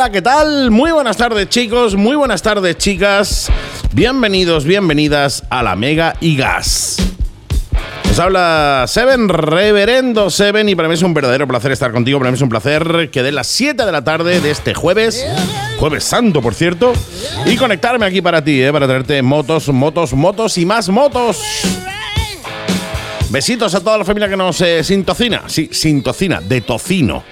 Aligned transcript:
Hola, 0.00 0.12
¿qué 0.12 0.22
tal? 0.22 0.70
Muy 0.70 0.92
buenas 0.92 1.18
tardes 1.18 1.50
chicos, 1.50 1.94
muy 1.94 2.16
buenas 2.16 2.40
tardes 2.40 2.78
chicas. 2.78 3.50
Bienvenidos, 3.92 4.64
bienvenidas 4.64 5.44
a 5.50 5.62
la 5.62 5.76
Mega 5.76 6.16
y 6.22 6.38
Gas. 6.38 6.96
Os 8.10 8.18
habla 8.18 8.86
Seven, 8.88 9.28
Reverendo 9.28 10.30
Seven, 10.30 10.70
y 10.70 10.74
para 10.74 10.88
mí 10.88 10.94
es 10.94 11.02
un 11.02 11.12
verdadero 11.12 11.46
placer 11.46 11.72
estar 11.72 11.92
contigo. 11.92 12.18
Para 12.18 12.30
mí 12.30 12.36
es 12.36 12.40
un 12.40 12.48
placer 12.48 13.10
que 13.12 13.22
de 13.22 13.30
las 13.30 13.46
7 13.48 13.84
de 13.84 13.92
la 13.92 14.02
tarde 14.02 14.40
de 14.40 14.50
este 14.50 14.72
jueves, 14.72 15.22
jueves 15.78 16.02
santo 16.02 16.40
por 16.40 16.54
cierto, 16.54 16.94
y 17.44 17.56
conectarme 17.56 18.06
aquí 18.06 18.22
para 18.22 18.42
ti, 18.42 18.62
eh, 18.62 18.72
para 18.72 18.86
traerte 18.86 19.20
motos, 19.20 19.68
motos, 19.68 20.14
motos 20.14 20.56
y 20.56 20.64
más 20.64 20.88
motos. 20.88 21.42
Besitos 23.28 23.74
a 23.74 23.80
toda 23.80 23.98
la 23.98 24.06
familia 24.06 24.30
que 24.30 24.36
nos 24.38 24.62
eh, 24.62 24.82
sintocina, 24.82 25.42
sí, 25.46 25.68
sintocina, 25.70 26.40
de 26.40 26.62
tocino. 26.62 27.22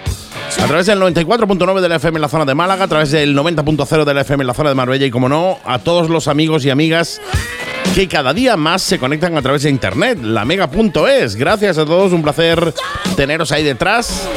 A 0.57 0.66
través 0.66 0.87
del 0.87 1.01
94.9 1.01 1.80
de 1.80 1.88
la 1.88 1.97
FM 1.97 2.16
en 2.16 2.23
la 2.23 2.29
zona 2.29 2.45
de 2.45 2.55
Málaga, 2.55 2.84
a 2.84 2.89
través 2.89 3.11
del 3.11 3.37
90.0 3.37 4.05
de 4.05 4.15
la 4.15 4.23
FM 4.23 4.43
en 4.43 4.47
la 4.47 4.55
zona 4.55 4.70
de 4.70 4.75
Marbella 4.75 5.06
y, 5.06 5.11
como 5.11 5.29
no, 5.29 5.59
a 5.65 5.79
todos 5.79 6.09
los 6.09 6.27
amigos 6.27 6.65
y 6.65 6.70
amigas 6.70 7.20
que 7.95 8.09
cada 8.09 8.33
día 8.33 8.56
más 8.56 8.83
se 8.83 8.98
conectan 8.98 9.37
a 9.37 9.42
través 9.42 9.62
de 9.62 9.70
internet, 9.70 10.19
la 10.23 10.45
mega.es. 10.45 11.37
Gracias 11.37 11.79
a 11.79 11.84
todos, 11.84 12.12
un 12.12 12.23
placer 12.23 12.73
teneros 13.16 13.53
ahí 13.53 13.62
detrás. 13.62 14.29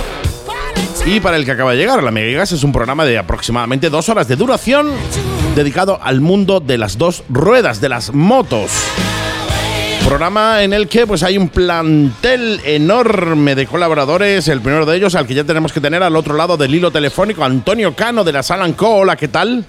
Y 1.05 1.19
para 1.19 1.37
el 1.37 1.45
que 1.45 1.51
acaba 1.51 1.71
de 1.71 1.77
llegar, 1.77 2.03
la 2.03 2.11
Mega 2.11 2.39
Gas 2.39 2.51
es 2.51 2.63
un 2.63 2.71
programa 2.71 3.05
de 3.05 3.17
aproximadamente 3.17 3.89
dos 3.89 4.07
horas 4.09 4.27
de 4.27 4.35
duración 4.35 4.91
dedicado 5.55 5.99
al 6.01 6.21
mundo 6.21 6.59
de 6.59 6.77
las 6.77 6.97
dos 6.97 7.23
ruedas, 7.29 7.81
de 7.81 7.89
las 7.89 8.13
motos. 8.13 8.71
Programa 10.11 10.61
en 10.61 10.73
el 10.73 10.89
que 10.89 11.07
pues 11.07 11.23
hay 11.23 11.37
un 11.37 11.47
plantel 11.47 12.59
enorme 12.65 13.55
de 13.55 13.65
colaboradores. 13.65 14.45
El 14.49 14.59
primero 14.59 14.85
de 14.85 14.97
ellos, 14.97 15.15
al 15.15 15.25
que 15.25 15.33
ya 15.33 15.45
tenemos 15.45 15.71
que 15.71 15.79
tener 15.79 16.03
al 16.03 16.17
otro 16.17 16.35
lado 16.35 16.57
del 16.57 16.75
hilo 16.75 16.91
telefónico, 16.91 17.45
Antonio 17.45 17.95
Cano 17.95 18.25
de 18.25 18.33
la 18.33 18.43
Salan 18.43 18.73
Co. 18.73 18.89
Hola, 18.89 19.15
¿qué 19.15 19.29
tal? 19.29 19.63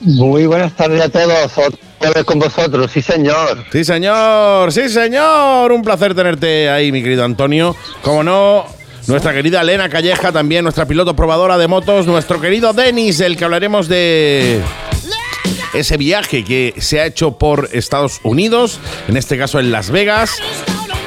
Muy 0.00 0.46
buenas 0.46 0.74
tardes 0.74 1.00
a 1.00 1.08
todos. 1.08 1.52
Otra 1.56 2.10
vez 2.12 2.24
con 2.24 2.40
vosotros, 2.40 2.90
sí 2.90 3.00
señor. 3.00 3.64
Sí 3.70 3.84
señor, 3.84 4.72
sí 4.72 4.88
señor. 4.88 5.70
Un 5.70 5.82
placer 5.82 6.12
tenerte 6.12 6.68
ahí, 6.68 6.90
mi 6.90 7.00
querido 7.00 7.24
Antonio. 7.24 7.76
Como 8.02 8.24
no, 8.24 8.66
nuestra 9.06 9.32
querida 9.32 9.60
Elena 9.60 9.88
Calleja, 9.88 10.32
también 10.32 10.64
nuestra 10.64 10.86
piloto 10.86 11.14
probadora 11.14 11.56
de 11.56 11.68
motos, 11.68 12.08
nuestro 12.08 12.40
querido 12.40 12.72
Denis, 12.72 13.20
el 13.20 13.36
que 13.36 13.44
hablaremos 13.44 13.86
de 13.86 14.60
ese 15.74 15.96
viaje 15.96 16.44
que 16.44 16.74
se 16.78 17.00
ha 17.00 17.06
hecho 17.06 17.38
por 17.38 17.68
Estados 17.72 18.20
Unidos, 18.22 18.80
en 19.08 19.16
este 19.16 19.38
caso 19.38 19.58
en 19.58 19.72
Las 19.72 19.90
Vegas. 19.90 20.36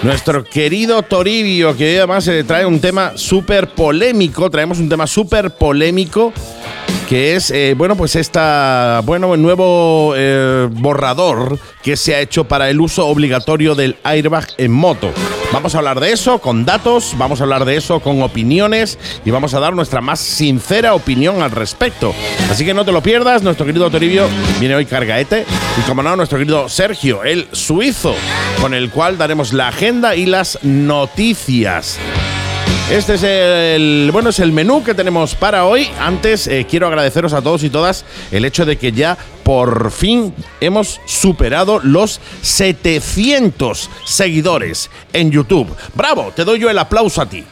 Nuestro 0.03 0.43
querido 0.43 1.01
Toribio, 1.03 1.75
que 1.75 1.97
además 1.97 2.25
se 2.25 2.43
trae 2.43 2.65
un 2.65 2.79
tema 2.79 3.13
súper 3.15 3.69
polémico, 3.69 4.49
traemos 4.49 4.79
un 4.79 4.89
tema 4.89 5.07
súper 5.07 5.51
polémico 5.51 6.31
que 7.07 7.35
es, 7.35 7.51
eh, 7.51 7.75
bueno, 7.77 7.95
pues 7.95 8.15
esta, 8.15 9.01
bueno, 9.05 9.33
el 9.33 9.41
nuevo 9.41 10.13
eh, 10.15 10.67
borrador 10.71 11.59
que 11.83 11.95
se 11.95 12.15
ha 12.15 12.19
hecho 12.19 12.45
para 12.45 12.69
el 12.69 12.81
uso 12.81 13.07
obligatorio 13.07 13.75
del 13.75 13.97
airbag 14.03 14.47
en 14.57 14.71
moto. 14.71 15.11
Vamos 15.53 15.75
a 15.75 15.77
hablar 15.77 15.99
de 15.99 16.11
eso 16.11 16.39
con 16.39 16.65
datos, 16.65 17.13
vamos 17.17 17.39
a 17.39 17.43
hablar 17.43 17.65
de 17.65 17.77
eso 17.77 17.99
con 17.99 18.21
opiniones 18.23 18.97
y 19.23 19.31
vamos 19.31 19.53
a 19.53 19.59
dar 19.59 19.73
nuestra 19.73 20.01
más 20.01 20.19
sincera 20.19 20.95
opinión 20.95 21.41
al 21.41 21.51
respecto. 21.51 22.13
Así 22.49 22.65
que 22.65 22.73
no 22.73 22.85
te 22.85 22.91
lo 22.91 23.01
pierdas, 23.01 23.43
nuestro 23.43 23.65
querido 23.65 23.89
Toribio 23.89 24.27
viene 24.59 24.75
hoy 24.75 24.85
cargaete 24.85 25.45
y 25.77 25.81
como 25.87 26.01
no, 26.01 26.15
nuestro 26.15 26.39
querido 26.39 26.67
Sergio, 26.69 27.23
el 27.23 27.47
suizo, 27.51 28.15
con 28.59 28.73
el 28.73 28.89
cual 28.89 29.17
daremos 29.17 29.53
la 29.53 29.67
agenda 29.67 30.15
y 30.15 30.25
las 30.25 30.59
noticias. 30.63 31.99
Este 32.89 33.15
es 33.15 33.23
el 33.23 34.11
bueno 34.11 34.29
es 34.29 34.37
el 34.37 34.51
menú 34.51 34.83
que 34.83 34.93
tenemos 34.93 35.33
para 35.33 35.65
hoy. 35.65 35.89
Antes 35.99 36.45
eh, 36.45 36.67
quiero 36.69 36.85
agradeceros 36.85 37.33
a 37.33 37.41
todos 37.41 37.63
y 37.63 37.71
todas 37.71 38.05
el 38.29 38.45
hecho 38.45 38.63
de 38.63 38.77
que 38.77 38.91
ya 38.91 39.17
por 39.41 39.89
fin 39.89 40.35
hemos 40.61 41.01
superado 41.05 41.79
los 41.81 42.21
700 42.43 43.89
seguidores 44.05 44.91
en 45.13 45.31
YouTube. 45.31 45.75
Bravo, 45.95 46.31
te 46.35 46.45
doy 46.45 46.59
yo 46.59 46.69
el 46.69 46.77
aplauso 46.77 47.23
a 47.23 47.25
ti. 47.25 47.43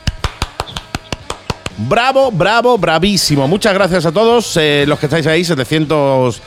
Bravo, 1.78 2.30
bravo, 2.30 2.78
bravísimo. 2.78 3.48
Muchas 3.48 3.74
gracias 3.74 4.06
a 4.06 4.12
todos 4.12 4.56
eh, 4.58 4.86
los 4.88 5.00
que 5.00 5.08
estáis 5.08 5.26
ahí, 5.26 5.44
700 5.44 6.42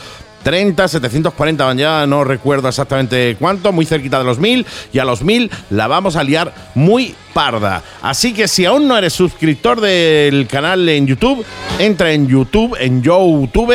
30, 0.47 0.87
740 0.87 1.75
ya 1.75 2.07
no 2.07 2.23
recuerdo 2.23 2.69
exactamente 2.69 3.37
cuánto, 3.37 3.73
muy 3.73 3.84
cerquita 3.84 4.21
de 4.21 4.25
los 4.25 4.39
1000 4.39 4.65
y 4.93 5.01
a 5.01 5.05
los 5.05 5.23
1000 5.23 5.51
la 5.71 5.89
vamos 5.89 6.15
a 6.15 6.23
liar 6.23 6.55
muy 6.77 7.17
parda. 7.34 7.83
Así 8.01 8.33
que 8.33 8.47
si 8.47 8.65
aún 8.65 8.87
no 8.87 8.97
eres 8.97 9.12
suscriptor 9.12 9.81
del 9.81 10.47
canal 10.47 10.89
en 10.89 11.09
YouTube, 11.09 11.45
entra 11.81 12.12
en 12.12 12.29
YouTube, 12.29 12.77
en 12.79 13.03
YouTube, 13.03 13.75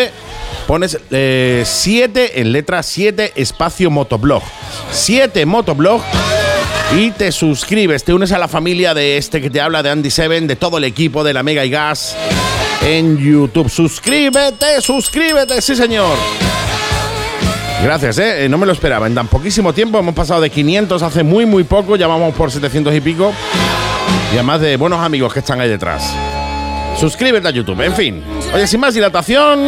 pones 0.66 0.98
7 0.98 1.04
eh, 1.12 2.32
en 2.36 2.54
letra 2.54 2.82
7 2.84 3.34
espacio 3.36 3.92
motoblog. 3.92 4.42
7 4.92 5.46
motoblog 5.46 6.02
y 6.96 7.12
te 7.12 7.34
suscribes, 7.34 8.06
te 8.06 8.14
unes 8.14 8.32
a 8.32 8.40
la 8.40 8.48
familia 8.48 8.94
de 8.94 9.18
este 9.18 9.42
que 9.42 9.50
te 9.50 9.60
habla 9.60 9.84
de 9.84 9.90
Andy 9.90 10.10
Seven, 10.10 10.48
de 10.48 10.56
todo 10.56 10.78
el 10.78 10.86
equipo 10.86 11.26
de 11.26 11.34
la 11.34 11.44
Mega 11.44 11.66
y 11.66 11.70
Gas 11.70 12.16
en 12.82 13.18
YouTube. 13.18 13.70
Suscríbete, 13.70 14.82
suscríbete, 14.82 15.62
sí 15.62 15.76
señor. 15.76 16.18
Gracias, 17.84 18.20
¿eh? 18.20 18.48
No 18.50 18.58
me 18.58 18.66
lo 18.66 18.74
esperaba. 18.74 19.08
En 19.08 19.16
tan 19.16 19.28
poquísimo 19.28 19.74
tiempo 19.74 19.98
hemos 19.98 20.14
pasado 20.14 20.42
de 20.42 20.50
500 20.50 21.02
hace 21.02 21.24
muy, 21.24 21.46
muy 21.46 21.64
poco. 21.64 21.96
Ya 21.96 22.08
vamos 22.08 22.36
por 22.36 22.52
700 22.52 22.94
y 22.94 23.02
pico. 23.02 23.34
Y 24.32 24.36
además 24.36 24.62
de 24.62 24.78
buenos 24.78 25.00
amigos 25.00 25.34
que 25.34 25.40
están 25.40 25.60
ahí 25.60 25.70
detrás. 25.70 26.14
Suscríbete 27.00 27.48
a 27.48 27.52
YouTube. 27.52 27.82
En 27.82 27.96
fin. 27.96 28.24
Oye, 28.54 28.68
sin 28.68 28.80
más 28.80 28.94
dilatación. 28.94 29.60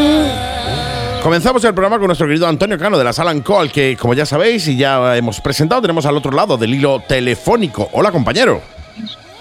Comenzamos 1.23 1.63
el 1.63 1.73
programa 1.73 1.97
con 1.97 2.07
nuestro 2.07 2.27
querido 2.27 2.47
Antonio 2.47 2.77
Cano 2.77 2.97
de 2.97 3.03
la 3.05 3.13
Sala 3.13 3.33
Call, 3.41 3.71
que 3.71 3.95
como 3.97 4.13
ya 4.13 4.25
sabéis 4.25 4.67
y 4.67 4.75
ya 4.75 5.15
hemos 5.15 5.39
presentado, 5.39 5.81
tenemos 5.81 6.05
al 6.05 6.17
otro 6.17 6.31
lado 6.31 6.57
del 6.57 6.73
hilo 6.73 7.01
telefónico. 7.07 7.89
Hola, 7.93 8.11
compañero. 8.11 8.61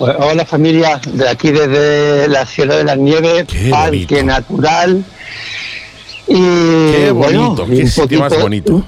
Pues, 0.03 0.17
hola 0.19 0.45
familia, 0.45 1.01
de 1.13 1.29
aquí 1.29 1.53
desde 1.53 2.27
la 2.27 2.45
Sierra 2.45 2.75
de 2.75 2.83
las 2.83 2.99
Nieves, 2.99 3.47
Parque 3.71 4.25
Natural 4.25 5.05
y, 6.27 6.91
qué 6.91 7.13
bonito, 7.13 7.65
qué 7.67 7.87
sitio 7.87 8.19
más 8.19 8.37
bonito. 8.43 8.85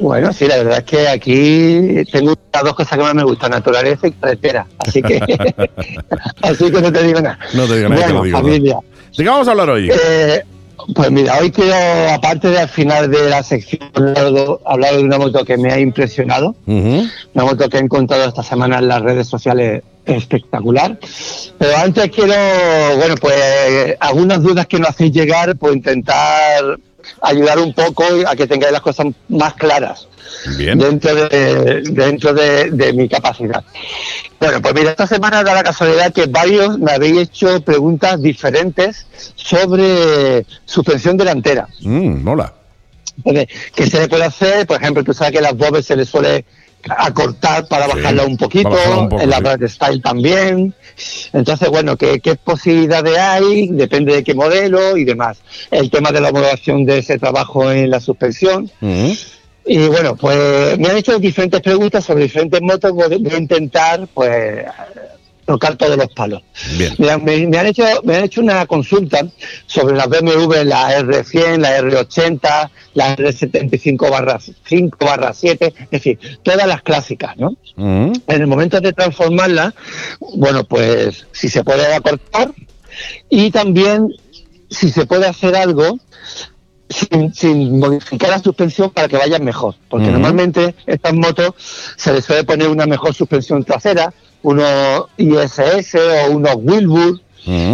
bueno, 0.00 0.32
sí, 0.32 0.48
la 0.48 0.56
verdad 0.56 0.78
es 0.78 0.84
que 0.84 1.06
aquí 1.06 2.02
tengo 2.10 2.34
las 2.52 2.64
dos 2.64 2.74
cosas 2.74 2.98
que 2.98 3.04
más 3.04 3.14
me 3.14 3.22
gustan, 3.22 3.52
naturaleza 3.52 4.08
y 4.08 4.10
carretera. 4.10 4.66
Así 4.78 5.00
que, 5.00 5.22
así 6.42 6.72
que 6.72 6.82
no 6.82 6.92
te 6.92 7.04
digo 7.04 7.20
nada. 7.20 7.38
No 7.54 7.68
te 7.68 7.76
digo 7.76 7.88
nada, 7.88 8.02
bueno, 8.06 8.24
digo, 8.24 8.38
familia. 8.38 8.78
¿De 9.16 9.22
qué 9.22 9.30
vamos 9.30 9.46
a 9.46 9.50
hablar 9.52 9.70
hoy? 9.70 9.92
Eh, 9.92 10.42
pues 10.94 11.10
mira, 11.10 11.38
hoy 11.38 11.50
quiero, 11.50 11.74
aparte 12.10 12.48
de 12.48 12.58
al 12.60 12.68
final 12.68 13.10
de 13.10 13.28
la 13.28 13.42
sección, 13.42 13.90
hablar 14.64 14.96
de 14.96 15.02
una 15.02 15.18
moto 15.18 15.44
que 15.44 15.56
me 15.56 15.72
ha 15.72 15.78
impresionado, 15.78 16.54
una 16.66 17.44
moto 17.44 17.68
que 17.68 17.78
he 17.78 17.80
encontrado 17.80 18.24
esta 18.24 18.42
semana 18.42 18.78
en 18.78 18.88
las 18.88 19.02
redes 19.02 19.26
sociales 19.26 19.82
espectacular. 20.04 20.98
Pero 21.58 21.76
antes 21.76 22.10
quiero, 22.10 22.34
bueno, 22.96 23.16
pues 23.20 23.96
algunas 24.00 24.42
dudas 24.42 24.66
que 24.66 24.78
nos 24.78 24.90
hacéis 24.90 25.12
llegar, 25.12 25.56
pues 25.56 25.74
intentar 25.74 26.78
ayudar 27.20 27.58
un 27.58 27.72
poco 27.72 28.04
a 28.26 28.36
que 28.36 28.46
tengáis 28.46 28.72
las 28.72 28.82
cosas 28.82 29.06
más 29.28 29.54
claras 29.54 30.08
dentro 30.56 31.14
de 31.14 31.82
dentro 31.82 32.32
de, 32.32 32.92
mi 32.94 33.08
capacidad. 33.08 33.64
Bueno, 34.38 34.60
pues 34.60 34.74
mira, 34.74 34.90
esta 34.90 35.06
semana 35.06 35.42
da 35.42 35.54
la 35.54 35.62
casualidad 35.62 36.12
que 36.12 36.26
varios 36.26 36.78
me 36.78 36.92
habéis 36.92 37.18
hecho 37.18 37.60
preguntas 37.62 38.20
diferentes 38.20 39.06
sobre 39.34 40.44
suspensión 40.64 41.16
delantera. 41.16 41.68
Mm, 41.80 42.26
hola. 42.26 42.52
¿Qué 43.24 43.86
se 43.86 44.00
le 44.00 44.08
puede 44.08 44.24
hacer? 44.24 44.66
Por 44.66 44.76
ejemplo, 44.76 45.02
tú 45.02 45.14
sabes 45.14 45.32
que 45.32 45.40
las 45.40 45.56
bobes 45.56 45.86
se 45.86 45.96
le 45.96 46.04
suele 46.04 46.44
acortar 46.88 47.66
para 47.66 47.86
bajarla 47.86 48.24
un 48.24 48.36
poquito, 48.36 48.76
en 49.18 49.30
la 49.30 49.38
sí. 49.58 49.68
Style 49.68 50.02
también. 50.02 50.74
Entonces, 51.32 51.68
bueno, 51.68 51.96
¿qué, 51.96 52.20
¿qué, 52.20 52.36
posibilidades 52.36 53.18
hay? 53.18 53.68
Depende 53.68 54.14
de 54.14 54.24
qué 54.24 54.34
modelo 54.34 54.96
y 54.96 55.04
demás. 55.04 55.38
El 55.70 55.90
tema 55.90 56.12
de 56.12 56.20
la 56.20 56.28
homologación 56.28 56.84
de 56.84 56.98
ese 56.98 57.18
trabajo 57.18 57.70
en 57.70 57.90
la 57.90 58.00
suspensión. 58.00 58.70
Y 59.66 59.88
bueno, 59.88 60.14
pues 60.16 60.78
me 60.78 60.88
han 60.88 60.96
hecho 60.96 61.18
diferentes 61.18 61.60
preguntas 61.60 62.04
sobre 62.04 62.24
diferentes 62.24 62.62
motos. 62.62 62.92
Voy 62.92 63.12
a 63.12 63.36
intentar, 63.36 64.06
pues, 64.14 64.64
tocar 65.46 65.76
todos 65.76 65.96
los 65.96 66.08
palos. 66.08 66.42
me, 66.98 67.10
han 67.10 67.66
hecho, 67.66 67.84
me 68.02 68.16
han 68.16 68.24
hecho 68.24 68.40
una 68.40 68.66
consulta 68.66 69.26
sobre 69.66 69.96
las 69.96 70.08
BMW, 70.08 70.64
la 70.64 71.00
R100, 71.00 71.58
la 71.58 71.80
R80, 71.80 72.70
la 72.94 73.16
R75 73.16 74.10
barra 74.10 74.38
5 74.40 74.98
barra 75.04 75.32
7, 75.32 75.74
es 75.78 75.90
decir, 75.90 76.18
todas 76.42 76.66
las 76.66 76.82
clásicas, 76.82 77.36
¿no? 77.36 77.56
Mm. 77.76 78.12
En 78.26 78.40
el 78.40 78.46
momento 78.46 78.80
de 78.80 78.92
transformarla, 78.92 79.74
bueno, 80.20 80.64
pues 80.64 81.26
si 81.32 81.48
se 81.48 81.62
puede 81.62 81.94
acortar 81.94 82.50
y 83.30 83.50
también 83.50 84.12
si 84.68 84.90
se 84.90 85.06
puede 85.06 85.26
hacer 85.26 85.54
algo 85.54 85.98
sin, 86.88 87.78
modificar 87.78 88.30
la 88.30 88.38
suspensión 88.38 88.90
para 88.90 89.08
que 89.08 89.16
vayan 89.16 89.44
mejor. 89.44 89.74
Porque 89.88 90.08
mm. 90.08 90.12
normalmente 90.12 90.74
estas 90.86 91.14
motos 91.14 91.54
se 91.96 92.12
les 92.12 92.24
suele 92.24 92.44
poner 92.44 92.68
una 92.68 92.86
mejor 92.86 93.14
suspensión 93.14 93.64
trasera, 93.64 94.12
unos 94.42 95.06
ISS 95.16 95.94
o 95.94 96.30
unos 96.32 96.56
Wilbur 96.56 97.20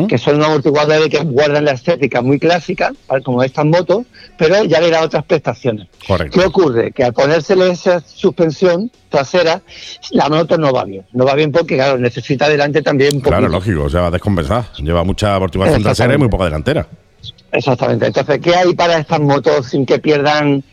que 0.06 0.18
son 0.18 0.36
unos 0.36 0.48
amortiguadores 0.48 1.08
que 1.08 1.18
guardan 1.24 1.64
la 1.64 1.72
estética 1.72 2.20
muy 2.20 2.38
clásica, 2.38 2.92
como 3.24 3.42
estas 3.42 3.64
motos, 3.64 4.04
pero 4.36 4.64
ya 4.64 4.80
le 4.80 4.90
da 4.90 5.02
otras 5.02 5.24
prestaciones. 5.24 5.88
¿Qué 6.30 6.40
ocurre? 6.40 6.92
Que 6.92 7.04
al 7.04 7.14
ponérsele 7.14 7.70
esa 7.70 8.00
suspensión 8.00 8.90
trasera, 9.08 9.62
la 10.10 10.28
moto 10.28 10.58
no 10.58 10.72
va 10.72 10.84
bien. 10.84 11.06
No 11.12 11.24
va 11.24 11.34
bien 11.34 11.52
porque, 11.52 11.76
claro, 11.76 11.96
necesita 11.96 12.48
delante 12.50 12.82
también 12.82 13.16
un 13.16 13.20
Claro, 13.22 13.48
lógico, 13.48 13.84
o 13.84 13.88
sea, 13.88 14.02
va 14.02 14.10
descompensada. 14.10 14.68
Lleva 14.78 15.04
mucha 15.04 15.36
amortiguación 15.36 15.82
trasera 15.82 16.14
y 16.14 16.18
muy 16.18 16.28
poca 16.28 16.44
delantera. 16.44 16.86
Exactamente. 17.52 18.06
Entonces, 18.06 18.40
¿qué 18.40 18.54
hay 18.54 18.74
para 18.74 18.98
estas 18.98 19.20
motos 19.20 19.66
sin 19.66 19.86
que 19.86 19.98
pierdan 19.98 20.64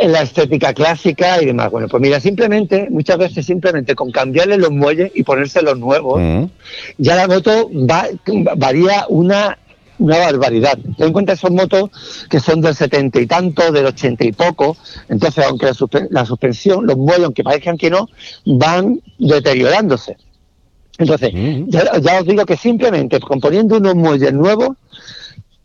en 0.00 0.12
la 0.12 0.22
estética 0.22 0.72
clásica 0.72 1.42
y 1.42 1.46
demás. 1.46 1.70
Bueno, 1.70 1.88
pues 1.88 2.00
mira, 2.00 2.20
simplemente, 2.20 2.88
muchas 2.90 3.18
veces 3.18 3.46
simplemente 3.46 3.94
con 3.94 4.10
cambiarle 4.10 4.56
los 4.56 4.70
muelles 4.70 5.12
y 5.14 5.22
ponerse 5.22 5.62
los 5.62 5.78
nuevos, 5.78 6.20
mm. 6.20 6.44
ya 6.98 7.16
la 7.16 7.28
moto 7.28 7.70
va, 7.70 8.08
varía 8.56 9.04
una, 9.08 9.58
una 9.98 10.18
barbaridad. 10.18 10.78
Ten 10.96 11.08
en 11.08 11.12
cuenta 11.12 11.34
esos 11.34 11.50
motos 11.50 11.90
que 12.28 12.40
son 12.40 12.60
del 12.60 12.74
setenta 12.74 13.20
y 13.20 13.26
tanto, 13.26 13.70
del 13.72 13.86
ochenta 13.86 14.24
y 14.24 14.32
poco, 14.32 14.76
entonces 15.08 15.44
aunque 15.44 15.70
la, 16.10 16.24
suspensión, 16.24 16.86
los 16.86 16.96
muelles, 16.96 17.24
aunque 17.24 17.44
parezcan 17.44 17.76
que 17.76 17.90
no, 17.90 18.08
van 18.46 19.00
deteriorándose. 19.18 20.16
Entonces, 20.98 21.32
mm. 21.32 21.68
ya, 21.68 21.98
ya 21.98 22.20
os 22.20 22.26
digo 22.26 22.44
que 22.46 22.56
simplemente 22.56 23.20
componiendo 23.20 23.76
unos 23.76 23.94
muelles 23.94 24.32
nuevos, 24.32 24.76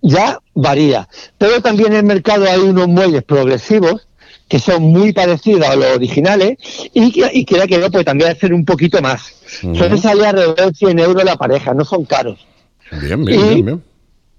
ya 0.06 0.40
varía. 0.54 1.07
Pero 1.38 1.62
también 1.62 1.94
en 1.94 2.00
el 2.00 2.06
mercado 2.06 2.46
hay 2.50 2.60
unos 2.60 2.88
muelles 2.88 3.24
progresivos 3.24 4.07
que 4.48 4.60
son 4.60 4.84
muy 4.84 5.12
parecidos 5.12 5.68
a 5.68 5.75
los 5.75 5.96
originales 5.96 6.57
y, 6.94 7.12
que, 7.12 7.30
y 7.34 7.46
que 7.46 7.78
no, 7.80 7.90
pues 7.90 8.06
también 8.06 8.31
hacer 8.31 8.54
un 8.54 8.63
poquito 8.63 9.02
más. 9.02 9.34
Entonces 9.63 10.02
sale 10.02 10.28
alrededor 10.28 10.56
de 10.56 10.74
100 10.74 11.00
euros 11.00 11.24
la 11.24 11.36
pareja, 11.36 11.74
no 11.74 11.84
son 11.84 12.06
caros. 12.06 12.46
Bien, 12.92 13.25
bien, 13.25 13.66
bien, 13.66 13.84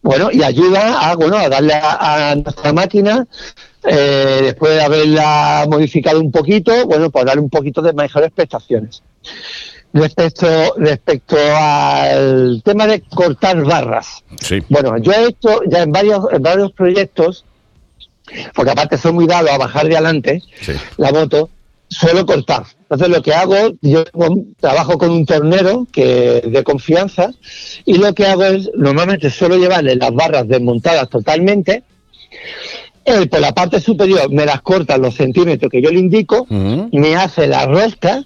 Bueno, 0.03 0.31
y 0.33 0.45
ayuda 0.45 1.11
a, 1.11 1.17
bueno, 1.17 1.37
a 1.37 1.49
darle 1.49 1.75
a, 1.75 2.37
nuestra 2.37 2.73
máquina, 2.73 3.27
eh, 3.83 4.39
después 4.43 4.75
de 4.75 4.83
haberla 4.83 5.67
modificado 5.69 6.21
un 6.21 6.31
poquito, 6.31 6.87
bueno, 6.87 7.11
pues 7.11 7.25
darle 7.25 7.43
un 7.43 7.51
poquito 7.51 7.83
de 7.83 7.93
mejores 7.93 8.31
prestaciones. 8.31 9.03
Respecto, 9.99 10.47
respecto 10.77 11.37
al 11.39 12.63
tema 12.65 12.87
de 12.87 13.01
cortar 13.03 13.63
barras. 13.65 14.23
Sí. 14.41 14.63
Bueno, 14.69 14.99
yo 14.99 15.13
he 15.13 15.29
hecho 15.29 15.63
ya 15.67 15.83
en 15.83 15.93
varios, 15.93 16.25
en 16.33 16.43
varios 16.43 16.73
proyectos 16.73 17.45
porque 18.55 18.71
aparte 18.71 18.99
soy 18.99 19.13
muy 19.13 19.27
dado 19.27 19.51
a 19.51 19.59
bajar 19.59 19.89
de 19.89 19.97
adelante 19.97 20.43
la 20.97 21.13
moto, 21.13 21.51
suelo 21.89 22.27
cortar. 22.27 22.65
Entonces 22.83 23.09
lo 23.09 23.23
que 23.23 23.35
hago, 23.35 23.57
yo 23.81 24.05
trabajo 24.61 24.99
con 24.99 25.11
un 25.11 25.27
tornero 25.27 25.87
que 25.93 26.43
de 26.45 26.65
confianza 26.65 27.33
y 27.85 27.99
lo 27.99 28.15
que 28.15 28.27
hago 28.27 28.45
es, 28.45 28.71
normalmente 28.75 29.31
suelo 29.31 29.57
llevarle 29.57 29.97
las 29.97 30.13
barras 30.13 30.49
desmontadas 30.49 31.09
totalmente. 31.09 31.83
Él 33.05 33.29
por 33.29 33.41
la 33.41 33.53
parte 33.53 33.81
superior 33.81 34.31
me 34.33 34.45
las 34.45 34.63
corta 34.63 34.99
los 34.99 35.15
centímetros 35.15 35.71
que 35.71 35.81
yo 35.81 35.91
le 35.91 36.01
indico, 36.01 36.47
me 36.49 37.15
hace 37.15 37.47
la 37.47 37.67
rosca 37.67 38.25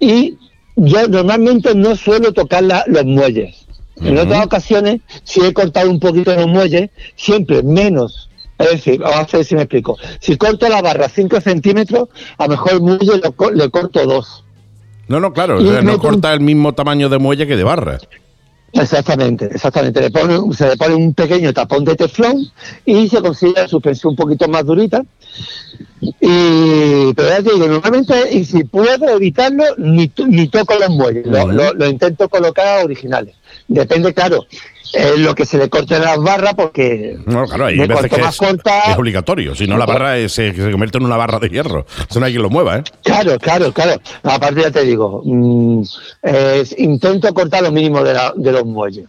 y 0.00 0.36
yo 0.76 1.08
normalmente 1.08 1.74
no 1.74 1.96
suelo 1.96 2.32
tocar 2.32 2.64
los 2.86 3.04
muelles. 3.04 3.66
En 4.00 4.18
otras 4.18 4.44
ocasiones, 4.44 5.00
si 5.24 5.40
he 5.40 5.52
cortado 5.52 5.90
un 5.90 5.98
poquito 5.98 6.34
los 6.34 6.46
muelles, 6.46 6.90
siempre 7.16 7.62
menos 7.62 8.26
es 8.58 8.70
decir, 8.70 9.00
vamos 9.00 9.32
a 9.32 9.36
ver 9.36 9.46
si 9.46 9.54
me 9.54 9.62
explico. 9.62 9.98
Si 10.20 10.36
corto 10.36 10.68
la 10.68 10.80
barra 10.80 11.08
5 11.08 11.40
centímetros, 11.40 12.08
a 12.38 12.44
lo 12.44 12.50
mejor 12.50 12.72
el 12.72 12.80
muelle 12.80 13.20
le 13.54 13.70
corto 13.70 14.06
2. 14.06 14.44
No, 15.08 15.20
no, 15.20 15.32
claro, 15.32 15.60
no 15.60 15.98
corta 15.98 16.32
el 16.32 16.40
mismo 16.40 16.72
tamaño 16.72 17.08
de 17.08 17.18
muelle 17.18 17.46
que 17.46 17.56
de 17.56 17.64
barra. 17.64 17.98
Exactamente, 18.80 19.46
exactamente. 19.46 20.00
Le 20.00 20.10
pone, 20.10 20.54
se 20.54 20.68
le 20.68 20.76
pone 20.76 20.94
un 20.94 21.14
pequeño 21.14 21.52
tapón 21.52 21.84
de 21.84 21.96
teflón 21.96 22.50
y 22.84 23.08
se 23.08 23.20
consigue 23.20 23.54
la 23.54 23.68
suspensión 23.68 24.10
un 24.10 24.16
poquito 24.16 24.48
más 24.48 24.64
durita. 24.64 25.02
Y, 26.00 27.12
pero 27.14 27.28
ya 27.28 27.42
te 27.42 27.52
digo, 27.54 27.66
normalmente, 27.66 28.14
y 28.32 28.44
si 28.44 28.64
puedo 28.64 29.08
evitarlo, 29.08 29.64
ni, 29.78 30.10
ni 30.26 30.48
toco 30.48 30.74
los 30.78 30.90
muelles, 30.90 31.26
lo, 31.26 31.88
intento 31.88 32.28
colocar 32.28 32.84
originales. 32.84 33.34
Depende, 33.68 34.14
claro, 34.14 34.46
es 34.92 35.18
lo 35.18 35.34
que 35.34 35.44
se 35.44 35.58
le 35.58 35.68
corte 35.68 35.98
las 35.98 36.18
barras 36.18 36.54
porque 36.54 37.18
no, 37.26 37.44
claro, 37.46 37.66
hay 37.66 37.78
veces 37.78 38.10
que 38.10 38.20
es, 38.20 38.40
es, 38.88 38.96
obligatorio, 38.96 39.54
si 39.54 39.66
no 39.66 39.76
la 39.76 39.86
barra 39.86 40.28
se, 40.28 40.54
convierte 40.54 40.98
en 40.98 41.04
una 41.04 41.16
barra 41.16 41.38
de 41.38 41.48
hierro, 41.48 41.86
eso 42.08 42.20
no 42.20 42.26
hay 42.26 42.32
quien 42.32 42.42
lo 42.42 42.50
mueva, 42.50 42.78
¿eh? 42.78 42.84
Claro, 43.02 43.38
claro, 43.38 43.72
claro. 43.72 44.00
Aparte 44.22 44.62
ya 44.62 44.70
te 44.70 44.84
digo, 44.84 45.22
mm, 45.24 45.82
intento 46.78 47.34
cortar 47.34 47.62
lo 47.62 47.72
mínimo 47.72 48.02
de, 48.02 48.18
de 48.36 48.52
los 48.52 48.64
muelles 48.64 49.06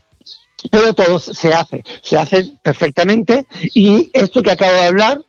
pero 0.71 0.93
todo 0.93 1.19
se 1.19 1.53
hace, 1.53 1.83
se 2.01 2.17
hace 2.17 2.51
perfectamente 2.61 3.45
y 3.73 4.09
esto 4.13 4.41
que 4.41 4.51
acabo 4.51 4.73
de 4.73 4.87
hablar 4.87 5.21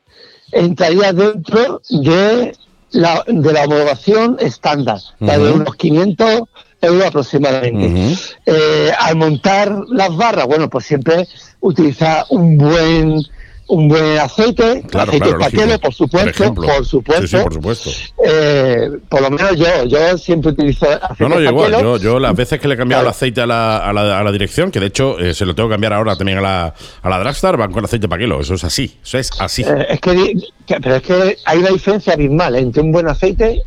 entraría 0.53 1.13
dentro 1.13 1.83
de 1.91 2.57
la, 2.91 3.23
de 3.27 3.53
la 3.53 3.65
homologación 3.65 4.37
estándar, 4.41 5.01
la 5.21 5.39
de 5.39 5.53
unos 5.53 5.75
500 5.77 6.43
euros 6.81 7.07
aproximadamente. 7.07 8.15
Eh, 8.47 8.91
al 8.99 9.17
montar 9.17 9.75
las 9.89 10.17
barras, 10.17 10.47
bueno, 10.47 10.69
pues 10.69 10.87
siempre 10.87 11.27
utiliza 11.61 12.25
un 12.31 12.57
buen 12.57 13.23
un 13.69 13.87
buen 13.87 14.19
aceite, 14.19 14.83
aceite 14.95 15.35
claro, 15.37 15.79
por 15.79 15.93
supuesto, 15.93 16.55
por, 16.55 16.87
supuesto. 16.87 17.43
por 17.43 17.55
supuesto. 17.55 17.91
Eh, 18.25 18.89
por 19.11 19.21
lo 19.21 19.31
menos 19.31 19.57
yo, 19.57 19.85
yo 19.85 20.17
siempre 20.17 20.53
utilizo 20.53 20.87
aceite 20.87 21.23
No, 21.23 21.29
no, 21.29 21.41
yo 21.41 21.51
igual, 21.51 21.73
yo, 21.73 21.97
yo, 21.99 22.19
las 22.19 22.35
veces 22.35 22.61
que 22.61 22.67
le 22.67 22.75
he 22.75 22.77
cambiado 22.79 23.03
el 23.03 23.11
aceite 23.11 23.43
a 23.43 23.47
la, 23.47 23.77
a 23.77 23.93
la, 23.93 24.19
a 24.19 24.25
la 24.25 24.33
dirección, 24.33 24.71
que 24.71 24.81
de 24.81 24.87
hecho 24.87 25.19
eh, 25.19 25.35
se 25.35 25.45
lo 25.45 25.55
tengo 25.55 25.69
que 25.69 25.75
cambiar 25.75 25.93
ahora 25.93 26.17
también 26.17 26.39
a 26.39 26.41
la, 26.41 26.75
a 27.03 27.09
la 27.11 27.19
Dragstar, 27.19 27.59
van 27.59 27.71
con 27.71 27.85
aceite 27.85 28.09
paquelo, 28.09 28.41
eso 28.41 28.55
es 28.55 28.65
así, 28.65 28.97
eso 29.03 29.19
es 29.19 29.31
así. 29.39 29.63
es 29.63 30.01
que, 30.01 30.33
pero 30.67 30.97
es 30.97 31.03
que 31.03 31.37
hay 31.45 31.59
una 31.59 31.69
diferencia 31.69 32.15
abismal 32.15 32.57
entre 32.57 32.83
un 32.83 32.91
buen 32.91 33.07
aceite 33.07 33.63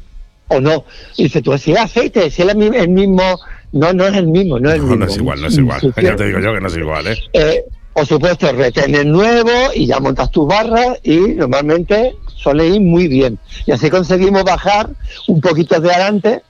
o 0.52 0.60
no. 0.60 0.86
Y 1.18 1.24
dice, 1.24 1.42
tú, 1.42 1.58
si 1.58 1.72
es 1.72 1.80
aceite, 1.80 2.30
si 2.30 2.42
es 2.42 2.50
el 2.50 2.90
mismo, 2.90 3.40
no, 3.72 3.94
no 3.94 4.08
es 4.08 4.16
el 4.16 4.28
mismo, 4.28 4.60
no 4.60 4.70
es 4.70 4.76
el 4.76 4.82
mismo. 4.82 4.96
No 4.98 5.06
es 5.06 5.18
igual, 5.18 5.42
no 5.42 5.48
es 5.48 5.58
igual. 5.58 5.82
ya 6.02 6.16
te 6.16 6.26
digo 6.26 6.40
yo 6.40 6.54
que 6.54 6.62
no 6.62 6.68
es 6.68 6.78
igual, 6.78 7.08
¿eh? 7.08 7.18
eh 7.34 7.66
por 7.94 8.06
supuesto, 8.06 8.50
retenes 8.54 9.06
nuevo 9.06 9.52
y 9.76 9.86
ya 9.86 10.00
montas 10.00 10.32
tus 10.32 10.48
barras 10.48 10.98
y 11.04 11.18
normalmente 11.18 12.16
suele 12.36 12.68
ir 12.68 12.80
muy 12.80 13.08
bien. 13.08 13.38
Y 13.66 13.72
así 13.72 13.90
conseguimos 13.90 14.44
bajar 14.46 14.90
un 15.28 15.42
poquito 15.42 15.80
de 15.80 15.92
adelante. 15.92 16.42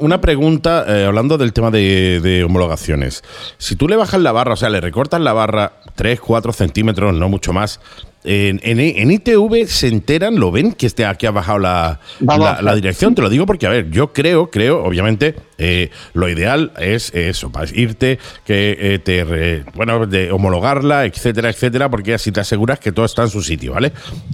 Una, 0.00 0.20
pregunta, 0.20 0.84
eh, 0.86 1.06
hablando 1.06 1.38
del 1.38 1.54
tema 1.54 1.70
de, 1.70 2.20
de, 2.20 2.44
homologaciones. 2.44 3.22
Si 3.56 3.76
tú 3.76 3.88
le 3.88 3.96
bajas 3.96 4.20
la 4.20 4.32
barra, 4.32 4.52
o 4.52 4.56
sea, 4.56 4.68
le 4.68 4.80
recortas 4.80 5.20
la 5.20 5.32
barra 5.32 5.72
3, 5.94 6.20
4 6.20 6.52
centímetros, 6.52 7.14
no 7.14 7.28
mucho 7.30 7.54
más, 7.54 7.80
en, 8.24 8.60
en, 8.62 9.10
ITV 9.10 9.66
se 9.66 9.88
enteran, 9.88 10.40
lo 10.40 10.50
ven 10.50 10.72
que 10.72 10.86
este, 10.86 11.06
aquí 11.06 11.26
ha 11.26 11.30
bajado 11.30 11.58
la, 11.60 12.00
la, 12.20 12.74
dirección. 12.74 13.14
Te 13.14 13.22
lo 13.22 13.28
digo 13.28 13.46
porque, 13.46 13.66
a 13.66 13.70
ver, 13.70 13.90
yo 13.90 14.12
creo, 14.12 14.50
creo, 14.50 14.84
obviamente, 14.84 15.36
eh, 15.56 15.90
lo 16.14 16.28
ideal 16.28 16.72
es 16.78 17.14
eso, 17.14 17.50
para 17.50 17.70
irte, 17.72 18.18
que 18.44 18.76
eh, 18.78 18.98
te, 18.98 19.64
bueno, 19.74 20.06
de 20.06 20.32
homologarla, 20.32 21.04
etcétera, 21.04 21.50
etcétera, 21.50 21.88
porque 21.88 22.14
así 22.14 22.32
te 22.32 22.40
aseguras 22.40 22.80
que 22.80 22.92
todo 22.92 23.04
está 23.06 23.22
en 23.22 23.30
su 23.30 23.40
sitio, 23.40 23.72
¿vale? 23.72 23.92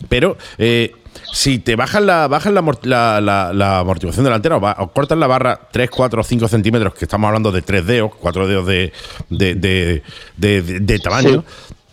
Pero 0.08 0.36
eh, 0.58 0.92
si 1.32 1.58
te 1.58 1.76
bajan 1.76 2.06
la, 2.06 2.28
bajan 2.28 2.54
la, 2.54 3.20
la, 3.20 3.78
amortiguación 3.78 4.24
delantera 4.24 4.56
o, 4.56 4.92
cortan 4.92 5.20
la 5.20 5.26
barra 5.26 5.60
3, 5.70 5.90
4 5.90 6.20
o 6.20 6.24
5 6.24 6.48
centímetros, 6.48 6.94
que 6.94 7.04
estamos 7.04 7.28
hablando 7.28 7.52
de 7.52 7.62
3 7.62 7.86
dedos, 7.86 8.12
4 8.20 8.48
dedos 8.48 8.66
de, 8.66 8.92
de, 9.30 10.02
de, 10.36 10.98
tamaño, 10.98 11.44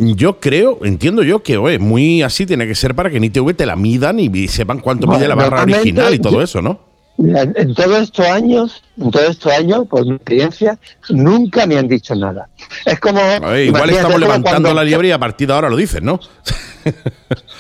yo 0.02 0.40
creo, 0.40 0.80
entiendo 0.84 1.24
yo 1.24 1.44
que 1.44 1.58
oye, 1.58 1.80
muy 1.80 2.24
así 2.24 2.46
tiene 2.46 2.68
que 2.68 2.76
ser 2.76 2.96
para 2.96 3.10
que 3.10 3.18
en 3.18 3.24
ITV 3.26 3.54
te 3.56 3.66
la 3.66 3.76
midan 3.76 4.20
y 4.20 4.48
sepan 4.48 4.80
cuánto 4.80 5.08
mide 5.08 5.28
la 5.28 5.36
barra 5.36 5.64
original 5.64 6.14
y 6.14 6.20
todo 6.20 6.42
eso, 6.42 6.62
¿no? 6.62 6.91
En 7.22 7.74
todos 7.76 8.02
estos 8.02 8.26
años, 8.26 8.84
en 9.00 9.12
todos 9.12 9.30
estos 9.30 9.52
años, 9.52 9.88
por 9.88 10.06
mi 10.06 10.16
experiencia, 10.16 10.78
nunca 11.10 11.66
me 11.66 11.78
han 11.78 11.88
dicho 11.88 12.16
nada. 12.16 12.50
Es 12.86 13.00
como. 13.00 13.22
igual 13.56 13.90
estamos 13.90 14.20
levantando 14.20 14.74
la 14.74 14.84
liebre 14.84 15.10
y 15.10 15.12
a 15.12 15.20
partir 15.20 15.48
de 15.48 15.54
ahora 15.54 15.70
lo 15.70 15.76
dicen, 15.76 16.06
¿no? 16.06 16.20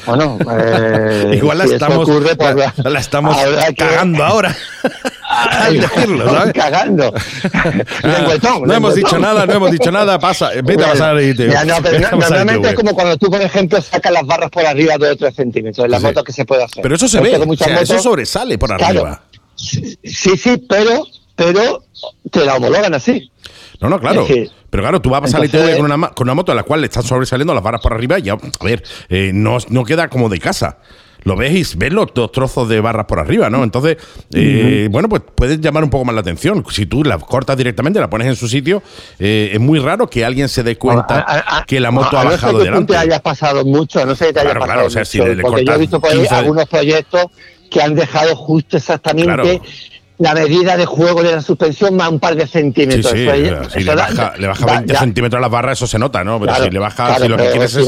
Bueno, 0.05 0.39
eh, 0.57 1.33
igual 1.35 1.59
la 1.59 1.65
estamos, 1.65 2.09
la, 2.83 2.99
estamos 2.99 3.37
cagando 3.77 4.23
ahora. 4.23 4.55
Al 5.29 5.79
decirlo, 5.79 6.25
¿sabes? 6.29 6.53
Cagando. 6.53 7.13
no 8.65 8.73
hemos 8.73 8.95
dicho 8.95 9.17
nada, 9.17 9.45
no 9.45 9.53
hemos 9.53 9.71
dicho 9.71 9.91
nada. 9.91 10.19
Pasa, 10.19 10.49
vete 10.63 10.83
a 10.83 10.89
pasar 10.89 11.15
ahí, 11.15 11.33
tío. 11.33 11.47
no, 11.65 11.79
normalmente 12.17 12.69
es 12.69 12.75
como 12.75 12.93
cuando 12.93 13.15
tú, 13.17 13.29
por 13.29 13.41
ejemplo, 13.41 13.81
sacas 13.81 14.11
las 14.11 14.25
barras 14.25 14.49
por 14.49 14.65
arriba 14.65 14.97
de 14.97 15.15
3 15.15 15.33
centímetros. 15.33 15.85
En 15.85 15.91
la 15.91 15.99
moto 15.99 16.23
que 16.23 16.33
se 16.33 16.43
puede 16.43 16.63
hacer. 16.63 16.81
Pero 16.81 16.95
eso 16.95 17.07
se 17.07 17.21
ve. 17.21 17.39
eso 17.81 17.99
sobresale 17.99 18.57
por 18.57 18.73
arriba. 18.73 19.21
Sí, 19.61 20.37
sí, 20.37 20.57
pero, 20.67 21.05
pero 21.35 21.83
te 22.31 22.45
la 22.45 22.55
homologan 22.55 22.93
así. 22.93 23.31
No, 23.79 23.89
no, 23.89 23.99
claro. 23.99 24.25
Pero 24.27 24.83
claro, 24.83 25.01
tú 25.01 25.09
vas 25.09 25.19
a 25.19 25.21
pasar 25.21 25.39
la 25.41 25.45
ITV 25.47 25.77
con 25.77 25.91
una, 25.91 26.09
con 26.09 26.27
una 26.27 26.33
moto 26.33 26.51
a 26.51 26.55
la 26.55 26.63
cual 26.63 26.81
le 26.81 26.87
están 26.87 27.03
sobresaliendo 27.03 27.53
las 27.53 27.63
barras 27.63 27.81
por 27.81 27.93
arriba 27.93 28.19
y 28.19 28.23
ya, 28.23 28.33
a 28.33 28.65
ver, 28.65 28.83
eh, 29.09 29.31
no, 29.33 29.57
no 29.69 29.83
queda 29.83 30.07
como 30.07 30.29
de 30.29 30.39
casa 30.39 30.77
lo 31.23 31.35
veis, 31.35 31.77
ves 31.77 31.93
los 31.93 32.07
dos 32.13 32.31
trozos 32.31 32.67
de 32.67 32.81
barras 32.81 33.05
por 33.05 33.19
arriba, 33.19 33.49
¿no? 33.49 33.63
Entonces, 33.63 33.97
eh, 34.33 34.87
bueno, 34.89 35.07
pues 35.07 35.21
puedes 35.35 35.59
llamar 35.61 35.83
un 35.83 35.89
poco 35.89 36.05
más 36.05 36.15
la 36.15 36.21
atención. 36.21 36.63
Si 36.69 36.85
tú 36.85 37.03
la 37.03 37.17
cortas 37.19 37.57
directamente, 37.57 37.99
la 37.99 38.09
pones 38.09 38.27
en 38.27 38.35
su 38.35 38.47
sitio, 38.47 38.81
eh, 39.19 39.51
es 39.53 39.59
muy 39.59 39.79
raro 39.79 40.09
que 40.09 40.25
alguien 40.25 40.49
se 40.49 40.63
dé 40.63 40.77
cuenta 40.77 41.63
que 41.67 41.79
la 41.79 41.91
moto 41.91 42.17
ha 42.17 42.23
bajado 42.23 42.53
no 42.53 42.63
sé 42.63 42.71
que 42.71 42.85
te 42.85 42.97
hayas 42.97 43.21
pasado 43.21 43.63
mucho, 43.65 44.05
no 44.05 44.15
sé 44.15 44.27
si 44.27 44.33
te 44.33 44.39
hayas 44.39 44.55
pasado 44.55 44.83
mucho, 44.83 45.41
porque 45.41 45.65
yo 45.65 45.73
he 45.73 45.77
visto 45.77 45.99
por 45.99 46.11
ahí 46.11 46.25
algunos 46.29 46.67
proyectos 46.67 47.25
que 47.71 47.81
han 47.81 47.95
dejado 47.95 48.35
justo 48.35 48.77
exactamente 48.77 49.61
la 50.19 50.35
medida 50.35 50.77
de 50.77 50.85
juego 50.85 51.23
de 51.23 51.31
la 51.31 51.41
suspensión 51.41 51.95
más 51.95 52.09
un 52.09 52.19
par 52.19 52.35
de 52.35 52.45
centímetros. 52.45 53.11
Sí, 53.11 53.27
sí, 53.27 53.79
si 53.79 53.83
le, 53.83 53.95
baja, 53.95 54.33
le 54.37 54.47
baja 54.47 54.65
20 54.67 54.95
centímetros 54.95 55.39
a 55.39 55.41
las 55.41 55.49
barras, 55.49 55.79
eso 55.79 55.87
se 55.87 55.97
nota, 55.97 56.23
¿no? 56.23 56.39
Pero 56.39 56.63
si 56.63 56.69
le 56.69 56.77
baja, 56.77 57.17
si 57.17 57.27
lo 57.27 57.37
que 57.37 57.49
quieres 57.49 57.73
es 57.75 57.87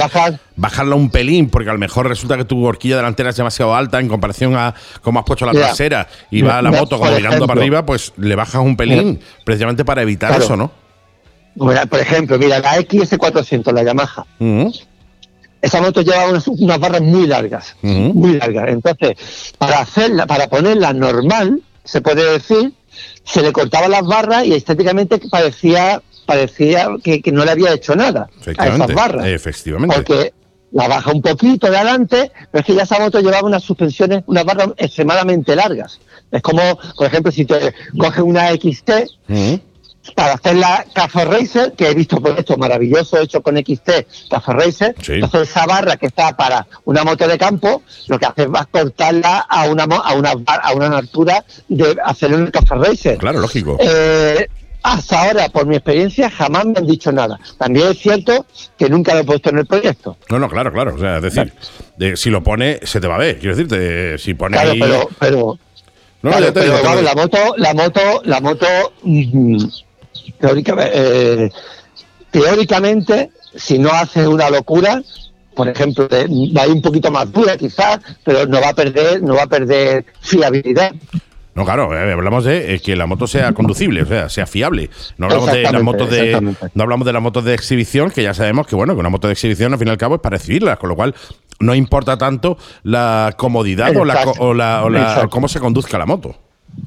bajarla 0.56 0.96
un 0.96 1.12
pelín, 1.12 1.50
porque 1.52 1.70
a 1.70 1.74
lo 1.74 1.80
mejor 1.80 2.08
resulta 2.08 2.36
que 2.36 2.46
tu 2.46 2.66
horquilla 2.66 2.96
delantera 2.96 3.30
es 3.30 3.36
demasiado 3.36 3.76
alta 3.76 4.00
en 4.00 4.08
comparación 4.08 4.56
a 4.56 4.74
cómo 5.04 5.20
has 5.20 5.26
puesto 5.26 5.46
la 5.46 5.52
trasera 5.52 6.08
y 6.32 6.42
va 6.42 6.60
la 6.64 6.72
moto 6.72 6.98
como 6.98 7.12
mirando 7.12 7.46
para 7.46 7.62
arriba, 7.62 7.86
pues 7.86 8.14
le 8.18 8.36
bajas 8.36 8.64
un 8.64 8.76
pelín, 8.76 9.20
precisamente 9.46 9.86
para 9.86 10.02
evitar 10.02 10.42
eso, 10.42 10.58
¿no? 10.58 10.72
por 11.56 12.00
ejemplo, 12.00 12.40
mira, 12.40 12.58
la 12.60 12.78
XS400, 12.78 13.72
la 13.74 13.84
Yamaha. 13.84 14.26
Esa 15.64 15.82
moto 15.82 16.02
lleva 16.02 16.28
unas, 16.28 16.80
barras 16.80 17.02
muy 17.02 17.26
largas, 17.26 17.78
muy 17.82 18.34
largas. 18.34 18.68
Entonces, 18.68 19.54
para 19.58 19.80
hacerla, 19.80 20.28
para 20.28 20.50
ponerla 20.50 20.92
normal, 20.92 21.62
se 21.86 22.02
puede 22.02 22.34
decir, 22.34 22.74
se 23.24 23.42
le 23.42 23.54
cortaban 23.54 23.90
las 23.90 24.06
barras 24.06 24.46
y 24.46 24.54
estéticamente 24.54 25.20
parecía 25.32 26.02
parecía 26.26 26.90
que, 27.02 27.22
no 27.32 27.46
le 27.46 27.52
había 27.52 27.74
hecho 27.74 27.96
nada 27.96 28.30
a 28.58 28.68
esas 28.68 28.94
barras. 28.94 29.26
Efectivamente. 29.28 29.96
Porque 29.96 30.34
la 30.74 30.90
baja 30.90 31.12
un 31.12 31.22
poquito 31.22 31.70
de 31.70 31.78
adelante, 31.78 32.32
pero 32.52 32.60
es 32.60 32.66
que 32.66 32.76
ya 32.76 32.84
esa 32.84 33.00
moto 33.00 33.22
llevaba 33.22 33.48
unas 33.48 33.64
suspensiones, 33.64 34.24
unas 34.26 34.44
barras 34.44 34.70
extremadamente 34.76 35.56
largas. 35.56 36.02
Es 36.30 36.42
como, 36.42 36.62
por 36.98 37.08
ejemplo, 37.08 37.32
si 37.32 37.46
te 37.46 37.74
coges 37.98 38.22
una 38.22 38.50
XT, 38.50 38.92
para 40.16 40.34
hacer 40.34 40.56
la 40.56 40.86
Cafe 40.94 41.26
Racer, 41.26 41.74
que 41.74 41.90
he 41.90 41.94
visto 41.94 42.22
por 42.22 42.38
esto 42.38 42.58
maravilloso 42.58 43.20
hecho 43.20 43.42
con 43.42 43.58
XT 43.58 44.30
Cafe 44.30 44.54
Racer. 44.54 44.96
Entonces 45.08 45.50
esa 45.50 45.66
barra 45.66 45.98
que 45.98 46.08
está 46.08 46.36
para 46.36 46.68
una 46.86 47.04
moto 47.04 47.28
de 47.28 47.38
campo, 47.38 47.84
lo 48.08 48.20
que 48.20 48.26
hace 48.26 48.44
es 48.44 48.50
cortarla 48.72 49.40
a 49.40 49.66
una 49.66 49.84
a 49.84 50.14
una 50.14 50.34
a 50.46 50.74
una 50.74 50.98
altura 50.98 51.44
de 51.68 51.98
hacer 52.04 52.34
un 52.34 52.48
Cafe 52.48 52.76
Racer. 52.76 53.18
Claro, 53.18 53.40
lógico. 53.40 53.78
Eh, 53.80 54.48
hasta 54.84 55.24
ahora, 55.24 55.48
por 55.48 55.66
mi 55.66 55.78
experiencia, 55.78 56.30
jamás 56.30 56.66
me 56.66 56.74
han 56.78 56.86
dicho 56.86 57.12
nada. 57.12 57.40
También 57.58 57.88
es 57.88 58.00
cierto 58.00 58.46
que 58.78 58.90
nunca 58.90 59.14
lo 59.14 59.22
he 59.22 59.24
puesto 59.24 59.50
en 59.50 59.60
el 59.60 59.66
proyecto. 59.66 60.18
No, 60.30 60.40
no, 60.40 60.50
claro, 60.50 60.74
claro. 60.74 60.94
O 60.96 61.00
sea, 61.00 61.18
es 61.18 61.24
decir, 61.24 61.54
si 62.18 62.30
lo 62.30 62.44
pone, 62.44 62.80
se 62.84 63.00
te 63.00 63.08
va 63.08 63.16
a 63.16 63.20
ver. 63.20 63.40
Quiero 63.40 63.56
decirte, 63.56 64.18
si 64.18 64.34
pone 64.34 64.58
claro, 64.58 64.74
pero, 64.78 65.10
pero, 65.20 65.60
pero 66.22 67.02
la 67.02 67.16
moto, 67.16 67.38
la 67.58 67.74
moto, 67.74 68.22
la 68.26 68.42
moto, 68.42 68.68
eh, 70.44 71.50
teóricamente, 72.32 73.32
si 73.56 73.80
no 73.80 73.92
hace 73.92 74.28
una 74.28 74.50
locura, 74.50 75.02
por 75.56 75.68
ejemplo, 75.68 76.08
va 76.10 76.62
a 76.64 76.68
ir 76.68 76.74
un 76.74 76.82
poquito 76.82 77.12
más 77.12 77.32
dura 77.32 77.58
quizás, 77.58 78.00
pero 78.24 78.46
no 78.46 78.60
va 78.60 78.70
a 78.70 78.74
perder, 78.74 79.22
no 79.22 79.36
va 79.36 79.44
a 79.44 79.48
perder 79.48 80.06
fiabilidad. 80.22 80.94
No, 81.56 81.66
claro, 81.66 81.96
eh, 81.96 82.12
hablamos 82.12 82.46
de 82.46 82.74
eh, 82.74 82.80
que 82.80 82.96
la 82.96 83.06
moto 83.06 83.28
sea 83.28 83.54
conducible, 83.54 84.02
o 84.02 84.06
sea, 84.08 84.28
sea 84.28 84.48
fiable. 84.48 84.90
No 85.18 85.28
hablamos 85.28 85.52
de 85.52 85.62
las 85.62 85.84
motos 85.84 86.10
de 86.10 86.56
no 86.74 86.84
hablamos 86.84 87.06
de 87.06 87.14
las 87.14 87.22
motos 87.22 87.46
de 87.46 87.54
exhibición, 87.54 88.10
que 88.10 88.24
ya 88.24 88.34
sabemos 88.34 88.66
que 88.66 88.76
bueno, 88.76 88.96
que 88.96 89.00
una 89.00 89.10
moto 89.10 89.28
de 89.28 89.34
exhibición 89.34 89.72
al 89.72 89.78
fin 89.78 89.88
y 89.88 89.92
al 89.92 89.98
cabo 90.00 90.16
es 90.16 90.22
para 90.22 90.38
exhibirlas, 90.38 90.80
con 90.80 90.90
lo 90.90 90.96
cual 90.96 91.14
no 91.60 91.76
importa 91.76 92.18
tanto 92.18 92.58
la 92.82 93.36
comodidad 93.38 93.96
o 93.96 94.04
la, 94.04 94.24
o 94.40 94.54
la 94.56 95.28
cómo 95.30 95.48
se 95.48 95.60
conduzca 95.60 96.00
la 96.00 96.08
moto. 96.08 96.36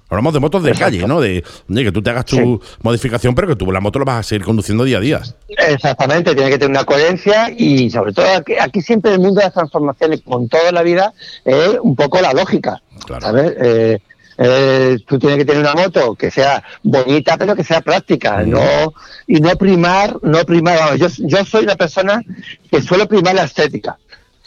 Hablamos 0.09 0.35
de 0.35 0.41
motos 0.41 0.63
de 0.63 0.73
calle, 0.73 1.07
¿no? 1.07 1.21
De, 1.21 1.43
que 1.69 1.93
tú 1.93 2.03
te 2.03 2.11
hagas 2.11 2.27
tu 2.27 2.61
modificación, 2.83 3.35
pero 3.35 3.49
que 3.49 3.57
tú 3.57 3.71
la 3.73 3.81
moto 3.81 3.99
la 3.99 4.05
vas 4.05 4.21
a 4.21 4.23
seguir 4.23 4.45
conduciendo 4.45 4.85
día 4.85 4.99
a 4.99 5.01
día. 5.01 5.23
Exactamente, 5.49 6.35
tiene 6.35 6.51
que 6.51 6.59
tener 6.59 6.71
una 6.71 6.85
coherencia 6.85 7.51
y 7.57 7.91
sobre 7.91 8.13
todo 8.13 8.27
aquí, 8.61 8.81
siempre 8.83 9.13
en 9.13 9.21
el 9.21 9.27
mundo 9.27 9.41
de 9.41 9.47
las 9.47 9.55
transformaciones, 9.55 10.23
con 10.23 10.49
toda 10.49 10.71
la 10.71 10.83
vida, 10.83 11.13
es 11.45 11.79
un 11.83 11.97
poco 11.97 12.21
la 12.21 12.33
lógica. 12.33 12.81
Claro. 13.05 13.39
Eh, 13.39 13.99
eh, 14.39 14.99
tú 15.07 15.19
tienes 15.19 15.39
que 15.39 15.45
tener 15.47 15.63
una 15.63 15.75
moto 15.75 16.15
que 16.15 16.31
sea 16.31 16.63
bonita 16.83 17.39
pero 17.39 17.57
que 17.57 17.65
sea 17.65 17.81
práctica 17.81 18.43
no 18.43 18.93
y 19.27 19.41
no 19.41 19.57
primar 19.57 20.19
no 20.21 20.45
primar 20.45 20.97
yo, 20.97 21.07
yo 21.21 21.43
soy 21.47 21.65
una 21.65 21.77
persona 21.77 22.21
que 22.71 22.83
suelo 22.83 23.09
primar 23.09 23.35
la 23.35 23.45
estética 23.45 23.97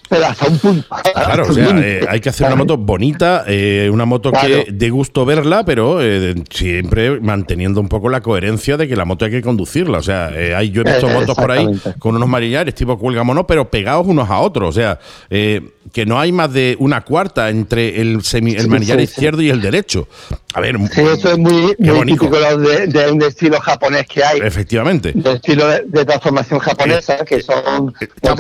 pero 0.10 0.26
hasta 0.26 0.48
un 0.48 0.58
punto. 0.58 0.88
Claro, 1.14 1.46
o 1.48 1.54
sea, 1.54 1.70
eh, 1.80 2.06
hay 2.10 2.20
que 2.20 2.30
hacer 2.30 2.48
una 2.48 2.56
moto 2.56 2.78
bonita, 2.78 3.44
eh, 3.48 3.90
una 3.92 4.06
moto 4.06 4.32
que 4.32 4.68
de 4.72 4.90
gusto 4.90 5.26
verla, 5.26 5.64
pero 5.64 6.02
eh, 6.02 6.36
siempre 6.50 7.20
manteniendo 7.20 7.80
un 7.80 7.88
poco 7.88 8.10
la 8.10 8.22
coherencia 8.22 8.76
de 8.76 8.88
que 8.88 8.96
la 8.96 9.06
moto 9.06 9.26
hay 9.26 9.32
que 9.32 9.42
conducirla. 9.42 10.00
O 10.00 10.04
sea, 10.04 10.28
hay, 10.28 10.72
yo 10.72 10.82
he 10.82 10.92
visto 10.92 11.08
motos 11.08 11.36
por 11.36 11.52
ahí 11.52 11.68
con 12.00 12.16
unos 12.16 12.28
marillares 12.28 12.74
tipo 12.74 12.98
cuelgamono, 12.98 13.46
pero 13.46 13.70
pegados 13.70 14.08
unos 14.08 14.30
a 14.30 14.40
otros. 14.40 14.70
O 14.70 14.72
sea, 14.72 15.00
que 15.30 16.06
no 16.06 16.20
hay 16.20 16.32
más 16.32 16.52
de 16.52 16.76
una 16.80 17.02
cuarta 17.02 17.50
entre 17.50 18.02
el, 18.02 18.24
semi, 18.24 18.54
el 18.54 18.68
manillar 18.68 19.00
izquierdo 19.00 19.42
y 19.42 19.50
el 19.50 19.62
derecho. 19.62 20.08
A 20.54 20.62
ver, 20.62 20.76
sí, 20.92 21.02
eso 21.02 21.32
es 21.32 21.38
muy, 21.38 21.76
típico 21.76 22.30
de, 22.30 23.12
un 23.12 23.22
estilo 23.22 23.60
japonés 23.60 24.08
que 24.08 24.24
hay. 24.24 24.40
Efectivamente. 24.40 25.12
De 25.14 25.34
estilo 25.34 25.68
de, 25.68 26.06
transformación 26.06 26.60
japonesa, 26.60 27.24
que 27.24 27.42
son 27.42 27.94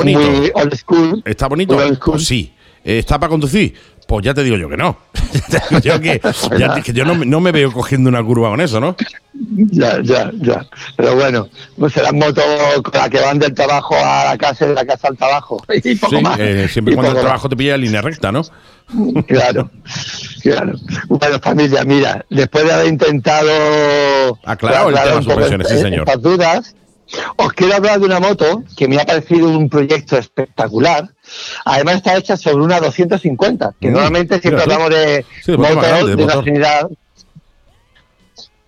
muy 0.03 0.51
old 0.55 0.75
school. 0.75 1.21
Está 1.25 1.47
bonito. 1.47 1.77
Pues 2.05 2.25
sí. 2.25 2.53
¿Está 2.83 3.19
para 3.19 3.29
conducir? 3.29 3.75
Pues 4.09 4.25
ya 4.25 4.33
te 4.33 4.43
digo 4.43 4.57
yo 4.57 4.67
que 4.67 4.75
no. 4.75 4.97
yo 5.83 6.01
que, 6.01 6.19
yo 6.93 7.05
no, 7.05 7.39
me 7.39 7.51
veo 7.51 7.71
cogiendo 7.71 8.09
una 8.09 8.23
curva 8.23 8.49
con 8.49 8.59
eso, 8.59 8.79
¿no? 8.79 8.95
Ya, 9.69 10.01
ya, 10.01 10.31
ya. 10.33 10.65
Pero 10.97 11.15
bueno, 11.15 11.47
pues 11.77 11.93
serán 11.93 12.17
motos 12.17 12.43
con 12.83 12.91
las 12.91 13.07
que 13.07 13.19
van 13.19 13.37
del 13.37 13.53
trabajo 13.53 13.95
a 13.95 14.31
la 14.31 14.37
casa 14.39 14.65
y 14.65 14.69
de 14.69 14.73
la 14.73 14.83
casa 14.83 15.09
al 15.09 15.15
trabajo. 15.15 15.63
Y 15.83 15.95
poco 15.95 16.17
sí, 16.17 16.23
más. 16.23 16.39
Eh, 16.39 16.67
siempre 16.67 16.95
cuando 16.95 17.11
el 17.11 17.21
trabajo 17.21 17.47
te 17.49 17.55
pilla 17.55 17.75
en 17.75 17.81
línea 17.81 18.01
recta, 18.01 18.31
¿no? 18.31 18.41
Claro, 19.27 19.69
claro. 20.41 20.73
Bueno, 21.07 21.39
familia, 21.39 21.83
mira, 21.83 22.25
después 22.31 22.65
de 22.65 22.73
haber 22.73 22.87
intentado 22.87 24.39
aclarar 24.43 24.87
el 24.87 24.95
tema 24.95 25.21
suspensiones, 25.21 25.67
sí, 25.69 25.77
señor. 25.77 25.99
estas 25.99 26.21
dudas, 26.23 26.75
os 27.35 27.53
quiero 27.53 27.75
hablar 27.75 27.99
de 27.99 28.05
una 28.05 28.19
moto 28.19 28.63
que 28.77 28.87
me 28.87 28.99
ha 28.99 29.05
parecido 29.05 29.49
un 29.49 29.69
proyecto 29.69 30.17
espectacular. 30.17 31.09
Además 31.65 31.97
está 31.97 32.17
hecha 32.17 32.37
sobre 32.37 32.63
una 32.63 32.79
250, 32.79 33.75
que 33.79 33.89
mm, 33.89 33.93
normalmente 33.93 34.39
siempre 34.39 34.63
hablamos 34.63 34.89
de, 34.89 35.25
motos 35.57 36.07
de, 36.07 36.23
una 36.23 36.33
cilindrada. 36.43 36.89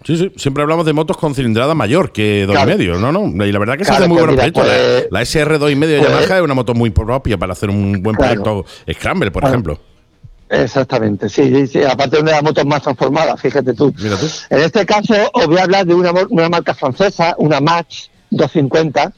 Sí, 0.03 0.17
sí, 0.17 0.31
siempre 0.35 0.63
hablamos 0.63 0.85
de 0.85 0.93
motos 0.93 1.15
con 1.17 1.35
cilindrada 1.35 1.75
mayor 1.75 2.11
que 2.11 2.47
2,5, 2.47 2.65
medio, 2.65 2.95
¿no? 2.97 3.11
no 3.11 3.45
Y 3.45 3.51
la 3.51 3.59
verdad 3.59 3.77
que 3.77 3.85
se 3.85 3.91
hace 3.91 4.07
muy 4.07 4.17
buen 4.17 4.35
proyecto. 4.35 4.61
Pues, 4.61 5.07
la, 5.11 5.21
SR 5.21 5.59
2,5 5.59 5.85
de 5.85 5.99
pues, 5.99 6.09
Yamaha 6.09 6.37
es 6.37 6.43
una 6.43 6.53
moto 6.55 6.73
muy 6.73 6.89
propia 6.89 7.37
para 7.37 7.53
hacer 7.53 7.69
un 7.69 8.01
buen 8.01 8.15
proyecto 8.15 8.65
Scramble, 8.91 9.31
por 9.31 9.43
ejemplo. 9.43 9.79
Exactamente, 10.51 11.29
sí, 11.29 11.65
sí, 11.65 11.81
aparte 11.81 12.17
de 12.17 12.23
una 12.23 12.31
de 12.31 12.37
las 12.37 12.43
motos 12.43 12.65
más 12.65 12.81
transformadas, 12.81 13.39
fíjate 13.39 13.73
tú. 13.73 13.93
En 14.49 14.59
este 14.59 14.85
caso 14.85 15.13
os 15.31 15.47
voy 15.47 15.57
a 15.59 15.63
hablar 15.63 15.85
de 15.85 15.93
una, 15.93 16.11
una 16.29 16.49
marca 16.49 16.73
francesa, 16.73 17.35
una 17.37 17.61
Match, 17.61 18.07
250 18.31 19.13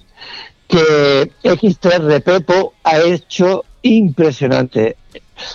que 0.67 1.31
X3 1.43 1.99
Repepo 1.99 2.73
ha 2.83 2.99
hecho 2.99 3.63
impresionante. 3.81 4.97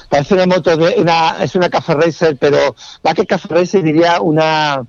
Parece 0.09 0.35
una 0.35 0.47
moto 0.47 0.77
de 0.77 0.95
una 0.99 1.37
es 1.43 1.55
una 1.55 1.69
Cafe 1.69 1.95
Racer, 1.95 2.37
pero 2.37 2.75
más 3.03 3.15
que 3.15 3.27
Cafe 3.27 3.49
Racer 3.49 3.83
diría 3.83 4.21
una 4.21 4.85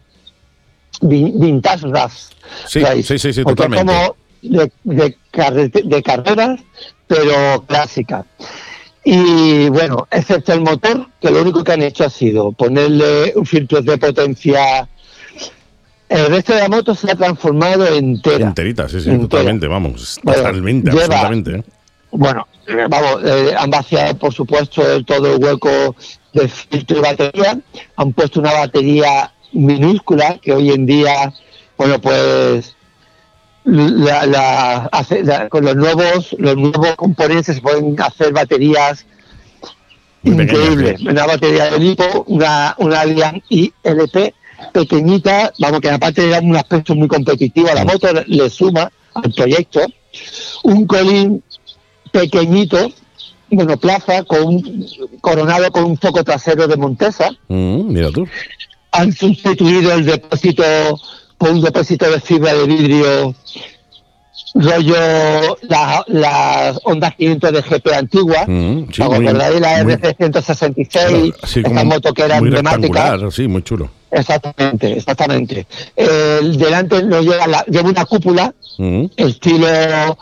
vintage 1.02 1.88
RAS. 1.88 2.30
Sí, 2.68 2.82
sí, 3.04 3.20
sí, 3.20 3.34
sí, 3.34 3.44
totalmente. 3.44 3.86
como 3.86 4.16
de, 4.42 4.72
de, 4.84 6.04
carreras, 6.04 6.60
pero 7.08 7.64
clásica. 7.68 8.26
Y 9.04 9.70
bueno, 9.70 10.08
excepto 10.12 10.54
el 10.54 10.62
motor, 10.62 11.08
que 11.22 11.32
lo 11.32 11.42
único 11.42 11.64
que 11.64 11.72
han 11.72 11.82
hecho 11.82 12.06
ha 12.06 12.10
sido 12.10 12.52
ponerle 12.52 13.34
un 13.36 13.46
filtro 13.46 13.82
de 13.82 13.98
potencia 13.98 14.88
el 16.10 16.25
resto 16.28 16.54
de 16.54 16.62
la 16.62 16.70
moto 16.70 16.96
se 16.96 17.12
ha 17.12 17.16
transformado 17.16 17.86
entera. 17.88 18.48
Enterita, 18.48 18.89
sí, 18.89 19.00
sí, 19.00 19.18
totalmente, 19.20 19.68
vamos. 19.68 20.20
Totalmente, 20.24 20.89
absolutamente. 20.89 21.58
¿eh? 21.58 21.63
Bueno, 22.12 22.48
eh, 22.68 22.88
vamos, 22.89 23.22
eh, 23.24 23.54
han 23.56 23.70
vaciado, 23.70 24.18
por 24.18 24.34
supuesto, 24.34 25.04
todo 25.06 25.36
el 25.36 25.44
hueco 25.44 25.96
de 26.34 26.48
filtro 26.48 26.98
y 26.98 27.01
batería. 27.01 27.60
Han 27.96 28.13
puesto 28.13 28.39
una 28.39 28.54
batería 28.54 29.32
minúscula 29.54 30.39
que 30.42 30.51
hoy 30.51 30.72
en 30.72 30.88
día, 30.88 31.32
bueno, 31.78 32.01
pues 32.01 32.75
la, 33.66 34.89
con 35.50 35.66
los 35.66 35.75
nuevos 35.75 36.36
los 36.39 36.56
nuevos 36.56 36.96
componentes 36.96 37.56
se 37.56 37.62
pueden 37.62 37.96
hacer 38.01 38.34
baterías 38.34 39.06
increíbles. 40.24 41.01
Una 41.01 41.28
batería 41.28 41.66
de 41.70 41.80
lipo, 41.80 42.24
una, 42.28 42.74
una 42.80 43.04
ILP 43.06 44.34
pequeñita, 44.72 45.51
vamos, 45.60 45.82
que 45.82 45.89
aparte 45.89 46.22
de 46.24 46.30
dar 46.30 46.44
un 46.44 46.56
aspecto 46.56 46.96
muy 46.96 47.08
competitivo 47.08 47.70
a 47.70 47.75
la 47.75 47.86
moto, 47.86 48.08
le 48.25 48.50
suma 48.50 48.92
al 49.13 49.32
proyecto, 49.34 49.82
un 50.63 50.86
colín 50.86 51.44
pequeñito, 52.12 52.92
monoplaza, 53.50 54.24
con 54.24 54.62
coronado 55.22 55.72
con 55.72 55.86
un 55.86 55.98
foco 55.98 56.24
trasero 56.24 56.68
de 56.68 56.78
Montesa. 56.78 57.32
Mm, 57.48 57.94
mira 57.94 58.12
tú. 58.12 58.28
Han 58.92 59.12
sustituido 59.13 59.94
el 59.94 60.06
depósito 60.06 60.63
por 61.38 61.51
un 61.51 61.62
depósito 61.62 62.10
de 62.10 62.20
fibra 62.20 62.54
de 62.54 62.66
vidrio 62.66 63.36
rollo 64.56 65.58
las 65.62 66.04
la 66.08 66.75
Honda 66.84 67.12
500 67.12 67.51
de 67.51 67.62
GP 67.62 67.94
antigua, 67.94 68.46
mm, 68.48 68.88
sí, 68.92 69.01
la 69.01 69.84
RC166, 69.84 71.34
esta 71.58 71.84
moto 71.84 72.13
que 72.13 72.24
era 72.24 72.38
emblemática. 72.38 73.18
Sí, 73.32 73.48
muy 73.48 73.62
chulo. 73.63 73.89
Exactamente, 74.12 74.98
exactamente. 74.98 75.68
El 75.96 76.58
delante 76.58 77.04
nos 77.04 77.24
lleva, 77.24 77.48
la, 77.48 77.63
lleva 77.66 77.89
una 77.89 78.06
cúpula, 78.06 78.54
mm. 78.78 79.06
estilo, 79.16 80.18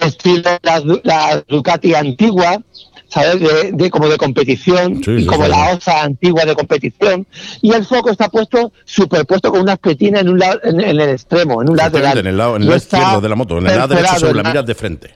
estilo 0.00 0.50
la, 0.62 0.82
la 1.02 1.44
Ducati 1.48 1.94
antigua, 1.94 2.62
¿sabes? 3.08 3.40
De, 3.72 3.90
como 3.90 4.08
de 4.08 4.16
competición, 4.16 5.02
como 5.26 5.48
la 5.48 5.72
osa 5.74 6.02
antigua 6.04 6.44
de 6.44 6.54
competición. 6.54 7.26
Y 7.60 7.72
el 7.72 7.84
foco 7.84 8.10
está 8.10 8.28
puesto, 8.28 8.72
superpuesto 8.84 9.50
con 9.50 9.62
una 9.62 9.72
espetina 9.74 10.20
en, 10.20 10.28
un 10.28 10.38
lado, 10.38 10.60
en, 10.62 10.80
el 10.80 11.00
extremo, 11.00 11.62
en 11.62 11.70
un 11.70 11.76
lado, 11.76 11.98
en 11.98 12.04
el 12.26 12.36
lado, 12.36 12.56
en 12.56 12.62
el 12.62 12.68
lado 12.68 12.76
izquierdo 12.76 13.20
de 13.20 13.28
la 13.28 13.34
moto, 13.34 13.58
en 13.58 13.66
el 13.66 13.76
lado 13.76 13.94
derecho 13.94 14.18
sobre 14.20 14.34
la 14.34 14.42
miras 14.44 14.66
de 14.66 14.74
frente. 14.74 15.14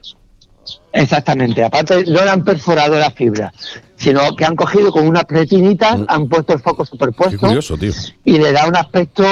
Exactamente, 0.95 1.61
aparte 1.61 2.05
no 2.05 2.23
le 2.23 2.29
han 2.29 2.43
perforado 2.43 2.97
la 2.97 3.11
fibra, 3.11 3.51
sino 3.97 4.33
que 4.35 4.45
han 4.45 4.55
cogido 4.55 4.93
con 4.93 5.05
una 5.05 5.23
pretinita, 5.23 5.97
mm. 5.97 6.05
han 6.07 6.29
puesto 6.29 6.53
el 6.53 6.59
foco 6.59 6.85
superpuesto 6.85 7.37
curioso, 7.37 7.77
tío. 7.77 7.91
y 8.23 8.37
le 8.37 8.53
da 8.53 8.65
un 8.65 8.77
aspecto 8.77 9.23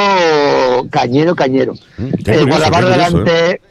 cañero, 0.91 1.33
cañero. 1.35 1.73
Mm, 1.97 2.13
eh, 2.25 2.45
delante, 2.45 3.51
¿eh? 3.51 3.61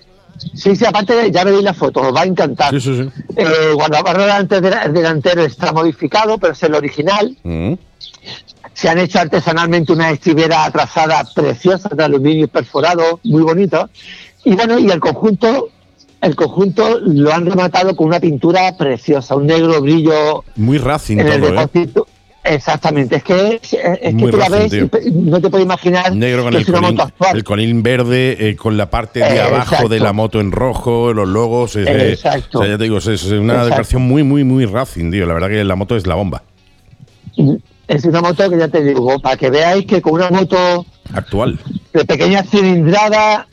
Sí, 0.54 0.74
sí, 0.74 0.84
aparte 0.86 1.30
ya 1.30 1.44
veis 1.44 1.62
la 1.62 1.74
foto, 1.74 2.00
os 2.00 2.14
va 2.14 2.22
a 2.22 2.24
encantar. 2.24 2.70
Sí, 2.70 2.80
sí, 2.80 2.96
sí. 2.96 3.10
Eh, 3.36 3.74
delantero 4.90 5.42
está 5.44 5.72
modificado, 5.72 6.38
pero 6.38 6.54
es 6.54 6.62
el 6.62 6.74
original. 6.74 7.36
Mm. 7.42 7.74
Se 8.72 8.88
han 8.88 8.98
hecho 8.98 9.20
artesanalmente 9.20 9.92
una 9.92 10.10
estribera 10.10 10.70
trazada 10.70 11.22
preciosa 11.34 11.90
de 11.90 12.04
aluminio 12.04 12.48
perforado, 12.48 13.20
muy 13.22 13.42
bonito. 13.42 13.90
Y 14.44 14.54
bueno, 14.54 14.78
y 14.78 14.90
el 14.90 14.98
conjunto, 14.98 15.68
el 16.22 16.36
conjunto 16.36 17.00
lo 17.00 17.32
han 17.32 17.44
rematado 17.46 17.94
con 17.96 18.06
una 18.06 18.20
pintura 18.20 18.76
preciosa, 18.76 19.34
un 19.34 19.46
negro 19.46 19.80
brillo. 19.82 20.44
Muy 20.56 20.78
racing 20.78 21.18
en 21.18 21.28
el 21.28 21.44
¿eh? 21.44 21.88
Exactamente, 22.44 23.16
es 23.16 23.22
que, 23.22 23.60
es 23.62 24.14
que 24.16 24.30
tú 24.30 24.36
la 24.36 24.48
ves 24.48 24.72
no 25.12 25.40
te 25.40 25.48
puedes 25.48 25.64
imaginar 25.64 26.12
Negro 26.12 26.42
con 26.42 26.54
el, 26.54 26.66
colín, 26.66 26.98
el 27.34 27.44
colín 27.44 27.82
verde 27.84 28.36
eh, 28.48 28.56
con 28.56 28.76
la 28.76 28.90
parte 28.90 29.20
de 29.20 29.40
abajo 29.40 29.88
de 29.88 30.00
la 30.00 30.12
moto 30.12 30.40
en 30.40 30.50
rojo, 30.50 31.12
los 31.12 31.28
logos. 31.28 31.76
Exacto. 31.76 32.58
O 32.58 32.62
sea, 32.62 32.72
ya 32.72 32.78
te 32.78 32.84
digo, 32.84 32.98
es, 32.98 33.24
una 33.26 33.64
decoración 33.64 34.02
muy, 34.02 34.24
muy, 34.24 34.42
muy 34.42 34.64
racing, 34.66 35.12
tío. 35.12 35.24
La 35.24 35.34
verdad 35.34 35.50
que 35.50 35.62
la 35.62 35.76
moto 35.76 35.96
es 35.96 36.04
la 36.08 36.16
bomba. 36.16 36.42
Es 37.86 38.04
una 38.04 38.20
moto 38.20 38.50
que 38.50 38.58
ya 38.58 38.66
te 38.66 38.82
digo, 38.82 39.20
para 39.20 39.36
que 39.36 39.48
veáis 39.48 39.86
que 39.86 40.02
con 40.02 40.14
una 40.14 40.30
moto 40.30 40.84
actual 41.14 41.60
de 41.92 42.04
pequeña 42.04 42.42
cilindrada 42.42 43.46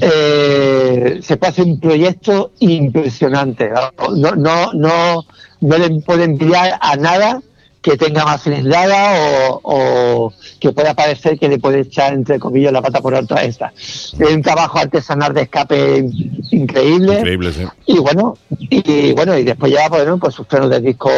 eh, 0.00 1.20
se 1.22 1.36
puede 1.36 1.50
hacer 1.50 1.64
un 1.64 1.80
proyecto 1.80 2.52
impresionante. 2.60 3.70
No, 4.16 4.32
no, 4.32 4.72
no, 4.72 5.24
no 5.60 5.78
le 5.78 6.00
puede 6.00 6.24
enviar 6.24 6.78
a 6.80 6.96
nada 6.96 7.40
que 7.80 7.96
tenga 7.96 8.24
más 8.24 8.42
cilindrada 8.42 9.50
o, 9.50 9.60
o, 9.62 10.32
que 10.60 10.72
pueda 10.72 10.94
parecer 10.94 11.38
que 11.38 11.48
le 11.48 11.58
puede 11.58 11.80
echar 11.80 12.12
entre 12.12 12.38
comillas 12.38 12.72
la 12.72 12.82
pata 12.82 13.00
por 13.00 13.14
alto 13.14 13.34
a 13.34 13.44
esta. 13.44 13.72
Es 13.76 14.18
un 14.18 14.42
trabajo 14.42 14.78
artesanal 14.78 15.32
de 15.32 15.42
escape 15.42 16.04
increíble. 16.50 17.18
Increíble, 17.18 17.52
sí. 17.52 17.64
Y 17.86 17.98
bueno, 17.98 18.36
y 18.58 19.12
bueno, 19.12 19.38
y 19.38 19.44
después 19.44 19.72
ya 19.72 19.88
pues, 19.88 20.06
pues 20.20 20.34
sus 20.34 20.46
frenos 20.46 20.70
de 20.70 20.80
disco 20.80 21.10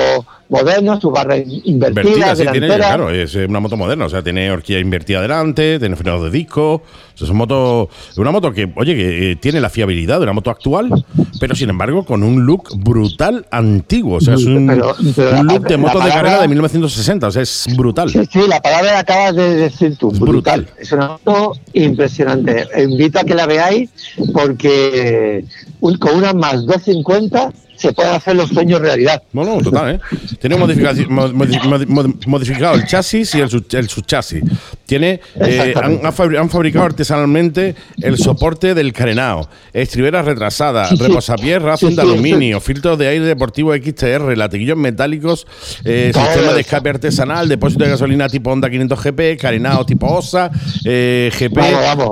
modernos, 0.50 1.00
sus 1.00 1.12
barras 1.12 1.40
invertidas. 1.64 2.38
Sí, 2.38 2.44
tiene, 2.50 2.66
claro, 2.66 3.10
es 3.10 3.34
una 3.34 3.60
moto 3.60 3.76
moderna, 3.76 4.06
o 4.06 4.08
sea, 4.08 4.22
tiene 4.22 4.50
horquilla 4.50 4.80
invertida 4.80 5.22
delante, 5.22 5.78
tiene 5.78 5.96
frenos 5.96 6.22
de 6.24 6.30
disco. 6.30 6.82
es 7.14 7.22
una 7.22 7.34
moto, 7.34 7.88
una 8.16 8.30
moto 8.30 8.52
que, 8.52 8.70
oye, 8.76 8.94
que 8.94 9.32
eh, 9.32 9.36
tiene 9.36 9.60
la 9.60 9.70
fiabilidad 9.70 10.18
de 10.18 10.24
una 10.24 10.32
moto 10.32 10.50
actual, 10.50 10.90
pero 11.38 11.54
sin 11.54 11.70
embargo 11.70 12.04
con 12.04 12.22
un 12.22 12.44
look 12.44 12.68
brutal 12.76 13.46
antiguo. 13.50 14.16
O 14.16 14.20
sea, 14.20 14.34
es 14.34 14.44
un, 14.44 14.66
look 14.66 15.66
de 15.66 15.76
moto 15.76 16.00
de 16.00 16.10
carrera 16.10 16.42
de 16.42 16.48
1960, 16.48 17.28
o 17.28 17.30
sea, 17.30 17.42
es 17.42 17.66
brutal. 17.76 18.10
Sí, 18.10 18.20
sí, 18.30 18.40
la 18.48 18.60
palabra 18.60 18.92
la 18.92 18.98
acabas 19.00 19.36
de 19.36 19.56
decir 19.56 19.96
tú. 19.96 20.10
brutal. 20.10 20.66
Es 20.78 20.90
una 20.92 21.08
moto 21.08 21.52
impresionante. 21.72 22.66
Invito 22.82 23.20
a 23.20 23.24
que 23.24 23.34
la 23.34 23.46
veáis 23.46 23.90
porque 24.32 25.44
con 25.80 26.16
una 26.16 26.32
más 26.32 26.66
250 26.66 27.52
se 27.80 27.92
pueden 27.92 28.14
hacer 28.14 28.36
los 28.36 28.50
sueños 28.50 28.80
realidad. 28.80 29.22
Bueno, 29.32 29.58
total, 29.62 29.94
¿eh? 29.94 30.00
Tiene 30.38 30.56
modificado 30.56 32.74
el 32.74 32.86
chasis 32.86 33.34
y 33.34 33.40
el, 33.40 33.88
subchasis. 33.88 34.44
Tiene, 34.90 35.20
eh, 35.36 35.72
han, 35.76 36.48
fabricado 36.48 36.84
artesanalmente 36.84 37.76
el 38.02 38.18
soporte 38.18 38.74
del 38.74 38.92
carenao, 38.92 39.48
estriberas 39.72 40.24
retrasadas, 40.24 40.98
reposapiés 40.98 41.62
Racing 41.62 41.94
de 41.94 42.02
aluminio, 42.02 42.60
filtros 42.60 42.98
de 42.98 43.06
aire 43.06 43.24
deportivo 43.24 43.72
XTR, 43.72 44.36
latiguillos 44.36 44.76
metálicos, 44.76 45.46
eh, 45.84 46.10
sistema 46.12 46.54
de 46.54 46.62
escape 46.62 46.88
artesanal, 46.88 47.48
depósito 47.48 47.84
de 47.84 47.90
gasolina 47.90 48.28
tipo 48.28 48.50
Honda 48.50 48.68
500 48.68 49.00
GP, 49.00 49.36
carenao 49.40 49.86
tipo 49.86 50.08
OSA, 50.08 50.50
eh, 50.84 51.30
GP. 51.38 51.56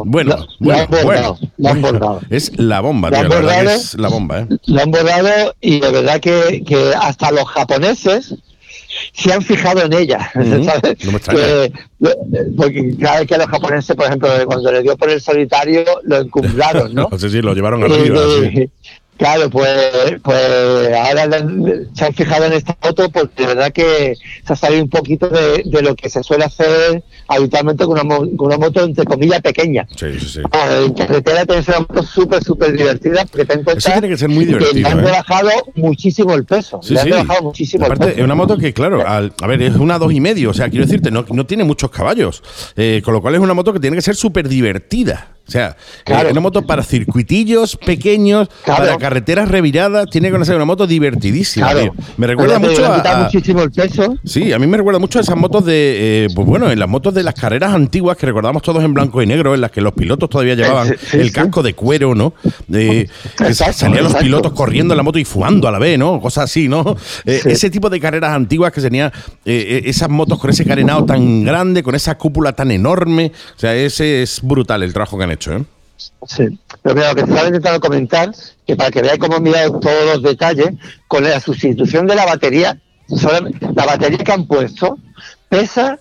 Bueno, 0.05 0.47
bueno, 0.61 1.37
bueno, 1.59 2.21
Es 2.31 2.57
la 2.61 2.79
bomba, 2.79 3.11
tío, 3.11 3.25
la 3.25 3.29
verdad 3.29 3.65
que 3.65 3.75
es 3.75 3.95
la 3.95 4.09
bomba. 4.09 4.47
Lo 4.67 4.83
han 4.83 4.91
bordado 4.93 5.57
y 5.61 5.81
de 5.81 5.91
verdad 5.91 6.21
que, 6.21 6.63
que 6.65 6.93
hasta 6.95 7.33
los 7.33 7.49
japoneses 7.49 8.37
se 9.13 9.33
han 9.33 9.43
fijado 9.43 9.83
en 9.83 9.93
ella. 9.93 10.31
porque 12.57 12.95
cada 13.01 13.21
vez 13.21 13.29
que 13.29 13.39
los 13.39 13.47
japoneses, 13.47 13.97
por 13.97 14.07
ejemplo, 14.07 14.29
cuando 14.47 14.73
le 14.73 14.83
dio 14.83 14.97
por 14.97 15.11
el 15.11 15.21
solitario, 15.21 15.85
lo 16.05 16.19
encumbraron, 16.19 16.95
¿no? 16.95 17.09
sí, 17.19 17.31
sí, 17.31 17.43
lo 17.43 17.55
llevaron. 17.55 17.83
Sí. 17.91 18.71
Claro, 19.19 19.51
pues, 19.51 19.69
pues 20.23 20.95
ahora 20.95 21.29
se 21.93 22.05
han 22.05 22.15
fijado 22.15 22.45
en 22.45 22.53
esta 22.53 22.77
foto 22.81 23.11
porque 23.11 23.43
de 23.43 23.47
verdad 23.49 23.73
que 23.73 24.15
se 24.47 24.53
ha 24.53 24.55
salido 24.57 24.85
un 24.85 24.89
poquito 24.89 25.29
de, 25.29 25.83
lo 25.83 25.97
que 25.97 26.09
se 26.09 26.23
suele 26.23 26.45
hacer 26.45 27.03
habitualmente 27.27 27.85
con 27.85 27.99
una, 27.99 28.17
con 28.17 28.47
una 28.47 28.59
moto 28.59 28.85
entre 28.85 29.05
comillas 29.05 29.41
pequeña. 29.41 29.89
Sí, 29.97 30.21
sí, 30.21 30.29
sí. 30.29 30.41
en 30.41 30.95
carretera 30.95 31.45
tiene 31.45 31.63
que 31.63 31.65
ser 31.65 31.79
una 31.79 31.87
moto 31.89 32.03
súper, 32.05 32.45
súper 32.45 32.77
divertida 32.77 33.27
porque 33.27 33.45
ten 33.45 33.59
en 33.59 33.65
cuenta 33.65 33.79
Eso 33.81 33.91
tiene 33.91 34.09
que 34.09 34.19
ser 34.19 34.29
muy 34.29 34.45
divertido. 34.45 34.73
Que 34.73 34.81
le 34.83 34.89
han 34.89 35.05
rebajado 35.05 35.51
¿eh? 35.51 35.63
muchísimo 35.75 36.35
el 36.35 36.45
peso. 36.45 36.79
Sí, 36.81 36.95
le 36.95 37.01
han 37.01 37.07
sí. 37.07 37.13
rebajado 37.13 37.43
muchísimo 37.43 37.87
Aparte, 37.87 38.05
el 38.05 38.11
peso. 38.11 38.21
es 38.21 38.25
una 38.25 38.35
moto 38.37 38.57
que, 38.57 38.73
claro, 38.73 39.05
al, 39.05 39.33
a 39.43 39.47
ver, 39.49 39.63
es 39.63 39.75
una 39.75 39.99
dos 39.99 40.13
y 40.13 40.21
medio, 40.21 40.51
o 40.51 40.55
sea, 40.55 40.69
quiero 40.69 40.87
decirte, 40.87 41.11
no, 41.11 41.25
no 41.29 41.45
tiene 41.45 41.65
muchos 41.65 41.91
caballos, 41.91 42.41
eh, 42.77 43.03
con 43.05 43.15
lo 43.15 43.21
cual 43.21 43.35
es 43.35 43.41
una 43.41 43.55
moto 43.55 43.73
que 43.73 43.81
tiene 43.81 43.97
que 43.97 44.03
ser 44.03 44.15
súper 44.15 44.49
divertida. 44.49 45.38
O 45.49 45.51
sea, 45.51 45.77
eh, 46.05 46.29
una 46.31 46.43
moto 46.43 46.61
para 46.61 46.83
circuitillos 46.83 47.77
pequeños, 47.77 48.49
para 48.67 48.99
carreteras 48.99 49.49
reviradas, 49.49 50.07
tiene 50.11 50.31
que 50.31 50.45
ser 50.45 50.57
una 50.57 50.67
moto 50.67 50.87
divertidísima. 50.87 51.71
Me 52.19 52.27
recuerda 52.27 52.59
mucho 52.59 52.85
a, 52.85 53.23
muchísimo 53.23 53.63
el 53.63 53.71
peso. 53.71 54.19
Sí, 54.25 54.53
a 54.53 54.59
mí 54.59 54.67
me 54.67 54.77
recuerda 54.77 54.99
mucho 54.99 55.19
a 55.19 55.23
esas 55.23 55.37
motos 55.37 55.65
de, 55.65 56.25
eh, 56.25 56.29
pues 56.35 56.47
bueno, 56.47 56.71
en 56.71 56.79
las 56.79 56.89
motos 56.89 57.15
de 57.15 57.23
las 57.23 57.33
carreras 57.33 57.73
antiguas 57.73 58.19
que 58.19 58.27
recordamos 58.27 58.63
todos 58.63 58.85
en 58.85 58.93
blanco 58.93 59.23
y 59.23 59.27
negro, 59.27 59.55
en 59.55 59.63
las 59.63 59.71
que 59.71 59.81
los 59.81 59.95
pilotos 59.95 60.29
todavía 60.29 60.55
llevaban 60.55 60.95
el 61.13 61.33
casco 61.33 61.63
de 61.63 61.73
cuero, 61.73 62.15
¿no? 62.15 62.35
Eh, 62.71 63.09
salían 63.55 64.05
los 64.05 64.17
pilotos 64.17 64.53
corriendo 64.53 64.93
en 64.93 64.99
la 64.99 65.03
moto 65.03 65.19
y 65.19 65.25
fumando 65.25 65.67
a 65.67 65.71
la 65.71 65.79
vez, 65.79 65.99
¿no? 65.99 66.21
Cosas 66.21 66.45
así, 66.45 66.69
¿no? 66.69 66.95
ese 67.25 67.71
tipo 67.71 67.89
de 67.89 68.01
carreras 68.01 68.35
antiguas 68.35 68.71
que 68.71 68.83
tenía 68.83 69.11
esas 69.47 70.11
motos 70.11 70.39
con 70.39 70.51
ese 70.51 70.67
carenado 70.67 71.07
tan 71.07 71.43
grande, 71.43 71.83
con 71.83 71.95
esa 71.95 72.19
cúpula 72.19 72.53
tan 72.53 72.71
enorme. 72.71 73.33
O 73.57 73.59
sea, 73.59 73.75
ese 73.75 74.23
es 74.23 74.41
brutal 74.43 74.83
el 74.83 74.93
trabajo 74.93 75.17
que 75.17 75.25
han 75.25 75.31
hecho. 75.31 75.38
¿Eh? 75.47 75.65
Sí, 76.27 76.59
pero 76.83 76.95
mira, 76.95 77.09
lo 77.09 77.15
que 77.15 77.21
estaba 77.23 77.47
intentando 77.47 77.81
comentar, 77.81 78.33
que 78.67 78.77
para 78.77 78.91
que 78.91 79.03
veáis 79.03 79.19
cómo 79.19 79.41
mirado 79.41 79.81
todos 79.81 80.05
los 80.07 80.23
detalles, 80.23 80.71
con 81.09 81.25
la 81.25 81.41
sustitución 81.41 82.07
de 82.07 82.15
la 82.15 82.25
batería, 82.25 82.79
la 83.09 83.87
batería 83.87 84.19
que 84.19 84.33
han 84.33 84.47
puesto 84.47 84.99
pesa 85.49 85.99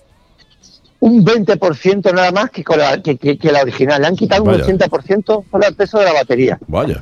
un 1.00 1.24
20% 1.24 2.14
nada 2.14 2.32
más 2.32 2.50
que, 2.50 2.64
con 2.64 2.80
la, 2.80 3.02
que, 3.02 3.40
la 3.44 3.62
original. 3.62 4.02
Le 4.02 4.08
han 4.08 4.16
quitado 4.16 4.44
un 4.44 4.50
80% 4.50 5.44
solo 5.50 5.68
el 5.68 5.76
peso 5.76 6.00
de 6.00 6.06
la 6.06 6.14
batería. 6.14 6.58
Vaya. 6.68 7.02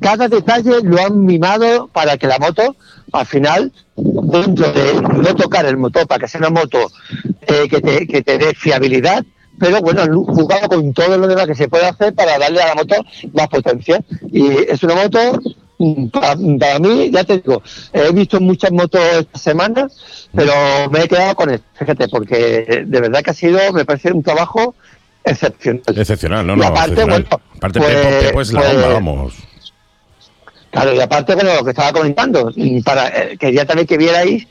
cada 0.00 0.28
detalle 0.28 0.80
lo 0.82 1.00
han 1.00 1.24
mimado 1.24 1.88
para 1.88 2.16
que 2.16 2.26
la 2.26 2.38
moto, 2.38 2.76
al 3.12 3.26
final, 3.26 3.72
dentro 3.96 4.72
de 4.72 5.00
no 5.02 5.34
tocar 5.34 5.66
el 5.66 5.76
motor, 5.76 6.06
para 6.06 6.20
que 6.20 6.28
sea 6.28 6.38
una 6.38 6.50
moto 6.50 6.90
eh, 7.42 7.68
que, 7.68 7.80
te, 7.80 8.06
que 8.06 8.22
te 8.22 8.38
dé 8.38 8.54
fiabilidad, 8.54 9.24
pero 9.62 9.80
bueno, 9.80 10.24
jugado 10.24 10.68
con 10.68 10.92
todo 10.92 11.16
lo 11.16 11.28
demás 11.28 11.46
que 11.46 11.54
se 11.54 11.68
puede 11.68 11.86
hacer 11.86 12.12
para 12.14 12.36
darle 12.36 12.60
a 12.60 12.66
la 12.66 12.74
moto 12.74 12.96
más 13.32 13.46
potencia. 13.46 14.02
Y 14.32 14.48
es 14.68 14.82
una 14.82 14.96
moto 14.96 15.40
para, 16.10 16.78
mí, 16.80 17.10
ya 17.12 17.22
te 17.22 17.38
digo, 17.38 17.62
he 17.92 18.10
visto 18.10 18.40
muchas 18.40 18.72
motos 18.72 19.00
esta 19.20 19.38
semana, 19.38 19.86
pero 20.34 20.52
me 20.90 21.04
he 21.04 21.08
quedado 21.08 21.36
con 21.36 21.50
esto, 21.50 21.64
fíjate, 21.74 22.08
porque 22.08 22.82
de 22.84 23.00
verdad 23.00 23.22
que 23.22 23.30
ha 23.30 23.34
sido, 23.34 23.72
me 23.72 23.84
parece 23.84 24.10
un 24.10 24.24
trabajo 24.24 24.74
excepcional. 25.22 25.96
Excepcional, 25.96 26.44
no, 26.44 26.56
no. 26.56 26.64
aparte, 26.64 27.04
bueno, 27.04 27.26
aparte 27.56 27.78
pues, 27.78 28.24
Pepo, 28.24 28.40
es 28.40 28.52
la 28.52 28.62
bomba, 28.62 28.82
pues, 28.82 28.94
vamos. 28.94 29.34
Claro, 30.72 30.92
y 30.92 31.00
aparte, 31.00 31.36
bueno, 31.36 31.54
lo 31.54 31.64
que 31.64 31.70
estaba 31.70 31.92
comentando, 31.92 32.52
para, 32.84 33.06
eh, 33.10 33.36
quería 33.38 33.64
también 33.64 33.86
que 33.86 33.96
vierais 33.96 34.44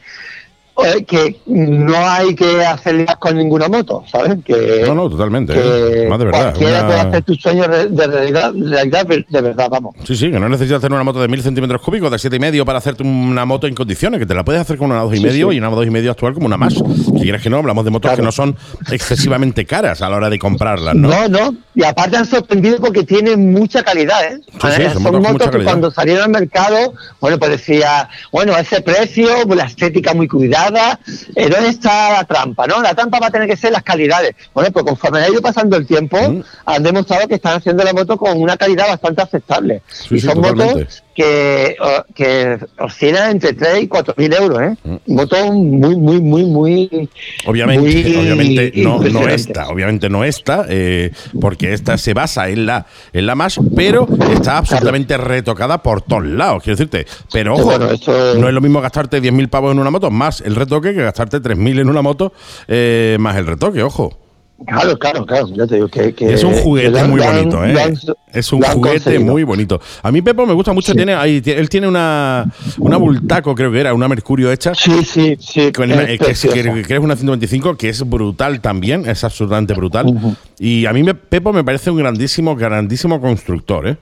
eh, 0.86 1.04
que 1.06 1.38
no 1.46 1.96
hay 1.98 2.36
que 2.36 2.65
hacerle 2.65 3.06
con 3.20 3.38
ninguna 3.38 3.67
moto, 3.67 4.04
¿sabes? 4.12 4.38
Que, 4.46 4.84
no, 4.86 4.96
no, 4.96 5.10
totalmente. 5.10 5.54
¿eh? 5.56 6.08
Más 6.08 6.20
de 6.20 6.26
verdad. 6.26 6.41
Cualquiera 6.52 6.86
puede 6.86 7.00
hacer 7.00 7.24
tus 7.24 7.41
sueños 7.41 7.67
de, 7.67 8.08
realidad, 8.08 8.54
de 8.54 9.41
verdad, 9.41 9.70
vamos. 9.70 9.96
Sí, 10.04 10.15
sí, 10.15 10.32
que 10.32 10.39
no 10.39 10.50
necesitas 10.50 10.80
hacer 10.80 10.91
una 10.91 11.04
moto 11.04 11.22
de 11.22 11.28
mil 11.28 11.41
centímetros 11.41 11.82
cúbicos, 11.82 12.12
de 12.12 12.20
siete 12.20 12.36
y 12.36 12.39
medio 12.39 12.65
para 12.65 12.80
hacerte 12.80 13.04
una 13.04 13.46
moto 13.46 13.67
en 13.67 13.76
condiciones, 13.76 14.20
que 14.20 14.26
te 14.26 14.34
la 14.34 14.44
puedes 14.44 14.62
hacer 14.62 14.78
con 14.78 14.91
una 14.91 15.02
dos 15.02 15.15
y 15.15 15.20
medio 15.20 15.52
y 15.52 15.58
una 15.58 15.70
dos 15.70 15.86
y 15.86 15.89
medio 15.89 16.12
actual 16.12 16.34
como 16.34 16.46
una 16.46 16.58
más. 16.58 16.74
Si 16.74 17.22
quieres 17.22 17.41
que 17.41 17.50
no, 17.50 17.58
hablamos 17.58 17.86
de 17.86 17.91
motos 17.91 18.12
que 18.13 18.22
no 18.22 18.32
son 18.32 18.56
excesivamente 18.91 19.65
caras 19.65 20.02
a 20.02 20.10
la 20.10 20.17
hora 20.17 20.30
de 20.30 20.39
comprarlas, 20.39 20.96
¿no? 20.96 21.10
No, 21.10 21.28
no. 21.28 21.56
Y 21.76 21.84
aparte 21.84 22.17
han 22.17 22.26
sorprendido 22.26 22.80
porque 22.80 23.04
tienen 23.04 23.52
mucha 23.52 23.84
calidad, 23.84 24.24
¿eh? 24.26 24.41
Sí, 24.52 24.84
son, 24.94 25.22
motos, 25.22 25.50
que 25.50 25.63
cuando 25.63 25.91
salieron 25.91 26.24
al 26.24 26.41
mercado, 26.41 26.94
bueno, 27.20 27.38
pues 27.39 27.52
decía, 27.52 28.10
bueno, 28.32 28.58
ese 28.58 28.82
precio, 28.82 29.46
la 29.56 29.65
estética 29.65 30.13
muy 30.13 30.28
cuidada 30.28 30.70
¿eh? 30.79 31.49
¿dónde 31.49 31.69
está 31.69 32.12
la 32.12 32.23
trampa? 32.23 32.67
¿no? 32.67 32.81
La 32.81 32.93
trampa 32.93 33.19
va 33.19 33.27
a 33.27 33.31
tener 33.31 33.47
que 33.47 33.57
ser 33.57 33.71
las 33.71 33.84
calidades. 33.84 34.36
Bueno, 34.53 34.71
pues 34.71 34.86
conforme 34.86 35.19
ha 35.19 35.29
ido 35.29 35.41
pasando 35.41 35.77
el 35.77 35.86
tiempo, 35.86 36.17
mm. 36.17 36.43
han 36.65 36.84
demostrado 36.84 37.27
que 37.27 37.36
están 37.36 37.57
haciendo 37.57 37.84
la 37.84 37.93
moto 37.93 38.17
con 38.17 38.41
una 38.41 38.57
calidad 38.57 38.88
bastante 38.88 39.21
aceptable. 39.21 39.81
y 40.10 40.19
son 40.19 40.39
motos 40.39 41.03
que, 41.15 41.76
que 42.15 42.58
oscilan 42.80 43.32
entre 43.32 43.54
3 43.54 43.84
y 43.84 43.88
4 43.88 44.13
mil 44.17 44.34
euros, 44.34 44.62
¿eh? 44.62 44.76
Mm. 44.84 45.13
Moto 45.13 45.52
muy, 45.52 45.95
muy, 45.95 46.21
muy, 46.21 46.45
muy. 46.45 47.10
Obviamente, 47.45 48.17
obviamente 48.17 48.71
no, 48.76 49.00
no 49.00 49.28
esta, 49.28 49.69
obviamente 49.69 50.10
no 50.10 50.24
esta, 50.24 50.65
eh, 50.69 51.12
porque 51.39 51.74
esta 51.74 51.97
se 51.97 52.13
basa 52.13 52.50
en 52.50 52.65
la, 52.65 52.86
en 53.13 53.26
la 53.26 53.36
más, 53.36 53.60
pero 53.76 54.08
está 54.34 54.58
absolutamente 54.58 55.17
retocada 55.17 55.84
por 55.84 56.02
todos 56.02 56.26
lados, 56.26 56.63
quiero 56.63 56.78
decirte. 56.78 57.06
Pero 57.32 57.56
ojo, 57.56 57.78
no 57.78 58.47
es 58.47 58.54
lo 58.54 58.62
mismo 58.62 58.82
gastarte 58.82 59.21
10.000 59.21 59.50
pavos 59.50 59.71
en 59.71 59.80
una 59.80 59.91
moto 59.91 60.12
más 60.12 60.41
el 60.41 60.56
retoque 60.56 60.93
que 60.93 61.04
gastarte 61.04 61.41
3.000 61.41 61.82
en 61.82 61.89
una 61.89 62.02
moto 62.02 62.34
eh, 62.67 63.17
más 63.19 63.38
el 63.38 63.47
retoque, 63.47 63.84
ojo. 63.84 64.20
Claro, 64.65 64.97
claro, 64.97 65.26
claro. 65.26 65.47
Ya 65.56 65.65
te 65.65 65.76
digo 65.76 65.88
que, 65.88 66.13
es 66.19 66.43
un 66.43 66.54
juguete 66.54 67.04
muy 67.04 67.19
bonito, 67.19 67.65
¿eh? 67.65 67.93
es 68.32 68.54
un 68.54 68.62
juguete 68.62 69.19
muy 69.19 69.43
bonito. 69.43 69.80
A 70.04 70.12
mí 70.12 70.21
Pepo 70.21 70.45
me 70.45 70.54
gusta 70.54 70.74
mucho. 70.74 70.93
Tiene, 70.93 71.13
ahí, 71.13 71.41
él 71.45 71.69
tiene 71.69 71.88
una, 71.88 72.45
una 72.78 72.97
Bultaco, 72.97 73.56
creo 73.56 73.71
que 73.71 73.80
era, 73.80 73.93
una 73.93 74.08
Mercurio 74.08 74.52
hecha. 74.52 74.74
Sí, 74.76 75.04
sí, 75.04 75.38
sí. 75.39 75.71
que, 75.71 76.17
es, 76.30 77.00
una 77.00 77.15
125 77.15 77.76
que 77.76 77.89
es 77.89 78.08
brutal 78.08 78.62
también, 78.62 79.08
es 79.08 79.24
absolutamente 79.24 79.74
brutal. 79.74 80.38
Y 80.60 80.86
a 80.86 80.93
mí 80.93 81.04
me, 81.04 81.15
Pepo 81.15 81.54
me 81.54 81.63
parece 81.63 81.89
un 81.89 81.97
grandísimo, 81.97 82.56
grandísimo 82.56 83.19
constructor, 83.19 83.88
¿eh? 83.88 83.97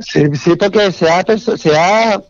Sí, 0.00 0.22
se 0.34 0.52
ha, 1.08 1.24
se 1.56 1.76
ha 1.76 2.22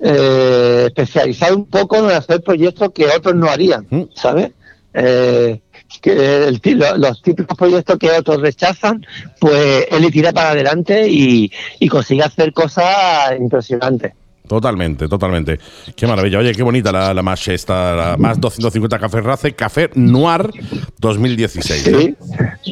eh, 0.00 0.84
especializado 0.86 1.56
un 1.56 1.66
poco 1.66 1.96
en 1.96 2.10
hacer 2.10 2.42
proyectos 2.42 2.90
que 2.92 3.06
otros 3.06 3.34
no 3.34 3.48
harían, 3.48 3.86
¿sabes? 4.14 4.52
Eh, 4.94 5.60
que 6.00 6.48
el, 6.48 6.60
los 6.96 7.22
típicos 7.22 7.56
proyectos 7.56 7.98
que 7.98 8.10
otros 8.10 8.40
rechazan, 8.40 9.04
pues 9.40 9.86
él 9.90 10.02
le 10.02 10.10
tira 10.10 10.32
para 10.32 10.50
adelante 10.50 11.08
y, 11.08 11.50
consigue 11.88 12.22
hacer 12.22 12.52
cosas 12.52 13.32
impresionantes. 13.38 14.12
Totalmente, 14.46 15.08
totalmente. 15.08 15.58
Qué 15.94 16.06
maravilla. 16.06 16.38
Oye, 16.38 16.54
qué 16.54 16.62
bonita 16.62 16.90
la, 16.90 17.12
la 17.12 17.22
más 17.22 17.46
esta, 17.48 17.94
la 17.94 18.16
más 18.16 18.40
250 18.40 18.98
Café 18.98 19.20
Race, 19.20 19.52
Café 19.52 19.90
Noir 19.94 20.50
2016. 20.98 21.82
Sí, 21.82 22.16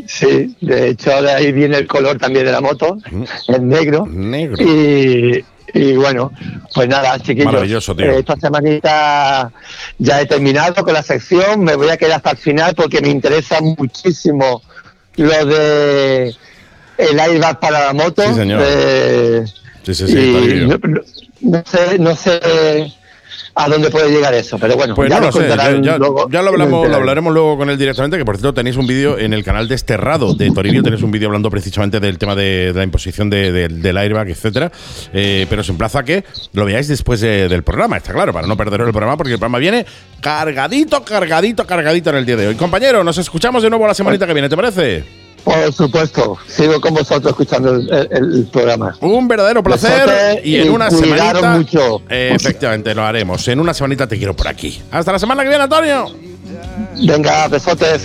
sí. 0.07 0.57
De 0.63 0.91
hecho, 0.91 1.11
de 1.21 1.33
ahí 1.33 1.53
viene 1.53 1.77
el 1.77 1.87
color 1.87 2.17
también 2.17 2.47
de 2.47 2.53
la 2.53 2.63
moto, 2.63 2.97
es 3.49 3.61
negro. 3.61 4.07
Negro. 4.07 4.63
Y, 4.63 5.45
y 5.77 5.97
bueno, 5.97 6.33
pues 6.75 6.89
nada, 6.89 7.19
chiquillos. 7.19 7.89
Eh, 7.99 8.19
esta 8.19 8.37
semanita 8.37 9.53
ya 9.99 10.21
he 10.21 10.27
terminado 10.27 10.83
con 10.85 10.95
la 10.95 11.03
sección. 11.03 11.63
Me 11.65 11.77
voy 11.77 11.91
a 11.91 11.97
quedar 11.97 12.17
hasta 12.17 12.31
el 12.31 12.37
final 12.39 12.75
porque 12.75 13.01
me 13.01 13.09
interesa 13.09 13.61
muchísimo 13.61 14.63
lo 15.17 15.47
de 15.47 16.35
el 16.99 17.21
airbag 17.21 17.61
para 17.61 17.87
la 17.87 17.93
moto. 17.93 18.23
Sí, 18.23 18.35
señor. 18.35 18.63
Eh, 18.65 19.45
sí, 19.83 19.95
sí, 19.95 20.07
sí. 20.07 20.67
no, 21.43 21.63
sé, 21.67 21.99
no 21.99 22.17
sé 22.17 22.93
a 23.59 23.69
dónde 23.69 23.91
puede 23.91 24.11
llegar 24.11 24.35
eso. 24.35 24.59
Pero 24.59 24.77
bueno, 24.77 24.95
pues 24.95 25.09
ya, 25.09 25.19
lo, 25.19 25.33
sé, 25.33 25.49
ya, 25.49 25.97
lo, 25.99 26.29
hablamos, 26.51 26.89
lo 26.89 26.95
hablaremos 26.95 27.33
luego 27.33 27.57
con 27.57 27.71
él 27.71 27.79
directamente, 27.79 28.19
que 28.19 28.25
por 28.25 28.37
cierto 28.37 28.53
tenéis 28.53 28.77
un 28.77 28.87
vídeo 28.87 29.19
en 29.19 29.33
el 29.33 29.43
canal 29.43 29.67
Desterrado 29.67 30.35
de 30.35 30.51
Toribio, 30.51 30.83
tenéis 30.83 31.03
un 31.03 31.11
vídeo 31.11 31.29
hablando 31.29 31.51
precisamente 31.51 31.99
del 31.99 32.19
tema 32.19 32.35
de, 32.35 32.73
la 32.75 32.83
imposición 32.83 33.31
del 33.31 33.97
airbag, 33.97 34.29
etcétera. 34.29 34.71
Eh, 35.15 35.47
pero 35.49 35.63
os 35.63 35.69
emplazo 35.71 35.99
a 35.99 36.05
que 36.05 36.25
lo 36.53 36.67
veáis 36.67 36.87
después 36.87 37.21
del 37.23 37.63
programa, 37.63 37.97
está 37.97 38.13
claro, 38.13 38.33
para 38.33 38.47
no 38.47 38.57
perderos 38.59 38.87
el 38.87 38.93
programa, 38.93 39.17
porque 39.17 39.33
el 39.33 39.39
programa 39.39 39.59
viene 39.59 39.87
cargadito, 40.21 41.03
cargadito, 41.03 41.67
cargadito 41.67 42.11
en 42.11 42.17
el 42.17 42.27
día 42.27 42.37
de 42.37 42.49
hoy. 42.49 42.55
Compañero, 42.57 43.03
nos 43.03 43.17
escuchamos 43.17 43.63
de 43.63 43.71
nuevo 43.71 43.87
la 43.87 43.95
semanita 43.95 44.27
que 44.27 44.35
viene, 44.35 44.51
¿te 44.51 44.57
parece? 44.57 45.26
Por 45.47 45.73
supuesto, 45.73 46.37
sigo 46.49 46.81
con 46.81 46.93
vosotros 46.93 47.31
escuchando 47.31 47.77
el, 47.77 48.49
programa. 48.53 48.97
Un 49.01 49.29
verdadero 49.29 49.63
placer 49.63 50.41
y 50.45 50.57
en 50.57 50.71
una 50.71 50.91
semanita. 50.91 51.57
mucho. 51.57 52.03
efectivamente, 52.09 52.93
lo 52.93 53.05
haremos. 53.05 53.47
En 53.47 53.61
una 53.61 53.73
semanita 53.73 54.09
te 54.09 54.19
quiero 54.19 54.35
por 54.35 54.49
aquí. 54.49 54.83
Hasta 54.91 55.13
la 55.13 55.21
semana 55.21 55.45
que 55.45 55.49
viene, 55.49 55.63
Antonio. 55.63 56.11
Venga, 57.01 57.47
besotes. 57.47 58.03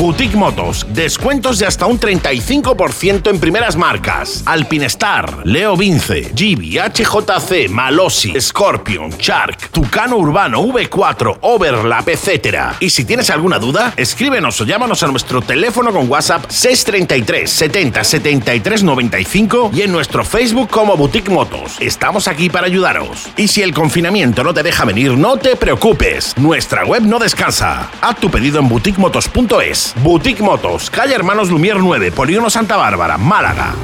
Boutique 0.00 0.34
Motos, 0.34 0.86
descuentos 0.94 1.58
de 1.58 1.66
hasta 1.66 1.84
un 1.84 2.00
35% 2.00 3.28
en 3.28 3.38
primeras 3.38 3.76
marcas. 3.76 4.42
Alpinestar, 4.46 5.42
Leo 5.44 5.76
Vince, 5.76 6.32
Gibi, 6.34 6.78
HJC, 6.78 7.68
Malossi, 7.68 8.32
Scorpion, 8.40 9.10
Shark, 9.18 9.68
Tucano 9.68 10.16
Urbano, 10.16 10.62
V4, 10.62 11.40
Overlap, 11.42 12.08
etc. 12.08 12.76
Y 12.80 12.88
si 12.88 13.04
tienes 13.04 13.28
alguna 13.28 13.58
duda, 13.58 13.92
escríbenos 13.94 14.58
o 14.62 14.64
llámanos 14.64 15.02
a 15.02 15.08
nuestro 15.08 15.42
teléfono 15.42 15.92
con 15.92 16.10
WhatsApp 16.10 16.46
633 16.48 17.50
70 17.50 18.02
73 18.02 18.82
95 18.82 19.70
y 19.74 19.82
en 19.82 19.92
nuestro 19.92 20.24
Facebook 20.24 20.70
como 20.70 20.96
Boutique 20.96 21.30
Motos. 21.30 21.76
Estamos 21.78 22.26
aquí 22.26 22.48
para 22.48 22.68
ayudaros. 22.68 23.28
Y 23.36 23.48
si 23.48 23.60
el 23.60 23.74
confinamiento 23.74 24.44
no 24.44 24.54
te 24.54 24.62
deja 24.62 24.86
venir, 24.86 25.12
no 25.18 25.36
te 25.36 25.56
preocupes. 25.56 26.38
Nuestra 26.38 26.86
web 26.86 27.02
no 27.02 27.18
descansa. 27.18 27.90
Haz 28.00 28.16
tu 28.16 28.30
pedido 28.30 28.60
en 28.60 28.68
boutiquemotos.es. 28.70 29.89
Boutique 29.96 30.42
Motos, 30.42 30.90
calle 30.90 31.14
Hermanos 31.14 31.50
Lumier 31.50 31.76
9, 31.78 32.12
Polígono 32.12 32.48
Santa 32.48 32.76
Bárbara, 32.76 33.18
Málaga. 33.18 33.74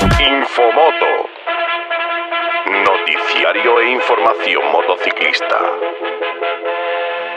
Infomoto. 0.00 1.12
Noticiario 2.66 3.80
e 3.80 3.92
información 3.92 4.62
motociclista. 4.72 5.56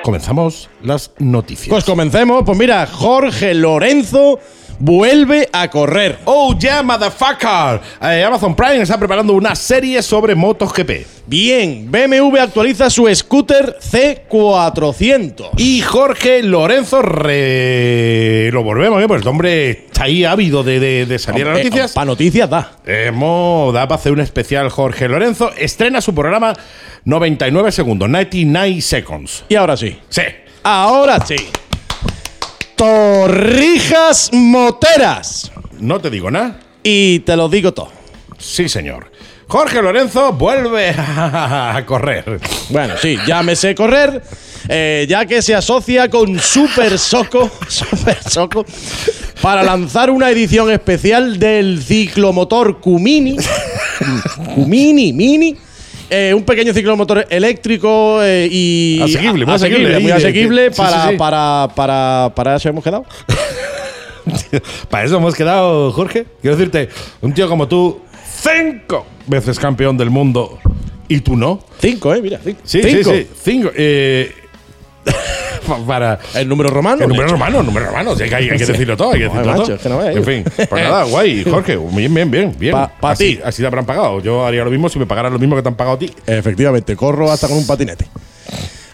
Comenzamos 0.03 0.69
las 0.83 1.11
noticias. 1.17 1.69
Pues 1.69 1.83
comencemos, 1.83 2.43
pues 2.45 2.57
mira, 2.57 2.85
Jorge 2.85 3.53
Lorenzo 3.53 4.39
vuelve 4.79 5.49
a 5.51 5.69
correr. 5.69 6.19
Oh 6.25 6.57
yeah, 6.57 6.81
motherfucker. 6.83 7.81
Eh, 8.01 8.23
Amazon 8.23 8.55
Prime 8.55 8.81
está 8.81 8.97
preparando 8.97 9.33
una 9.33 9.55
serie 9.55 10.01
sobre 10.01 10.35
MotoGP. 10.35 10.91
Bien, 11.27 11.89
BMW 11.89 12.37
actualiza 12.39 12.89
su 12.89 13.07
scooter 13.13 13.77
C400. 13.79 15.51
Y 15.57 15.81
Jorge 15.81 16.43
Lorenzo 16.43 17.01
lo 17.01 18.63
volvemos, 18.63 19.01
¿eh? 19.01 19.07
pues 19.07 19.21
el 19.23 19.27
hombre 19.27 19.71
está 19.71 20.03
ahí 20.03 20.23
ávido 20.23 20.63
de, 20.63 21.17
salir 21.19 21.47
a 21.47 21.53
noticias. 21.53 21.93
Para 21.93 22.05
noticias 22.05 22.49
da. 22.49 22.73
Hemos 22.85 23.73
da 23.73 23.87
para 23.87 23.99
hacer 23.99 24.11
un 24.11 24.19
especial 24.19 24.69
Jorge 24.69 25.07
Lorenzo. 25.07 25.51
Estrena 25.57 25.99
su 26.01 26.13
programa 26.13 26.53
99 27.05 27.71
segundos, 27.71 28.09
99 28.09 28.81
seconds. 28.81 29.45
Y 29.49 29.55
ahora 29.55 29.77
sí. 29.77 29.97
Sí. 30.09 30.23
Ahora 30.63 31.25
sí. 31.25 31.35
Torrijas 32.75 34.29
moteras. 34.33 35.51
No 35.79 35.99
te 35.99 36.09
digo 36.09 36.29
nada. 36.29 36.59
Y 36.83 37.19
te 37.19 37.35
lo 37.35 37.49
digo 37.49 37.73
todo. 37.73 37.89
Sí, 38.37 38.69
señor. 38.69 39.11
Jorge 39.47 39.81
Lorenzo 39.81 40.33
vuelve 40.33 40.89
a 40.97 41.81
correr. 41.85 42.39
Bueno, 42.69 42.95
sí, 42.99 43.17
ya 43.27 43.43
me 43.43 43.55
sé 43.55 43.75
correr, 43.75 44.23
eh, 44.67 45.05
ya 45.07 45.25
que 45.25 45.41
se 45.41 45.53
asocia 45.53 46.09
con 46.09 46.39
Super 46.39 46.97
Soco, 46.97 47.51
Super 47.67 48.17
Soco, 48.27 48.65
para 49.41 49.61
lanzar 49.63 50.09
una 50.09 50.31
edición 50.31 50.71
especial 50.71 51.37
del 51.37 51.81
ciclomotor 51.83 52.79
Cumini. 52.79 53.37
Cumini, 54.55 55.13
Mini. 55.13 55.55
Eh, 56.09 56.33
un 56.35 56.43
pequeño 56.43 56.73
ciclomotor 56.73 57.25
eléctrico 57.29 58.21
eh, 58.21 58.47
y. 58.51 59.01
Asequible, 59.01 59.45
muy 59.45 59.55
asequible. 59.55 59.99
muy 59.99 60.11
asequible 60.11 60.71
para, 60.71 61.17
para, 61.17 61.69
para, 61.75 62.31
para. 62.35 62.59
¿Se 62.59 62.69
hemos 62.69 62.83
quedado? 62.83 63.05
Para 64.89 65.05
eso 65.05 65.17
hemos 65.17 65.35
quedado, 65.35 65.91
Jorge. 65.91 66.25
Quiero 66.41 66.57
decirte, 66.57 66.89
un 67.21 67.31
tío 67.33 67.47
como 67.47 67.67
tú, 67.67 68.01
cinco 68.41 69.05
veces 69.27 69.59
campeón 69.59 69.97
del 69.97 70.09
mundo 70.09 70.57
y 71.07 71.19
tú 71.21 71.35
no. 71.35 71.63
Cinco, 71.79 72.13
¿eh? 72.13 72.21
Mira, 72.21 72.39
cinco. 72.43 72.59
Sí, 72.63 72.81
cinco. 72.83 73.11
sí, 73.11 73.21
sí. 73.21 73.27
Cinco. 73.43 73.71
Eh, 73.75 74.33
para. 75.87 76.19
El 76.33 76.47
número 76.47 76.69
romano. 76.69 77.03
El 77.03 77.09
número 77.09 77.27
romano, 77.29 77.59
el 77.61 77.65
número 77.65 77.85
romano. 77.87 78.11
hay, 78.19 78.29
que- 78.29 78.35
hay 78.35 78.47
que 78.49 78.65
decirlo 78.65 78.97
todo, 78.97 79.11
hay 79.11 79.19
que 79.19 79.23
decirlo 79.25 79.55
todo. 79.63 79.77
que 79.77 79.89
no 79.89 80.03
en 80.03 80.23
fin, 80.23 80.43
pues 80.69 80.83
nada, 80.83 81.03
guay, 81.03 81.43
Jorge. 81.43 81.77
Bien, 81.77 82.13
bien, 82.13 82.31
bien. 82.31 82.55
bien. 82.57 82.71
Pa- 82.73 82.87
pa 82.89 83.11
así, 83.11 83.35
ti. 83.35 83.41
así 83.43 83.61
te 83.61 83.67
habrán 83.67 83.85
pagado. 83.85 84.19
Yo 84.21 84.45
haría 84.45 84.63
lo 84.63 84.71
mismo 84.71 84.89
si 84.89 84.99
me 84.99 85.05
pagaran 85.05 85.31
lo 85.33 85.39
mismo 85.39 85.55
que 85.55 85.61
te 85.61 85.67
han 85.67 85.75
pagado 85.75 85.95
a 85.95 85.99
ti. 85.99 86.11
Efectivamente, 86.25 86.95
corro 86.95 87.31
hasta 87.31 87.47
con 87.47 87.57
un 87.57 87.65
patinete. 87.67 88.05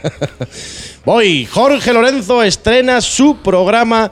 Voy, 1.04 1.46
Jorge 1.46 1.92
Lorenzo 1.92 2.42
estrena 2.42 3.00
su 3.00 3.36
programa 3.36 4.10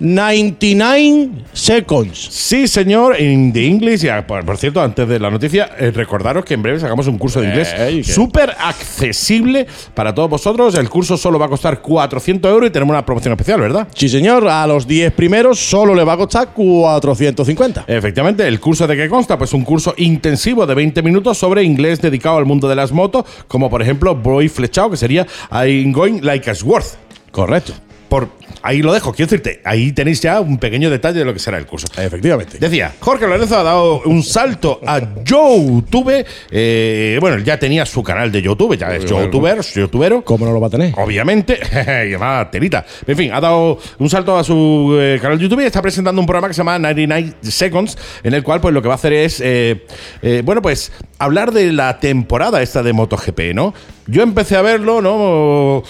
99 0.00 1.28
Seconds. 1.52 2.18
Sí, 2.30 2.66
señor, 2.68 3.16
en 3.18 3.52
The 3.52 3.66
English. 3.66 4.04
Y, 4.04 4.08
por, 4.26 4.44
por 4.44 4.56
cierto, 4.56 4.80
antes 4.80 5.08
de 5.08 5.18
la 5.18 5.30
noticia, 5.30 5.70
eh, 5.78 5.90
recordaros 5.90 6.44
que 6.44 6.54
en 6.54 6.62
breve 6.62 6.80
sacamos 6.80 7.06
un 7.06 7.18
curso 7.18 7.40
de 7.40 7.48
inglés 7.48 7.74
súper 8.06 8.54
accesible 8.58 9.66
para 9.94 10.14
todos 10.14 10.28
vosotros. 10.28 10.74
El 10.74 10.88
curso 10.88 11.16
solo 11.16 11.38
va 11.38 11.46
a 11.46 11.48
costar 11.48 11.80
400 11.80 12.50
euros 12.50 12.68
y 12.68 12.72
tenemos 12.72 12.92
una 12.92 13.04
promoción 13.04 13.32
especial, 13.32 13.60
¿verdad? 13.60 13.88
Sí, 13.94 14.08
señor, 14.08 14.48
a 14.48 14.66
los 14.66 14.86
10 14.86 15.12
primeros 15.12 15.58
solo 15.58 15.94
le 15.94 16.04
va 16.04 16.14
a 16.14 16.16
costar 16.16 16.48
450. 16.52 17.84
Efectivamente, 17.86 18.46
el 18.46 18.60
curso 18.60 18.86
de 18.86 18.96
qué 18.96 19.08
consta, 19.08 19.38
pues 19.38 19.52
un 19.52 19.64
curso 19.64 19.94
intensivo 19.96 20.66
de 20.66 20.74
20 20.74 21.02
minutos 21.02 21.38
sobre 21.38 21.62
inglés 21.62 22.00
dedicado 22.00 22.36
al 22.38 22.46
mundo 22.46 22.68
de 22.68 22.74
las 22.74 22.92
motos, 22.92 23.24
como 23.48 23.70
por 23.70 23.82
ejemplo 23.82 24.14
voy 24.14 24.48
flechado, 24.48 24.90
que 24.90 24.96
sería 24.96 25.26
I'm 25.50 25.92
going 25.92 26.20
like 26.22 26.50
a 26.50 26.54
Sworth. 26.54 26.96
Correcto. 27.30 27.72
Por 28.14 28.28
ahí 28.62 28.80
lo 28.80 28.92
dejo, 28.92 29.12
quiero 29.12 29.28
decirte, 29.28 29.60
ahí 29.64 29.90
tenéis 29.90 30.20
ya 30.20 30.40
un 30.40 30.58
pequeño 30.58 30.88
detalle 30.88 31.18
de 31.18 31.24
lo 31.24 31.32
que 31.32 31.40
será 31.40 31.58
el 31.58 31.66
curso. 31.66 31.88
Efectivamente. 31.96 32.58
Decía, 32.60 32.94
Jorge 33.00 33.26
Lorenzo 33.26 33.58
ha 33.58 33.64
dado 33.64 34.02
un 34.02 34.22
salto 34.22 34.78
a 34.86 35.00
YouTube. 35.24 36.24
Eh, 36.48 37.18
bueno, 37.20 37.36
él 37.36 37.42
ya 37.42 37.58
tenía 37.58 37.84
su 37.84 38.04
canal 38.04 38.30
de 38.30 38.40
YouTube, 38.40 38.76
ya 38.76 38.94
es 38.94 39.04
youtuber, 39.04 39.62
youtubero. 39.62 40.22
¿Cómo 40.22 40.46
no 40.46 40.52
lo 40.52 40.60
va 40.60 40.68
a 40.68 40.70
tener? 40.70 40.94
Obviamente, 40.96 41.58
llamada 42.08 42.48
telita. 42.52 42.86
En 43.04 43.16
fin, 43.16 43.32
ha 43.32 43.40
dado 43.40 43.80
un 43.98 44.08
salto 44.08 44.38
a 44.38 44.44
su 44.44 44.96
eh, 44.96 45.18
canal 45.20 45.36
de 45.36 45.42
YouTube 45.42 45.62
y 45.62 45.64
está 45.64 45.82
presentando 45.82 46.20
un 46.20 46.26
programa 46.28 46.46
que 46.46 46.54
se 46.54 46.58
llama 46.58 46.78
99 46.78 47.34
Seconds, 47.42 47.98
en 48.22 48.32
el 48.32 48.44
cual 48.44 48.60
pues 48.60 48.72
lo 48.72 48.80
que 48.80 48.86
va 48.86 48.94
a 48.94 48.98
hacer 48.98 49.12
es, 49.12 49.40
eh, 49.40 49.84
eh, 50.22 50.42
bueno, 50.44 50.62
pues 50.62 50.92
hablar 51.18 51.50
de 51.50 51.72
la 51.72 51.98
temporada 51.98 52.62
esta 52.62 52.84
de 52.84 52.92
MotoGP, 52.92 53.54
¿no? 53.56 53.74
Yo 54.06 54.22
empecé 54.22 54.56
a 54.56 54.62
verlo, 54.62 55.00
¿no? 55.00 55.82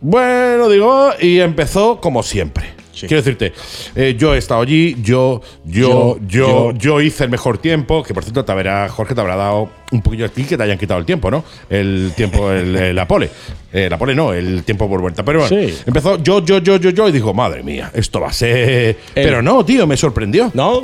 Bueno, 0.00 0.68
digo, 0.68 1.10
y 1.20 1.40
empezó 1.40 2.00
como 2.00 2.22
siempre. 2.22 2.66
Sí. 2.92 3.06
Quiero 3.06 3.22
decirte, 3.22 3.52
eh, 3.94 4.16
yo 4.18 4.34
he 4.34 4.38
estado 4.38 4.60
allí, 4.60 4.96
yo, 5.02 5.40
yo, 5.64 6.16
Yo, 6.16 6.18
yo, 6.26 6.72
yo, 6.72 6.78
yo. 6.78 7.00
hice 7.00 7.24
el 7.24 7.30
mejor 7.30 7.58
tiempo, 7.58 8.02
que 8.02 8.12
por 8.12 8.24
cierto 8.24 8.44
te 8.44 8.50
habrá, 8.52 8.88
Jorge, 8.88 9.14
te 9.14 9.20
habrá 9.20 9.36
dado 9.36 9.70
un 9.90 10.02
poquillo 10.02 10.26
a 10.26 10.28
ti 10.28 10.44
que 10.44 10.56
te 10.56 10.62
hayan 10.62 10.76
quitado 10.78 11.00
el 11.00 11.06
tiempo, 11.06 11.30
¿no? 11.30 11.44
El 11.70 12.12
tiempo, 12.16 12.50
el, 12.52 12.76
el- 12.76 12.94
la 12.96 13.06
pole. 13.08 13.30
Eh, 13.72 13.88
la 13.90 13.98
pole 13.98 14.14
no, 14.14 14.32
el 14.32 14.62
tiempo 14.64 14.88
por 14.88 15.00
vuelta. 15.00 15.22
Pero 15.24 15.40
bueno, 15.40 15.54
Sí. 15.66 15.74
empezó 15.86 16.22
yo, 16.22 16.42
yo, 16.44 16.58
yo, 16.58 16.76
yo, 16.78 16.90
yo, 16.90 17.08
y 17.08 17.12
dijo, 17.12 17.34
madre 17.34 17.62
mía, 17.62 17.90
esto 17.94 18.20
va 18.20 18.28
a 18.28 18.32
ser. 18.32 18.96
Pero 19.14 19.42
no, 19.42 19.64
tío, 19.64 19.86
me 19.86 19.96
sorprendió. 19.96 20.50
¿No? 20.54 20.82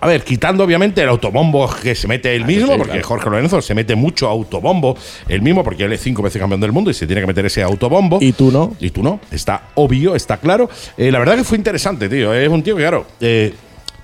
A 0.00 0.06
ver, 0.08 0.22
quitando 0.24 0.64
obviamente 0.64 1.02
el 1.02 1.08
autobombo 1.08 1.70
que 1.82 1.94
se 1.94 2.08
mete 2.08 2.34
él 2.34 2.44
mismo, 2.44 2.72
sí, 2.72 2.78
porque 2.78 2.92
claro. 2.94 3.06
Jorge 3.08 3.30
Lorenzo 3.30 3.60
se 3.62 3.74
mete 3.74 3.94
mucho 3.94 4.28
autobombo 4.28 4.96
él 5.28 5.42
mismo, 5.42 5.62
porque 5.62 5.84
él 5.84 5.92
es 5.92 6.00
cinco 6.00 6.22
veces 6.22 6.40
campeón 6.40 6.60
del 6.60 6.72
mundo 6.72 6.90
y 6.90 6.94
se 6.94 7.06
tiene 7.06 7.20
que 7.22 7.26
meter 7.28 7.46
ese 7.46 7.62
autobombo. 7.62 8.18
¿Y 8.20 8.32
tú 8.32 8.50
no? 8.50 8.74
Y 8.80 8.90
tú 8.90 9.02
no, 9.02 9.20
está 9.30 9.68
obvio, 9.76 10.16
está 10.16 10.36
claro. 10.38 10.68
Eh, 10.98 11.10
la 11.12 11.18
verdad 11.20 11.36
que 11.36 11.44
fue 11.44 11.58
interesante, 11.58 12.08
tío. 12.08 12.34
Es 12.34 12.48
un 12.48 12.62
tío 12.62 12.74
que, 12.76 12.82
claro, 12.82 13.06
eh, 13.20 13.54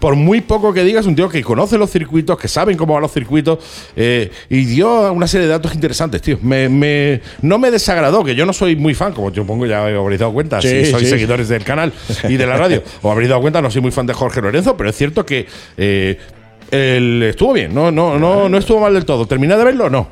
por 0.03 0.17
muy 0.17 0.41
poco 0.41 0.73
que 0.73 0.83
digas, 0.83 1.07
un 1.07 1.15
tío 1.15 1.29
que 1.29 1.45
conoce 1.45 1.79
los 1.79 1.88
circuitos, 1.88 2.37
que 2.37 2.49
saben 2.49 2.77
cómo 2.77 2.95
van 2.95 3.03
los 3.03 3.12
circuitos, 3.12 3.61
eh, 3.95 4.33
y 4.51 4.65
dio 4.65 5.12
una 5.12 5.29
serie 5.29 5.47
de 5.47 5.53
datos 5.53 5.73
interesantes, 5.77 6.21
tío. 6.21 6.41
Me, 6.43 6.69
me- 6.69 7.21
no 7.41 7.57
me 7.57 7.71
desagradó, 7.71 8.25
que 8.25 8.35
yo 8.35 8.45
no 8.45 8.53
soy 8.53 8.75
muy 8.75 8.95
fan, 8.95 9.12
como 9.12 9.31
yo 9.31 9.47
pongo 9.47 9.65
ya 9.65 9.87
habréis 9.87 10.19
dado 10.19 10.33
cuenta, 10.33 10.61
Sí, 10.61 10.87
si 10.87 10.91
sois 10.91 11.05
sí. 11.05 11.11
seguidores 11.11 11.49
del 11.49 11.62
canal 11.62 11.93
y 12.29 12.37
de 12.37 12.47
la 12.47 12.57
radio, 12.57 12.83
o 13.03 13.12
habréis 13.12 13.29
dado 13.29 13.43
cuenta, 13.43 13.62
no 13.62 13.71
soy 13.71 13.81
muy 13.81 13.93
fan 13.93 14.07
de 14.07 14.12
Jorge 14.12 14.43
Lorenzo, 14.43 14.77
pero 14.77 14.91
es 14.91 14.97
cierto 14.97 15.25
que 15.25 15.47
eh, 15.77 16.19
él 16.73 17.23
estuvo 17.23 17.53
bien, 17.53 17.73
no, 17.73 17.93
no, 17.93 18.19
no, 18.19 18.49
no 18.49 18.59
estuvo 18.59 18.81
mal 18.81 18.93
del 18.95 19.05
todo. 19.05 19.25
¿Terminé 19.27 19.57
de 19.57 19.62
verlo? 19.65 19.88
No. 19.88 20.09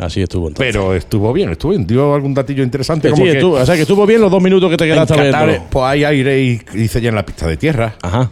Así 0.00 0.20
estuvo 0.22 0.48
entonces. 0.48 0.72
Pero 0.74 0.94
estuvo 0.94 1.32
bien, 1.32 1.50
estuvo 1.50 1.70
bien. 1.72 1.86
Dio 1.86 2.12
algún 2.14 2.32
datillo 2.34 2.62
interesante. 2.64 3.06
Sí, 3.08 3.12
como 3.12 3.24
que 3.24 3.32
estuvo- 3.32 3.56
o 3.60 3.66
sea 3.66 3.74
que 3.76 3.82
estuvo 3.82 4.04
bien 4.06 4.20
los 4.20 4.30
dos 4.30 4.42
minutos 4.42 4.68
que 4.70 4.76
te 4.78 4.86
quedaste 4.86 5.14
Qatar, 5.14 5.62
pues 5.70 5.84
hay 5.84 6.04
aire 6.04 6.40
y 6.42 6.58
dice 6.74 7.00
ya 7.00 7.10
en 7.10 7.14
la 7.16 7.24
pista 7.26 7.46
de 7.46 7.56
tierra. 7.56 7.94
Ajá. 8.02 8.30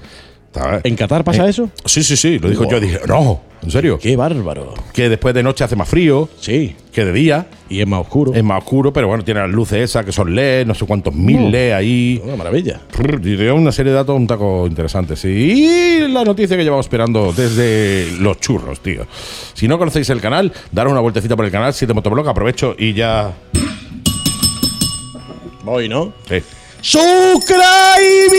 ¿En 0.85 0.97
Qatar 0.97 1.25
pasa 1.25 1.47
Eh, 1.47 1.51
eso? 1.51 1.71
Sí, 1.85 2.03
sí, 2.03 2.17
sí. 2.17 2.39
Lo 2.39 2.49
dijo 2.49 2.63
Wow. 2.65 2.73
yo. 2.73 2.81
Dije, 2.81 3.01
no, 3.07 3.41
en 3.63 3.71
serio. 3.71 3.99
Qué 3.99 4.17
bárbaro. 4.17 4.75
Que 4.93 5.09
después 5.09 5.35
de 5.35 5.43
noche 5.43 5.65
hace 5.65 5.77
más 5.77 5.89
frío 5.89 6.29
Sí. 6.41 6.75
que 6.93 7.05
de 7.05 7.13
día. 7.13 7.47
Y 7.71 7.81
es 7.81 7.87
más 7.87 8.01
oscuro. 8.01 8.33
Es 8.35 8.43
más 8.43 8.59
oscuro, 8.63 8.93
pero 8.93 9.09
bueno, 9.09 9.23
tiene 9.25 9.41
las 9.41 9.51
luces 9.51 9.79
esas 9.91 10.05
que 10.05 10.13
son 10.13 10.35
LED, 10.35 10.67
no 10.67 10.75
sé 10.75 10.87
cuántos 10.87 11.15
mil 11.15 11.47
Oh. 11.47 11.51
LED 11.51 11.73
ahí. 11.73 12.21
Una 12.25 12.37
maravilla. 12.37 12.81
Y 13.23 13.37
dio 13.37 13.55
una 13.55 13.73
serie 13.73 13.93
de 13.93 13.97
datos 13.99 14.17
un 14.17 14.27
taco 14.27 14.67
interesante, 14.67 15.17
sí. 15.17 15.29
Y 15.29 16.09
la 16.09 16.25
noticia 16.25 16.57
que 16.57 16.65
llevamos 16.65 16.87
esperando 16.87 17.33
desde 17.33 18.13
los 18.21 18.41
churros, 18.41 18.81
tío. 18.81 19.07
Si 19.55 19.69
no 19.69 19.79
conocéis 19.79 20.09
el 20.11 20.21
canal, 20.21 20.53
daros 20.73 20.91
una 20.93 21.01
vueltecita 21.01 21.37
por 21.37 21.45
el 21.45 21.51
canal, 21.51 21.75
7 21.75 21.93
Motoblog, 21.95 22.29
aprovecho 22.29 22.75
y 22.79 22.95
ya. 22.95 23.33
Voy, 25.65 25.89
¿no? 25.89 26.13
Eh, 26.31 26.43
Subscribing 26.81 28.39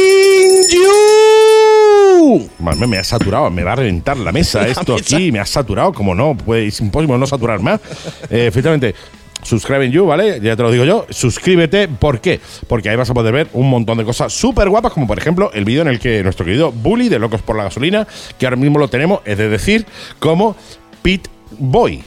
you. 0.70 2.50
Me 2.88 2.98
ha 2.98 3.04
saturado, 3.04 3.50
me 3.50 3.64
va 3.64 3.74
a 3.74 3.76
reventar 3.76 4.18
la 4.18 4.32
mesa 4.32 4.68
esto 4.68 4.96
aquí, 4.96 5.32
me 5.32 5.40
ha 5.40 5.46
saturado, 5.46 5.94
como 5.94 6.16
no, 6.16 6.36
pues 6.36 6.74
es 6.74 6.80
imposible 6.80 7.18
no 7.18 7.28
saturar 7.28 7.60
más. 7.62 7.82
Eh, 8.30 8.48
efectivamente, 8.48 8.96
subscribe 9.44 9.90
you, 9.90 10.06
¿vale? 10.06 10.40
Ya 10.42 10.56
te 10.56 10.64
lo 10.64 10.72
digo 10.72 10.86
yo, 10.86 11.06
suscríbete, 11.10 11.88
¿por 11.88 12.22
qué? 12.22 12.40
Porque 12.68 12.90
ahí 12.90 12.96
vas 12.96 13.10
a 13.10 13.14
poder 13.14 13.34
ver 13.34 13.50
un 13.54 13.70
montón 13.70 13.98
de 13.98 14.06
cosas 14.06 14.32
súper 14.32 14.70
guapas, 14.70 14.94
como 14.94 15.08
por 15.08 15.18
ejemplo 15.18 15.52
el 15.54 15.66
vídeo 15.66 15.82
en 15.82 15.90
el 15.90 16.00
que 16.00 16.24
nuestro 16.24 16.46
querido 16.46 16.72
Bully 16.72 17.10
de 17.10 17.20
Locos 17.20 17.42
por 17.42 17.58
la 17.58 17.64
Gasolina, 17.64 18.08
que 18.38 18.46
ahora 18.46 18.58
mismo 18.58 18.80
lo 18.80 18.88
tenemos, 18.88 19.22
es 19.26 19.38
de 19.38 19.50
decir, 19.50 19.86
como 20.20 20.56
Pit 21.02 21.28
Boy. 21.58 22.04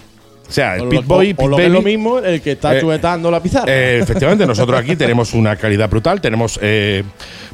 O 0.52 0.54
sea, 0.54 0.76
el 0.76 0.88
Pit 0.88 1.00
lo- 1.00 1.06
Boy, 1.06 1.32
o 1.32 1.36
Pit 1.36 1.46
lo 1.48 1.56
que 1.56 1.66
es 1.66 1.72
lo 1.72 1.80
mismo, 1.82 2.18
el 2.18 2.42
que 2.42 2.52
está 2.52 2.76
Eh, 2.76 2.82
la 3.30 3.42
pizarra. 3.42 3.64
Eh, 3.72 4.00
efectivamente, 4.02 4.46
nosotros 4.46 4.78
aquí 4.78 4.96
tenemos 4.96 5.32
una 5.32 5.56
calidad 5.56 5.88
brutal. 5.88 6.20
Tenemos. 6.20 6.58
eh, 6.62 7.02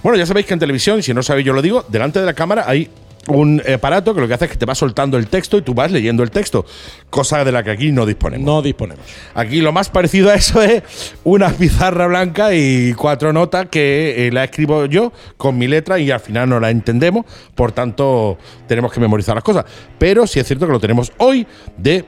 bueno, 0.02 0.18
ya 0.18 0.26
sabéis 0.26 0.46
que 0.46 0.54
en 0.54 0.60
televisión, 0.60 1.02
si 1.02 1.14
no 1.14 1.22
sabéis, 1.22 1.46
yo 1.46 1.52
lo 1.52 1.62
digo, 1.62 1.84
delante 1.88 2.18
de 2.18 2.26
la 2.26 2.34
cámara 2.34 2.64
hay 2.66 2.88
un 3.28 3.60
aparato 3.74 4.14
que 4.14 4.22
lo 4.22 4.26
que 4.28 4.32
hace 4.32 4.46
es 4.46 4.50
que 4.52 4.56
te 4.56 4.64
va 4.64 4.74
soltando 4.74 5.18
el 5.18 5.26
texto 5.26 5.58
y 5.58 5.62
tú 5.62 5.74
vas 5.74 5.92
leyendo 5.92 6.22
el 6.22 6.30
texto, 6.30 6.64
cosa 7.10 7.44
de 7.44 7.52
la 7.52 7.62
que 7.62 7.70
aquí 7.70 7.92
no 7.92 8.06
disponemos. 8.06 8.46
no 8.46 8.62
disponemos. 8.62 9.04
Aquí 9.34 9.60
lo 9.60 9.70
más 9.70 9.90
parecido 9.90 10.30
a 10.30 10.34
eso 10.34 10.62
es 10.62 10.82
una 11.24 11.50
pizarra 11.50 12.06
blanca 12.06 12.54
y 12.54 12.94
cuatro 12.94 13.32
notas 13.34 13.66
que 13.70 14.26
eh, 14.26 14.32
la 14.32 14.44
escribo 14.44 14.86
yo 14.86 15.12
con 15.36 15.58
mi 15.58 15.66
letra 15.68 15.98
y 15.98 16.10
al 16.10 16.20
final 16.20 16.48
no 16.48 16.58
la 16.58 16.70
entendemos, 16.70 17.26
por 17.54 17.70
tanto 17.72 18.38
tenemos 18.66 18.90
que 18.92 18.98
memorizar 19.00 19.34
las 19.34 19.44
cosas. 19.44 19.66
Pero 19.98 20.26
sí 20.26 20.40
es 20.40 20.46
cierto 20.46 20.66
que 20.66 20.72
lo 20.72 20.80
tenemos 20.80 21.12
hoy 21.18 21.46
de 21.76 22.06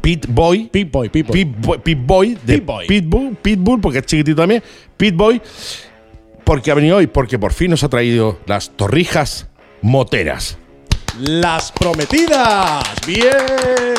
Pit 0.00 0.26
Boy. 0.28 0.68
Pip 0.72 0.90
Boy. 0.92 1.08
Pit 1.08 1.26
Boy, 1.26 1.78
Pit 1.78 1.98
Boy 2.04 2.38
de 2.44 2.54
Pit 2.54 2.64
Boy. 2.64 2.86
Pitbull, 2.86 3.36
Pitbull, 3.40 3.80
porque 3.80 3.98
es 3.98 4.06
chiquitito 4.06 4.42
también. 4.42 4.62
Pit 4.96 5.14
Boy, 5.14 5.40
porque 6.44 6.70
ha 6.70 6.74
venido 6.74 6.96
hoy, 6.96 7.06
porque 7.06 7.38
por 7.38 7.52
fin 7.52 7.70
nos 7.70 7.82
ha 7.84 7.88
traído 7.88 8.38
las 8.46 8.70
torrijas 8.70 9.48
moteras. 9.82 10.58
Las 11.20 11.72
prometidas. 11.72 12.84
Bien. 13.04 13.24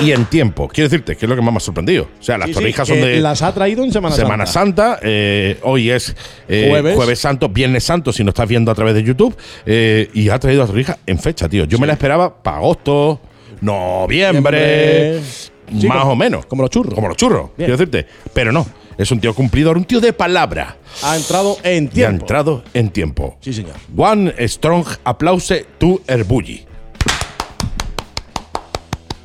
Y 0.02 0.12
en 0.14 0.26
tiempo. 0.26 0.70
Quiero 0.70 0.90
decirte 0.90 1.18
que 1.18 1.26
es 1.26 1.30
lo 1.30 1.36
que 1.36 1.42
más 1.42 1.52
me 1.54 1.58
ha 1.58 1.60
sorprendido. 1.60 2.08
O 2.18 2.24
sea, 2.24 2.38
las 2.38 2.48
Sí, 2.48 2.54
torrijas 2.54 2.88
son 2.88 3.02
de. 3.02 3.20
Las 3.20 3.42
ha 3.42 3.54
traído 3.54 3.84
en 3.84 3.92
Semana, 3.92 4.16
Semana 4.16 4.46
Santa. 4.46 4.94
Santa, 4.94 5.00
eh, 5.04 5.58
hoy 5.64 5.90
es 5.90 6.16
eh, 6.48 6.68
Jueves. 6.70 6.96
jueves. 6.96 7.20
Santo, 7.20 7.50
Viernes 7.50 7.84
Santo, 7.84 8.14
si 8.14 8.24
nos 8.24 8.32
estás 8.32 8.48
viendo 8.48 8.72
a 8.72 8.76
través 8.76 8.94
de 8.94 9.04
YouTube, 9.04 9.36
eh, 9.66 10.10
y 10.14 10.30
ha 10.30 10.40
traído 10.40 10.64
a 10.64 10.68
Torrija 10.68 10.98
en 11.06 11.20
fecha, 11.20 11.50
tío. 11.50 11.66
Yo 11.66 11.78
me 11.78 11.88
la 11.88 11.94
esperaba 11.94 12.42
para 12.42 12.58
agosto, 12.58 13.20
noviembre, 13.62 15.22
Sí, 15.24 15.88
más 15.88 16.00
como- 16.00 16.12
o 16.14 16.16
menos. 16.16 16.46
como 16.46 16.62
los 16.64 16.72
churros. 16.72 16.94
Como 16.94 17.08
los 17.08 17.18
churros, 17.18 17.52
Bien. 17.58 17.70
quiero 17.70 17.78
decirte. 17.78 18.08
Pero 18.34 18.52
no, 18.52 18.66
es 18.98 19.12
un 19.12 19.20
tío 19.20 19.34
cumplidor, 19.34 19.78
un 19.78 19.86
tío 19.86 20.00
de 20.02 20.14
palabra. 20.14 20.78
Ha 21.04 21.16
entrado 21.16 21.58
en 21.64 21.86
Y 21.86 21.88
ha 21.88 21.92
tiempo. 21.92 22.22
entrado 22.24 22.64
en 22.74 22.90
tiempo. 22.90 23.38
Sí, 23.42 23.54
señor. 23.54 23.76
One 23.96 24.34
strong 24.48 24.86
applause 25.04 25.66
to 25.78 26.02
Erbulli. 26.08 26.66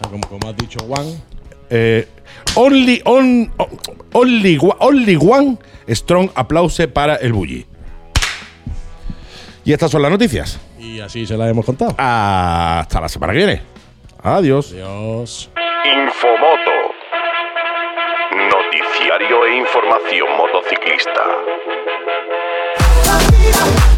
Ah, 0.03 0.09
Como, 0.11 0.27
como 0.29 0.49
has 0.49 0.57
dicho, 0.57 0.79
Juan. 0.87 1.07
Eh, 1.71 2.07
only, 2.57 3.01
on, 3.05 3.51
only, 4.13 4.59
only 4.79 5.17
one 5.17 5.57
strong 5.89 6.29
applause 6.35 6.87
para 6.89 7.17
el 7.17 7.33
Bulli. 7.33 7.67
Y 9.65 9.73
estas 9.73 9.91
son 9.91 10.03
las 10.03 10.11
noticias. 10.11 10.59
Y 10.79 11.01
así 11.01 11.27
se 11.27 11.37
la 11.39 11.49
hemos 11.49 11.65
contado. 11.65 11.95
Hasta 11.97 13.01
la 13.01 13.09
semana 13.09 13.33
que 13.33 13.39
viene. 13.39 13.63
Adiós. 14.25 14.73
Adiós. 14.73 15.51
Infomoto. 15.85 16.95
Noticiario 18.51 19.47
e 19.47 19.59
información 19.59 20.35
motociclista. 20.39 21.23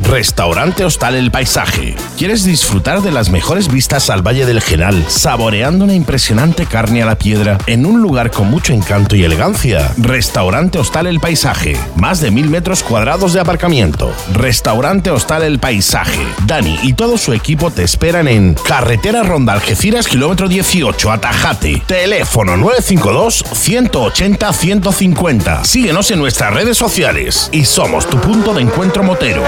Restaurante 0.08 0.84
Hostal 0.84 1.16
El 1.16 1.32
Paisaje. 1.32 1.96
¿Quieres 2.16 2.44
disfrutar 2.44 3.02
de 3.02 3.10
las 3.10 3.28
mejores 3.28 3.66
vistas 3.66 4.08
al 4.08 4.24
Valle 4.24 4.46
del 4.46 4.60
Genal, 4.60 5.04
saboreando 5.08 5.84
una 5.84 5.94
impresionante 5.94 6.64
carne 6.64 7.02
a 7.02 7.06
la 7.06 7.18
piedra 7.18 7.58
en 7.66 7.84
un 7.84 8.00
lugar 8.00 8.30
con 8.30 8.48
mucho 8.48 8.72
encanto 8.72 9.16
y 9.16 9.24
elegancia? 9.24 9.92
Restaurante 9.98 10.78
Hostal 10.78 11.08
El 11.08 11.18
Paisaje. 11.18 11.76
Más 11.96 12.20
de 12.20 12.30
mil 12.30 12.48
metros 12.48 12.84
cuadrados 12.84 13.32
de 13.32 13.40
aparcamiento. 13.40 14.12
Restaurante 14.32 15.10
Hostal 15.10 15.42
El 15.42 15.58
Paisaje. 15.58 16.24
Dani 16.46 16.78
y 16.84 16.92
todo 16.92 17.18
su 17.18 17.32
equipo 17.32 17.72
te 17.72 17.82
esperan 17.82 18.28
en 18.28 18.54
Carretera 18.54 19.24
Ronda 19.24 19.54
Algeciras, 19.54 20.06
kilómetro 20.06 20.46
18, 20.46 21.10
Atajate. 21.10 21.82
Teléfono 21.84 22.56
952 22.56 23.44
180 23.52 24.52
150. 24.52 25.64
Síguenos 25.64 26.12
en 26.12 26.20
nuestras 26.20 26.54
redes 26.54 26.78
sociales 26.78 27.50
y 27.52 27.64
somos 27.64 28.08
tu 28.08 28.20
punto 28.20 28.54
de 28.54 28.62
encuentro 28.62 29.02
motero. 29.02 29.42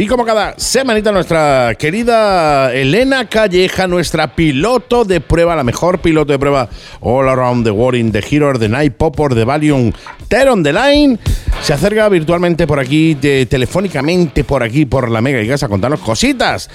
Y 0.00 0.06
como 0.06 0.24
cada 0.24 0.54
semanita, 0.56 1.12
nuestra 1.12 1.74
querida 1.78 2.72
Elena 2.72 3.28
Calleja, 3.28 3.86
nuestra 3.86 4.34
piloto 4.34 5.04
de 5.04 5.20
prueba, 5.20 5.54
la 5.54 5.62
mejor 5.62 5.98
piloto 5.98 6.32
de 6.32 6.38
prueba 6.38 6.70
all 7.02 7.28
around 7.28 7.66
the 7.66 7.70
world 7.70 8.00
in 8.00 8.10
the 8.10 8.24
hero, 8.26 8.58
the 8.58 8.66
night 8.66 8.94
popper, 8.96 9.34
the 9.34 9.44
Valium, 9.44 9.92
Teron 10.26 10.62
the 10.62 10.72
line, 10.72 11.18
se 11.60 11.74
acerca 11.74 12.08
virtualmente 12.08 12.66
por 12.66 12.80
aquí, 12.80 13.14
telefónicamente 13.14 14.42
por 14.42 14.62
aquí, 14.62 14.86
por 14.86 15.10
la 15.10 15.20
Mega 15.20 15.42
y 15.42 15.46
Gas 15.46 15.64
a 15.64 15.68
contarnos 15.68 16.00
cositas. 16.00 16.70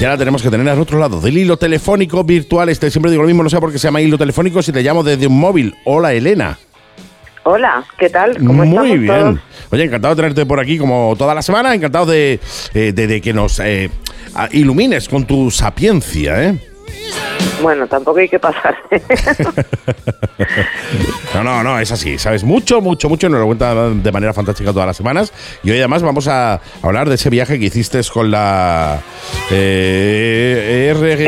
Ya 0.00 0.08
la 0.08 0.18
tenemos 0.18 0.42
que 0.42 0.50
tener 0.50 0.68
al 0.68 0.80
otro 0.80 0.98
lado 0.98 1.20
del 1.20 1.38
hilo 1.38 1.56
telefónico 1.56 2.24
virtual. 2.24 2.68
Este 2.68 2.90
siempre 2.90 3.12
digo 3.12 3.22
lo 3.22 3.28
mismo, 3.28 3.44
no 3.44 3.50
sé 3.50 3.60
por 3.60 3.70
qué 3.70 3.78
se 3.78 3.86
llama 3.86 4.00
hilo 4.00 4.18
telefónico 4.18 4.60
si 4.60 4.72
te 4.72 4.82
llamo 4.82 5.04
desde 5.04 5.28
un 5.28 5.38
móvil. 5.38 5.76
Hola, 5.84 6.14
Elena. 6.14 6.58
Hola, 7.48 7.84
¿qué 7.96 8.10
tal? 8.10 8.36
¿Cómo 8.38 8.64
Muy 8.64 8.68
estamos 8.68 8.90
bien. 8.98 9.06
todos? 9.06 9.38
Oye, 9.70 9.84
encantado 9.84 10.14
de 10.16 10.20
tenerte 10.20 10.44
por 10.46 10.58
aquí 10.58 10.78
como 10.78 11.14
toda 11.16 11.32
la 11.32 11.42
semana. 11.42 11.72
Encantado 11.76 12.04
de, 12.06 12.40
eh, 12.74 12.92
de- 12.92 13.06
de 13.06 13.20
que 13.20 13.32
nos 13.32 13.60
eh, 13.60 13.88
ilumines 14.50 15.08
con 15.08 15.24
tu 15.26 15.48
sapiencia, 15.52 16.42
¿eh? 16.42 16.58
Bueno, 17.62 17.86
tampoco 17.86 18.18
hay 18.18 18.28
que 18.28 18.38
pasar. 18.40 18.76
No, 21.34 21.42
no, 21.44 21.62
no, 21.62 21.78
es 21.78 21.92
así. 21.92 22.18
Sabes 22.18 22.44
mucho, 22.44 22.80
mucho, 22.80 23.08
mucho. 23.10 23.28
Nos 23.28 23.40
lo 23.40 23.46
cuenta 23.46 23.74
de 23.90 24.12
manera 24.12 24.32
fantástica 24.32 24.72
todas 24.72 24.86
las 24.86 24.96
semanas. 24.96 25.32
Y 25.62 25.70
hoy 25.70 25.78
además 25.78 26.02
vamos 26.02 26.28
a 26.28 26.60
hablar 26.82 27.08
de 27.10 27.16
ese 27.16 27.28
viaje 27.30 27.58
que 27.58 27.66
hiciste 27.66 28.00
con 28.12 28.30
la 28.30 29.00
eh, 29.50 30.94
R, 30.96 31.18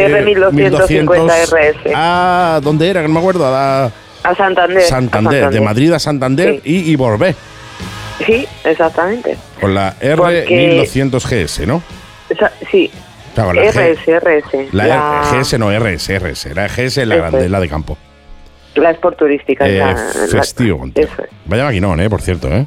R1250 0.50 1.31
RS. 1.50 1.92
Ah, 1.94 2.61
¿dónde 2.62 2.88
era? 2.88 3.02
No 3.02 3.09
me 3.11 3.18
acuerdo. 3.18 3.46
A 3.46 3.90
a 4.30 4.34
Santander. 4.34 4.78
a 4.78 4.86
Santander, 4.86 5.50
de 5.50 5.60
Madrid 5.60 5.92
a 5.92 5.98
Santander 5.98 6.60
y, 6.64 6.90
y 6.90 6.96
Borbé. 6.96 7.34
Sí, 8.24 8.46
exactamente. 8.64 9.36
Con 9.60 9.74
la 9.74 9.94
Porque- 10.16 10.46
R1200 10.46 11.24
GS, 11.24 11.66
¿no? 11.66 11.82
Esa- 12.28 12.52
sí, 12.70 12.90
Claro, 13.34 13.52
la 13.52 13.62
G- 13.62 13.68
RS, 13.68 14.08
RS. 14.20 14.68
La, 14.72 14.86
la, 14.86 15.22
GS 15.32 15.58
no, 15.58 15.70
RS, 15.70 16.08
RS. 16.18 16.54
La 16.54 16.66
GS 16.68 17.02
es 17.02 17.06
la 17.08 17.16
grande, 17.16 17.44
es. 17.44 17.50
la 17.50 17.60
de 17.60 17.68
campo. 17.68 17.96
la 18.74 18.90
Sport 18.92 19.16
turística. 19.18 19.66
Eh, 19.66 19.78
la- 19.78 19.96
festivo. 20.30 20.84
es. 20.94 21.08
Vaya 21.46 21.64
maquinón, 21.64 22.00
eh, 22.00 22.10
por 22.10 22.20
cierto, 22.20 22.48
¿eh? 22.48 22.66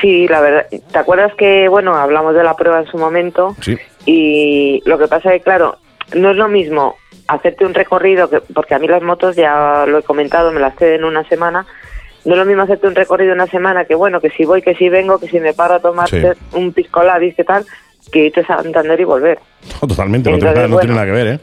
Sí, 0.00 0.26
la 0.28 0.40
verdad. 0.40 0.66
¿Te 0.92 0.98
acuerdas 0.98 1.32
que, 1.38 1.68
bueno, 1.68 1.94
hablamos 1.94 2.34
de 2.34 2.42
la 2.44 2.54
prueba 2.54 2.80
en 2.80 2.86
su 2.86 2.98
momento? 2.98 3.56
Sí. 3.60 3.76
Y 4.04 4.82
lo 4.84 4.98
que 4.98 5.06
pasa 5.08 5.30
es 5.32 5.38
que, 5.38 5.44
claro, 5.44 5.78
no 6.14 6.30
es 6.32 6.36
lo 6.36 6.48
mismo 6.48 6.96
hacerte 7.28 7.64
un 7.64 7.74
recorrido, 7.74 8.28
que, 8.30 8.40
porque 8.54 8.74
a 8.74 8.78
mí 8.78 8.86
las 8.88 9.02
motos, 9.02 9.36
ya 9.36 9.84
lo 9.86 9.98
he 9.98 10.02
comentado, 10.02 10.52
me 10.52 10.60
las 10.60 10.76
ceden 10.76 11.00
en 11.00 11.04
una 11.04 11.28
semana. 11.28 11.66
No 12.24 12.32
es 12.32 12.38
lo 12.38 12.44
mismo 12.44 12.62
hacerte 12.62 12.88
un 12.88 12.94
recorrido 12.94 13.32
una 13.34 13.46
semana 13.46 13.84
que, 13.84 13.94
bueno, 13.94 14.20
que 14.20 14.30
si 14.30 14.44
voy, 14.44 14.60
que 14.62 14.74
si 14.74 14.88
vengo, 14.88 15.18
que 15.18 15.28
si 15.28 15.38
me 15.40 15.54
paro 15.54 15.74
a 15.74 15.80
tomar 15.80 16.08
Sí. 16.08 16.20
un 16.54 16.72
pisco 16.72 17.02
labis, 17.02 17.34
¿qué 17.36 17.44
tal? 17.44 17.64
Que 18.10 18.26
irte 18.26 18.40
a 18.40 18.46
Santander 18.46 19.00
y 19.00 19.04
volver. 19.04 19.38
No, 19.80 19.88
totalmente, 19.88 20.30
no, 20.30 20.38
tiene, 20.38 20.68
no 20.68 20.82
nada 20.94 21.04
que 21.06 21.12
ver, 21.12 21.26
¿eh? 21.26 21.40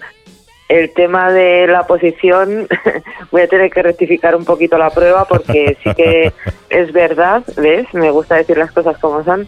El 0.69 0.93
tema 0.93 1.31
de 1.31 1.67
la 1.67 1.85
posición, 1.85 2.67
voy 3.31 3.41
a 3.41 3.47
tener 3.47 3.69
que 3.69 3.81
rectificar 3.83 4.35
un 4.35 4.43
poquito 4.45 4.77
la 4.77 4.89
prueba 4.89 5.25
porque 5.25 5.77
sí 5.83 5.93
que 5.93 6.31
es 6.69 6.91
verdad, 6.93 7.43
¿ves? 7.57 7.85
Me 7.93 8.09
gusta 8.11 8.35
decir 8.35 8.57
las 8.57 8.71
cosas 8.71 8.97
como 8.97 9.23
son, 9.23 9.47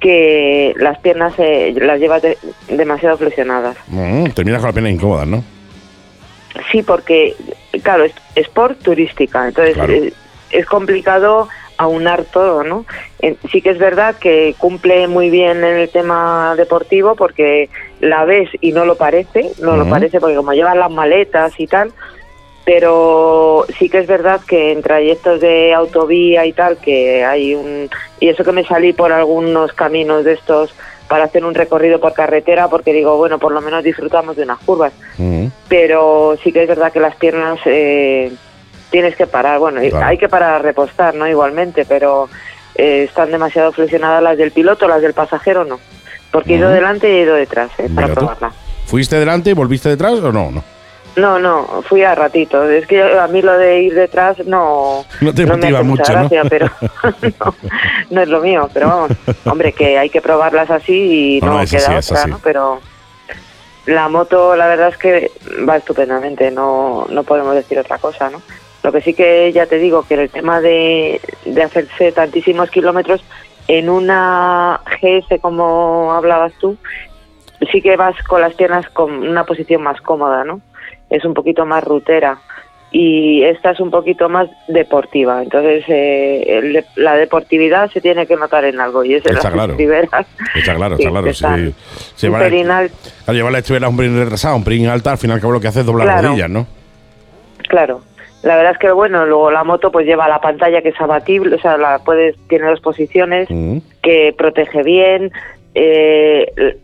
que 0.00 0.74
las 0.76 0.98
piernas 1.00 1.32
eh, 1.38 1.74
las 1.80 1.98
llevas 1.98 2.22
de- 2.22 2.38
demasiado 2.68 3.16
flexionadas. 3.18 3.76
Mm, 3.88 4.26
terminas 4.30 4.60
con 4.60 4.66
las 4.68 4.74
piernas 4.74 4.92
incómodas, 4.92 5.26
¿no? 5.26 5.44
Sí, 6.70 6.82
porque, 6.82 7.34
claro, 7.82 8.04
es 8.04 8.12
sport 8.36 8.78
turística, 8.82 9.46
entonces 9.48 9.74
Claro. 9.74 9.92
eh, 9.92 10.12
es 10.50 10.66
complicado 10.66 11.48
aunar 11.76 12.24
todo, 12.24 12.64
¿no? 12.64 12.84
Sí 13.52 13.62
que 13.62 13.70
es 13.70 13.78
verdad 13.78 14.16
que 14.16 14.54
cumple 14.58 15.06
muy 15.06 15.30
bien 15.30 15.58
en 15.58 15.76
el 15.78 15.88
tema 15.88 16.54
deportivo 16.56 17.14
porque 17.14 17.68
la 18.00 18.24
ves 18.24 18.50
y 18.60 18.72
no 18.72 18.84
lo 18.84 18.96
parece, 18.96 19.52
no 19.60 19.76
lo 19.76 19.88
parece 19.88 20.18
porque 20.18 20.34
como 20.36 20.52
llevan 20.52 20.80
las 20.80 20.90
maletas 20.90 21.52
y 21.58 21.68
tal, 21.68 21.92
pero 22.64 23.64
sí 23.78 23.88
que 23.88 23.98
es 23.98 24.06
verdad 24.06 24.40
que 24.46 24.72
en 24.72 24.82
trayectos 24.82 25.40
de 25.40 25.72
autovía 25.72 26.44
y 26.46 26.52
tal, 26.52 26.76
que 26.78 27.24
hay 27.24 27.54
un... 27.54 27.88
Y 28.20 28.28
eso 28.28 28.44
que 28.44 28.52
me 28.52 28.64
salí 28.64 28.92
por 28.92 29.12
algunos 29.12 29.72
caminos 29.72 30.24
de 30.24 30.32
estos 30.34 30.74
para 31.08 31.24
hacer 31.24 31.44
un 31.44 31.54
recorrido 31.54 31.98
por 32.00 32.12
carretera, 32.12 32.68
porque 32.68 32.92
digo, 32.92 33.16
bueno, 33.16 33.38
por 33.38 33.52
lo 33.52 33.60
menos 33.60 33.82
disfrutamos 33.82 34.36
de 34.36 34.42
unas 34.42 34.58
curvas 34.58 34.92
pero 35.68 36.36
sí 36.42 36.52
que 36.52 36.62
es 36.62 36.68
verdad 36.68 36.92
que 36.92 37.00
las 37.00 37.14
piernas 37.16 37.58
eh, 37.66 38.32
tienes 38.90 39.16
que 39.16 39.26
parar. 39.26 39.58
Bueno, 39.58 39.80
Claro. 39.88 40.06
hay 40.06 40.16
que 40.18 40.28
parar 40.28 40.54
a 40.54 40.58
repostar, 40.58 41.14
¿no? 41.14 41.28
Igualmente, 41.28 41.84
pero 41.84 42.28
eh, 42.74 43.04
están 43.08 43.30
demasiado 43.30 43.72
flexionadas 43.72 44.22
las 44.22 44.38
del 44.38 44.50
piloto, 44.50 44.88
las 44.88 45.02
del 45.02 45.12
pasajero 45.12 45.64
no. 45.64 45.78
Porque 46.30 46.54
he 46.54 46.56
ido 46.56 46.70
delante 46.70 47.08
y 47.08 47.16
he 47.18 47.22
ido 47.22 47.34
detrás, 47.34 47.70
¿eh? 47.78 47.88
Para 47.94 48.08
probarla. 48.14 48.52
¿Fuiste 48.86 49.16
delante 49.18 49.50
y 49.50 49.54
volviste 49.54 49.88
detrás 49.90 50.14
o 50.14 50.32
no? 50.32 50.50
No, 50.50 50.64
No, 51.18 51.38
no, 51.38 51.82
fui 51.82 52.02
a 52.04 52.14
ratito. 52.14 52.62
Es 52.68 52.86
que 52.86 53.02
a 53.02 53.26
mí 53.26 53.42
lo 53.42 53.56
de 53.58 53.82
ir 53.82 53.94
detrás 53.94 54.38
no, 54.46 55.04
No 55.20 55.34
te 55.34 55.44
me 55.44 55.52
motiva 55.56 55.78
hace 55.78 55.88
mucha 55.88 56.02
mucho, 56.02 56.12
¿no? 56.12 56.18
gracia, 56.28 56.42
pero 56.48 56.70
no, 57.40 57.54
no 58.10 58.20
es 58.22 58.28
lo 58.28 58.40
mío. 58.40 58.68
Pero 58.72 58.88
vamos, 58.88 59.10
hombre, 59.44 59.72
que 59.72 59.98
hay 59.98 60.10
que 60.10 60.20
probarlas 60.20 60.70
así 60.70 61.38
y 61.38 61.40
No, 61.40 61.48
no, 61.48 61.58
no, 61.60 61.66
queda 61.66 61.98
otra, 61.98 61.98
así. 61.98 62.30
¿no? 62.30 62.38
Pero 62.42 62.80
la 63.86 64.08
moto, 64.08 64.54
la 64.54 64.66
verdad 64.66 64.88
es 64.88 64.98
que 64.98 65.30
va 65.68 65.76
estupendamente, 65.76 66.50
no, 66.50 67.06
no 67.10 67.22
podemos 67.24 67.54
decir 67.54 67.78
otra 67.78 67.98
cosa, 67.98 68.30
¿no? 68.30 68.42
Lo 68.82 68.92
que 68.92 69.00
sí 69.00 69.14
que 69.14 69.50
ya 69.52 69.66
te 69.66 69.78
digo, 69.78 70.04
que 70.06 70.14
el 70.14 70.30
tema 70.30 70.60
de, 70.60 71.20
de 71.44 71.62
hacerse 71.62 72.12
tantísimos 72.12 72.70
kilómetros 72.70 73.24
en 73.66 73.90
una 73.90 74.80
GS, 75.00 75.40
como 75.40 76.12
hablabas 76.12 76.52
tú, 76.60 76.76
sí 77.72 77.82
que 77.82 77.96
vas 77.96 78.14
con 78.24 78.40
las 78.40 78.54
piernas 78.54 78.88
con 78.90 79.10
una 79.10 79.44
posición 79.44 79.82
más 79.82 80.00
cómoda, 80.00 80.44
¿no? 80.44 80.60
Es 81.10 81.24
un 81.24 81.34
poquito 81.34 81.64
más 81.66 81.82
rutera 81.84 82.38
y 82.90 83.42
esta 83.44 83.72
es 83.72 83.80
un 83.80 83.90
poquito 83.90 84.28
más 84.30 84.48
deportiva. 84.66 85.42
Entonces, 85.42 85.84
eh, 85.88 86.82
la 86.96 87.16
deportividad 87.16 87.90
se 87.90 88.00
tiene 88.00 88.26
que 88.26 88.36
notar 88.36 88.64
en 88.64 88.80
algo 88.80 89.04
y 89.04 89.14
es 89.14 89.26
en 89.26 89.32
está 89.36 89.48
las 89.48 89.52
claro. 89.54 89.72
estriberas. 89.72 90.26
Está 90.54 90.74
claro, 90.74 90.96
está 90.96 91.10
claro. 91.10 91.32
Sí. 91.32 91.74
Sí, 92.14 92.26
un 92.28 92.32
vale. 92.32 92.44
pelín 92.50 92.70
al- 92.70 92.90
Al 93.26 93.34
llevar 93.36 93.52
la 93.52 93.58
estribera 93.58 93.88
un 93.88 93.96
pelín 93.96 94.18
retrasada, 94.18 94.54
un 94.54 94.64
pelín 94.64 94.86
alta, 94.86 95.12
al 95.12 95.18
final 95.18 95.40
cabo 95.40 95.52
lo 95.52 95.60
que 95.60 95.68
hace 95.68 95.80
es 95.80 95.86
doblar 95.86 96.06
Claro. 96.08 96.28
rodillas, 96.28 96.48
¿no? 96.50 96.66
Claro. 97.68 98.00
La 98.42 98.56
verdad 98.56 98.72
es 98.72 98.78
que 98.78 98.90
bueno, 98.92 99.26
luego 99.26 99.50
la 99.50 99.64
moto 99.64 99.90
pues 99.90 100.06
lleva 100.06 100.28
la 100.28 100.40
pantalla 100.40 100.80
que 100.80 100.90
es 100.90 101.00
abatible, 101.00 101.56
o 101.56 101.60
sea, 101.60 101.76
la 101.76 101.98
puedes 101.98 102.36
tiene 102.48 102.66
dos 102.70 102.80
posiciones 102.80 103.48
Mm. 103.50 103.78
que 104.02 104.32
protege 104.38 104.82
bien, 104.82 105.32
eh, 105.74 106.50
el- 106.56 106.78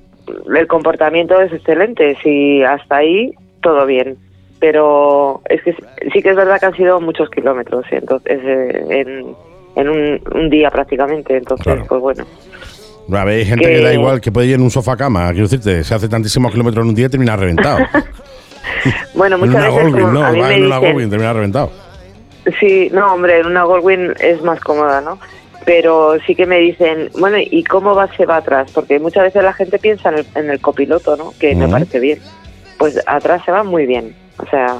el 0.56 0.66
comportamiento 0.66 1.40
es 1.40 1.52
excelente, 1.52 2.16
si 2.22 2.62
hasta 2.62 2.96
ahí 2.96 3.32
todo 3.64 3.84
bien. 3.86 4.16
Pero 4.60 5.42
es 5.50 5.60
que 5.62 5.74
sí 6.12 6.22
que 6.22 6.30
es 6.30 6.36
verdad 6.36 6.60
que 6.60 6.66
han 6.66 6.76
sido 6.76 7.00
muchos 7.00 7.28
kilómetros, 7.30 7.84
entonces 7.90 8.38
eh, 8.44 8.84
en, 8.90 9.34
en 9.74 9.88
un, 9.88 10.20
un 10.32 10.48
día 10.50 10.70
prácticamente, 10.70 11.36
entonces 11.36 11.64
Claro. 11.64 11.84
pues 11.88 12.00
bueno. 12.00 12.24
A 13.12 13.24
ver, 13.24 13.38
hay 13.40 13.44
gente 13.44 13.64
que... 13.66 13.74
Que- 13.76 13.82
da 13.82 13.92
igual 13.92 14.20
que 14.20 14.30
puede 14.32 14.46
ir 14.46 14.54
en 14.54 14.62
un 14.62 14.70
sofá 14.70 14.96
cama. 14.96 15.28
Quiero 15.32 15.48
decirte, 15.48 15.82
se 15.84 15.94
hace 15.94 16.08
tantísimos 16.08 16.52
kilómetros 16.52 16.84
en 16.84 16.88
un 16.90 16.94
día 16.94 17.06
y 17.06 17.10
termina 17.10 17.36
reventado. 17.36 17.78
Bueno, 19.14 19.36
en 19.36 19.40
muchas 19.42 19.54
una 19.72 19.82
veces 19.82 20.12
no, 20.12 20.24
a 20.24 20.30
mí 20.32 20.40
me 20.40 20.54
en 20.56 20.64
una 20.66 20.76
dicen- 20.76 20.80
Goldwing, 20.92 21.10
termina 21.10 21.32
reventado. 21.32 21.70
Sí, 22.60 22.90
no, 22.92 23.14
hombre, 23.14 23.40
en 23.40 23.46
una 23.46 23.64
Goldwing 23.64 24.12
es 24.20 24.42
más 24.42 24.60
cómoda, 24.60 25.00
¿no? 25.00 25.18
Pero 25.64 26.16
sí 26.26 26.34
que 26.34 26.44
me 26.46 26.58
dicen, 26.58 27.08
bueno, 27.18 27.36
¿y 27.40 27.64
cómo 27.64 27.94
va, 27.94 28.08
se 28.16 28.26
va 28.26 28.36
atrás? 28.36 28.70
Porque 28.74 28.98
muchas 28.98 29.24
veces 29.24 29.42
la 29.42 29.52
gente 29.54 29.78
piensa 29.78 30.10
en 30.10 30.18
el, 30.18 30.26
en 30.34 30.50
el 30.50 30.60
copiloto, 30.60 31.16
¿no? 31.16 31.32
Que 31.38 31.54
me 31.54 31.68
parece 31.68 32.00
bien. 32.00 32.18
Pues 32.84 33.00
atrás 33.06 33.40
se 33.46 33.50
va 33.50 33.64
muy 33.64 33.86
bien. 33.86 34.14
O 34.36 34.46
sea, 34.50 34.76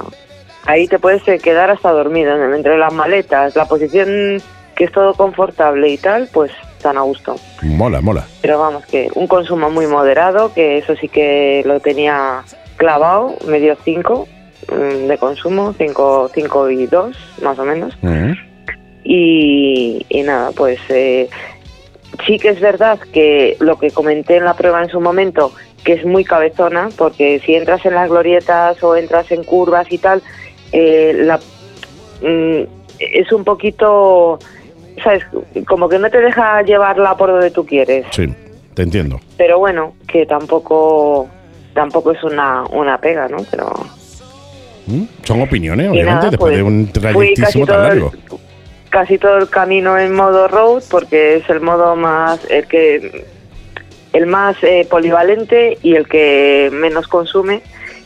ahí 0.67 0.87
te 0.87 0.99
puedes 0.99 1.27
eh, 1.27 1.39
quedar 1.39 1.71
hasta 1.71 1.89
dormido. 1.89 2.35
Entre 2.53 2.77
las 2.77 2.93
maletas, 2.93 3.55
la 3.55 3.65
posición 3.65 4.39
que 4.75 4.83
es 4.83 4.91
todo 4.91 5.15
confortable 5.15 5.89
y 5.89 5.97
tal, 5.97 6.29
pues 6.31 6.51
tan 6.83 6.99
a 6.99 7.01
gusto. 7.01 7.35
Mola, 7.63 8.01
mola. 8.01 8.23
Pero 8.43 8.59
vamos, 8.59 8.85
que 8.85 9.09
un 9.15 9.25
consumo 9.25 9.71
muy 9.71 9.87
moderado, 9.87 10.53
que 10.53 10.77
eso 10.77 10.95
sí 10.97 11.09
que 11.09 11.63
lo 11.65 11.79
tenía 11.79 12.43
clavado, 12.77 13.33
medio 13.47 13.75
5 13.83 14.27
de 15.07 15.17
consumo, 15.17 15.73
5 15.75 16.29
cinco 16.31 16.69
y 16.69 16.85
2 16.85 17.17
más 17.41 17.57
o 17.57 17.65
menos. 17.65 17.97
Mm. 18.03 18.33
Y, 19.03 20.05
y 20.09 20.21
nada, 20.21 20.51
pues 20.55 20.77
eh, 20.89 21.27
sí 22.25 22.37
que 22.37 22.49
es 22.49 22.59
verdad 22.59 22.99
que 23.11 23.57
lo 23.59 23.77
que 23.77 23.91
comenté 23.91 24.37
en 24.37 24.45
la 24.45 24.55
prueba 24.55 24.81
en 24.83 24.89
su 24.89 24.99
momento, 24.99 25.51
que 25.83 25.93
es 25.93 26.05
muy 26.05 26.23
cabezona, 26.23 26.89
porque 26.97 27.39
si 27.45 27.55
entras 27.55 27.85
en 27.85 27.95
las 27.95 28.09
glorietas 28.09 28.81
o 28.83 28.95
entras 28.95 29.31
en 29.31 29.43
curvas 29.43 29.91
y 29.91 29.97
tal, 29.97 30.21
eh, 30.71 31.13
la, 31.15 31.37
mm, 32.21 32.63
es 32.99 33.31
un 33.31 33.43
poquito, 33.43 34.39
¿sabes? 35.03 35.23
Como 35.67 35.89
que 35.89 35.99
no 35.99 36.09
te 36.09 36.21
deja 36.21 36.61
llevarla 36.61 37.15
por 37.17 37.31
donde 37.31 37.51
tú 37.51 37.65
quieres. 37.65 38.05
Sí, 38.11 38.33
te 38.73 38.83
entiendo. 38.83 39.19
Pero 39.37 39.59
bueno, 39.59 39.93
que 40.07 40.25
tampoco 40.25 41.27
tampoco 41.73 42.11
es 42.13 42.23
una, 42.23 42.63
una 42.71 42.97
pega, 42.97 43.27
¿no? 43.27 43.37
Pero 43.51 43.73
Mm. 44.87 45.03
Son 45.23 45.41
opiniones, 45.41 45.89
obviamente, 45.89 46.15
nada, 46.15 46.29
después 46.29 46.51
pues, 46.51 46.57
de 46.57 46.63
un 46.63 46.89
fui 46.93 46.93
casi 46.93 46.99
trayectísimo 46.99 47.65
tan 47.65 47.75
el, 47.75 47.87
largo. 47.87 48.11
Casi 48.95 49.17
todo 49.17 49.39
el 49.39 49.49
camino 49.49 49.99
en 49.99 50.15
modo 50.15 50.47
road 50.47 50.81
porque 50.89 51.35
es 51.35 51.49
el 51.49 51.59
modo 51.59 51.97
más 51.97 52.39
el 52.49 52.65
que 52.65 53.25
el 54.13 54.25
más 54.25 54.55
eh, 54.63 54.87
polivalente 54.89 55.77
y 55.83 55.95
el 55.95 56.07
que 56.07 56.69
menos 56.71 57.05
consume 57.09 57.61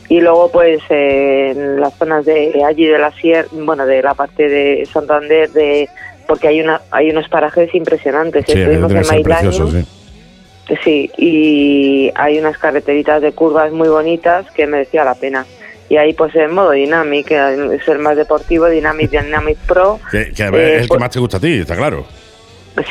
y 0.08 0.20
luego 0.20 0.50
pues 0.50 0.80
eh, 0.90 1.52
en 1.52 1.80
las 1.80 1.94
zonas 1.94 2.24
de 2.26 2.64
allí 2.66 2.86
de 2.86 2.98
la 2.98 3.12
sierra 3.12 3.46
bueno 3.52 3.86
de 3.86 4.02
la 4.02 4.14
parte 4.14 4.48
de 4.48 4.84
Santander 4.92 5.48
de 5.52 5.88
porque 6.26 6.48
hay 6.48 6.60
una 6.60 6.80
hay 6.90 7.10
unos 7.10 7.28
parajes 7.28 7.72
impresionantes 7.72 8.46
Sí, 8.46 8.58
estuvimos 8.58 8.90
en 8.90 9.04
sí. 9.70 9.86
Sí, 10.82 11.10
y 11.16 12.10
hay 12.16 12.40
unas 12.40 12.58
carreteritas 12.58 13.22
de 13.22 13.30
curvas 13.30 13.70
muy 13.70 13.88
bonitas 13.88 14.48
que 14.52 14.68
merecía 14.68 15.04
la 15.04 15.16
pena. 15.16 15.44
Y 15.90 15.96
ahí 15.98 16.14
pues 16.14 16.34
en 16.36 16.54
modo 16.54 16.70
Dynamic, 16.70 17.30
es 17.32 17.86
el 17.88 17.98
más 17.98 18.16
deportivo, 18.16 18.66
Dynamic 18.66 19.10
Dynamic 19.10 19.58
Pro. 19.66 19.98
Que, 20.10 20.30
que, 20.32 20.42
a 20.44 20.50
ver, 20.50 20.60
Eh, 20.60 20.70
es 20.76 20.76
el 20.76 20.82
que 20.84 20.88
pues- 20.88 21.00
más 21.00 21.10
te 21.10 21.18
gusta 21.20 21.36
a 21.36 21.40
ti, 21.40 21.58
está 21.58 21.76
claro. 21.76 22.06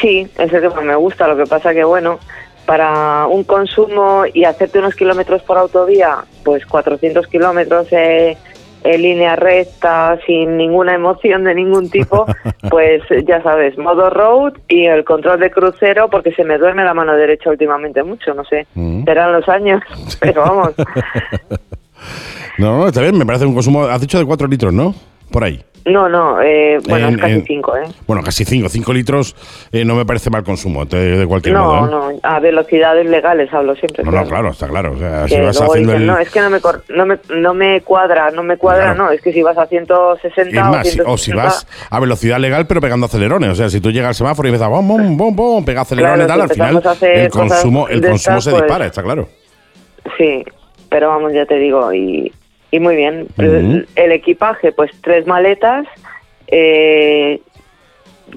Sí, 0.02 0.28
es 0.38 0.54
el 0.54 0.62
que 0.62 0.70
más 0.70 0.84
me 0.84 0.96
gusta, 0.96 1.28
lo 1.28 1.38
que 1.38 1.46
pasa 1.50 1.74
que 1.74 1.84
bueno, 1.86 2.20
para 2.66 3.26
un 3.28 3.44
consumo 3.46 4.26
y 4.32 4.44
hacerte 4.44 4.78
unos 4.80 4.94
kilómetros 4.96 5.42
por 5.44 5.58
autovía, 5.58 6.18
pues 6.44 6.66
400 6.66 7.26
kilómetros 7.28 7.88
eh, 7.92 8.38
en 8.84 9.02
línea 9.02 9.36
recta, 9.38 10.20
sin 10.26 10.58
ninguna 10.58 10.94
emoción 10.94 11.46
de 11.46 11.56
ningún 11.56 11.90
tipo, 11.90 12.26
pues 12.70 13.02
ya 13.26 13.42
sabes, 13.42 13.78
modo 13.78 14.10
road 14.10 14.54
y 14.68 14.86
el 14.86 15.06
control 15.06 15.40
de 15.40 15.50
crucero, 15.52 16.10
porque 16.10 16.34
se 16.34 16.44
me 16.44 16.58
duerme 16.58 16.84
la 16.84 16.94
mano 16.94 17.16
derecha 17.16 17.50
últimamente 17.50 18.04
mucho, 18.04 18.34
no 18.34 18.44
sé, 18.44 18.68
Mm. 18.76 19.06
serán 19.06 19.32
los 19.32 19.48
años, 19.48 19.82
pero 20.20 20.42
vamos. 20.42 20.74
No, 22.58 22.78
no, 22.78 22.88
está 22.88 23.02
bien, 23.02 23.18
me 23.18 23.26
parece 23.26 23.46
un 23.46 23.54
consumo, 23.54 23.84
has 23.86 24.02
dicho 24.02 24.18
de 24.20 24.26
4 24.26 24.48
litros, 24.48 24.74
¿no? 24.74 24.94
Por 25.32 25.44
ahí. 25.44 25.64
No, 25.86 26.10
no, 26.10 26.42
eh, 26.42 26.78
bueno, 26.88 27.08
En- 27.08 27.16
es 27.16 27.22
casi 27.22 27.34
en- 27.34 27.46
5, 27.46 27.78
¿eh? 27.78 27.84
Bueno, 28.06 28.22
casi 28.22 28.44
5, 28.44 28.68
5 28.68 28.92
litros 28.94 29.34
eh, 29.72 29.86
no 29.86 29.96
me 29.96 30.06
parece 30.06 30.30
mal 30.30 30.44
consumo, 30.44 30.84
de, 30.86 31.18
de 31.18 31.26
cualquier 31.26 31.56
No, 31.56 31.64
modo. 31.64 32.12
¿eh? 32.12 32.16
no, 32.22 32.30
a 32.30 32.40
velocidades 32.40 33.10
legales 33.10 33.52
hablo 33.54 33.76
siempre. 33.76 34.04
No, 34.04 34.12
no, 34.12 34.26
claro, 34.28 34.50
está 34.50 34.68
claro. 34.68 34.92
O 34.94 34.98
sea, 35.00 35.28
si 35.28 35.40
vas 35.40 35.60
haciendo 35.60 35.94
dicen, 35.94 36.02
el. 36.02 36.08
no, 36.08 36.18
es 36.20 36.30
que 36.30 36.42
no 36.42 36.50
me, 36.50 36.60
cor- 36.60 36.84
no 36.90 37.06
me, 37.06 37.18
no 37.34 37.54
me 37.54 37.82
cuadra, 37.82 38.30
no 38.32 38.44
me 38.44 38.58
cuadra, 38.58 38.94
Claro. 38.94 39.06
no, 39.06 39.12
es 39.12 39.22
que 39.22 39.32
si 39.32 39.42
vas 39.42 39.58
a 39.58 39.66
160 39.68 40.60
Es 40.60 40.66
más, 40.68 40.86
o, 40.88 40.92
si- 40.92 41.00
o 41.00 41.18
si 41.18 41.32
160, 41.32 41.44
vas 41.44 41.68
a 41.90 42.00
velocidad 42.00 42.40
legal 42.40 42.68
pero 42.68 42.82
pegando 42.82 43.06
acelerones, 43.06 43.50
o 43.50 43.56
sea, 43.56 43.70
si 43.70 43.80
tú 43.80 43.90
llegas 43.92 44.10
al 44.10 44.16
semáforo 44.16 44.48
y 44.48 44.52
empiezas 44.52 44.70
bom, 44.70 44.86
bom, 44.86 45.16
bom, 45.18 45.36
bom, 45.36 45.66
pega 45.66 45.82
acelerones 45.82 46.26
Claro, 46.26 46.44
y 46.44 46.48
tal, 46.48 46.56
si 46.56 46.62
al 46.62 46.96
final 46.98 47.16
el 47.16 47.30
consumo, 47.30 47.88
el 47.88 48.02
consumo 48.06 48.42
se 48.42 48.52
pues- 48.52 48.64
dispara, 48.64 48.86
está 48.86 49.02
claro. 49.02 49.30
Sí, 50.18 50.44
pero 50.90 51.10
vamos, 51.10 51.34
ya 51.34 51.46
te 51.46 51.56
digo, 51.56 51.94
y, 51.94 52.32
y 52.72 52.80
muy 52.80 52.96
bien. 52.96 53.22
Ujú. 53.38 53.42
el, 53.42 53.88
el 53.96 54.12
equipaje, 54.12 54.72
pues 54.72 54.92
tres 55.02 55.26
maletas, 55.28 55.86
eh, 56.48 57.42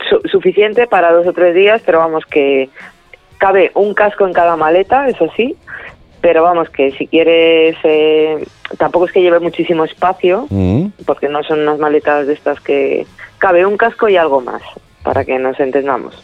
su- 0.09 0.20
suficiente 0.28 0.86
para 0.86 1.12
dos 1.12 1.26
o 1.26 1.32
tres 1.32 1.55
días, 1.55 1.82
pero 1.84 1.98
vamos 1.98 2.24
que 2.26 2.68
cabe 3.38 3.70
un 3.74 3.94
casco 3.94 4.26
en 4.26 4.32
cada 4.32 4.57
maleta, 4.57 5.09
eso 5.09 5.28
sí, 5.36 5.57
pero 6.20 6.44
vamos 6.44 6.70
que 6.70 6.92
si 6.92 7.07
quieres, 7.09 7.76
eh, 7.82 8.44
tampoco 8.78 9.07
es 9.07 9.12
que 9.12 9.22
lleve 9.22 9.40
muchísimo 9.40 9.84
espacio, 9.84 10.46
porque 11.05 11.28
no 11.28 11.42
son 11.42 11.61
unas 11.62 11.78
maletas 11.78 12.26
de 12.26 12.34
estas 12.34 12.61
que 12.61 13.05
cabe 13.38 13.66
un 13.66 13.76
casco 13.76 14.09
y 14.09 14.16
algo 14.16 14.40
más, 14.40 14.62
para 15.03 15.24
que 15.24 15.36
nos 15.38 15.59
entendamos. 15.59 16.14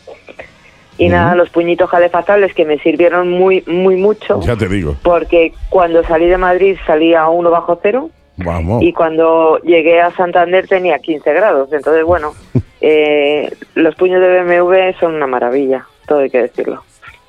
Y 0.99 1.09
nada, 1.09 1.35
los 1.37 1.49
puñitos 1.51 1.89
jalefazables 1.89 2.53
que 2.55 2.65
me 2.65 2.79
sirvieron 2.81 3.31
muy, 3.31 3.63
muy 3.67 3.97
mucho, 3.97 4.41
Ya 4.43 4.57
te 4.57 4.69
digo. 4.69 4.97
porque 5.03 5.53
cuando 5.71 6.03
salí 6.03 6.27
de 6.27 6.37
Madrid 6.39 6.77
salía 6.87 7.23
a 7.23 7.31
uno 7.31 7.51
bajo 7.51 7.79
cero 7.83 8.11
Vamos. 8.37 8.83
y 8.83 8.93
cuando 8.93 9.59
llegué 9.61 10.01
a 10.01 10.11
Santander 10.13 10.67
tenía 10.67 10.99
15 10.99 11.33
grados. 11.33 11.73
Entonces, 11.73 12.05
bueno, 12.05 12.33
eh, 12.81 13.49
los 13.75 13.95
puños 13.95 14.21
de 14.21 14.43
BMW 14.43 14.99
son 14.99 15.15
una 15.15 15.27
maravilla, 15.29 15.87
todo 16.07 16.19
hay 16.21 16.31
que 16.31 16.43
decirlo. 16.43 16.83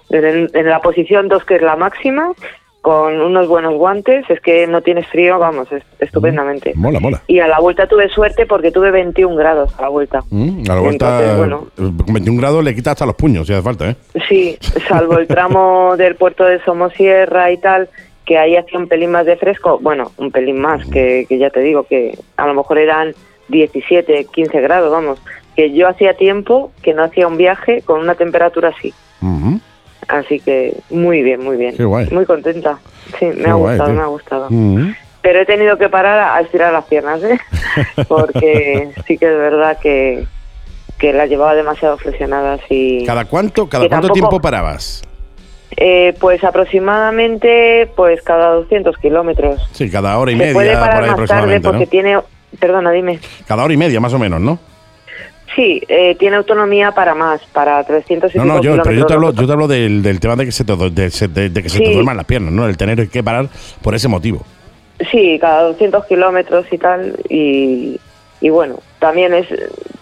En, 0.10 0.50
en 0.54 0.66
la 0.68 0.80
posición 0.82 1.28
2, 1.28 1.44
que 1.46 1.56
es 1.58 1.62
la 1.62 1.76
máxima, 1.76 2.32
con 2.82 3.20
unos 3.20 3.48
buenos 3.48 3.74
guantes, 3.76 4.24
es 4.30 4.40
que 4.40 4.66
no 4.66 4.82
tienes 4.82 5.06
frío, 5.08 5.38
vamos, 5.38 5.70
es- 5.72 5.84
estupendamente. 6.00 6.72
Mola, 6.76 7.00
mola. 7.00 7.22
Y 7.28 7.40
a 7.40 7.48
la 7.48 7.60
vuelta 7.60 7.88
tuve 7.88 8.08
suerte 8.10 8.46
porque 8.46 8.72
tuve 8.72 8.90
21 8.92 9.36
grados 9.36 9.78
a 9.78 9.82
la 9.84 9.90
vuelta. 9.90 10.22
Mm, 10.30 10.64
A 10.70 10.76
la 10.76 10.82
vuelta, 10.82 11.20
Entonces, 11.20 11.38
bueno. 11.38 11.68
con 12.06 12.14
21 12.14 12.40
grados 12.40 12.64
le 12.64 12.74
quita 12.74 12.92
hasta 12.92 13.06
los 13.06 13.16
puños, 13.16 13.46
si 13.48 13.54
hace 13.54 13.62
falta, 13.62 13.90
¿eh? 13.90 13.96
Sí, 14.30 14.58
salvo 14.88 15.18
el 15.18 15.28
tramo 15.28 15.96
del 15.98 16.16
puerto 16.16 16.46
de 16.46 16.62
Somosierra 16.64 17.52
y 17.52 17.58
tal, 17.58 17.90
que 18.26 18.38
ahí 18.38 18.56
hacía 18.56 18.80
un 18.80 18.88
pelín 18.88 19.12
más 19.12 19.26
de 19.26 19.36
fresco. 19.36 19.80
Bueno, 19.82 20.12
un 20.18 20.32
pelín 20.32 20.60
más, 20.60 20.86
que, 20.86 21.26
que 21.28 21.38
ya 21.38 21.50
te 21.50 21.60
digo 21.60 21.84
que 21.84 22.18
a 22.38 22.48
lo 22.48 22.54
mejor 22.54 22.78
eran 22.78 23.14
17, 23.50 24.26
15 24.32 24.62
grados, 24.62 24.92
vamos. 24.92 25.22
Que 25.56 25.74
yo 25.74 25.88
hacía 25.90 26.14
tiempo 26.14 26.72
que 26.82 26.94
no 26.94 27.04
hacía 27.04 27.28
un 27.28 27.36
viaje 27.38 27.82
con 27.82 28.00
una 28.00 28.16
temperatura 28.16 28.70
así. 28.70 28.94
Ujú. 29.22 29.60
Así 30.10 30.40
que 30.40 30.76
muy 30.90 31.22
bien, 31.22 31.42
muy 31.44 31.56
bien. 31.56 31.78
Qué 31.78 31.84
guay. 31.86 32.08
Muy 32.12 32.26
contenta. 32.26 32.80
Sí, 33.20 33.26
me 33.26 33.36
Qué 33.36 33.50
ha 33.50 33.54
guay, 33.54 33.78
gustado, 33.78 33.90
tío. 33.92 33.98
me 33.98 34.04
ha 34.04 34.08
gustado. 34.08 34.48
Mm. 34.50 34.96
Pero 35.22 35.40
he 35.40 35.46
tenido 35.46 35.78
que 35.78 35.88
parar 35.90 36.20
a, 36.36 36.42
estirar 36.42 36.74
las 36.74 36.86
piernas, 36.86 37.22
¿eh? 37.24 37.38
Porque 38.08 38.90
sí 39.06 39.18
que 39.18 39.26
es 39.26 39.38
verdad 39.38 39.78
que, 39.80 40.26
que 40.98 41.14
las 41.14 41.30
llevaba 41.30 41.54
demasiado 41.56 41.98
flexionadas 41.98 42.60
y... 42.70 43.06
¿Cada 43.06 43.26
cuánto, 43.26 43.70
cada 43.70 43.88
cuánto 43.88 44.08
tampoco- 44.08 44.14
tiempo 44.14 44.42
parabas? 44.42 45.04
Eh, 45.78 46.16
pues 46.20 46.44
aproximadamente 46.44 47.90
pues 47.96 48.22
cada 48.24 48.56
200 48.56 48.98
kilómetros. 48.98 49.62
Sí, 49.72 49.90
cada 49.92 50.18
hora 50.18 50.32
y 50.32 50.36
Se 50.36 50.40
media 50.40 50.54
puede 50.54 50.72
por 50.72 50.80
parar 50.80 50.96
ahí 50.96 51.00
más 51.02 51.08
tarde 51.08 51.14
aproximadamente, 51.14 51.68
porque 51.68 51.86
¿no? 51.86 51.90
tiene... 51.90 52.20
Perdona, 52.60 52.92
dime. 52.92 53.20
Cada 53.48 53.64
hora 53.64 53.74
y 53.74 53.78
media 53.78 54.00
más 54.00 54.14
o 54.14 54.20
menos, 54.20 54.42
¿no? 54.42 54.58
Sí, 55.56 55.82
eh, 55.88 56.16
tiene 56.16 56.36
autonomía 56.38 56.92
para 56.92 57.16
más, 57.16 57.42
para 57.54 57.84
300 57.84 58.34
y 58.36 58.38
No, 58.38 58.46
no, 58.46 58.62
yo, 58.62 58.78
pero 58.84 58.96
yo 58.96 59.06
te 59.06 59.14
hablo, 59.14 59.34
yo 59.34 59.48
te 59.48 59.52
hablo 59.54 59.68
del, 59.68 60.04
del 60.04 60.20
tema 60.20 60.36
de 60.36 60.46
que 60.46 60.52
se 60.52 60.64
te, 60.64 60.76
de, 60.76 60.90
de- 61.10 61.50
de 61.50 61.64
que 61.64 61.70
se 61.70 61.80
te 61.80 61.92
duerman 61.94 62.18
las 62.18 62.26
piernas, 62.26 62.54
¿no? 62.54 62.68
El 62.68 62.78
tener 62.78 63.08
que 63.10 63.24
parar 63.24 63.48
por 63.82 63.96
ese 63.96 64.08
motivo. 64.08 64.46
Sí, 65.12 65.38
cada 65.40 65.64
200 65.64 66.06
kilómetros 66.06 66.66
y 66.72 66.78
tal. 66.78 67.16
Y, 67.30 68.00
y 68.42 68.50
bueno, 68.50 68.80
también 69.00 69.34
es 69.34 69.48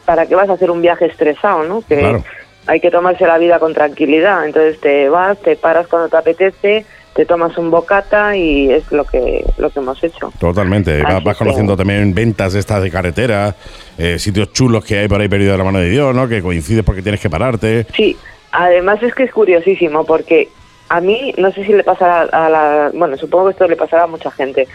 para 0.06 0.26
que 0.26 0.36
vas 0.36 0.50
a 0.50 0.54
hacer 0.54 0.70
un 0.72 0.82
viaje 0.82 1.06
estresado, 1.06 1.64
¿no? 1.64 1.82
Que 1.88 2.00
Claro. 2.00 2.24
hay 2.66 2.80
que 2.80 2.92
tomarse 2.92 3.26
la 3.26 3.38
vida 3.38 3.60
con 3.60 3.74
tranquilidad. 3.74 4.46
Entonces 4.46 4.80
te 4.82 5.08
vas, 5.08 5.40
te 5.42 5.56
paras 5.56 5.88
cuando 5.88 6.10
te 6.10 6.18
apetece, 6.18 6.86
te 7.18 7.26
tomas 7.26 7.58
un 7.58 7.72
bocata 7.72 8.38
y 8.38 8.72
es 8.72 8.90
lo 8.92 9.04
que, 9.04 9.44
lo 9.58 9.70
que 9.72 9.80
hemos 9.80 10.02
hecho. 10.04 10.32
Totalmente. 10.40 11.02
Vas, 11.02 11.24
que- 11.24 11.34
conociendo 11.34 11.76
también 11.76 12.14
ventas 12.14 12.54
estas 12.54 12.82
de 12.84 12.92
carretera, 12.92 13.56
eh, 13.98 14.20
sitios 14.20 14.54
chulos 14.54 14.86
que 14.86 15.00
hay 15.00 15.08
por 15.08 15.20
ahí 15.20 15.28
perdido 15.28 15.54
de 15.54 15.58
la 15.58 15.64
mano 15.64 15.80
de 15.80 15.90
Dios, 15.90 16.14
¿no? 16.16 16.28
Que 16.30 16.44
coincides 16.44 16.84
porque 16.86 17.02
tienes 17.02 17.20
que 17.20 17.30
pararte. 17.30 17.88
Sí, 17.96 18.16
además 18.52 19.02
es 19.02 19.16
que 19.16 19.24
es 19.24 19.32
curiosísimo 19.34 20.06
porque 20.06 20.50
a 20.90 21.02
mí, 21.02 21.34
no 21.38 21.52
sé 21.52 21.66
si 21.66 21.74
le 21.74 21.84
pasará 21.84 22.22
a 22.32 22.50
la... 22.50 22.92
Bueno, 22.94 23.18
supongo 23.18 23.46
que 23.48 23.52
esto 23.54 23.68
le 23.68 23.76
pasará 23.76 24.04
a 24.04 24.08
mucha 24.08 24.30
gente, 24.32 24.68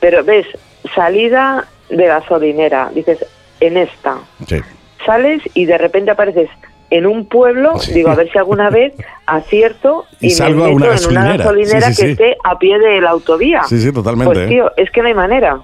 pero 0.00 0.24
ves, 0.24 0.46
salida 0.94 1.66
de 1.90 2.06
gasolinera, 2.06 2.90
dices, 2.94 3.24
en 3.60 3.76
esta, 3.76 4.16
Sí. 4.48 4.56
sales 5.04 5.42
y 5.52 5.66
de 5.66 5.76
repente 5.76 6.10
apareces 6.12 6.48
en 6.90 7.06
un 7.06 7.26
pueblo, 7.26 7.78
Sí. 7.78 7.92
digo, 7.94 8.10
a 8.10 8.14
ver 8.16 8.30
si 8.30 8.38
alguna 8.38 8.68
vez 8.70 8.92
acierto 9.26 10.06
Y 10.20 10.26
y, 10.28 10.30
salgo 10.30 10.64
a 10.64 10.68
me 10.68 10.74
una 10.74 10.86
meto 10.90 11.02
en 11.04 11.10
una 11.10 11.20
gasolinera. 11.24 11.36
gasolinera 11.44 11.86
Sí, 11.88 11.94
sí, 11.94 12.02
que 12.04 12.10
esté 12.12 12.36
a 12.44 12.58
pie 12.58 12.78
de 12.78 13.00
la 13.00 13.10
autovía. 13.10 13.62
Sí, 13.64 13.80
sí, 13.80 13.92
totalmente. 13.92 14.32
Pues 14.34 14.46
¿eh? 14.46 14.48
tío, 14.48 14.72
es 14.76 14.90
que 14.90 15.00
no 15.02 15.08
hay 15.08 15.14
manera. 15.14 15.60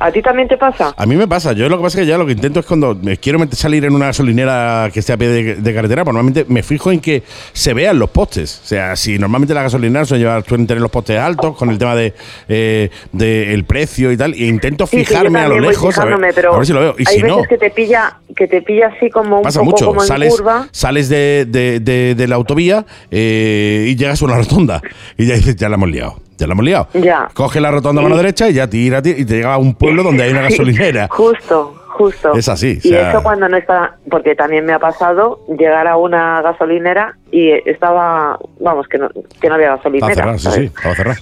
¿A 0.00 0.12
ti 0.12 0.22
también 0.22 0.46
te 0.46 0.56
pasa? 0.56 0.94
A 0.96 1.06
mí 1.06 1.16
me 1.16 1.26
pasa, 1.26 1.52
yo 1.54 1.68
lo 1.68 1.76
que 1.76 1.82
pasa 1.82 1.98
es 1.98 2.04
que 2.04 2.08
ya 2.10 2.16
lo 2.18 2.24
que 2.24 2.32
intento 2.32 2.60
es 2.60 2.66
cuando 2.66 2.94
me 2.94 3.16
quiero 3.16 3.38
meter- 3.40 3.56
salir 3.58 3.84
en 3.84 3.94
una 3.94 4.06
gasolinera 4.06 4.90
que 4.92 5.00
esté 5.00 5.12
a 5.12 5.16
pie 5.16 5.26
de, 5.28 5.54
de 5.56 5.74
carretera, 5.74 6.04
pues 6.04 6.14
normalmente 6.14 6.44
me 6.48 6.62
fijo 6.62 6.92
en 6.92 7.00
que 7.00 7.24
se 7.52 7.74
vean 7.74 7.98
los 7.98 8.08
postes. 8.10 8.60
O 8.62 8.66
sea, 8.66 8.94
si 8.94 9.18
normalmente 9.18 9.54
las 9.54 9.64
gasolineras 9.64 10.06
suelen, 10.08 10.44
suelen 10.44 10.66
tener 10.68 10.80
los 10.80 10.90
postes 10.92 11.18
altos 11.18 11.56
con 11.56 11.70
el 11.70 11.78
tema 11.78 11.96
de, 11.96 12.14
eh, 12.48 12.90
de 13.10 13.52
el 13.52 13.64
precio 13.64 14.12
y 14.12 14.16
tal, 14.16 14.34
e 14.34 14.46
intento 14.46 14.86
Sí, 14.86 14.98
sí, 14.98 15.02
yo 15.02 15.08
fijarme 15.08 15.40
a 15.40 15.48
lo 15.48 15.58
lejos 15.58 15.98
a 15.98 16.04
ver, 16.04 16.16
pero 16.34 16.54
a 16.54 16.58
ver 16.58 16.66
si 16.66 16.72
lo 16.72 16.80
veo. 16.80 16.94
Y 16.96 17.02
hay 17.08 17.16
si 17.16 17.22
veces 17.22 17.36
no, 17.36 17.42
que 17.42 17.58
te 17.58 17.70
pilla 17.70 18.18
que 18.36 18.46
te 18.46 18.62
pilla 18.62 18.92
así 18.96 19.10
como 19.10 19.38
un 19.38 19.42
pasa 19.42 19.58
poco 19.60 19.70
mucho. 19.72 19.86
como 19.86 20.02
en 20.02 20.06
Sales, 20.06 20.34
curva. 20.36 20.68
sales 20.70 21.08
de, 21.08 21.44
de- 21.48 21.80
de- 21.80 22.14
de 22.14 22.28
la 22.28 22.36
autovía 22.36 22.86
eh, 23.10 23.86
y 23.88 23.96
llegas 23.96 24.22
a 24.22 24.24
una 24.26 24.36
rotonda 24.36 24.80
y 25.16 25.26
ya 25.26 25.34
dices, 25.34 25.56
ya 25.56 25.68
la 25.68 25.74
hemos 25.74 25.88
liado. 25.90 26.20
Ya 26.38 26.46
la 26.46 26.52
hemos 26.54 26.64
liado. 26.64 26.88
Ya. 26.94 27.28
Coge 27.34 27.60
la 27.60 27.70
rotonda 27.70 28.00
a 28.00 28.04
mano 28.04 28.16
derecha 28.16 28.48
y 28.48 28.54
ya 28.54 28.68
tira, 28.70 29.02
tira 29.02 29.18
y 29.18 29.24
te 29.24 29.34
llega 29.34 29.54
a 29.54 29.58
un 29.58 29.74
pueblo 29.74 30.02
donde 30.04 30.22
hay 30.22 30.30
una 30.30 30.42
gasolinera. 30.42 31.08
justo, 31.10 31.74
justo. 31.88 32.32
Es 32.34 32.48
así, 32.48 32.74
o 32.82 32.86
Y 32.86 32.90
sea- 32.90 33.10
eso 33.10 33.22
cuando 33.24 33.48
no 33.48 33.56
está, 33.56 33.96
porque 34.08 34.36
también 34.36 34.64
me 34.64 34.72
ha 34.72 34.78
pasado 34.78 35.40
llegar 35.58 35.88
a 35.88 35.96
una 35.96 36.40
gasolinera 36.42 37.16
y 37.32 37.50
estaba, 37.68 38.38
vamos, 38.60 38.86
que 38.88 38.98
no, 38.98 39.08
que 39.40 39.48
no 39.48 39.54
había 39.56 39.74
Estaba 39.74 39.90
gasolinera. 39.98 40.14
cerrado, 40.14 40.38
sí, 40.38 40.50
sí, 40.52 40.64
estaba. 40.66 41.14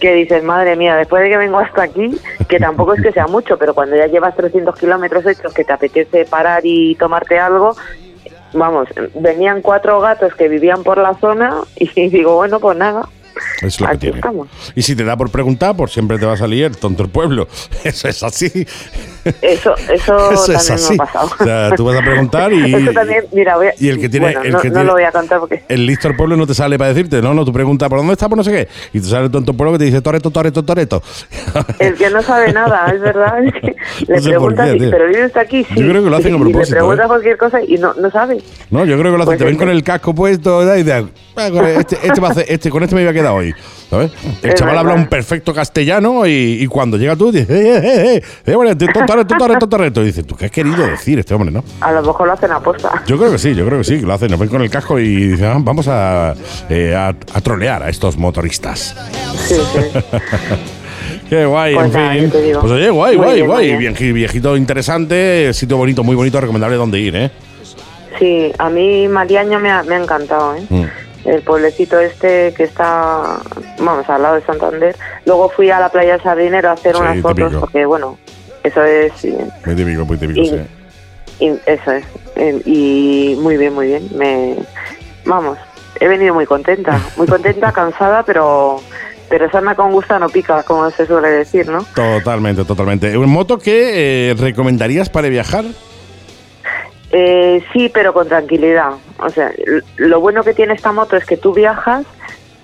Que 0.00 0.14
dices, 0.14 0.42
madre 0.44 0.76
mía, 0.76 0.94
después 0.96 1.22
de 1.24 1.28
que 1.30 1.36
vengo 1.36 1.58
hasta 1.58 1.82
aquí, 1.82 2.16
que 2.48 2.58
tampoco 2.58 2.94
es 2.94 3.02
que 3.02 3.12
sea 3.12 3.26
mucho, 3.26 3.58
pero 3.58 3.74
cuando 3.74 3.96
ya 3.96 4.06
llevas 4.06 4.34
300 4.36 4.74
kilómetros 4.78 5.26
hechos, 5.26 5.52
que 5.52 5.64
te 5.64 5.72
apetece 5.72 6.24
parar 6.24 6.62
y 6.64 6.94
tomarte 6.94 7.38
algo, 7.38 7.74
vamos, 8.54 8.88
venían 9.16 9.60
cuatro 9.62 10.00
gatos 10.00 10.34
que 10.34 10.48
vivían 10.48 10.82
por 10.84 10.96
la 10.96 11.14
zona 11.14 11.56
y 11.76 11.88
digo, 12.08 12.36
bueno, 12.36 12.60
pues 12.60 12.78
nada, 12.78 13.02
Es 13.62 13.80
lo 13.80 13.86
que 13.86 13.92
aquí 13.92 13.98
tiene. 14.00 14.16
estamos. 14.16 14.48
Y 14.74 14.82
si 14.82 14.94
te 14.96 15.04
da 15.04 15.16
por 15.16 15.30
preguntar, 15.30 15.76
por 15.76 15.90
siempre 15.90 16.18
te 16.18 16.26
va 16.26 16.32
a 16.34 16.36
salir 16.36 16.74
tonto 16.76 17.02
el 17.02 17.08
pueblo. 17.10 17.48
Eso 17.84 18.08
es 18.08 18.22
así. 18.22 18.46
Eso, 19.42 19.74
eso, 19.92 20.30
Eso 20.32 20.52
es 20.52 20.66
también 20.66 20.72
así. 20.74 20.96
me 20.96 21.02
ha 21.02 21.06
pasado. 21.06 21.30
O 21.38 21.44
sea, 21.44 21.70
tú 21.76 21.84
vas 21.84 21.96
a 21.98 22.02
preguntar 22.02 22.52
y. 22.52 22.74
Eso 22.82 22.92
también, 22.92 23.24
mira, 23.32 23.56
voy 23.56 23.66
a- 23.68 23.74
y 23.78 23.88
el 23.88 24.00
que 24.00 24.08
tiene. 24.08 24.26
bueno, 24.26 24.40
el 24.42 24.52
no, 24.52 24.60
que 24.60 24.68
no 24.68 24.72
tiene- 24.74 24.86
lo 24.86 24.92
voy 24.94 25.02
a 25.04 25.12
contar 25.12 25.40
porque... 25.40 25.62
El 25.68 25.86
listo 25.86 26.08
del 26.08 26.16
pueblo 26.16 26.36
no 26.36 26.46
te 26.46 26.54
sale 26.54 26.78
para 26.78 26.88
decirte, 26.92 27.20
no, 27.20 27.34
no, 27.34 27.44
tú 27.44 27.52
preguntas 27.52 27.88
por 27.88 27.98
dónde 27.98 28.14
está, 28.14 28.28
por 28.28 28.38
no 28.38 28.44
sé 28.44 28.50
qué. 28.52 28.68
Y 28.92 29.00
te 29.00 29.06
sale 29.08 29.26
el 29.26 29.30
tonto 29.30 29.52
pueblo 29.54 29.72
que 29.72 29.78
te 29.80 29.84
dice 29.84 30.00
Toreto, 30.00 30.30
Toreto, 30.30 30.62
Toreto. 30.64 31.02
El 31.78 31.94
que 31.94 32.08
no 32.10 32.22
sabe 32.22 32.52
nada, 32.52 32.90
es 32.94 33.00
verdad. 33.00 33.44
es 33.44 33.52
que 33.52 33.76
le 34.06 34.16
No 34.16 34.22
sé 34.22 34.28
preguntas, 34.30 34.70
qué, 34.72 34.88
pero 34.90 35.06
vive 35.08 35.26
usted 35.26 35.40
aquí, 35.40 35.64
sí. 35.64 35.74
Yo 35.76 35.88
creo 35.88 36.02
que 36.04 36.10
lo 36.10 36.16
hacen 36.16 36.34
a 36.34 36.38
propósito, 36.38 36.74
le 36.74 36.80
preguntas 36.80 37.04
¿eh? 37.04 37.08
cualquier 37.08 37.36
cosa 37.36 37.60
y 37.62 37.74
no, 37.78 37.94
no 37.94 38.10
sabe. 38.10 38.38
No, 38.70 38.84
yo 38.84 38.98
creo 38.98 39.12
que 39.12 39.18
lo 39.18 39.22
hacen. 39.24 39.26
Pues 39.26 39.38
te 39.38 39.44
ven 39.44 39.54
este- 39.54 39.64
con 39.64 39.68
el 39.74 39.82
casco 39.84 40.14
puesto 40.14 40.76
y 40.78 40.84
te 40.84 40.92
"Ah, 40.92 41.04
este, 41.78 41.96
este, 42.02 42.20
va 42.20 42.28
a 42.28 42.30
hacer- 42.32 42.46
este- 42.48 42.70
con 42.70 42.82
este 42.82 42.94
me 42.94 43.02
iba 43.02 43.10
a 43.10 43.14
quedar 43.14 43.19
hoy. 43.28 43.54
¿Sabes? 43.90 44.12
El 44.42 44.50
Es 44.50 44.54
chaval 44.54 44.78
habla 44.78 44.94
un 44.94 45.06
perfecto 45.08 45.52
castellano 45.52 46.24
y, 46.24 46.58
y 46.60 46.66
cuando 46.68 46.96
llega 46.96 47.16
tú 47.16 47.32
dices, 47.32 47.50
eh, 47.50 47.76
eh, 47.76 47.80
eh, 47.82 48.14
eh, 48.16 48.22
eh, 48.46 48.54
bueno, 48.54 48.70
Toreto. 49.68 50.02
Y 50.02 50.04
dices, 50.06 50.24
¿tú 50.24 50.36
qué 50.36 50.44
has 50.44 50.50
querido 50.52 50.86
decir 50.86 51.18
este 51.18 51.34
hombre, 51.34 51.50
no? 51.50 51.64
A 51.80 51.90
lo 51.90 52.00
mejor 52.02 52.28
lo 52.28 52.32
hacen 52.34 52.52
aposta. 52.52 53.02
Yo 53.08 53.18
creo 53.18 53.32
que 53.32 53.38
sí, 53.38 53.52
yo 53.52 53.66
creo 53.66 53.78
que 53.78 53.84
sí, 53.84 53.98
que 53.98 54.06
lo 54.06 54.12
hacen. 54.14 54.30
Nos 54.30 54.38
ven 54.38 54.48
con 54.48 54.62
el 54.62 54.70
casco 54.70 54.96
y 55.00 55.30
dicen, 55.30 55.46
"Ah, 55.46 55.56
vamos 55.58 55.88
a, 55.88 56.34
eh, 56.68 56.94
a, 56.94 57.08
a 57.08 57.40
trolear 57.40 57.82
a 57.82 57.88
estos 57.88 58.16
motoristas. 58.16 58.94
Sí, 59.48 59.56
sí. 59.56 59.80
Qué 61.28 61.44
guay, 61.46 61.74
Pues 61.74 61.86
en 61.86 61.92
nada, 61.92 62.12
fin. 62.12 62.30
Pues 62.30 62.72
oye, 62.72 62.90
guay, 62.90 63.16
Muy 63.16 63.24
guay, 63.24 63.34
bien, 63.36 63.46
guay. 63.46 63.76
bien. 63.76 64.14
Viejito 64.14 64.56
interesante, 64.56 65.52
sitio 65.52 65.76
bonito, 65.76 66.04
muy 66.04 66.14
bonito, 66.14 66.40
recomendable 66.40 66.76
donde 66.76 67.00
ir, 67.00 67.16
¿eh? 67.16 67.30
Sí, 68.18 68.52
a 68.58 68.68
mí 68.70 69.08
Mariaño 69.08 69.58
me 69.60 69.70
ha, 69.70 69.82
me 69.82 69.94
ha 69.96 70.02
encantado, 70.02 70.54
¿eh? 70.56 70.62
Mm. 70.68 70.84
El 71.24 71.42
pueblecito 71.42 71.98
este 72.00 72.54
que 72.56 72.64
está, 72.64 73.40
vamos, 73.78 74.08
al 74.08 74.22
lado 74.22 74.36
de 74.36 74.42
Santander. 74.42 74.96
Luego 75.26 75.50
fui 75.50 75.70
a 75.70 75.78
la 75.78 75.90
playa 75.90 76.18
Sardinero 76.22 76.70
a 76.70 76.72
hacer 76.72 76.94
Sí, 76.94 77.00
unas 77.00 77.20
fotos, 77.20 77.54
porque 77.60 77.84
bueno, 77.84 78.18
eso 78.64 78.82
es, 78.84 79.12
Muy 79.66 79.74
típico, 79.76 80.04
muy 80.06 80.16
típico, 80.16 80.40
Y- 80.40 80.48
sí. 80.48 80.56
y 81.40 81.46
eso 81.66 81.92
es. 81.92 82.04
Eh, 82.36 82.62
Y 82.64 83.38
muy 83.40 83.56
bien, 83.58 83.74
muy 83.74 83.88
bien. 83.88 84.08
Me, 84.16 84.56
vamos, 85.26 85.58
he 86.00 86.08
venido 86.08 86.32
muy 86.34 86.46
contenta, 86.46 86.98
muy 87.16 87.26
contenta, 87.28 87.70
cansada, 87.72 88.22
pero, 88.22 88.80
pero 89.28 89.50
sana 89.50 89.74
con 89.74 89.92
gusto 89.92 90.18
no 90.18 90.28
pica, 90.30 90.62
como 90.62 90.90
se 90.90 91.06
suele 91.06 91.28
decir, 91.28 91.68
¿no? 91.68 91.84
Totalmente, 91.94 92.64
totalmente. 92.64 93.16
¿Un 93.18 93.28
moto 93.30 93.58
que 93.58 94.30
eh, 94.30 94.34
recomendarías 94.38 95.10
para 95.10 95.28
viajar? 95.28 95.64
Eh, 97.12 97.64
sí, 97.72 97.90
pero 97.92 98.12
con 98.12 98.28
tranquilidad. 98.28 98.92
O 99.18 99.28
sea, 99.30 99.50
lo 99.96 100.20
bueno 100.20 100.44
que 100.44 100.54
tiene 100.54 100.74
esta 100.74 100.92
moto 100.92 101.16
es 101.16 101.24
que 101.26 101.36
tú 101.36 101.52
viajas 101.52 102.06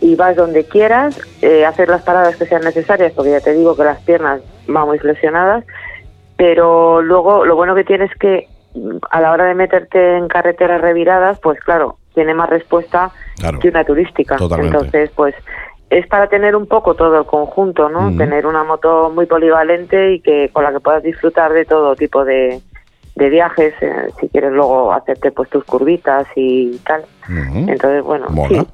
y 0.00 0.14
vas 0.14 0.36
donde 0.36 0.64
quieras, 0.64 1.18
eh, 1.42 1.64
hacer 1.64 1.88
las 1.88 2.02
paradas 2.02 2.36
que 2.36 2.46
sean 2.46 2.62
necesarias, 2.62 3.12
porque 3.14 3.30
ya 3.32 3.40
te 3.40 3.54
digo 3.54 3.76
que 3.76 3.84
las 3.84 4.00
piernas 4.02 4.40
van 4.68 4.86
muy 4.86 4.98
flexionadas, 4.98 5.64
pero 6.36 7.02
luego 7.02 7.44
lo 7.44 7.56
bueno 7.56 7.74
que 7.74 7.84
tiene 7.84 8.04
es 8.04 8.14
que 8.18 8.46
mm, 8.74 8.98
a 9.10 9.20
la 9.20 9.32
hora 9.32 9.46
de 9.46 9.54
meterte 9.54 10.16
en 10.16 10.28
carreteras 10.28 10.80
reviradas, 10.80 11.40
pues 11.40 11.58
claro, 11.60 11.98
tiene 12.14 12.34
más 12.34 12.48
respuesta 12.50 13.10
Claro. 13.38 13.58
que 13.58 13.68
una 13.68 13.84
turística. 13.84 14.36
Totalmente. 14.36 14.76
Entonces, 14.76 15.10
pues 15.14 15.34
es 15.90 16.06
para 16.08 16.28
tener 16.28 16.56
un 16.56 16.66
poco 16.66 16.94
todo 16.94 17.18
el 17.18 17.26
conjunto, 17.26 17.88
¿no? 17.88 18.16
Tener 18.16 18.46
una 18.46 18.64
moto 18.64 19.10
muy 19.14 19.26
polivalente 19.26 20.14
y 20.14 20.20
que 20.20 20.50
con 20.52 20.64
la 20.64 20.72
que 20.72 20.80
puedas 20.80 21.02
disfrutar 21.02 21.52
de 21.52 21.64
todo 21.64 21.94
tipo 21.94 22.24
de, 22.24 22.60
de 23.16 23.28
viajes, 23.30 23.74
eh, 23.80 24.10
si 24.20 24.28
quieres 24.28 24.52
luego 24.52 24.92
hacerte 24.92 25.32
pues 25.32 25.50
tus 25.50 25.64
curvitas 25.64 26.26
y 26.36 26.76
tal. 26.86 27.02
Entonces, 27.28 28.02
bueno, 28.04 28.26
Mola. 28.30 28.48
sí. 28.60 28.66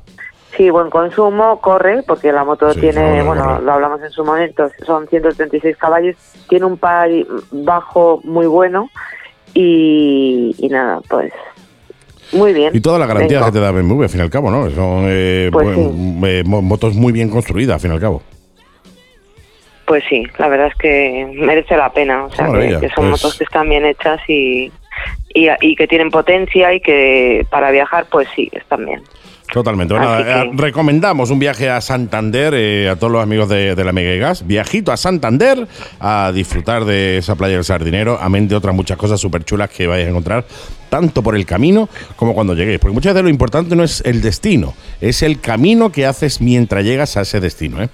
Sí, 0.57 0.69
buen 0.69 0.91
consumo, 0.91 1.61
corre, 1.63 2.03
porque 2.07 2.31
la 2.31 2.45
moto 2.45 2.75
Sí, 2.75 2.81
tiene, 2.81 3.01
no, 3.01 3.17
no, 3.21 3.25
bueno, 3.25 3.45
corre. 3.45 3.63
lo 3.65 3.73
hablamos 3.73 4.03
en 4.03 4.11
su 4.11 4.23
momento, 4.23 4.69
son 4.85 5.09
136 5.09 5.79
caballos, 5.79 6.15
tiene 6.47 6.67
un 6.67 6.77
par 6.77 7.09
bajo 7.51 8.21
muy 8.25 8.47
bueno 8.47 8.91
y, 9.55 10.55
y 10.59 10.69
nada, 10.69 11.01
pues 11.09 11.33
muy 12.33 12.53
bien. 12.53 12.71
Y 12.75 12.81
toda 12.81 12.99
la 12.99 13.07
garantía 13.07 13.39
Venga. 13.39 13.51
que 13.51 13.59
te 13.59 13.61
da 13.65 13.71
BMW, 13.71 14.03
al 14.03 14.09
fin 14.11 14.21
y 14.21 14.23
al 14.25 14.31
cabo, 14.31 14.51
¿no? 14.51 14.69
Son 14.71 15.05
eh, 15.07 15.49
Pues 15.53 15.67
buen- 15.75 16.21
eh, 16.27 16.43
mo- 16.45 16.61
motos 16.63 16.95
muy 16.95 17.13
bien 17.13 17.31
construidas, 17.31 17.75
al 17.77 17.81
fin 17.81 17.91
y 17.91 17.95
al 17.95 18.01
cabo. 18.01 18.23
Pues 19.93 20.05
sí, 20.09 20.23
la 20.39 20.49
verdad 20.49 20.69
es 20.69 20.75
que 20.77 21.31
merece 21.35 21.77
la 21.77 21.93
pena, 21.93 22.25
o 22.25 22.31
sea, 22.31 22.47
que, 22.51 22.89
son 22.97 23.11
pues- 23.11 23.23
motos 23.23 23.37
que 23.37 23.45
están 23.45 23.69
bien 23.69 23.85
hechas 23.85 24.19
y, 24.27 24.73
y, 25.35 25.49
y 25.61 25.77
que 25.77 25.87
tienen 25.87 26.11
potencia 26.11 26.73
y 26.73 26.81
que 26.81 27.45
para 27.51 27.71
viajar, 27.71 28.07
pues 28.11 28.27
sí, 28.35 28.49
están 28.53 28.87
bien. 28.87 29.03
Totalmente. 29.53 29.93
Bueno, 29.93 30.19
eh, 30.19 30.25
que- 30.25 30.51
recomendamos 30.55 31.29
un 31.29 31.39
viaje 31.39 31.69
a 31.69 31.83
Santander 31.83 32.55
eh, 32.57 32.89
a 32.89 32.97
todos 32.97 33.13
los 33.13 33.23
amigos 33.23 33.51
de, 33.51 33.75
de 33.75 33.85
la 33.85 33.93
Mega 33.93 34.15
y 34.15 34.19
Gas. 34.19 34.47
Viajito 34.47 34.93
a 34.93 34.97
Santander 34.97 35.67
a 36.01 36.33
disfrutar 36.35 36.87
de 36.87 37.19
esa 37.19 37.35
playa 37.35 37.57
del 37.57 37.65
Sardinero, 37.65 38.17
amén 38.19 38.49
de 38.49 38.57
otras 38.57 38.75
muchas 38.75 38.97
cosas 38.97 39.21
súper 39.21 39.45
chulas 39.45 39.69
que 39.69 39.87
vais 39.87 40.07
a 40.07 40.09
encontrar, 40.09 40.47
tanto 40.89 41.23
por 41.23 41.37
el 41.37 41.45
camino 41.45 41.91
como 42.17 42.33
cuando 42.33 42.55
lleguéis. 42.55 42.79
Porque 42.79 42.95
muchas 42.95 43.13
veces 43.13 43.25
lo 43.25 43.29
importante 43.29 43.77
no 43.77 43.85
es 43.85 44.03
el 44.07 44.23
destino, 44.23 44.73
es 45.03 45.23
el 45.23 45.39
camino 45.39 45.93
que 45.93 46.07
haces 46.07 46.41
mientras 46.41 46.83
llegas 46.83 47.19
a 47.19 47.21
ese 47.21 47.41
destino. 47.41 47.83
¿eh? 47.83 47.91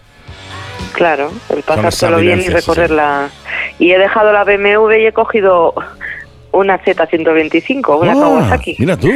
Claro, 0.93 1.31
el 1.51 1.57
las 1.57 1.64
pasártelo 1.64 2.18
bien 2.18 2.41
y 2.41 2.45
sí, 2.45 2.49
recorrerla. 2.51 3.29
Y 3.79 3.93
he 3.93 3.99
dejado 3.99 4.33
la 4.33 4.45
BMW 4.45 4.93
y 4.95 5.07
he 5.07 5.12
cogido 5.12 5.74
una 6.53 6.83
Z125, 6.83 8.01
una 8.01 8.12
Ah, 8.12 8.14
Kawasaki. 8.14 8.76
Mira 8.79 8.97
tú. 8.97 9.09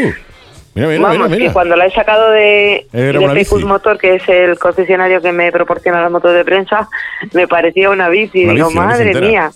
Mira, 0.75 0.89
mira, 0.89 1.01
Vamos, 1.01 1.31
mira, 1.31 1.47
que 1.47 1.53
cuando 1.53 1.77
la 1.77 1.87
he 1.87 1.91
sacado 1.91 2.31
de, 2.31 2.87
de 2.93 3.31
Pecus. 3.35 3.65
Motor, 3.65 3.99
que 3.99 4.15
es 4.15 4.29
el 4.29 4.59
concesionario 4.59 5.21
que 5.21 5.33
me 5.33 5.53
proporciona 5.53 6.01
las 6.01 6.11
motos 6.11 6.33
de 6.33 6.45
prensa, 6.45 6.89
me 7.33 7.47
parecía 7.47 7.91
una 7.91 8.09
bici. 8.09 8.45
Una 8.45 8.55
Digo, 8.55 8.69
bici, 8.69 8.79
una 8.79 8.97
bici 8.97 9.05
madre 9.05 9.21
mía. 9.21 9.53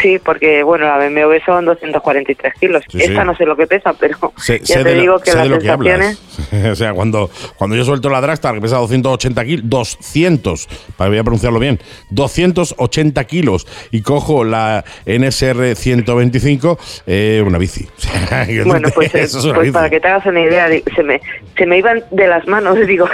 Sí, 0.00 0.18
porque 0.24 0.62
bueno, 0.62 0.86
la 0.86 0.96
BMW 0.96 1.34
son 1.44 1.64
243 1.66 2.54
kilos. 2.58 2.82
Sí, 2.88 2.98
sí. 2.98 3.04
Esta 3.04 3.24
no 3.24 3.36
sé 3.36 3.44
lo 3.44 3.56
que 3.56 3.66
pesa, 3.66 3.92
pero 4.00 4.32
Sé, 4.38 4.60
ya 4.60 4.76
sé 4.78 4.82
te 4.84 4.88
de 4.90 4.94
lo- 4.96 5.00
digo 5.02 5.18
que 5.18 5.32
las 5.34 5.48
que 5.48 5.60
sensaciones... 5.60 6.22
o 6.72 6.74
sea, 6.74 6.94
cuando, 6.94 7.30
cuando 7.58 7.76
yo 7.76 7.84
suelto 7.84 8.08
la 8.08 8.20
Dragstar, 8.20 8.54
que 8.54 8.60
pesa 8.62 8.76
280 8.78 9.44
kilos, 9.44 9.62
200, 9.68 10.68
para 10.96 11.10
voy 11.10 11.18
a 11.18 11.22
pronunciarlo 11.24 11.58
bien, 11.58 11.78
280 12.10 13.24
kilos, 13.24 13.66
y 13.90 14.02
cojo 14.02 14.44
la 14.44 14.84
NSR 15.06 15.74
125, 15.76 16.78
eh, 17.06 17.42
una 17.46 17.58
bici. 17.58 17.86
Bueno, 18.64 18.88
pues, 18.94 19.14
Eso 19.14 19.38
es 19.38 19.44
pues 19.46 19.60
bici. 19.60 19.72
para 19.72 19.90
que 19.90 20.00
te 20.00 20.08
hagas 20.08 20.24
una 20.26 20.40
idea, 20.40 20.68
se 20.96 21.02
me, 21.02 21.20
se 21.56 21.66
me 21.66 21.78
iban 21.78 22.02
de 22.10 22.26
las 22.28 22.46
manos, 22.46 22.76
digo, 22.86 23.06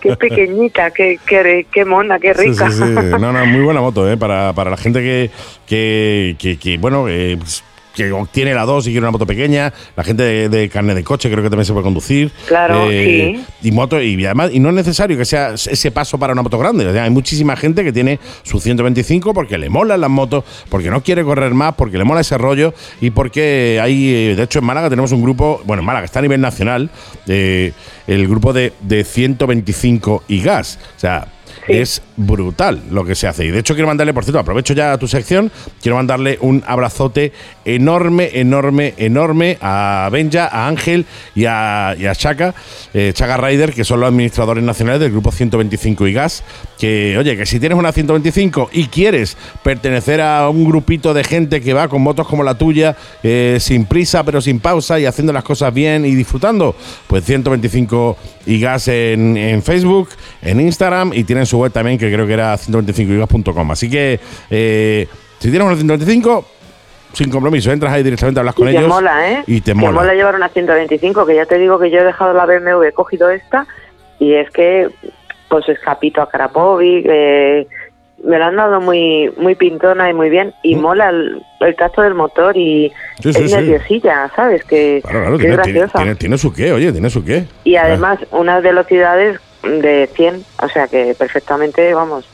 qué 0.00 0.16
pequeñita, 0.16 0.90
qué, 0.92 1.18
qué, 1.26 1.66
qué 1.70 1.84
mona, 1.84 2.18
qué 2.18 2.32
rica. 2.32 2.70
sí. 2.70 2.80
No, 3.20 3.32
no, 3.32 3.44
muy 3.46 3.62
buena 3.62 3.80
moto, 3.80 4.10
¿eh? 4.10 4.16
Para, 4.16 4.52
para 4.54 4.70
la 4.70 4.76
gente 4.76 5.00
que, 5.00 5.30
que, 5.66 5.73
que, 5.78 6.58
que, 6.60 6.78
bueno, 6.78 7.06
eh, 7.08 7.36
pues, 7.38 7.62
que 7.94 8.12
tiene 8.32 8.52
la 8.54 8.64
2 8.64 8.88
y 8.88 8.90
quiere 8.90 9.04
una 9.04 9.12
moto 9.12 9.24
pequeña, 9.24 9.72
la 9.94 10.02
gente 10.02 10.24
de, 10.24 10.48
de 10.48 10.68
carne 10.68 10.96
de 10.96 11.04
coche 11.04 11.30
creo 11.30 11.44
que 11.44 11.48
también 11.48 11.64
se 11.64 11.72
puede 11.72 11.84
conducir. 11.84 12.32
Claro, 12.48 12.88
Eh, 12.90 13.36
sí. 13.62 13.68
Y 13.68 13.70
moto, 13.70 14.02
y 14.02 14.24
además, 14.24 14.50
y 14.52 14.58
no 14.58 14.70
es 14.70 14.74
necesario 14.74 15.16
que 15.16 15.24
sea 15.24 15.54
ese 15.54 15.92
paso 15.92 16.18
para 16.18 16.32
una 16.32 16.42
moto 16.42 16.58
grande. 16.58 16.84
O 16.86 16.92
sea, 16.92 17.04
hay 17.04 17.10
muchísima 17.10 17.54
gente 17.54 17.84
que 17.84 17.92
tiene 17.92 18.18
su 18.42 18.58
125 18.58 19.32
porque 19.32 19.58
le 19.58 19.68
molan 19.70 20.00
las 20.00 20.10
motos, 20.10 20.42
porque 20.70 20.90
no 20.90 21.04
quiere 21.04 21.22
correr 21.22 21.54
más, 21.54 21.74
porque 21.76 21.96
le 21.96 22.02
mola 22.02 22.22
ese 22.22 22.36
rollo 22.36 22.74
y 23.00 23.10
porque 23.10 23.78
hay, 23.80 24.08
eh, 24.12 24.34
de 24.34 24.42
hecho, 24.42 24.58
en 24.58 24.64
Málaga 24.64 24.90
tenemos 24.90 25.12
un 25.12 25.22
grupo, 25.22 25.62
bueno, 25.64 25.82
en 25.82 25.86
Málaga 25.86 26.04
está 26.06 26.18
a 26.18 26.22
nivel 26.22 26.40
nacional, 26.40 26.90
eh, 27.28 27.70
el 28.08 28.26
grupo 28.26 28.52
de, 28.52 28.72
de 28.80 29.04
125 29.04 30.24
y 30.26 30.40
gas. 30.42 30.80
O 30.96 31.00
sea, 31.00 31.28
Sí. 31.66 31.72
es 31.72 32.02
brutal 32.16 32.82
lo 32.90 33.04
que 33.04 33.14
se 33.14 33.26
hace. 33.26 33.44
Y 33.44 33.50
de 33.50 33.58
hecho 33.60 33.74
quiero 33.74 33.88
mandarle, 33.88 34.14
por 34.14 34.24
cierto, 34.24 34.38
aprovecho 34.38 34.74
ya 34.74 34.96
tu 34.98 35.08
sección, 35.08 35.50
quiero 35.82 35.96
mandarle 35.96 36.38
un 36.40 36.62
abrazote 36.66 37.32
enorme, 37.64 38.30
enorme, 38.34 38.94
enorme 38.96 39.58
a 39.60 40.08
Benja, 40.12 40.46
a 40.46 40.68
Ángel 40.68 41.06
y 41.34 41.44
a, 41.46 41.94
y 41.98 42.06
a 42.06 42.14
Chaka, 42.14 42.54
eh, 42.92 43.12
Chaka 43.14 43.36
Rider, 43.36 43.72
que 43.72 43.84
son 43.84 44.00
los 44.00 44.08
administradores 44.08 44.62
nacionales 44.62 45.00
del 45.00 45.10
grupo 45.10 45.32
125 45.32 46.06
y 46.06 46.12
gas. 46.12 46.44
Que, 46.78 47.16
oye, 47.18 47.36
que 47.36 47.46
si 47.46 47.60
tienes 47.60 47.78
una 47.78 47.92
125 47.92 48.70
y 48.72 48.86
quieres 48.86 49.36
pertenecer 49.62 50.20
a 50.20 50.48
un 50.48 50.64
grupito 50.64 51.14
de 51.14 51.24
gente 51.24 51.60
que 51.60 51.72
va 51.72 51.88
con 51.88 52.02
motos 52.02 52.26
como 52.28 52.42
la 52.42 52.56
tuya, 52.56 52.96
eh, 53.22 53.58
sin 53.60 53.86
prisa 53.86 54.24
pero 54.24 54.40
sin 54.40 54.60
pausa 54.60 55.00
y 55.00 55.06
haciendo 55.06 55.32
las 55.32 55.44
cosas 55.44 55.72
bien 55.72 56.04
y 56.04 56.14
disfrutando, 56.14 56.74
pues 57.06 57.24
125 57.24 58.16
y 58.46 58.60
gas 58.60 58.88
en, 58.88 59.36
en 59.36 59.62
Facebook, 59.62 60.10
en 60.42 60.60
Instagram 60.60 61.12
y 61.14 61.24
tienen 61.24 61.46
su 61.46 61.58
web 61.58 61.72
también 61.72 61.98
creo 62.12 62.26
que 62.26 62.32
era 62.32 62.54
125igas.com. 62.56 63.70
Así 63.70 63.90
que 63.90 64.18
eh, 64.50 65.06
si 65.38 65.50
tienes 65.50 65.66
una 65.66 65.76
125, 65.76 66.46
sin 67.12 67.30
compromiso, 67.30 67.70
entras 67.70 67.92
ahí 67.92 68.02
directamente, 68.02 68.40
hablas 68.40 68.54
con 68.54 68.68
y 68.68 68.72
te 68.72 68.78
ellos. 68.78 68.88
mola, 68.88 69.30
¿eh? 69.30 69.44
Y 69.46 69.60
te 69.60 69.72
Que 69.72 69.74
mola. 69.74 69.92
mola 69.92 70.14
llevar 70.14 70.34
una 70.34 70.48
125, 70.48 71.26
que 71.26 71.34
ya 71.36 71.46
te 71.46 71.58
digo 71.58 71.78
que 71.78 71.90
yo 71.90 71.98
he 72.00 72.04
dejado 72.04 72.32
la 72.34 72.44
BMW, 72.46 72.82
he 72.88 72.92
cogido 72.92 73.30
esta, 73.30 73.66
y 74.18 74.34
es 74.34 74.50
que, 74.50 74.88
pues 75.48 75.68
escapito 75.68 76.22
a 76.22 76.28
Karapovic, 76.28 77.06
eh, 77.08 77.66
me 78.24 78.38
la 78.38 78.46
han 78.46 78.56
dado 78.56 78.80
muy 78.80 79.30
muy 79.36 79.54
pintona 79.54 80.08
y 80.08 80.14
muy 80.14 80.30
bien, 80.30 80.54
y 80.62 80.74
Mm. 80.76 80.80
mola 80.80 81.10
el, 81.10 81.42
el 81.60 81.76
tacto 81.76 82.00
del 82.02 82.14
motor 82.14 82.56
y 82.56 82.90
Sí, 83.22 83.32
sí, 83.34 83.42
es 83.44 83.50
sí. 83.50 83.56
nerviosilla, 83.56 84.30
¿sabes? 84.34 84.64
Que, 84.64 85.00
Claro, 85.02 85.20
claro, 85.20 85.38
que 85.38 85.44
es 85.44 85.48
tiene, 85.50 85.62
tiene, 85.62 85.78
graciosa. 85.80 85.98
tiene- 85.98 86.14
tiene 86.16 86.38
su 86.38 86.52
qué, 86.52 86.72
oye, 86.72 86.90
tiene 86.90 87.10
su 87.10 87.22
qué. 87.24 87.44
y 87.64 87.76
además, 87.76 88.18
unas 88.30 88.62
velocidades 88.62 89.38
de 89.64 90.08
100, 90.14 90.44
o 90.62 90.68
sea 90.68 90.86
que 90.88 91.14
perfectamente, 91.18 91.92
vamos, 91.94 92.28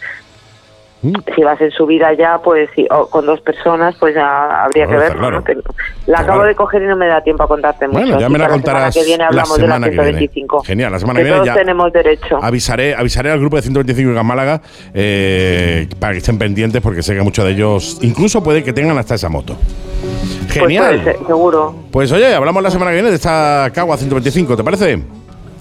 Mm. 1.02 1.14
si 1.34 1.42
vas 1.42 1.58
en 1.62 1.70
subida 1.70 2.12
ya, 2.12 2.36
pues 2.44 2.68
sí, 2.76 2.86
o 2.90 3.06
con 3.08 3.24
dos 3.24 3.40
personas, 3.40 3.96
pues 3.98 4.14
ya 4.14 4.64
habría 4.64 4.84
Claro, 4.84 5.00
que 5.00 5.06
está 5.06 5.14
verlo. 5.14 5.20
claro. 5.20 5.38
¿no? 5.38 5.44
Que- 5.44 5.52
Está 5.52 5.72
La 6.12 6.18
acabo 6.18 6.32
claro. 6.40 6.48
de 6.48 6.54
coger 6.56 6.82
y 6.82 6.86
no 6.88 6.96
me 6.96 7.06
da 7.06 7.22
tiempo 7.22 7.42
a 7.42 7.48
contarte 7.48 7.88
mucho. 7.88 8.00
Bueno, 8.00 8.20
ya 8.20 8.28
me 8.28 8.38
la 8.38 8.48
contarás 8.50 8.92
semana 8.92 9.02
que 9.02 9.04
viene 9.08 9.22
la 9.22 9.28
hablamos 9.28 9.56
de 9.58 9.66
la 9.66 9.74
que 9.76 9.80
viene. 9.80 9.94
125. 10.02 10.62
Genial, 10.62 10.92
la 10.92 10.98
semana 10.98 11.18
que 11.20 11.24
que 11.24 11.30
viene 11.30 11.36
todos 11.38 11.46
ya 11.46 11.54
tenemos 11.54 11.90
derecho. 11.94 12.38
Avisaré, 12.42 12.94
avisaré 12.94 13.30
al 13.30 13.40
grupo 13.40 13.56
de 13.56 13.62
125 13.62 14.10
y 14.10 14.14
Gas 14.14 14.24
Málaga 14.26 14.60
eh, 14.92 15.88
para 15.98 16.12
que 16.12 16.18
estén 16.18 16.36
pendientes 16.38 16.82
porque 16.82 17.02
sé 17.02 17.14
que 17.14 17.22
muchos 17.22 17.46
de 17.46 17.52
ellos 17.52 17.96
incluso 18.02 18.42
puede 18.42 18.62
que 18.62 18.74
tengan 18.74 18.98
hasta 18.98 19.14
esa 19.14 19.30
moto. 19.30 19.56
Pues 19.56 20.52
Genial. 20.52 21.02
ser, 21.02 21.16
seguro. 21.26 21.74
Pues 21.90 22.12
oye, 22.12 22.34
hablamos 22.34 22.62
la 22.62 22.70
semana 22.70 22.90
que 22.90 22.96
viene 22.96 23.08
de 23.08 23.16
esta 23.16 23.70
Cagua 23.74 23.96
125, 23.96 24.54
¿te 24.54 24.64
parece? 24.64 24.98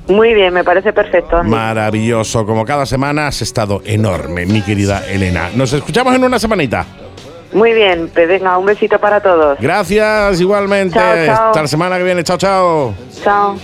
Muy 0.09 0.33
bien, 0.33 0.53
me 0.53 0.63
parece 0.63 0.91
perfecto. 0.91 1.37
Andy. 1.37 1.51
Maravilloso, 1.51 2.45
como 2.45 2.65
cada 2.65 2.85
semana 2.85 3.27
has 3.27 3.41
estado 3.41 3.81
enorme, 3.85 4.45
mi 4.45 4.61
querida 4.61 5.03
Elena. 5.07 5.49
Nos 5.53 5.71
escuchamos 5.71 6.15
en 6.15 6.23
una 6.23 6.39
semanita. 6.39 6.85
Muy 7.53 7.73
bien, 7.73 8.09
pues 8.13 8.27
venga, 8.27 8.57
un 8.57 8.65
besito 8.65 8.99
para 8.99 9.21
todos. 9.21 9.57
Gracias 9.59 10.41
igualmente. 10.41 10.95
Chao, 10.95 11.25
chao. 11.25 11.47
Hasta 11.47 11.61
la 11.61 11.67
semana 11.67 11.97
que 11.97 12.03
viene. 12.03 12.23
Chao, 12.23 12.37
chao. 12.37 12.93
Chao. 13.23 13.55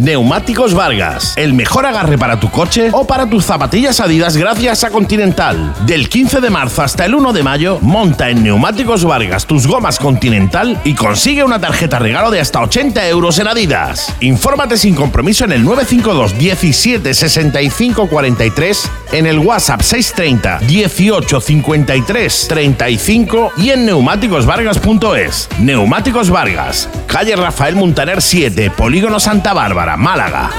Neumáticos 0.00 0.74
Vargas, 0.74 1.34
el 1.36 1.54
mejor 1.54 1.86
agarre 1.86 2.18
para 2.18 2.40
tu 2.40 2.50
coche 2.50 2.88
o 2.92 3.06
para 3.06 3.28
tus 3.28 3.44
zapatillas 3.44 4.00
Adidas 4.00 4.36
gracias 4.36 4.82
a 4.84 4.90
Continental. 4.90 5.72
Del 5.86 6.08
15 6.08 6.40
de 6.40 6.50
marzo 6.50 6.82
hasta 6.82 7.04
el 7.04 7.14
1 7.14 7.32
de 7.32 7.42
mayo, 7.42 7.78
monta 7.80 8.28
en 8.28 8.42
Neumáticos 8.42 9.04
Vargas 9.04 9.46
tus 9.46 9.66
gomas 9.66 9.98
Continental 9.98 10.80
y 10.84 10.94
consigue 10.94 11.44
una 11.44 11.60
tarjeta 11.60 11.98
regalo 11.98 12.30
de 12.30 12.40
hasta 12.40 12.60
80 12.60 13.08
euros 13.08 13.38
en 13.38 13.48
Adidas. 13.48 14.14
Infórmate 14.20 14.76
sin 14.76 14.94
compromiso 14.94 15.44
en 15.44 15.52
el 15.52 15.62
952 15.64 16.38
17 16.38 17.14
65 17.14 18.08
43, 18.08 18.90
en 19.12 19.26
el 19.26 19.38
WhatsApp 19.38 19.80
630 19.80 20.58
18 20.66 21.40
53 21.40 22.46
35 22.48 23.52
y 23.58 23.70
en 23.70 23.86
neumáticosvargas.es. 23.86 25.48
Neumáticos 25.60 26.30
Vargas, 26.30 26.88
calle 27.06 27.36
Rafael 27.36 27.76
Muntaner 27.76 28.20
7, 28.20 28.70
Polígono 28.70 29.20
Santa 29.20 29.52
Bárbara, 29.54 29.83
Málaga. 29.96 30.50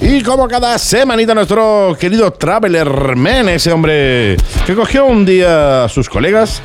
Y 0.00 0.22
como 0.22 0.46
cada 0.46 0.78
semanita 0.78 1.34
nuestro 1.34 1.96
querido 1.98 2.30
Traveler 2.30 3.16
Man, 3.16 3.48
ese 3.48 3.72
hombre 3.72 4.36
que 4.66 4.74
cogió 4.74 5.06
un 5.06 5.24
día 5.24 5.84
a 5.84 5.88
sus 5.88 6.08
colegas, 6.08 6.62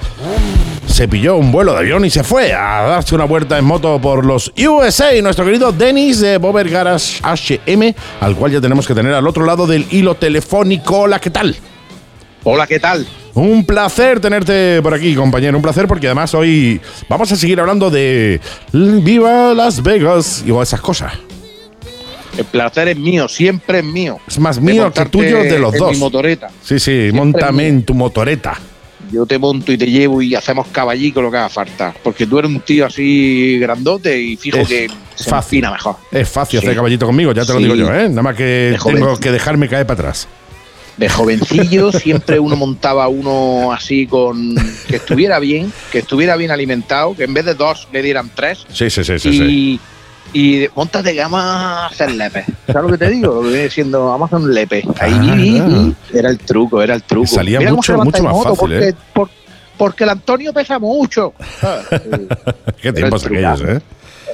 se 0.86 1.08
pilló 1.08 1.38
un 1.38 1.52
vuelo 1.52 1.72
de 1.72 1.80
avión 1.80 2.04
y 2.04 2.10
se 2.10 2.24
fue 2.24 2.54
a 2.54 2.82
darse 2.82 3.16
una 3.16 3.24
vuelta 3.24 3.58
en 3.58 3.66
moto 3.66 4.00
por 4.02 4.26
los 4.26 4.52
USA. 4.58 5.20
Nuestro 5.22 5.46
querido 5.46 5.72
Dennis 5.72 6.20
de 6.20 6.38
Bober 6.38 6.70
Garage 6.70 7.22
HM, 7.24 7.96
al 8.20 8.36
cual 8.36 8.52
ya 8.52 8.62
tenemos 8.62 8.86
que 8.86 8.94
tener 8.94 9.14
al 9.14 9.26
otro 9.26 9.46
lado 9.46 9.66
del 9.66 9.88
hilo 9.90 10.16
telefónico. 10.16 11.00
Hola, 11.00 11.20
¿qué 11.20 11.30
tal? 11.30 11.56
Hola, 12.44 12.68
¿qué 12.68 12.80
tal? 12.80 13.08
Un 13.40 13.64
placer 13.66 14.20
tenerte 14.20 14.82
por 14.82 14.94
aquí, 14.94 15.16
compañero. 15.16 15.56
Un 15.56 15.64
placer 15.64 15.88
porque 15.88 16.08
además 16.08 16.34
hoy 16.34 16.82
vamos 17.08 17.32
a 17.32 17.38
seguir 17.38 17.58
hablando 17.60 17.90
de 17.90 18.42
Viva 18.74 19.54
Las 19.54 19.82
Vegas 19.82 20.44
y 20.46 20.52
esas 20.62 20.82
cosas. 20.82 21.14
El 22.38 22.44
placer 22.46 22.90
es 22.90 22.98
mío, 22.98 23.30
siempre 23.30 23.80
es 23.80 23.86
mío. 23.86 24.18
Es 24.28 24.40
más 24.40 24.60
mío 24.60 24.92
que 24.92 25.06
tuyo 25.06 25.38
de 25.44 25.58
los 25.58 25.74
en 25.74 25.80
dos. 25.80 25.92
Mi 25.94 25.98
motoreta. 25.98 26.50
Sí, 26.62 26.80
sí, 26.80 26.80
Siempre 26.80 27.12
montame 27.14 27.68
en 27.68 27.84
tu 27.84 27.94
motoreta. 27.94 28.60
Yo 29.10 29.26
te 29.26 29.40
monto 29.40 29.72
y 29.72 29.78
te 29.78 29.88
llevo 29.88 30.22
y 30.22 30.36
hacemos 30.36 30.68
caballico 30.68 31.22
lo 31.22 31.32
que 31.32 31.38
haga 31.38 31.50
falta. 31.50 31.94
Porque 32.04 32.28
tú 32.28 32.40
eres 32.40 32.52
un 32.52 32.60
tío 32.60 32.86
así 32.86 33.58
grandote 33.60 34.20
y 34.22 34.36
fijo 34.36 34.58
Es 34.58 34.68
que 34.68 34.88
se 35.16 35.30
fácil. 35.30 35.62
mejor. 35.62 35.96
Es 36.12 36.28
fácil 36.30 36.60
Sí. 36.60 36.66
hacer 36.66 36.76
caballito 36.76 37.06
conmigo, 37.06 37.32
ya 37.32 37.46
te 37.46 37.54
lo 37.54 37.60
digo 37.60 37.76
yo, 37.76 37.94
¿eh? 37.94 38.10
Nada 38.10 38.22
más 38.22 38.36
que 38.36 38.78
tengo 38.84 39.18
que 39.18 39.32
dejarme 39.32 39.70
caer 39.70 39.88
para 39.88 40.00
atrás. 40.02 40.28
De 41.00 41.08
jovencillo 41.08 41.92
siempre 41.94 42.40
uno 42.40 42.56
montaba 42.58 43.08
uno 43.08 43.72
así 43.72 44.06
con 44.06 44.54
que 44.88 44.98
estuviera 44.98 45.40
bien, 45.40 45.72
que 45.92 46.00
estuviera 46.00 46.36
bien 46.36 46.52
alimentado, 46.52 47.16
que 47.16 47.24
en 47.24 47.34
vez 47.34 47.46
de 47.46 47.54
dos 47.56 47.88
le 47.94 48.02
dieran 48.02 48.30
tres. 48.36 48.66
Sí, 48.72 48.90
sí, 48.90 49.04
sí, 49.06 49.18
sí. 49.18 49.32
sí. 49.32 49.80
y, 50.34 50.62
y 50.64 50.68
montas 50.76 51.04
de 51.06 51.16
gama 51.16 51.86
hacer 51.88 52.12
lepe. 52.12 52.44
¿Sabes 52.68 52.84
lo 52.84 52.90
que 52.90 52.98
te 52.98 53.10
digo? 53.10 53.36
Lo 53.36 53.42
que 53.44 53.48
viene 53.48 53.70
siendo 53.70 54.12
Amazon 54.12 54.54
lepe. 54.54 54.84
Ahí 55.00 55.58
Ah. 55.62 55.90
era 56.14 56.30
el 56.30 56.38
truco, 56.38 56.82
era 56.84 56.96
el 56.96 57.04
truco. 57.04 57.28
Salía 57.28 57.60
Mira 57.60 57.72
mucho- 57.74 57.98
mucho 57.98 58.22
más 58.24 58.44
fácil, 58.44 58.58
porque, 58.60 58.90
¿eh? 58.90 58.94
por- 59.14 59.30
porque 59.78 60.04
el 60.04 60.10
Antonio 60.10 60.52
pesa 60.52 60.78
mucho. 60.80 61.34
Qué 62.82 62.92
tiempos 62.92 63.24
el 63.26 63.32
aquellos. 63.38 63.62
¿eh? 63.62 63.82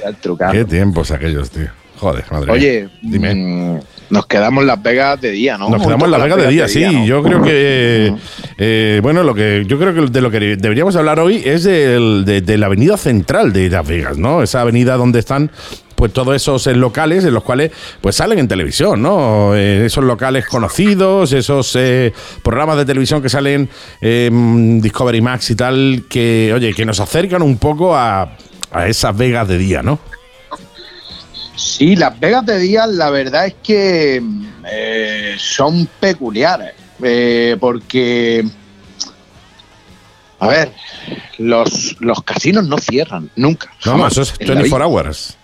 era 0.00 0.08
el 0.10 0.16
trucazo. 0.16 0.52
Qué 0.52 0.64
tiempos 0.64 1.10
aquellos, 1.12 1.48
tío. 1.50 1.68
Joder, 1.98 2.24
madre 2.30 2.52
Oye, 2.52 2.82
mía. 2.82 2.90
Dime. 3.02 3.34
mm, 3.34 3.80
nos 4.10 4.26
quedamos 4.26 4.62
en 4.62 4.66
Las 4.68 4.82
Vegas 4.82 5.20
de 5.20 5.30
día, 5.30 5.58
¿no? 5.58 5.68
Nos 5.70 5.82
quedamos 5.82 6.04
en 6.06 6.10
Las 6.12 6.22
Vegas 6.22 6.38
de 6.38 6.48
día, 6.48 6.68
sí. 6.68 6.84
¿no? 6.84 7.04
Yo 7.06 7.22
creo 7.22 7.42
que. 7.42 8.14
eh, 8.58 9.00
bueno, 9.02 9.22
lo 9.22 9.34
que 9.34 9.64
yo 9.66 9.78
creo 9.78 9.94
que 9.94 10.00
de 10.12 10.20
lo 10.20 10.30
que 10.30 10.38
deberíamos 10.56 10.94
hablar 10.96 11.18
hoy 11.20 11.42
es 11.44 11.64
del- 11.64 12.24
de, 12.24 12.40
de 12.40 12.58
la 12.58 12.66
avenida 12.66 12.96
central 12.96 13.52
de 13.52 13.68
Las 13.70 13.86
Vegas, 13.86 14.16
¿no? 14.18 14.42
Esa 14.42 14.60
avenida 14.60 14.96
donde 14.96 15.18
están 15.18 15.50
pues 15.96 16.12
todos 16.12 16.36
esos 16.36 16.66
eh, 16.66 16.74
locales 16.74 17.24
en 17.24 17.32
los 17.32 17.42
cuales 17.42 17.70
pues 18.02 18.16
salen 18.16 18.38
en 18.38 18.46
televisión, 18.48 19.00
¿no? 19.00 19.54
Eh, 19.56 19.86
esos 19.86 20.04
locales 20.04 20.44
conocidos, 20.46 21.32
esos 21.32 21.74
eh, 21.74 22.12
programas 22.42 22.76
de 22.76 22.84
televisión 22.84 23.22
que 23.22 23.30
salen 23.30 23.70
en 24.02 24.82
Discovery 24.82 25.22
Max 25.22 25.48
y 25.50 25.54
tal, 25.56 26.04
que, 26.08 26.52
oye, 26.54 26.74
que 26.74 26.84
nos 26.84 27.00
acercan 27.00 27.40
un 27.40 27.56
poco 27.56 27.96
a, 27.96 28.36
a 28.72 28.86
esas 28.86 29.16
Vegas 29.16 29.48
de 29.48 29.56
día, 29.56 29.82
¿no? 29.82 29.98
Sí, 31.56 31.96
las 31.96 32.18
Vegas 32.20 32.46
de 32.46 32.58
día, 32.58 32.86
la 32.86 33.10
verdad 33.10 33.46
es 33.46 33.54
que 33.62 34.22
son 35.38 35.88
peculiares, 35.98 36.74
porque, 37.58 38.44
a 40.38 40.46
ver, 40.48 40.72
los, 41.38 41.96
los 42.00 42.22
casinos 42.22 42.66
no 42.68 42.78
cierran 42.78 43.30
nunca. 43.36 43.72
No, 43.84 43.96
no, 43.96 44.06
eso 44.06 44.22
es 44.22 44.36
24 44.38 44.86
hours. 44.86 45.36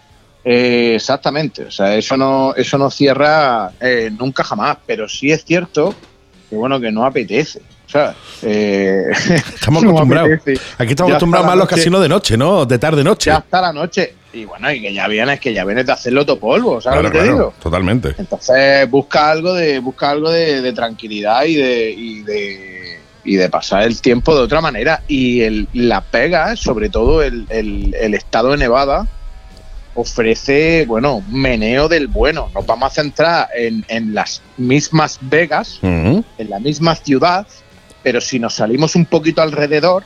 Eh, 0.45 0.95
exactamente, 0.97 1.65
o 1.65 1.71
sea, 1.71 1.95
eso 1.95 2.17
no, 2.17 2.53
eso 2.57 2.77
no 2.77 2.91
cierra 2.91 3.71
eh, 3.81 4.11
nunca 4.19 4.43
jamás, 4.43 4.77
pero 4.85 5.09
sí 5.09 5.31
es 5.31 5.45
cierto 5.45 5.95
que 6.51 6.57
bueno, 6.57 6.81
que 6.81 6.91
no 6.91 7.05
apetece. 7.07 7.63
Sea, 7.93 8.15
eh, 8.41 9.05
estamos 9.55 9.85
acostumbrados. 9.85 10.31
Aquí 10.79 10.93
estamos 10.93 11.13
acostumbrados 11.13 11.47
más 11.47 11.53
a 11.53 11.57
los 11.57 11.69
casinos 11.69 12.01
de 12.01 12.09
noche, 12.09 12.39
¿no? 12.39 12.65
De 12.65 12.79
tarde 12.79 13.05
noche. 13.05 13.29
Ya 13.29 13.37
hasta 13.37 13.61
la 13.61 13.71
noche. 13.71 14.15
Y 14.33 14.47
bueno, 14.47 14.73
y 14.73 14.81
que 14.81 14.95
ya 14.95 15.07
vienes, 15.09 15.39
que 15.41 15.53
ya 15.53 15.63
vienes 15.67 15.85
de 15.85 15.93
hacerlo 15.93 16.25
todo 16.25 16.39
polvo, 16.39 16.81
¿sabes 16.81 17.03
lo 17.03 17.11
que 17.11 17.19
te 17.19 17.25
digo? 17.25 17.53
Totalmente. 17.63 18.15
Entonces 18.17 18.89
busca 18.89 19.31
algo 19.31 19.53
de, 19.53 19.79
busca 19.81 20.09
algo 20.09 20.31
de, 20.31 20.73
tranquilidad 20.73 21.45
y 21.45 21.57
de, 21.57 21.91
y 21.91 22.23
de 22.23 22.99
y 23.25 23.37
de 23.37 23.51
pasar 23.51 23.83
el 23.83 24.01
tiempo 24.01 24.35
de 24.35 24.41
otra 24.41 24.63
manera. 24.63 25.03
Y 25.07 25.43
el, 25.43 25.69
la 25.75 26.01
pega, 26.01 26.57
sobre 26.57 26.89
todo 26.89 27.23
el, 27.23 27.47
el 27.51 28.15
estado 28.15 28.53
de 28.53 28.57
Nevada, 28.57 29.07
ofrece, 29.95 30.85
bueno, 30.87 31.23
meneo 31.29 31.89
del 31.89 32.07
bueno. 32.07 32.51
Nos 32.55 32.67
vamos 32.67 32.91
a 32.91 32.95
centrar 32.95 33.49
en, 33.55 33.85
en 33.89 34.15
las 34.15 34.43
mismas 34.57 35.19
Vegas, 35.21 35.79
en 35.83 36.25
la 36.49 36.59
misma 36.59 36.95
ciudad, 36.97 37.47
pero 38.03 38.21
si 38.21 38.39
nos 38.39 38.55
salimos 38.55 38.95
un 38.97 39.07
poquito 39.07 39.43
alrededor, 39.43 40.05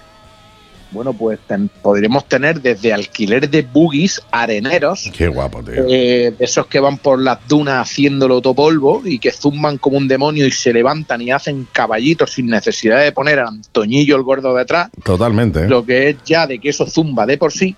bueno, 0.90 1.12
pues 1.12 1.40
podremos 1.82 2.26
tener 2.26 2.60
desde 2.60 2.92
alquiler 2.92 3.50
de 3.50 3.62
buggies 3.62 4.22
areneros. 4.30 5.10
Qué 5.16 5.26
guapo, 5.28 5.62
tío. 5.62 5.84
Eh, 5.88 6.32
de 6.38 6.44
esos 6.44 6.66
que 6.66 6.78
van 6.78 6.98
por 6.98 7.20
las 7.20 7.46
dunas 7.48 7.88
haciéndolo 7.88 8.40
todo 8.40 8.54
polvo 8.54 9.02
y 9.04 9.18
que 9.18 9.32
zumban 9.32 9.78
como 9.78 9.98
un 9.98 10.06
demonio 10.06 10.46
y 10.46 10.52
se 10.52 10.72
levantan 10.72 11.20
y 11.22 11.32
hacen 11.32 11.66
caballitos 11.72 12.32
sin 12.32 12.46
necesidad 12.46 13.02
de 13.02 13.12
poner 13.12 13.40
a 13.40 13.48
Antoñillo 13.48 14.16
el 14.16 14.22
gordo 14.22 14.54
detrás. 14.54 14.90
Totalmente. 15.04 15.64
¿eh? 15.64 15.68
Lo 15.68 15.84
que 15.84 16.10
es 16.10 16.16
ya 16.24 16.46
de 16.46 16.60
que 16.60 16.68
eso 16.68 16.86
zumba 16.86 17.26
de 17.26 17.36
por 17.36 17.52
sí. 17.52 17.74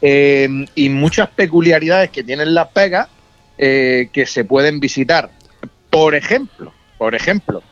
Eh, 0.00 0.48
y 0.74 0.88
muchas 0.88 1.28
peculiaridades 1.28 2.10
que 2.10 2.24
tienen 2.24 2.54
Las 2.54 2.72
Vegas 2.72 3.08
eh, 3.58 4.08
que 4.12 4.26
se 4.26 4.44
pueden 4.44 4.80
visitar. 4.80 5.30
Por 5.90 6.14
ejemplo, 6.14 6.72
por 6.98 7.14
ejemplo, 7.14 7.62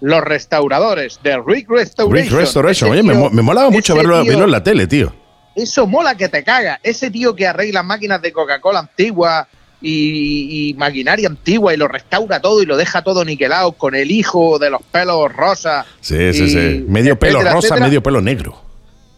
los 0.00 0.20
restauradores 0.22 1.20
de 1.22 1.40
Rick 1.46 1.70
Restoration. 1.70 2.12
Rick 2.12 2.32
Restoration, 2.32 2.90
oye, 2.90 3.02
me, 3.02 3.42
molaba 3.42 3.70
mucho 3.70 3.94
verlo, 3.94 4.20
en 4.20 4.50
la 4.50 4.62
tele, 4.62 4.86
tío. 4.86 5.12
Eso 5.54 5.86
mola 5.86 6.16
que 6.16 6.28
te 6.28 6.44
caga. 6.44 6.78
Ese 6.82 7.10
tío 7.10 7.34
que 7.34 7.46
arregla 7.46 7.82
máquinas 7.82 8.20
de 8.20 8.30
Coca-Cola 8.30 8.80
antigua 8.80 9.48
y, 9.80 10.74
maquinaria 10.76 11.28
antigua 11.28 11.72
y 11.72 11.76
lo 11.76 11.88
restaura 11.88 12.40
todo 12.40 12.62
y 12.62 12.66
lo 12.66 12.76
deja 12.76 13.02
todo 13.02 13.24
niquelado 13.24 13.72
con 13.72 13.94
el 13.94 14.10
hijo 14.10 14.58
de 14.58 14.70
los 14.70 14.82
pelos 14.82 15.32
rosas. 15.32 15.86
Sí, 16.00 16.32
sí, 16.34 16.50
sí. 16.50 16.84
Medio 16.86 17.18
pelo 17.18 17.42
rosa, 17.42 17.76
medio 17.76 18.02
pelo 18.02 18.20
negro. 18.20 18.66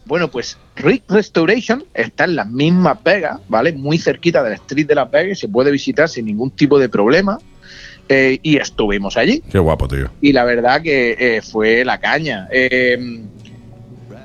Bueno, 0.04 0.28
pues 0.28 0.56
Rick 0.76 1.02
Restoration 1.08 1.84
está 1.92 2.24
en 2.24 2.36
las 2.36 2.48
mismas 2.48 3.02
Vegas, 3.04 3.40
¿vale? 3.46 3.72
Muy 3.72 3.98
cerquita 3.98 4.42
del 4.42 4.54
Street 4.54 4.86
de 4.86 4.94
Las 4.94 5.10
Vegas, 5.10 5.38
se 5.38 5.48
puede 5.48 5.70
visitar 5.70 6.08
sin 6.08 6.24
ningún 6.24 6.50
tipo 6.50 6.78
de 6.78 6.88
problema. 6.88 7.38
Eh, 8.08 8.38
y 8.42 8.56
estuvimos 8.56 9.16
allí. 9.16 9.42
Qué 9.50 9.58
guapo, 9.58 9.86
tío. 9.86 10.10
Y 10.20 10.32
la 10.32 10.44
verdad 10.44 10.80
que 10.80 11.16
eh, 11.18 11.42
fue 11.42 11.84
la 11.84 11.98
caña. 11.98 12.48
Em, 12.50 13.26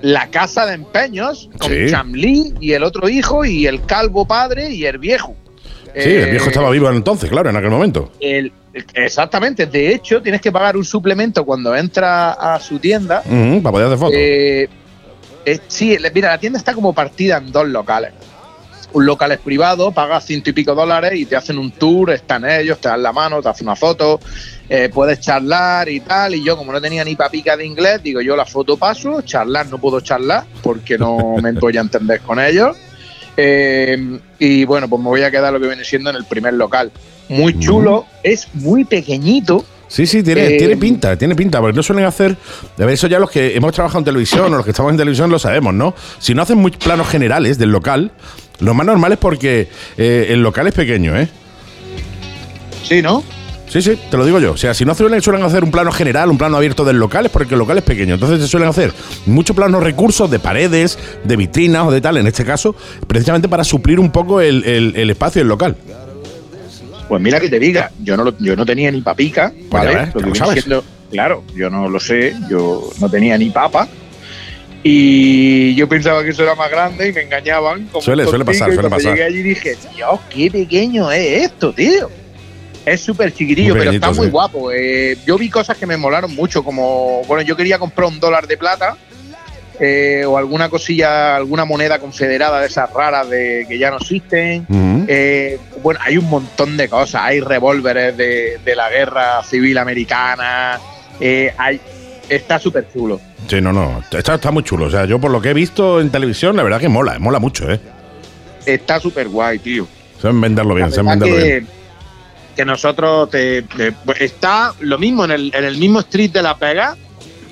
la 0.02 0.30
casa 0.30 0.66
de 0.66 0.74
empeños 0.76 1.50
con 1.60 1.70
sí. 1.70 2.54
y 2.60 2.74
el 2.74 2.84
otro 2.84 3.10
hijo 3.10 3.46
y 3.46 3.68
el 3.68 3.86
calvo 3.86 4.26
padre 4.26 4.72
y 4.72 4.86
el 4.86 4.98
viejo. 4.98 5.36
Sí, 5.96 6.10
el 6.10 6.32
viejo 6.32 6.48
estaba 6.48 6.72
vivo 6.72 6.90
entonces, 6.90 7.30
claro, 7.30 7.50
en 7.50 7.56
aquel 7.56 7.70
momento. 7.70 8.12
exactamente. 8.94 9.68
De 9.68 9.94
hecho, 9.94 10.22
tienes 10.22 10.42
que 10.42 10.52
pagar 10.52 10.76
un 10.76 10.84
suplemento 10.84 11.46
cuando 11.46 11.76
entra 11.76 12.32
a 12.32 12.60
su 12.60 12.80
tienda. 12.80 13.22
para 13.22 13.72
poder 13.72 13.88
hacer 13.88 13.98
fotos. 14.00 14.16
Eh, 14.18 14.68
eh, 15.46 15.60
sí, 15.68 15.98
mira, 16.14 16.30
la 16.30 16.38
tienda 16.38 16.58
está 16.58 16.74
como 16.74 16.94
partida 16.94 17.38
en 17.38 17.52
dos 17.52 17.68
locales. 17.68 18.12
Un 18.94 19.06
local 19.06 19.32
es 19.32 19.40
privado, 19.40 19.92
pagas 19.92 20.26
ciento 20.26 20.52
y 20.52 20.54
pico 20.54 20.76
dólares 20.76 21.14
y 21.16 21.26
te 21.26 21.36
hacen 21.36 21.58
un 21.58 21.72
tour, 21.72 22.12
están 22.12 22.50
ellos, 22.50 22.80
te 22.80 22.90
dan 22.90 23.02
la 23.02 23.12
mano, 23.12 23.42
te 23.42 23.50
hacen 23.50 23.68
una 23.68 23.76
foto, 23.76 24.20
eh, 24.70 24.90
puedes 24.94 25.20
charlar 25.20 25.90
y 25.90 26.00
tal. 26.00 26.36
Y 26.36 26.44
yo, 26.44 26.56
como 26.56 26.72
no 26.72 26.80
tenía 26.80 27.04
ni 27.04 27.16
papica 27.16 27.58
de 27.58 27.66
inglés, 27.66 28.04
digo 28.04 28.22
yo 28.22 28.36
la 28.36 28.46
foto 28.46 28.78
paso, 28.78 29.22
charlar 29.22 29.68
no 29.68 29.80
puedo 29.80 30.00
charlar 30.00 30.46
porque 30.62 30.98
no 30.98 31.36
me 31.42 31.52
voy 31.54 31.78
a 31.78 31.82
entender 31.82 32.22
con 32.22 32.40
ellos. 32.40 32.78
Eh, 33.36 34.20
y 34.38 34.66
bueno, 34.66 34.88
pues 34.88 35.02
me 35.02 35.10
voy 35.10 35.24
a 35.24 35.32
quedar 35.32 35.52
lo 35.52 35.60
que 35.60 35.68
viene 35.68 35.84
siendo 35.84 36.10
en 36.10 36.16
el 36.16 36.26
primer 36.26 36.54
local. 36.54 36.92
Muy 37.30 37.58
chulo, 37.60 38.06
es 38.22 38.48
muy 38.54 38.84
pequeñito, 38.84 39.66
Sí, 39.94 40.08
sí, 40.08 40.24
tiene, 40.24 40.56
eh, 40.56 40.58
tiene 40.58 40.76
pinta, 40.76 41.16
tiene 41.16 41.36
pinta, 41.36 41.60
porque 41.60 41.76
no 41.76 41.84
suelen 41.84 42.06
hacer. 42.06 42.36
A 42.80 42.84
ver, 42.84 42.96
eso 42.96 43.06
ya 43.06 43.20
los 43.20 43.30
que 43.30 43.56
hemos 43.56 43.74
trabajado 43.74 44.00
en 44.00 44.06
televisión 44.06 44.52
o 44.52 44.58
los 44.58 44.66
que 44.66 44.72
estamos 44.72 44.92
en 44.92 44.98
televisión 44.98 45.30
lo 45.30 45.38
sabemos, 45.38 45.72
¿no? 45.72 45.94
Si 46.18 46.34
no 46.34 46.42
hacen 46.42 46.58
muy 46.58 46.72
planos 46.72 47.08
generales 47.08 47.60
del 47.60 47.70
local, 47.70 48.12
lo 48.60 48.74
más 48.74 48.88
normal 48.88 49.12
es 49.12 49.20
porque 49.20 49.70
eh, 49.96 50.30
el 50.30 50.42
local 50.42 50.66
es 50.66 50.74
pequeño, 50.74 51.16
¿eh? 51.16 51.28
Sí, 52.82 53.04
¿no? 53.04 53.24
Sí, 53.68 53.84
sí, 53.84 54.00
te 54.10 54.18
lo 54.18 54.26
digo 54.26 54.40
yo. 54.40 54.54
O 54.54 54.58
sea, 54.58 54.74
si 54.74 54.84
no 54.84 54.96
suelen, 54.96 55.22
suelen 55.22 55.44
hacer 55.44 55.64
un 55.64 55.70
plano 55.70 55.92
general, 55.92 56.32
un 56.32 56.40
plano 56.40 56.58
abierto 56.58 56.84
del 56.84 56.98
local, 56.98 57.28
es 57.28 57.32
porque 57.32 57.54
el 57.54 57.60
local 57.60 57.78
es 57.78 57.84
pequeño. 57.84 58.16
Entonces 58.16 58.42
se 58.42 58.48
suelen 58.48 58.70
hacer 58.70 58.92
muchos 59.28 59.56
planos 59.56 59.84
recursos 59.84 60.32
de 60.32 60.40
paredes, 60.40 60.98
de 61.24 61.36
vitrinas 61.36 61.86
o 61.86 61.92
de 61.92 62.02
tal, 62.02 62.18
en 62.18 62.26
este 62.26 62.44
caso, 62.44 62.76
precisamente 63.06 63.48
para 63.48 63.64
suplir 63.64 64.00
un 64.00 64.12
poco 64.12 64.42
el, 64.42 64.64
el 64.66 65.10
espacio 65.12 65.42
del 65.42 65.50
local. 65.50 65.76
Pues 67.14 67.22
mira 67.22 67.40
que 67.40 67.48
te 67.48 67.60
diga, 67.60 67.92
yo 68.02 68.18
no, 68.18 68.36
yo 68.40 68.56
no 68.56 68.66
tenía 68.66 68.90
ni 68.90 69.00
papica, 69.00 69.54
¿vale? 69.70 70.12
claro, 71.12 71.44
yo 71.56 71.70
no 71.70 71.88
lo 71.88 72.00
sé, 72.00 72.36
yo 72.50 72.90
no 73.00 73.08
tenía 73.08 73.38
ni 73.38 73.52
papa. 73.52 73.88
Y 74.82 75.76
yo 75.76 75.88
pensaba 75.88 76.24
que 76.24 76.32
eso 76.32 76.42
era 76.42 76.56
más 76.56 76.72
grande 76.72 77.10
y 77.10 77.14
me 77.14 77.22
engañaban. 77.22 77.88
suele, 78.02 78.26
suele 78.26 78.44
pasar, 78.44 78.74
suele 78.74 78.90
pasar. 78.90 79.12
Llegué 79.12 79.26
allí 79.26 79.42
y 79.42 79.44
dije, 79.44 79.78
Dios, 79.96 80.22
qué 80.32 80.50
pequeño 80.50 81.12
es 81.12 81.44
esto, 81.44 81.72
tío. 81.72 82.10
Es 82.84 83.02
súper 83.02 83.32
chiquitillo, 83.32 83.76
pero 83.76 83.92
está 83.92 84.12
muy 84.12 84.30
guapo. 84.30 84.72
Eh, 84.72 85.16
yo 85.24 85.38
vi 85.38 85.52
cosas 85.52 85.78
que 85.78 85.86
me 85.86 85.98
molaron 85.98 86.34
mucho, 86.34 86.64
como, 86.64 87.22
bueno, 87.28 87.44
yo 87.44 87.56
quería 87.56 87.78
comprar 87.78 88.08
un 88.08 88.20
dólar 88.20 88.48
de 88.48 88.58
plata 88.58 88.98
eh, 89.80 90.24
o 90.26 90.38
alguna 90.38 90.70
cosilla, 90.70 91.36
alguna 91.36 91.66
moneda 91.66 92.00
confederada 92.00 92.60
de 92.60 92.68
esas 92.68 92.92
raras 92.94 93.30
de 93.30 93.66
que 93.68 93.78
ya 93.78 93.90
no 93.90 93.98
existen. 93.98 94.66
Eh, 95.08 95.60
bueno, 95.82 96.00
hay 96.04 96.18
un 96.18 96.30
montón 96.30 96.78
de 96.78 96.88
cosas. 96.88 97.22
Hay 97.24 97.40
revólveres 97.40 98.16
de, 98.16 98.76
la 98.76 98.90
guerra 98.90 99.44
civil 99.44 99.78
americana. 99.78 100.80
Eh, 101.20 101.54
hay, 101.58 101.82
está 102.30 102.60
súper 102.60 102.88
chulo. 102.92 103.20
Sí, 103.48 103.62
no, 103.62 103.74
no. 103.74 104.04
Está, 104.12 104.36
está 104.36 104.52
muy 104.52 104.64
chulo. 104.64 104.86
O 104.86 104.92
sea, 104.92 105.06
yo 105.06 105.20
por 105.20 105.32
lo 105.32 105.42
que 105.42 105.50
he 105.50 105.54
visto 105.54 106.00
en 106.00 106.10
televisión, 106.12 106.56
la 106.56 106.64
verdad 106.64 106.80
que 106.80 106.90
mola, 106.90 107.18
mola 107.20 107.40
mucho, 107.40 107.72
¿eh? 107.72 107.80
Está 108.66 109.00
súper 109.00 109.28
guay, 109.28 109.60
tío. 109.60 109.88
Saben 110.22 110.40
venderlo 110.40 110.76
bien, 110.76 110.92
saben 110.92 111.20
venderlo 111.20 111.36
que, 111.36 111.44
bien. 111.44 111.68
Que 112.56 112.64
nosotros 112.64 113.30
te, 113.30 113.66
está 114.20 114.74
lo 114.80 114.98
mismo 115.00 115.26
en 115.26 115.32
el, 115.32 115.52
en 115.54 115.66
el 115.66 115.78
mismo 115.78 116.00
street 116.00 116.32
de 116.32 116.44
La 116.44 116.56
Pega 116.56 116.96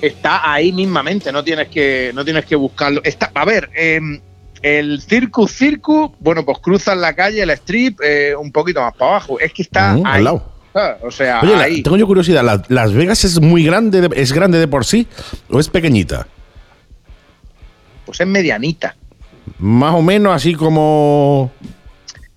está 0.02 0.52
ahí 0.52 0.72
mismamente, 0.72 1.32
no 1.32 1.42
tienes 1.44 1.68
que, 1.68 2.10
no 2.14 2.24
tienes 2.24 2.44
que 2.44 2.56
buscarlo. 2.56 3.00
Está, 3.04 3.30
a 3.32 3.44
ver, 3.44 3.70
em, 3.74 4.20
el 4.60 5.00
Circus 5.00 5.52
Circus, 5.52 6.10
bueno, 6.18 6.44
pues 6.44 6.58
cruzas 6.58 6.96
la 6.96 7.14
calle, 7.14 7.42
el 7.42 7.50
strip, 7.50 8.00
eh, 8.02 8.34
un 8.36 8.52
poquito 8.52 8.80
más 8.80 8.94
para 8.94 9.12
abajo. 9.12 9.38
Es 9.40 9.52
que 9.52 9.62
está 9.62 9.92
ahí. 9.92 10.02
Al 10.04 10.24
lado. 10.24 10.52
Ah, 10.74 10.96
o 11.02 11.10
sea, 11.10 11.40
Oye, 11.42 11.82
tengo 11.82 11.98
yo 11.98 12.06
curiosidad, 12.06 12.64
¿Las 12.68 12.92
Vegas 12.94 13.24
es 13.24 13.40
muy 13.40 13.62
grande, 13.64 14.08
es 14.16 14.32
grande 14.32 14.58
de 14.58 14.68
por 14.68 14.86
sí 14.86 15.06
o 15.50 15.60
es 15.60 15.68
pequeñita? 15.68 16.26
Pues 18.06 18.20
es 18.20 18.26
medianita. 18.26 18.96
Más 19.58 19.94
o 19.94 20.00
menos 20.00 20.34
así 20.34 20.54
como... 20.54 21.52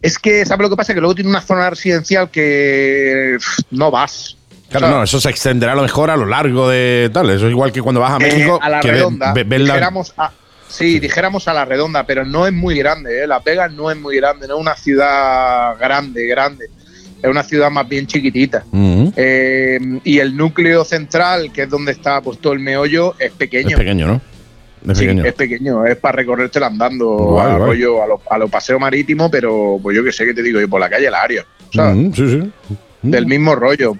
Es 0.02 0.20
que, 0.20 0.46
¿sabes 0.46 0.64
lo 0.64 0.70
que 0.70 0.76
pasa? 0.76 0.94
Que 0.94 1.00
luego 1.00 1.16
tiene 1.16 1.30
una 1.30 1.42
zona 1.42 1.70
residencial 1.70 2.30
que 2.30 3.38
no 3.72 3.90
vas. 3.90 4.38
Claro, 4.70 4.90
no, 4.90 5.04
eso 5.04 5.20
se 5.22 5.30
extenderá 5.30 5.74
a 5.74 5.76
lo 5.76 5.84
mejor 5.84 6.10
a 6.10 6.18
lo 6.18 6.26
largo 6.26 6.70
de 6.70 7.10
tal. 7.14 7.30
Eso 7.30 7.46
es 7.46 7.52
igual 7.52 7.72
que 7.72 7.82
cuando 7.82 8.02
vas 8.02 8.14
a 8.14 8.16
eh, 8.18 8.32
México. 8.32 8.60
a 8.62 8.70
la 8.70 8.82
redonda. 8.82 9.34
dijéramos 9.34 10.14
sí, 10.68 11.00
dijéramos 11.00 11.48
a 11.48 11.54
la 11.54 11.66
redonda, 11.66 12.06
pero 12.06 12.26
no 12.26 12.48
es 12.48 12.54
muy 12.54 12.78
grande. 12.78 13.24
¿eh? 13.24 13.28
La 13.28 13.40
Vega 13.40 13.68
no 13.68 13.92
es 13.92 13.98
muy 13.98 14.18
grande, 14.18 14.48
no 14.48 14.56
es 14.56 14.62
una 14.62 14.76
ciudad 14.76 15.78
grande, 15.80 16.28
grande. 16.28 16.66
Es 17.22 17.30
una 17.30 17.44
ciudad 17.44 17.72
más 17.72 17.88
bien 17.88 18.06
chiquitita. 18.06 18.66
Eh, 19.16 19.80
y 20.04 20.20
el 20.20 20.36
núcleo 20.36 20.84
central, 20.84 21.52
que 21.52 21.64
es 21.64 21.70
donde 21.70 21.92
está 21.92 22.22
pues, 22.22 22.40
todo 22.40 22.54
el 22.54 22.60
meollo, 22.60 23.16
es 23.20 23.32
pequeño. 23.32 23.70
Es 23.70 23.78
pequeño, 23.78 24.08
¿no? 24.08 24.22
Es 24.92 24.98
Sí, 25.00 25.06
pequeño. 25.06 25.26
es 25.26 25.34
pequeño, 25.34 25.86
es 25.88 25.96
para 25.96 26.18
recorrértela 26.18 26.68
andando 26.68 27.08
Guay, 27.08 27.54
a, 27.54 27.58
rollo, 27.58 28.04
a, 28.04 28.08
los 28.08 28.20
a 28.30 28.38
los 28.38 28.52
paseos 28.52 28.80
marítimos, 28.80 29.32
pero 29.32 29.80
pues 29.82 29.96
yo 29.98 30.04
que 30.04 30.12
sé 30.12 30.26
que 30.26 30.34
te 30.36 30.44
digo, 30.44 30.62
y 30.62 30.68
por 30.68 30.80
la 30.80 30.88
calle 30.88 31.10
Lario, 31.10 31.44
¿sabes? 31.74 31.96
Mm, 31.96 32.14
sí, 32.14 32.30
sí. 32.30 32.76
Mm. 33.02 33.10
Del 33.12 33.26
mismo 33.28 33.56
rollo, 33.56 33.96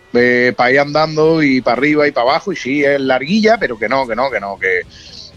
para 0.56 0.72
ir 0.72 0.80
andando 0.80 1.44
y 1.44 1.62
para 1.62 1.78
arriba 1.78 2.08
y 2.08 2.12
para 2.12 2.32
abajo, 2.32 2.52
y 2.52 2.56
sí, 2.56 2.84
es 2.84 3.00
larguilla, 3.00 3.58
pero 3.60 3.78
que 3.78 3.88
no, 3.88 4.08
que 4.08 4.16
no, 4.16 4.32
que 4.32 4.40
no, 4.40 4.58
que, 4.58 4.82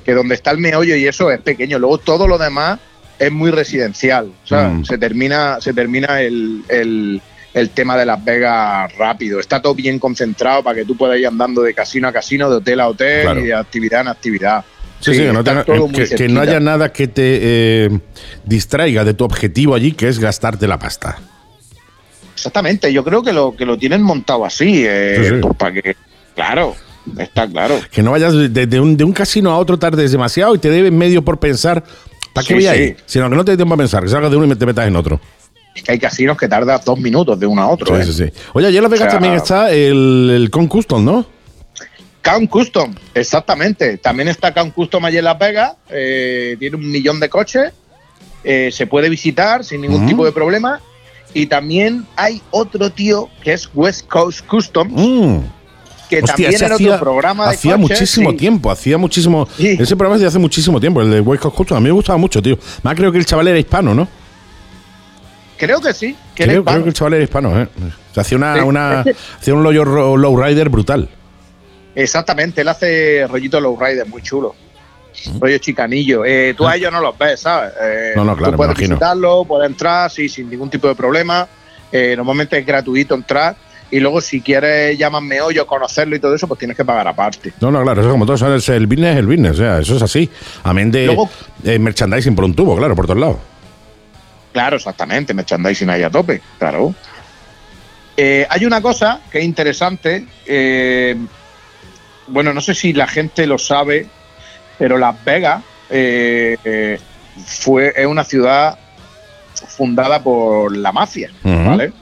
que 0.04 0.14
donde 0.14 0.34
está 0.36 0.52
el 0.52 0.58
meollo 0.58 0.96
y 0.96 1.06
eso 1.06 1.30
es 1.30 1.40
pequeño. 1.40 1.78
Luego 1.78 1.98
todo 1.98 2.26
lo 2.26 2.38
demás 2.38 2.78
es 3.18 3.30
muy 3.32 3.50
residencial, 3.50 4.32
¿sabes? 4.44 4.72
Mm. 4.72 4.84
Se 4.84 4.96
termina, 4.98 5.60
se 5.60 5.72
termina 5.74 6.20
el, 6.22 6.62
el- 6.68 7.20
el 7.54 7.70
tema 7.70 7.96
de 7.96 8.06
Las 8.06 8.22
Vegas 8.24 8.94
rápido. 8.96 9.40
Está 9.40 9.60
todo 9.60 9.74
bien 9.74 9.98
concentrado 9.98 10.62
para 10.62 10.76
que 10.76 10.84
tú 10.84 10.96
puedas 10.96 11.18
ir 11.18 11.26
andando 11.26 11.62
de 11.62 11.74
casino 11.74 12.06
a 12.06 12.12
casino, 12.12 12.48
de 12.48 12.56
hotel 12.56 12.78
a 12.80 12.88
hotel 12.88 13.22
Claro. 13.22 13.40
y 13.40 13.46
de 13.46 13.54
actividad 13.54 14.02
en 14.02 14.08
actividad. 14.08 14.64
Sí, 15.00 15.14
sí, 15.14 15.20
que, 16.16 16.28
no 16.28 16.40
haya 16.40 16.60
nada 16.60 16.92
que 16.92 17.08
te 17.08 17.38
eh, 17.86 18.00
distraiga 18.44 19.02
de 19.04 19.14
tu 19.14 19.24
objetivo 19.24 19.74
allí, 19.74 19.92
que 19.92 20.08
es 20.08 20.18
gastarte 20.18 20.68
la 20.68 20.78
pasta. 20.78 21.18
Exactamente, 22.38 22.92
yo 22.92 23.02
creo 23.04 23.22
que 23.22 23.32
lo, 23.32 23.54
que 23.56 23.66
lo 23.66 23.76
tienen 23.76 24.02
montado 24.02 24.44
así, 24.44 24.84
eh, 24.86 25.16
Sí, 25.20 25.28
sí. 25.28 25.34
pues 25.42 25.56
para 25.56 25.72
que, 25.74 25.96
claro, 26.34 26.74
está 27.18 27.48
claro. 27.48 27.78
Que 27.90 28.02
no 28.02 28.12
vayas 28.12 28.32
de, 28.32 28.48
de 28.66 28.80
un, 28.80 28.96
de 28.96 29.04
un 29.04 29.12
casino 29.12 29.50
a 29.50 29.58
otro 29.58 29.78
tardes 29.78 30.12
demasiado 30.12 30.54
y 30.54 30.58
te 30.58 30.70
debes 30.70 30.92
medio 30.92 31.22
por 31.22 31.38
pensar. 31.38 31.82
¿Para 32.32 32.46
qué 32.46 32.48
Sí, 32.48 32.54
voy 32.54 32.66
ahí? 32.68 32.96
Sino 33.06 33.28
que 33.28 33.34
no 33.36 33.44
te 33.44 33.50
dé 33.52 33.56
tiempo 33.56 33.74
a 33.74 33.78
pensar, 33.78 34.02
que 34.04 34.08
salgas 34.08 34.30
de 34.30 34.36
uno 34.36 34.52
y 34.52 34.56
te 34.56 34.66
metas 34.66 34.86
en 34.86 34.94
otro. 34.96 35.20
Es 35.74 35.82
que 35.82 35.92
hay 35.92 35.98
casinos 35.98 36.36
que 36.36 36.46
tardas 36.48 36.84
dos 36.84 36.98
minutos 36.98 37.38
de 37.40 37.46
uno 37.46 37.62
a 37.62 37.68
otro. 37.68 37.94
Sí, 37.96 38.02
¿eh? 38.02 38.04
sí, 38.04 38.12
sí. 38.12 38.32
Oye, 38.52 38.66
ayer 38.68 38.78
en 38.78 38.82
Las 38.84 38.90
Vegas 38.92 39.06
O 39.08 39.10
sea- 39.10 39.18
también 39.20 39.34
está 39.34 39.70
el, 39.72 40.30
el 40.34 40.50
Con 40.50 40.66
Custom, 40.68 41.04
¿no? 41.04 41.26
Count 42.22 42.50
Custom, 42.50 42.94
exactamente. 43.14 43.96
También 43.98 44.28
está 44.28 44.52
Count 44.52 44.74
Custom 44.74 45.04
allí 45.04 45.18
en 45.18 45.24
Las 45.24 45.38
Vegas. 45.38 45.72
eh, 45.88 46.56
tiene 46.58 46.76
un 46.76 46.90
millón 46.90 47.18
de 47.20 47.28
coches. 47.28 47.72
eh, 48.44 48.70
se 48.72 48.86
puede 48.86 49.08
visitar 49.08 49.64
sin 49.64 49.80
ningún 49.80 50.06
tipo 50.06 50.24
de 50.24 50.30
problema. 50.32 50.80
Y 51.34 51.46
también 51.46 52.06
hay 52.16 52.40
otro 52.50 52.90
tío 52.90 53.28
que 53.42 53.52
es 53.52 53.68
West 53.74 54.06
Coast 54.08 54.46
Custom, 54.46 54.88
Mm. 54.90 55.42
que 56.08 56.16
Hostia, 56.20 56.26
también 56.26 56.54
era 56.54 56.74
hacía, 56.74 56.94
otro 56.94 57.00
programa 57.00 57.44
de 57.48 57.54
hacía 57.54 57.76
coches, 57.76 57.90
muchísimo 58.00 58.30
sí. 58.30 58.36
tiempo, 58.36 58.70
hacía 58.70 58.96
muchísimo. 58.98 59.46
Sí. 59.56 59.76
Ese 59.78 59.94
programa 59.94 60.16
es 60.16 60.22
de 60.22 60.28
hace 60.28 60.38
muchísimo 60.38 60.80
tiempo, 60.80 61.02
el 61.02 61.10
de 61.10 61.20
Wake 61.20 61.44
Up 61.46 61.54
Custom. 61.54 61.76
A 61.76 61.80
mí 61.80 61.84
me 61.86 61.92
gustaba 61.92 62.16
mucho, 62.16 62.40
tío. 62.40 62.58
Más 62.82 62.94
creo 62.96 63.12
que 63.12 63.18
el 63.18 63.26
chaval 63.26 63.46
era 63.48 63.58
hispano, 63.58 63.94
¿no? 63.94 64.08
Creo 65.58 65.80
que 65.80 65.92
sí, 65.92 66.16
que 66.34 66.44
Creo, 66.44 66.64
que 66.64 66.72
el 66.72 66.92
chaval 66.94 67.14
era 67.14 67.24
hispano, 67.24 67.60
¿eh? 67.60 67.68
O 68.10 68.14
sea, 68.14 68.20
hacía, 68.22 68.38
una, 68.38 68.54
Sí. 68.54 68.60
una, 68.60 69.00
hacía 69.40 69.54
un 69.54 69.62
low, 69.64 70.16
lowrider 70.16 70.68
brutal. 70.68 71.08
Exactamente, 71.94 72.60
él 72.60 72.68
hace 72.68 73.26
rollito 73.26 73.60
lowrider 73.60 74.06
muy 74.06 74.22
chulo. 74.22 74.54
Rollo 75.40 75.58
chicanillo. 75.58 76.24
Eh, 76.24 76.54
tú 76.56 76.66
a 76.66 76.76
ellos 76.76 76.92
no 76.92 77.00
los 77.00 77.16
ves, 77.18 77.40
¿sabes? 77.40 77.72
Eh. 77.80 78.12
No, 78.16 78.24
no, 78.24 78.36
claro, 78.36 78.52
Tú 78.52 78.56
puedes 78.56 78.76
me 78.76 78.86
visitarlo, 78.86 79.44
puedes 79.44 79.68
entrar, 79.70 80.10
sí, 80.10 80.28
sin 80.28 80.48
ningún 80.48 80.70
tipo 80.70 80.88
de 80.88 80.94
problema. 80.94 81.46
Eh, 81.90 82.14
normalmente 82.16 82.58
es 82.58 82.66
gratuito 82.66 83.14
entrar. 83.14 83.56
Y 83.90 84.00
luego, 84.00 84.20
si 84.20 84.42
quieres 84.42 84.98
llamas 84.98 85.22
meollo, 85.22 85.66
conocerlo 85.66 86.14
y 86.14 86.20
todo 86.20 86.34
eso, 86.34 86.46
pues 86.46 86.58
tienes 86.58 86.76
que 86.76 86.84
pagar 86.84 87.08
aparte. 87.08 87.54
No, 87.60 87.70
no, 87.70 87.82
claro, 87.82 88.02
eso 88.02 88.10
como 88.10 88.26
todo, 88.26 88.54
es 88.54 88.68
el 88.68 88.86
business 88.86 89.12
es 89.12 89.16
el 89.18 89.26
business, 89.26 89.52
o 89.52 89.56
sea, 89.56 89.78
eso 89.78 89.96
es 89.96 90.02
así. 90.02 90.28
Amén 90.62 90.90
de 90.90 91.06
Luego- 91.06 91.30
eh, 91.64 91.78
merchandising 91.78 92.34
por 92.34 92.44
un 92.44 92.54
tubo, 92.54 92.76
claro, 92.76 92.94
por 92.94 93.06
todos 93.06 93.18
lados. 93.18 93.38
Claro, 94.52 94.76
exactamente, 94.76 95.32
merchandising 95.32 95.88
ahí 95.88 96.02
a 96.02 96.10
tope, 96.10 96.42
claro. 96.58 96.94
Hay 98.50 98.64
una 98.66 98.82
cosa 98.82 99.20
que 99.30 99.38
es 99.38 99.44
interesante, 99.44 100.26
bueno, 102.26 102.52
no 102.52 102.60
sé 102.60 102.74
si 102.74 102.92
la 102.92 103.06
gente 103.06 103.46
lo 103.46 103.56
sabe, 103.58 104.06
pero 104.78 104.96
Las 104.98 105.22
Vegas 105.24 105.62
eh, 105.90 106.56
eh, 106.64 106.98
fue, 107.44 107.92
es 107.96 108.06
una 108.06 108.24
ciudad 108.24 108.78
fundada 109.66 110.22
por 110.22 110.76
la 110.76 110.92
mafia. 110.92 111.30
¿vale? 111.42 111.92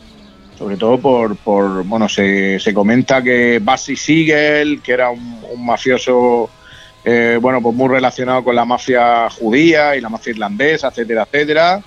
Sobre 0.59 0.77
todo 0.77 0.99
por, 0.99 1.37
por 1.37 1.85
bueno, 1.85 2.09
se, 2.09 2.59
se 2.61 2.72
comenta 2.72 3.22
que 3.22 3.61
Bassi 3.62 3.97
Siegel, 3.97 4.81
que 4.83 4.93
era 4.93 5.11
un, 5.11 5.43
un 5.53 5.66
mafioso, 5.66 6.49
eh, 7.05 7.39
bueno, 7.41 7.61
pues 7.61 7.74
muy 7.74 7.89
relacionado 7.89 8.43
con 8.43 8.55
la 8.55 8.64
mafia 8.64 9.29
judía 9.31 9.97
y 9.97 10.01
la 10.01 10.09
mafia 10.09 10.31
irlandesa, 10.31 10.89
etcétera, 10.89 11.27
etcétera, 11.31 11.83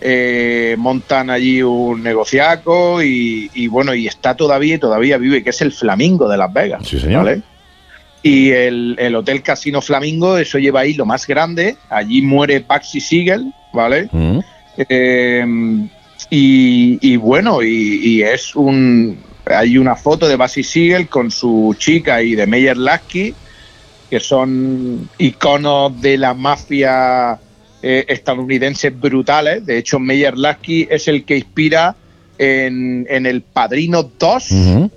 eh, 0.00 0.76
montan 0.78 1.30
allí 1.30 1.62
un 1.62 2.02
negociaco 2.02 3.02
y, 3.02 3.50
y, 3.54 3.66
bueno, 3.66 3.94
y 3.94 4.06
está 4.06 4.36
todavía 4.36 4.78
todavía 4.78 5.18
vive, 5.18 5.42
que 5.42 5.50
es 5.50 5.60
el 5.62 5.72
Flamingo 5.72 6.28
de 6.28 6.36
Las 6.36 6.52
Vegas. 6.52 6.86
Sí, 6.86 7.00
señor. 7.00 7.24
¿vale? 7.24 7.42
Y 8.24 8.52
el, 8.52 8.96
el 8.98 9.14
Hotel 9.14 9.42
Casino 9.42 9.82
Flamingo, 9.82 10.38
eso 10.38 10.58
lleva 10.58 10.80
ahí 10.80 10.94
lo 10.94 11.04
más 11.04 11.26
grande. 11.26 11.76
Allí 11.90 12.22
muere 12.22 12.62
Paxi 12.62 12.98
Siegel, 12.98 13.52
¿vale? 13.74 14.08
Mm. 14.10 14.38
Eh, 14.88 15.44
y, 16.30 16.98
y 17.00 17.16
bueno, 17.16 17.62
y, 17.62 18.00
y 18.02 18.22
es 18.22 18.56
un. 18.56 19.18
Hay 19.46 19.76
una 19.76 19.94
foto 19.94 20.26
de 20.26 20.36
Basi 20.36 20.62
Siegel 20.62 21.06
con 21.08 21.30
su 21.30 21.76
chica 21.78 22.22
y 22.22 22.34
de 22.34 22.46
Meyer 22.46 22.78
Lasky, 22.78 23.34
que 24.08 24.20
son 24.20 25.08
iconos 25.18 26.00
de 26.00 26.16
la 26.16 26.32
mafia 26.32 27.38
eh, 27.82 28.06
estadounidense 28.08 28.88
brutales. 28.88 29.66
De 29.66 29.76
hecho, 29.76 29.98
Meyer 30.00 30.38
Lasky 30.38 30.88
es 30.90 31.08
el 31.08 31.24
que 31.24 31.36
inspira 31.36 31.94
en, 32.38 33.06
en 33.10 33.26
El 33.26 33.42
Padrino 33.42 34.02
2 34.18 34.50
Ujú. 34.50 34.90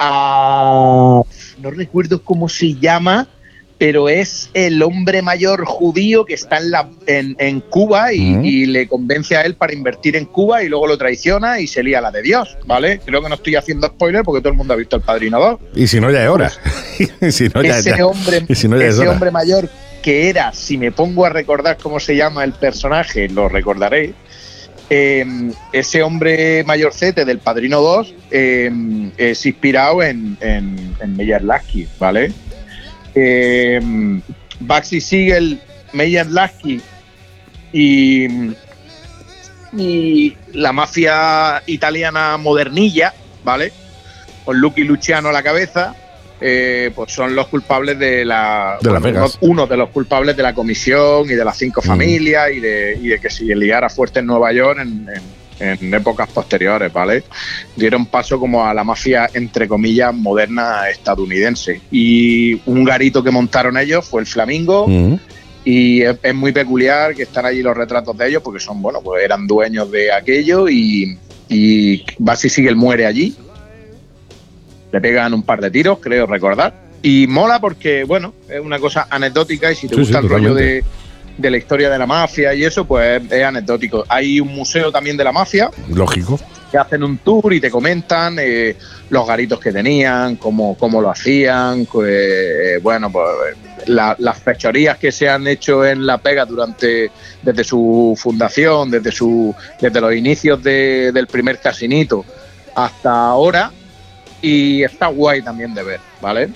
A- 0.00 1.22
no 1.58 1.70
recuerdo 1.70 2.22
cómo 2.24 2.48
se 2.48 2.74
llama, 2.74 3.28
pero 3.78 4.08
es 4.10 4.50
el 4.52 4.82
hombre 4.82 5.22
mayor 5.22 5.64
judío 5.64 6.24
que 6.26 6.34
está 6.34 6.58
en, 6.58 6.70
la, 6.70 6.88
en, 7.06 7.34
en 7.38 7.60
Cuba 7.60 8.12
y, 8.12 8.66
le 8.66 8.86
convence 8.86 9.36
a 9.36 9.42
él 9.42 9.54
para 9.54 9.72
invertir 9.72 10.16
en 10.16 10.26
Cuba 10.26 10.62
y 10.62 10.68
luego 10.68 10.86
lo 10.86 10.98
traiciona 10.98 11.60
y 11.60 11.66
se 11.66 11.82
lía 11.82 12.00
la 12.02 12.10
de 12.10 12.20
Dios, 12.20 12.58
¿vale? 12.66 13.00
Creo 13.04 13.22
que 13.22 13.28
no 13.30 13.36
estoy 13.36 13.54
haciendo 13.56 13.86
spoiler 13.86 14.22
porque 14.22 14.40
todo 14.42 14.50
el 14.52 14.58
mundo 14.58 14.74
ha 14.74 14.76
visto 14.76 14.96
El 14.96 15.02
Padrino 15.02 15.38
2. 15.40 15.60
Y 15.76 15.86
si 15.86 15.98
no, 16.00 16.10
ya 16.10 16.22
es 16.24 16.28
hora. 16.28 16.52
Y 16.98 17.06
si 17.32 17.48
no, 17.48 17.62
ya, 17.62 17.78
ese 17.78 17.94
ya. 17.96 18.06
hombre, 18.06 18.44
Y 18.48 18.54
si 18.54 18.68
no, 18.68 18.76
ya 18.78 18.84
es 18.86 18.94
ese 18.94 19.02
hora. 19.02 19.12
hombre 19.12 19.30
mayor 19.30 19.70
que 20.02 20.28
era, 20.28 20.52
si 20.52 20.76
me 20.78 20.92
pongo 20.92 21.24
a 21.24 21.30
recordar 21.30 21.76
cómo 21.78 22.00
se 22.00 22.16
llama 22.16 22.44
el 22.44 22.52
personaje, 22.52 23.28
lo 23.30 23.48
recordaré. 23.48 24.12
Eh, 24.92 25.24
ese 25.72 26.02
hombre 26.02 26.64
mayorcete 26.64 27.24
del 27.24 27.38
Padrino 27.38 27.80
2 27.80 28.14
eh, 28.32 28.70
es 29.16 29.46
inspirado 29.46 30.02
en, 30.02 30.36
en, 30.40 31.16
Meyer 31.16 31.44
Lasky, 31.44 31.86
¿vale? 31.96 32.32
Eh, 33.14 33.80
Baxi 34.58 35.00
Siegel, 35.00 35.60
Meyer 35.92 36.26
Lasky 36.26 36.80
y, 37.72 38.26
y 39.76 40.36
la 40.54 40.72
mafia 40.72 41.62
italiana 41.66 42.36
modernilla, 42.36 43.14
¿vale? 43.44 43.72
Con 44.44 44.58
Lucky 44.58 44.82
Luciano 44.82 45.28
a 45.28 45.32
la 45.32 45.44
cabeza, 45.44 45.94
eh, 46.40 46.90
pues 46.94 47.12
son 47.12 47.34
los 47.34 47.48
culpables 47.48 47.98
de 47.98 48.24
la. 48.24 48.78
De 48.80 48.90
Las 48.90 49.02
Vegas. 49.02 49.38
Uno 49.40 49.66
de 49.66 49.76
los 49.76 49.90
culpables 49.90 50.36
de 50.36 50.42
la 50.42 50.54
comisión 50.54 51.24
y 51.30 51.34
de 51.34 51.44
las 51.44 51.56
cinco 51.58 51.80
Mm. 51.82 51.86
familias 51.86 52.50
y 52.54 52.60
de, 52.60 52.98
y 53.00 53.08
de 53.08 53.20
que 53.20 53.30
se 53.30 53.44
liara 53.44 53.88
fuerte 53.90 54.20
en 54.20 54.26
Nueva 54.26 54.52
York 54.52 54.78
en, 54.80 55.06
en- 55.14 55.40
en 55.62 55.92
épocas 55.92 56.26
posteriores, 56.30 56.90
¿vale? 56.90 57.22
Dieron 57.76 58.06
paso 58.06 58.40
como 58.40 58.64
a 58.66 58.72
la 58.72 58.82
mafia, 58.82 59.28
entre 59.34 59.68
comillas, 59.68 60.14
moderna 60.14 60.88
estadounidense. 60.88 61.82
Y 61.90 62.58
un 62.64 62.82
garito 62.82 63.22
que 63.22 63.30
montaron 63.30 63.76
ellos 63.76 64.06
fue 64.08 64.22
el 64.22 64.26
Flamingo. 64.26 64.84
Ujú. 64.84 65.20
Y 65.62 66.00
es, 66.00 66.16
es 66.22 66.34
muy 66.34 66.52
peculiar 66.52 67.14
que 67.14 67.24
están 67.24 67.44
allí 67.44 67.60
los 67.60 67.76
retratos 67.76 68.16
de 68.16 68.28
ellos 68.28 68.42
porque 68.42 68.58
son, 68.58 68.80
bueno, 68.80 69.02
pues 69.02 69.22
eran 69.22 69.46
dueños 69.46 69.90
de 69.90 70.10
aquello 70.10 70.66
y, 70.70 71.18
y 71.50 72.06
Basi 72.18 72.48
Siegel 72.48 72.76
muere 72.76 73.04
allí. 73.04 73.36
Le 74.92 75.00
pegan 75.00 75.34
un 75.34 75.42
par 75.42 75.60
de 75.60 75.70
tiros, 75.70 75.98
creo 76.00 76.26
recordar. 76.26 76.74
Y 77.02 77.26
mola 77.26 77.60
porque, 77.60 78.04
bueno, 78.04 78.34
es 78.48 78.60
una 78.60 78.78
cosa 78.78 79.06
anecdótica 79.10 79.70
y 79.72 79.74
si 79.74 79.88
te 79.88 79.94
Sí, 79.94 80.00
gusta 80.02 80.18
sí, 80.20 80.24
el 80.26 80.30
rollo 80.30 80.54
de, 80.54 80.84
de 81.38 81.50
la 81.50 81.56
historia 81.56 81.88
de 81.88 81.98
la 81.98 82.06
mafia 82.06 82.52
y 82.54 82.64
eso, 82.64 82.84
pues 82.84 83.22
es 83.30 83.42
anecdótico. 83.44 84.04
Hay 84.08 84.40
un 84.40 84.48
museo 84.48 84.92
también 84.92 85.16
de 85.16 85.24
la 85.24 85.32
mafia 85.32 85.70
Lógico. 85.88 86.38
que 86.70 86.76
hacen 86.76 87.02
un 87.02 87.18
tour 87.18 87.54
y 87.54 87.60
te 87.60 87.70
comentan 87.70 88.36
eh, 88.38 88.76
los 89.08 89.26
garitos 89.26 89.58
que 89.60 89.72
tenían, 89.72 90.36
cómo, 90.36 90.76
cómo 90.76 91.00
lo 91.00 91.10
hacían, 91.10 91.86
pues, 91.86 92.82
bueno, 92.82 93.10
pues 93.10 93.26
la- 93.86 94.14
las 94.18 94.38
fechorías 94.38 94.98
que 94.98 95.10
se 95.10 95.26
han 95.28 95.46
hecho 95.46 95.86
en 95.86 96.04
La 96.04 96.18
Pega 96.18 96.44
durante, 96.44 97.10
desde 97.42 97.64
su 97.64 98.14
fundación, 98.20 98.90
desde, 98.90 99.10
su, 99.10 99.54
desde 99.80 100.00
los 100.02 100.14
inicios 100.14 100.62
de- 100.62 101.12
del 101.12 101.26
primer 101.28 101.58
casinito 101.60 102.24
hasta 102.74 103.10
ahora, 103.28 103.72
y 104.42 104.82
está 104.82 105.08
guay 105.08 105.42
también 105.42 105.74
de 105.74 105.82
ver, 105.82 106.00
¿vale? 106.20 106.50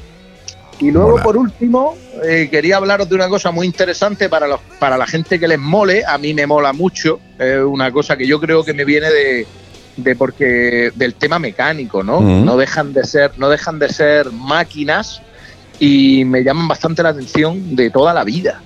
Y 0.81 0.91
luego, 0.91 1.23
por 1.23 1.37
último, 1.37 1.97
eh, 2.25 2.49
quería 2.51 2.79
hablaros 2.79 3.09
de 3.09 3.15
una 3.15 3.29
cosa 3.29 3.53
muy 3.53 3.65
interesante 3.65 4.29
para, 4.29 4.49
los, 4.49 4.61
para 4.81 4.97
la 4.99 5.07
gente 5.07 5.39
que 5.39 5.47
les 5.47 5.59
mole. 5.59 6.03
A 6.05 6.19
mí 6.19 6.35
me 6.35 6.47
mola 6.47 6.73
mucho. 6.73 7.21
Es 7.39 7.61
una 7.61 7.93
cosa 7.93 8.17
que 8.17 8.27
yo 8.27 8.41
creo 8.41 8.65
que 8.65 8.75
me 8.75 8.85
viene 8.85 9.09
de, 9.09 9.47
de 9.97 10.17
porque 10.17 10.91
del 10.95 11.15
tema 11.15 11.39
mecánico, 11.39 12.03
¿no? 12.03 12.19
Ujú. 12.19 12.45
No 12.45 12.57
dejan 12.57 12.93
de 12.93 13.05
ser, 13.05 13.39
no 13.39 13.49
dejan 13.49 13.79
de 13.79 13.89
ser 13.89 14.33
máquinas 14.33 15.23
y 15.79 16.25
me 16.25 16.43
llaman 16.43 16.67
bastante 16.67 17.05
la 17.05 17.11
atención 17.11 17.77
de 17.77 17.91
toda 17.91 18.13
la 18.13 18.25
vida. 18.25 18.61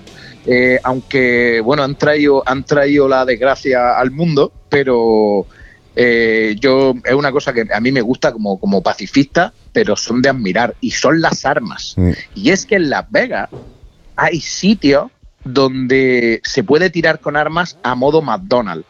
eh, 0.45 0.79
aunque, 0.83 1.61
bueno, 1.61 1.83
han 1.83 1.95
traído, 1.95 2.41
han 2.45 2.63
traído 2.63 3.07
la 3.07 3.23
desgracia 3.25 3.97
al 3.97 4.09
mundo, 4.11 4.51
pero 4.69 5.45
eh, 5.95 6.55
yo 6.59 6.93
es 7.03 7.13
una 7.13 7.31
cosa 7.31 7.53
que 7.53 7.65
a 7.73 7.79
mí 7.79 7.91
me 7.91 8.01
gusta 8.01 8.31
como, 8.31 8.59
como 8.59 8.81
pacifista, 8.81 9.53
pero 9.73 9.95
son 9.95 10.21
de 10.21 10.29
admirar, 10.29 10.75
y 10.81 10.91
son 10.91 11.21
las 11.21 11.45
armas. 11.45 11.93
Mm. 11.97 12.11
Y 12.35 12.49
es 12.51 12.65
que 12.65 12.75
en 12.75 12.89
Las 12.89 13.09
Vegas 13.11 13.49
hay 14.15 14.39
sitios 14.41 15.11
donde 15.43 16.41
se 16.43 16.63
puede 16.63 16.89
tirar 16.89 17.19
con 17.19 17.35
armas 17.35 17.77
a 17.83 17.95
modo 17.95 18.21
McDonald's. 18.21 18.85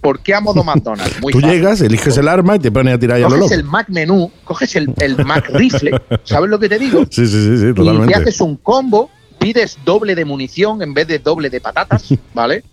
¿Por 0.00 0.20
qué 0.20 0.34
a 0.34 0.40
modo 0.40 0.64
McDonald's? 0.64 1.20
Muy 1.22 1.32
Tú 1.32 1.40
fácil. 1.40 1.54
llegas, 1.56 1.80
eliges 1.80 2.16
el 2.18 2.28
arma 2.28 2.56
y 2.56 2.58
te 2.58 2.72
pones 2.72 2.94
a 2.94 2.98
tirar 2.98 3.20
ya 3.20 3.28
lo 3.28 3.36
Coges 3.36 3.52
el 3.52 3.64
Mac 3.64 3.88
menú, 3.88 4.32
coges 4.44 4.74
el, 4.76 4.92
el 4.98 5.24
Mac 5.24 5.48
rifle, 5.50 5.92
¿sabes 6.24 6.50
lo 6.50 6.58
que 6.58 6.68
te 6.68 6.78
digo? 6.78 7.04
Sí, 7.08 7.26
sí, 7.26 7.28
sí, 7.28 7.56
sí, 7.58 7.64
Y 7.64 7.66
te 7.68 7.74
totalmente. 7.74 8.14
haces 8.14 8.40
un 8.40 8.56
combo, 8.56 9.10
pides 9.38 9.78
doble 9.84 10.14
de 10.14 10.24
munición 10.24 10.82
en 10.82 10.92
vez 10.92 11.06
de 11.06 11.18
doble 11.20 11.50
de 11.50 11.60
patatas, 11.60 12.12
¿vale? 12.34 12.64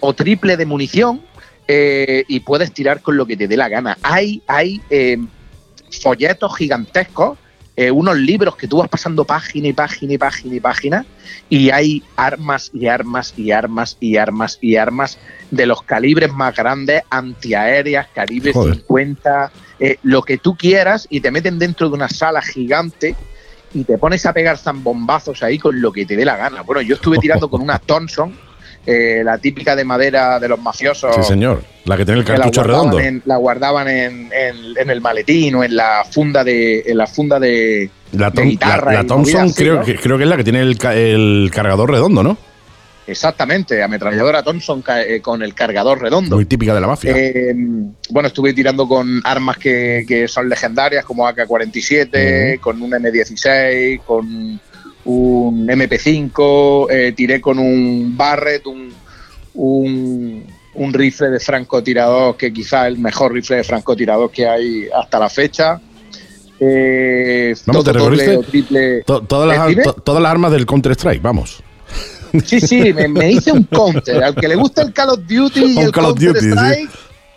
O 0.00 0.12
triple 0.14 0.56
de 0.56 0.66
munición 0.66 1.22
eh, 1.68 2.24
y 2.28 2.40
puedes 2.40 2.72
tirar 2.72 3.00
con 3.00 3.16
lo 3.16 3.26
que 3.26 3.36
te 3.36 3.48
dé 3.48 3.56
la 3.56 3.68
gana. 3.68 3.98
Hay, 4.02 4.42
hay 4.46 4.80
eh, 4.90 5.18
folletos 5.90 6.56
gigantescos, 6.56 7.38
eh, 7.76 7.90
unos 7.90 8.16
libros 8.16 8.56
que 8.56 8.68
tú 8.68 8.78
vas 8.78 8.88
pasando 8.88 9.24
página 9.24 9.66
y 9.66 9.72
página 9.72 10.12
y 10.12 10.18
página 10.18 10.54
y 10.54 10.60
página 10.60 11.06
y 11.48 11.70
hay 11.70 12.04
armas 12.14 12.70
y 12.72 12.86
armas 12.86 13.34
y 13.36 13.50
armas 13.50 13.96
y 13.98 14.16
armas 14.16 14.58
y 14.60 14.76
armas 14.76 15.18
de 15.50 15.66
los 15.66 15.82
calibres 15.82 16.32
más 16.32 16.54
grandes, 16.54 17.02
antiaéreas, 17.10 18.06
Joder. 18.52 18.76
50, 18.76 19.52
eh, 19.80 19.96
lo 20.04 20.22
que 20.22 20.38
tú 20.38 20.56
quieras 20.56 21.08
y 21.10 21.20
te 21.20 21.32
meten 21.32 21.58
dentro 21.58 21.88
de 21.88 21.94
una 21.94 22.08
sala 22.08 22.42
gigante 22.42 23.16
y 23.72 23.82
te 23.82 23.98
pones 23.98 24.24
a 24.24 24.32
pegar 24.32 24.56
zambombazos 24.56 25.42
ahí 25.42 25.58
con 25.58 25.80
lo 25.80 25.90
que 25.90 26.06
te 26.06 26.14
dé 26.14 26.24
la 26.24 26.36
gana. 26.36 26.62
Bueno, 26.62 26.80
yo 26.80 26.94
estuve 26.94 27.18
tirando 27.18 27.50
con 27.50 27.60
una 27.60 27.80
Thompson, 27.80 28.32
eh, 28.86 29.22
la 29.24 29.38
típica 29.38 29.74
de 29.74 29.84
madera 29.84 30.38
de 30.38 30.48
los 30.48 30.60
mafiosos. 30.60 31.14
Sí, 31.16 31.22
señor. 31.22 31.62
La 31.84 31.96
que 31.96 32.04
tiene 32.04 32.20
el 32.20 32.26
la 32.26 32.34
cartucho 32.36 32.62
redondo. 32.62 32.98
en, 33.00 33.22
la 33.26 33.36
guardaban 33.36 33.88
en, 33.88 34.30
en- 34.32 34.78
en 34.78 34.90
el 34.90 35.00
maletín 35.00 35.54
o 35.56 35.64
en 35.64 35.76
la 35.76 36.04
funda 36.10 36.42
de 36.44 36.80
en 36.86 36.96
la 36.96 37.06
funda 37.06 37.38
de, 37.38 37.90
La, 38.12 38.30
de 38.30 38.42
guitarra 38.42 38.92
la- 38.94 39.04
Thompson 39.06 39.42
así, 39.42 39.54
creo, 39.54 39.74
¿no? 39.76 39.84
que, 39.84 39.96
creo 39.96 40.16
que 40.18 40.24
es 40.24 40.30
la 40.30 40.36
que 40.36 40.44
tiene 40.44 40.60
el, 40.62 40.78
el 40.94 41.50
cargador 41.52 41.90
redondo, 41.90 42.22
¿no? 42.22 42.36
exactamente 43.06 43.82
ametralladora 43.82 44.42
Thompson 44.42 44.82
eh, 45.06 45.20
con 45.20 45.42
el 45.42 45.52
cargador 45.52 46.00
redondo 46.00 46.36
Muy 46.36 46.46
típica 46.46 46.74
de 46.74 46.80
la 46.80 46.86
mafia. 46.86 47.12
Eh, 47.14 47.54
bueno, 48.08 48.28
estuve 48.28 48.54
tirando 48.54 48.88
con 48.88 49.20
armas 49.24 49.58
que, 49.58 50.06
que 50.08 50.26
son 50.26 50.48
legendarias, 50.48 51.04
como 51.04 51.26
AK-47, 51.28 52.58
con 52.60 52.80
un 52.80 52.92
M16, 52.92 54.00
con 54.06 54.58
un 55.04 55.66
MP5, 55.66 56.86
eh, 56.90 57.12
tiré 57.16 57.40
con 57.40 57.58
un 57.58 58.16
Barrett, 58.16 58.66
un, 58.66 58.92
un, 59.54 60.44
un 60.74 60.92
rifle 60.92 61.30
de 61.30 61.40
francotirador, 61.40 62.36
que 62.36 62.52
quizá 62.52 62.86
el 62.86 62.98
mejor 62.98 63.32
rifle 63.32 63.56
de 63.56 63.64
francotirador 63.64 64.30
que 64.30 64.46
hay 64.46 64.86
hasta 64.94 65.18
la 65.18 65.28
fecha. 65.28 65.80
Eh, 66.60 67.54
Vamos, 67.66 67.84
todo 67.84 68.40
triple. 68.42 69.02
To- 69.02 69.22
todas, 69.22 69.70
¿Eh, 69.70 69.74
las, 69.74 69.84
to- 69.84 69.92
todas 69.94 70.22
las 70.22 70.30
armas 70.30 70.52
del 70.52 70.66
Counter-Strike, 70.66 71.20
vamos. 71.22 71.62
Sí, 72.44 72.60
sí, 72.60 72.92
me, 72.92 73.06
me 73.06 73.30
hice 73.30 73.52
un 73.52 73.62
counter. 73.64 74.22
Al 74.24 74.34
que 74.34 74.48
le 74.48 74.56
gusta 74.56 74.82
el 74.82 74.92
Call 74.92 75.10
of 75.10 75.20
Duty 75.20 75.60
y 75.60 75.76
Un 75.76 75.84
el 75.84 75.92
Call 75.92 76.06
of 76.06 76.18
Duty, 76.18 76.32
Counter 76.32 76.52
Strike, 76.52 76.90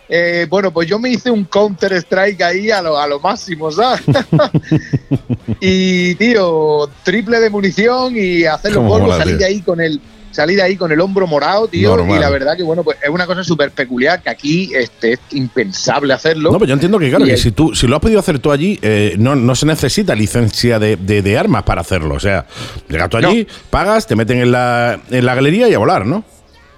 eh, 0.08 0.46
bueno, 0.48 0.72
pues 0.72 0.88
yo 0.88 0.98
me 0.98 1.10
hice 1.10 1.30
un 1.30 1.44
Counter 1.44 1.92
Strike 1.94 2.40
ahí 2.42 2.70
a 2.70 2.80
lo, 2.82 2.98
a 2.98 3.06
lo 3.06 3.20
máximo, 3.20 3.70
¿sabes? 3.70 4.00
y, 5.60 6.14
tío, 6.16 6.88
triple 7.02 7.40
de 7.40 7.50
munición 7.50 8.14
y 8.16 8.44
hacer 8.44 8.72
los 8.72 8.84
mola, 8.84 9.16
salir 9.18 9.36
tío. 9.36 9.38
de 9.38 9.44
ahí 9.46 9.60
con 9.62 9.80
el 9.80 10.00
salir 10.30 10.56
de 10.56 10.62
ahí 10.62 10.76
con 10.76 10.92
el 10.92 11.00
hombro 11.00 11.26
morado, 11.26 11.66
tío, 11.66 11.96
Normal. 11.96 12.16
y 12.16 12.20
la 12.20 12.30
verdad 12.30 12.56
que 12.56 12.62
bueno, 12.62 12.84
pues 12.84 12.98
es 13.02 13.08
una 13.08 13.26
cosa 13.26 13.42
súper 13.42 13.72
peculiar 13.72 14.22
que 14.22 14.30
aquí 14.30 14.70
este, 14.74 15.14
es 15.14 15.20
impensable 15.32 16.12
hacerlo. 16.12 16.52
No, 16.52 16.58
pues 16.58 16.68
yo 16.68 16.74
entiendo 16.74 16.98
que, 16.98 17.08
claro, 17.08 17.24
Y 17.24 17.28
que 17.28 17.34
el- 17.34 17.40
si 17.40 17.50
tú 17.50 17.74
si 17.74 17.86
lo 17.88 17.96
has 17.96 18.02
podido 18.02 18.20
hacer 18.20 18.38
tú 18.38 18.52
allí, 18.52 18.78
eh, 18.82 19.16
no, 19.18 19.34
no 19.34 19.54
se 19.56 19.66
necesita 19.66 20.14
licencia 20.14 20.78
de, 20.78 20.96
de- 20.96 21.22
de 21.22 21.38
armas 21.38 21.64
para 21.64 21.80
hacerlo. 21.80 22.14
O 22.14 22.20
sea, 22.20 22.46
llegas 22.88 23.08
tú 23.08 23.16
allí, 23.16 23.48
pagas, 23.70 24.06
te 24.06 24.14
meten 24.14 24.38
en 24.40 24.52
la, 24.52 25.00
en 25.10 25.26
la 25.26 25.34
galería 25.34 25.68
y 25.68 25.74
a 25.74 25.78
volar, 25.78 26.06
¿no? 26.06 26.22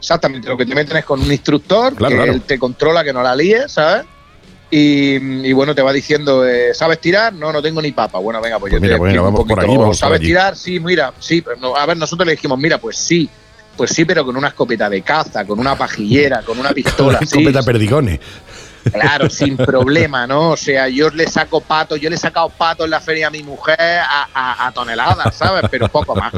Exactamente, 0.01 0.49
lo 0.49 0.57
que 0.57 0.67
te 0.67 0.75
meten 0.75 0.97
es 0.97 1.05
con 1.05 1.21
un 1.21 1.31
instructor 1.31 1.95
Claro, 1.95 2.11
que 2.11 2.17
claro. 2.17 2.33
él 2.33 2.43
te 2.43 2.59
controla 2.59 3.05
que 3.05 3.13
no 3.13 3.23
la 3.23 3.37
líes, 3.37 3.71
¿sabes? 3.71 4.05
Y, 4.73 5.17
y 5.17 5.53
bueno, 5.53 5.75
te 5.75 5.83
va 5.83 5.93
diciendo, 5.93 6.47
eh, 6.47 6.73
¿sabes 6.75 7.01
tirar? 7.01 7.33
No, 7.33 7.53
no 7.53 7.61
tengo 7.61 7.83
ni 7.83 7.91
papa. 7.93 8.19
Bueno, 8.19 8.41
venga, 8.41 8.59
pues, 8.59 8.71
Pues 8.71 8.81
yo 8.81 8.83
mira, 8.87 8.95
te 8.97 9.01
venga, 9.03 9.09
explico 9.11 9.29
un 9.29 9.35
vamos 9.35 9.41
por 9.49 9.57
poquito. 9.57 9.73
aquí, 9.73 9.79
vamos 9.79 9.99
¿Sabes 9.99 10.21
tirar? 10.21 10.57
Sí, 10.57 10.81
mira, 10.81 11.13
sí. 11.19 11.43
pero 11.43 11.57
no, 11.57 11.77
a 11.77 11.85
ver, 11.87 11.97
nosotros 11.97 12.25
le 12.27 12.33
dijimos, 12.33 12.59
mira, 12.59 12.79
pues 12.79 12.97
sí, 12.97 13.29
pues 13.77 13.91
sí, 13.91 14.05
pero 14.05 14.25
con 14.25 14.37
una 14.37 14.49
escopeta 14.49 14.89
de 14.89 15.03
caza, 15.03 15.45
con 15.45 15.59
una 15.59 15.77
pajillera, 15.77 16.43
con 16.43 16.59
una 16.59 16.71
pistola. 16.75 17.19
sí, 17.19 17.25
Escopeta 17.25 17.63
perdigones. 17.63 18.21
Claro, 18.93 19.29
sin 19.29 19.57
problema, 19.59 20.27
¿no? 20.27 20.51
O 20.51 20.57
sea, 20.57 20.89
yo 20.89 21.11
le 21.11 21.27
saco 21.27 21.61
pato, 21.61 21.97
yo 21.97 22.09
le 22.09 22.15
he 22.17 22.19
sacado 22.19 22.49
pato 22.49 22.85
en 22.85 22.91
la 22.91 23.01
feria 23.01 23.27
a 23.27 23.31
mi 23.31 23.43
mujer 23.43 23.77
a, 23.81 24.29
a- 24.33 24.67
a 24.69 24.73
toneladas, 24.73 25.35
¿sabes? 25.35 25.65
Pero 25.71 25.89
poco 25.89 26.15
más. 26.15 26.33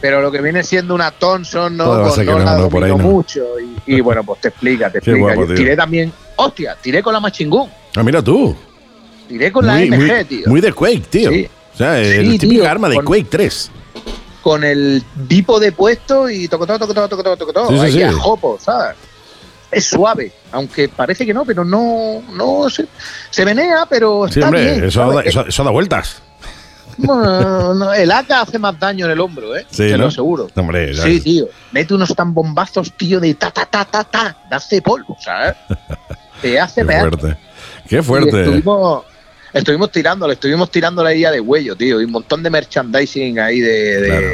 Pero 0.00 0.20
lo 0.20 0.30
que 0.30 0.40
viene 0.42 0.62
siendo 0.62 0.94
una 0.94 1.10
Thompson, 1.10 1.76
¿no? 1.76 1.84
Todo 1.84 2.14
que 2.14 2.24
no 2.24 2.38
la 2.38 2.58
no, 2.58 2.68
por 2.68 2.84
ahí 2.84 2.90
no. 2.90 2.98
mucho. 2.98 3.44
Y, 3.86 3.96
y 3.96 4.00
bueno, 4.00 4.22
pues 4.24 4.40
te 4.40 4.48
explica, 4.48 4.90
te 4.90 4.98
explica. 4.98 5.34
guapo, 5.34 5.54
tiré 5.54 5.74
también, 5.76 6.12
hostia, 6.36 6.76
tiré 6.80 7.02
con 7.02 7.12
la 7.14 7.20
Machingún, 7.20 7.70
Ah, 7.96 8.02
mira 8.02 8.22
tú. 8.22 8.54
tiré 9.28 9.50
con 9.50 9.66
la 9.66 9.78
MG, 9.80 9.96
muy- 9.96 10.24
tío. 10.24 10.46
muy 10.48 10.60
de 10.60 10.72
Quake, 10.72 11.04
tío. 11.10 11.30
Sí. 11.30 11.48
O 11.74 11.76
sea, 11.76 11.96
Sí, 12.02 12.10
el 12.10 12.38
típico 12.38 12.62
tío, 12.62 12.70
arma 12.70 12.88
de 12.88 12.96
con- 12.96 13.04
Quake 13.06 13.26
3. 13.30 13.70
Con 14.42 14.62
el 14.64 15.02
tipo 15.28 15.58
de 15.58 15.72
puesto 15.72 16.30
y 16.30 16.46
toco 16.46 16.66
todo, 16.66 16.78
toco 16.78 16.94
todo, 16.94 17.08
toco 17.08 17.22
todo, 17.22 17.36
toco 17.36 17.52
todo. 17.52 17.68
Sí, 17.68 17.78
ahí 17.78 18.02
a 18.02 18.12
jopo, 18.12 18.58
¿sabes? 18.60 18.96
Es 19.70 19.86
suave, 19.86 20.30
aunque 20.52 20.88
parece 20.88 21.26
que 21.26 21.34
no, 21.34 21.44
pero 21.44 21.64
no, 21.64 22.22
no 22.32 22.70
se, 22.70 22.86
se 23.30 23.44
menea, 23.44 23.84
pero 23.90 24.26
Sí, 24.28 24.38
está 24.38 24.46
hombre, 24.46 24.62
bien. 24.72 24.84
eso, 24.84 25.10
da, 25.12 25.22
eso, 25.22 25.46
eso 25.46 25.64
da 25.64 25.70
vueltas. 25.70 26.22
No, 26.98 27.92
el 27.92 28.10
AK 28.10 28.30
hace 28.32 28.58
más 28.58 28.78
daño 28.78 29.06
en 29.06 29.12
el 29.12 29.20
hombro, 29.20 29.56
¿eh? 29.56 29.66
Sí, 29.70 29.78
Te 29.88 29.92
¿no? 29.92 29.98
lo 29.98 30.06
aseguro. 30.08 30.48
Hombre, 30.56 30.94
ya 30.94 31.02
Sí, 31.02 31.20
tío. 31.20 31.48
Mete 31.72 31.94
unos 31.94 32.14
tan 32.14 32.32
bombazos, 32.32 32.92
tío, 32.96 33.20
de 33.20 33.34
ta, 33.34 33.50
ta, 33.50 33.66
ta, 33.66 33.84
ta, 33.84 34.04
ta. 34.04 34.36
Te 34.48 34.54
hace 34.54 34.80
polvo, 34.82 35.16
¿sabes? 35.20 35.54
Te 36.42 36.58
hace 36.60 36.82
Qué 36.86 36.92
fuerte. 36.98 37.36
Qué 37.88 38.02
fuerte. 38.02 38.40
estuvimos, 38.42 39.04
estuvimos 39.52 39.90
tirándole, 39.92 40.34
estuvimos 40.34 40.70
tirando 40.70 41.02
la 41.02 41.14
idea 41.14 41.30
de 41.30 41.40
huello, 41.40 41.76
tío. 41.76 42.00
Y 42.00 42.04
un 42.04 42.12
montón 42.12 42.42
de 42.42 42.50
merchandising 42.50 43.38
ahí 43.38 43.60
de, 43.60 44.00
de- 44.00 44.08
Claro. 44.08 44.26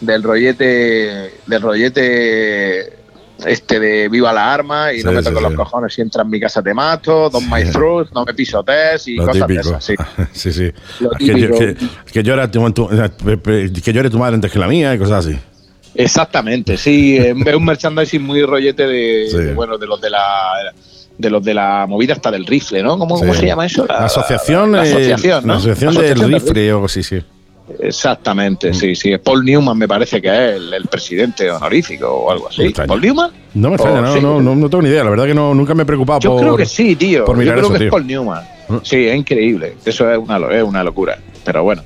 del 0.00 0.22
rollete, 0.22 1.34
del 1.46 1.62
rollete 1.62 2.98
este 3.44 3.78
de 3.78 4.08
viva 4.08 4.32
la 4.32 4.52
arma 4.54 4.92
y 4.92 4.98
Sí, 5.00 5.04
no 5.04 5.12
me 5.12 5.18
sí, 5.18 5.24
toco 5.28 5.38
sí. 5.38 5.42
los 5.44 5.54
cojones 5.54 5.92
si 5.94 6.00
entra 6.00 6.22
en 6.22 6.30
mi 6.30 6.40
casa 6.40 6.62
te 6.62 6.72
mato, 6.72 7.28
don 7.28 7.48
my 7.50 7.62
Sí. 7.66 7.72
fruit, 7.72 8.08
no 8.14 8.24
me 8.24 8.32
pisotes 8.32 9.06
y 9.08 9.16
Lo 9.16 9.26
cosas 9.26 9.46
de 9.48 9.54
típico. 9.54 9.68
esas, 9.76 9.84
sí. 9.84 9.94
sí, 10.32 10.52
sí. 10.52 10.72
Que 11.18 11.34
que, 11.34 11.76
que 12.12 12.22
yo 12.22 12.32
era 12.32 12.50
tu, 12.50 12.60
que 12.88 14.18
madre 14.18 14.34
antes 14.36 14.50
que 14.50 14.58
la 14.58 14.66
mía 14.68 14.94
y 14.94 14.98
cosas 14.98 15.26
así. 15.26 15.38
Exactamente, 15.94 16.76
sí, 16.76 17.16
eh, 17.16 17.34
es 17.44 17.54
un 17.54 17.64
merchandising 17.64 18.22
muy 18.22 18.42
rollete 18.44 18.86
de, 18.86 19.26
Sí. 19.30 19.36
de, 19.38 19.54
bueno, 19.54 19.78
de 19.78 19.86
los 19.86 20.00
de 20.00 20.10
la 20.10 20.72
de 21.18 21.30
los 21.30 21.42
de 21.42 21.54
la 21.54 21.86
movida 21.88 22.12
hasta 22.12 22.30
del 22.30 22.44
rifle, 22.44 22.82
¿no? 22.82 22.98
¿Cómo, 22.98 23.18
cómo 23.18 23.32
Sí. 23.32 23.40
se 23.40 23.46
llama 23.46 23.64
eso? 23.64 23.86
La 23.86 24.04
asociación, 24.04 24.72
la 24.72 24.86
eh, 24.86 24.90
asociación, 24.90 25.50
asociación 25.50 25.94
del 25.94 26.18
del 26.20 26.32
rifle 26.34 26.72
o 26.74 26.84
así, 26.84 27.02
sí. 27.02 27.22
Exactamente, 27.80 28.72
sí, 28.74 28.94
sí. 28.94 29.12
Es 29.12 29.18
Paul 29.20 29.44
Newman 29.44 29.76
me 29.76 29.88
parece 29.88 30.20
que 30.22 30.28
es 30.28 30.56
el, 30.56 30.72
el 30.74 30.84
presidente 30.86 31.50
honorífico 31.50 32.06
o 32.08 32.30
algo 32.30 32.48
así. 32.48 32.68
¿Paul 32.70 33.00
Newman? 33.00 33.30
No 33.54 33.70
me 33.70 33.76
extraña, 33.76 33.98
Oh, 33.98 34.02
no, 34.02 34.14
sí. 34.14 34.20
no, 34.20 34.40
no, 34.40 34.54
no 34.54 34.68
tengo 34.70 34.82
ni 34.82 34.88
idea. 34.90 35.02
La 35.04 35.10
verdad 35.10 35.26
que 35.26 35.34
no, 35.34 35.54
nunca 35.54 35.74
me 35.74 35.82
he 35.82 35.86
preocupado 35.86 36.20
Yo 36.20 36.32
por. 36.32 36.40
creo 36.40 36.56
que 36.56 36.66
sí, 36.66 36.94
tío. 36.96 37.24
por 37.24 37.36
Yo 37.42 37.50
creo 37.52 37.64
eso, 37.64 37.72
que 37.72 37.78
tío. 37.78 37.86
es 37.86 37.90
Paul 37.90 38.06
Newman. 38.06 38.44
Mm. 38.68 38.76
Sí, 38.82 39.06
es 39.06 39.16
increíble. 39.16 39.74
Eso 39.84 40.10
es 40.10 40.18
una, 40.18 40.36
es 40.54 40.62
una 40.62 40.84
locura. 40.84 41.18
Pero 41.44 41.62
bueno. 41.62 41.82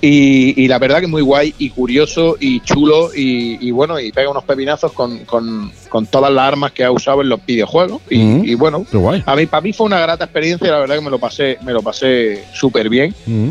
Y, 0.00 0.62
y 0.62 0.68
la 0.68 0.78
verdad 0.78 1.00
que 1.00 1.08
muy 1.08 1.22
guay 1.22 1.52
y 1.58 1.70
curioso 1.70 2.36
y 2.38 2.60
chulo 2.60 3.10
y, 3.12 3.58
y 3.66 3.72
bueno, 3.72 3.98
y 3.98 4.12
pega 4.12 4.30
unos 4.30 4.44
pepinazos 4.44 4.92
con, 4.92 5.24
con, 5.24 5.72
con 5.88 6.06
todas 6.06 6.32
las 6.32 6.44
armas 6.46 6.70
que 6.70 6.84
ha 6.84 6.92
usado 6.92 7.20
en 7.22 7.28
los 7.28 7.44
videojuegos. 7.44 8.00
Y, 8.08 8.18
Mm. 8.18 8.44
y 8.44 8.54
bueno, 8.54 8.86
a 9.26 9.34
mí, 9.34 9.46
para 9.46 9.60
mí 9.60 9.72
fue 9.72 9.86
una 9.86 9.98
grata 9.98 10.22
experiencia, 10.24 10.70
la 10.70 10.78
verdad 10.78 10.94
que 10.96 11.00
me 11.00 11.10
lo 11.10 11.18
pasé, 11.18 11.58
me 11.64 11.72
lo 11.72 11.82
pasé 11.82 12.44
súper 12.54 12.88
bien. 12.88 13.12
Mm. 13.26 13.48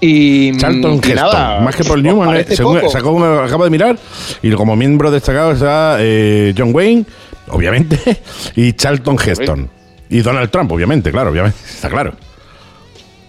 Y, 0.00 0.56
Charlton 0.58 1.00
y 1.04 1.14
nada, 1.14 1.60
más 1.60 1.74
que 1.74 1.82
Paul 1.82 2.00
¿os 2.00 2.04
Newman, 2.04 2.36
eh, 2.36 2.46
según 2.50 2.80
sacó 2.90 3.12
uno- 3.12 3.40
acabo 3.40 3.64
de 3.64 3.70
mirar, 3.70 3.98
y 4.42 4.50
como 4.52 4.76
miembro 4.76 5.10
destacado 5.10 5.52
está 5.52 5.96
eh, 6.00 6.52
John 6.56 6.74
Wayne, 6.74 7.04
obviamente, 7.48 7.98
y 8.56 8.72
Charlton 8.74 9.16
Heston. 9.24 9.70
Y 10.10 10.20
Donald 10.20 10.50
Trump, 10.50 10.70
obviamente, 10.70 11.10
claro, 11.10 11.30
obviamente, 11.30 11.58
está 11.68 11.88
claro. 11.88 12.12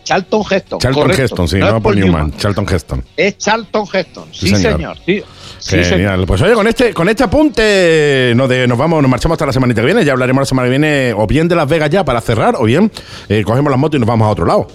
Charlton 0.03 0.41
Heston. 0.49 0.79
Charlton 0.79 1.03
correcto. 1.03 1.23
Heston, 1.23 1.47
sí, 1.49 1.57
No 1.57 1.71
no, 1.71 1.81
Paul 1.81 1.99
Newman, 1.99 2.31
Charlton 2.37 2.65
Heston. 2.69 3.03
Es 3.17 3.37
Charlton 3.37 3.85
Heston. 3.91 4.25
Sí, 4.31 4.47
Sí, 4.49 4.55
señor. 4.55 4.73
señor. 4.73 4.97
Sí, 5.05 5.23
Sí. 5.59 5.83
Genial. 5.83 6.25
Pues 6.27 6.41
oye, 6.43 6.53
con 6.53 6.67
este, 6.67 6.93
con 6.93 7.09
este 7.09 7.23
apunte 7.23 8.31
nos, 8.35 8.47
de- 8.47 8.67
nos 8.67 8.77
vamos, 8.77 9.01
nos 9.01 9.09
marchamos 9.09 9.35
hasta 9.35 9.47
la 9.47 9.51
semanita 9.53 9.81
que 9.81 9.85
viene. 9.87 10.05
Ya 10.05 10.13
hablaremos 10.13 10.41
la 10.41 10.45
semana 10.45 10.67
que 10.67 10.69
viene, 10.69 11.13
o 11.17 11.25
bien 11.27 11.47
de 11.47 11.55
Las 11.55 11.67
Vegas 11.67 11.89
ya 11.89 12.05
para 12.05 12.21
cerrar, 12.21 12.55
o 12.57 12.63
bien 12.63 12.89
eh, 13.27 13.43
cogemos 13.43 13.69
las 13.71 13.79
motos 13.79 13.97
y 13.97 13.99
nos 13.99 14.07
vamos 14.07 14.27
a 14.27 14.29
otro 14.29 14.45
lado. 14.45 14.67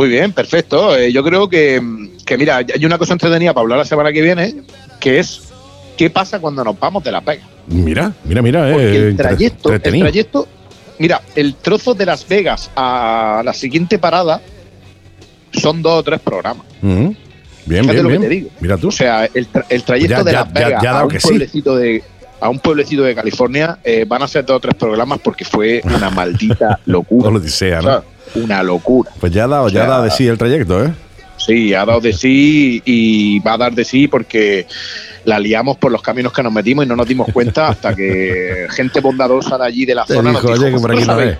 Muy 0.00 0.08
bien, 0.08 0.32
perfecto. 0.32 0.96
Eh, 0.96 1.12
yo 1.12 1.22
creo 1.22 1.50
que, 1.50 1.78
que, 2.24 2.38
mira, 2.38 2.56
hay 2.56 2.86
una 2.86 2.96
cosa 2.96 3.12
entretenida 3.12 3.52
para 3.52 3.64
hablar 3.64 3.78
la 3.80 3.84
semana 3.84 4.10
que 4.10 4.22
viene, 4.22 4.54
que 4.98 5.18
es 5.18 5.42
qué 5.98 6.08
pasa 6.08 6.40
cuando 6.40 6.64
nos 6.64 6.80
vamos 6.80 7.04
de 7.04 7.12
la 7.12 7.20
pega. 7.20 7.42
Mira, 7.66 8.10
mira, 8.24 8.40
mira. 8.40 8.70
Eh, 8.70 8.96
el, 8.96 9.16
trayecto, 9.18 9.70
el 9.70 9.82
trayecto, 9.82 10.48
mira, 10.98 11.20
el 11.34 11.54
trozo 11.54 11.92
de 11.92 12.06
Las 12.06 12.26
Vegas 12.26 12.70
a 12.76 13.42
la 13.44 13.52
siguiente 13.52 13.98
parada 13.98 14.40
son 15.52 15.82
dos 15.82 15.98
o 15.98 16.02
tres 16.02 16.20
programas. 16.20 16.64
Bien, 16.80 17.14
bien, 17.66 17.86
bien. 18.06 18.48
Mira 18.58 18.78
tú. 18.78 18.88
O 18.88 18.92
sea, 18.92 19.26
el, 19.26 19.48
trayecto 19.84 20.24
de 20.24 20.32
Las 20.32 20.50
Vegas 20.50 20.82
a, 20.82 21.04
un 21.04 21.10
pueblecito 21.10 21.76
de, 21.76 22.02
a 22.40 22.48
un 22.48 22.58
pueblecito 22.58 23.02
de 23.02 23.14
California 23.14 23.78
eh, 23.84 24.06
van 24.08 24.22
a 24.22 24.28
ser 24.28 24.46
dos 24.46 24.56
o 24.56 24.60
tres 24.60 24.76
programas 24.76 25.18
porque 25.18 25.44
fue 25.44 25.82
una 25.84 26.08
maldita 26.08 26.80
locura. 26.86 27.30
lo 27.30 27.38
desea, 27.38 27.82
¿no? 27.82 28.02
Una 28.34 28.62
locura. 28.62 29.10
Pues 29.18 29.32
ya 29.32 29.44
ha 29.44 29.48
dado, 29.48 29.68
ya 29.68 29.84
ha 29.84 29.86
dado 29.86 30.04
de 30.04 30.10
sí 30.10 30.26
el 30.26 30.38
trayecto, 30.38 30.84
¿eh? 30.84 30.92
Sí, 31.36 31.72
ha 31.72 31.84
dado 31.86 32.00
de 32.00 32.12
sí 32.12 32.82
y 32.84 33.38
va 33.40 33.54
a 33.54 33.58
dar 33.58 33.72
de 33.72 33.84
sí 33.84 34.08
porque 34.08 34.66
la 35.24 35.38
liamos 35.38 35.78
por 35.78 35.90
los 35.90 36.02
caminos 36.02 36.32
que 36.32 36.42
nos 36.42 36.52
metimos 36.52 36.84
y 36.84 36.88
no 36.88 36.96
nos 36.96 37.08
dimos 37.08 37.28
cuenta 37.32 37.68
hasta 37.68 37.94
que 37.94 38.66
gente 38.70 39.00
bondadosa 39.00 39.56
de 39.56 39.64
allí 39.64 39.86
de 39.86 39.94
la 39.94 40.06
zona 40.06 40.32
nos 40.32 40.42
dijo, 40.42 40.80
por 40.80 40.92
aquí 40.92 41.02
sabéis, 41.02 41.38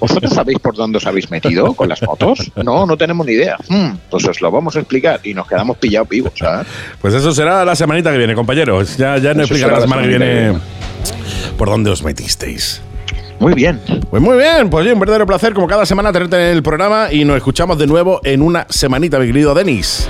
¿Vosotros 0.00 0.32
sabéis 0.32 0.58
por 0.58 0.74
dónde 0.74 0.98
os 0.98 1.06
habéis 1.06 1.30
metido 1.30 1.74
con 1.74 1.88
las 1.88 2.02
motos? 2.02 2.50
No, 2.56 2.86
no 2.86 2.96
tenemos 2.96 3.26
ni 3.26 3.32
idea. 3.32 3.56
Hmm, 3.68 3.96
pues 4.10 4.24
os 4.26 4.40
lo 4.40 4.50
vamos 4.50 4.76
a 4.76 4.80
explicar 4.80 5.20
y 5.22 5.34
nos 5.34 5.46
quedamos 5.46 5.76
pillados 5.76 6.08
vivos. 6.08 6.32
¿sabes? 6.36 6.66
Pues 7.00 7.14
eso 7.14 7.32
será 7.32 7.64
la 7.64 7.76
semanita 7.76 8.10
que 8.10 8.18
viene, 8.18 8.34
compañeros. 8.34 8.96
Ya, 8.96 9.18
ya 9.18 9.34
no 9.34 9.42
explicaré 9.42 9.72
la 9.72 9.80
semana 9.80 10.02
que 10.02 10.08
viene 10.08 10.58
por 11.56 11.68
dónde 11.68 11.90
os 11.90 12.02
metisteis. 12.02 12.80
Muy 13.40 13.54
bien. 13.54 13.80
Pues 14.10 14.22
muy 14.22 14.36
bien, 14.36 14.68
pues 14.70 14.92
un 14.92 14.98
verdadero 14.98 15.26
placer 15.26 15.54
como 15.54 15.66
cada 15.66 15.86
semana 15.86 16.12
tenerte 16.12 16.36
en 16.36 16.56
el 16.56 16.62
programa 16.62 17.08
y 17.12 17.24
nos 17.24 17.36
escuchamos 17.36 17.78
de 17.78 17.86
nuevo 17.86 18.20
en 18.24 18.42
una 18.42 18.66
semanita, 18.68 19.18
mi 19.18 19.26
querido 19.26 19.54
Denis. 19.54 20.08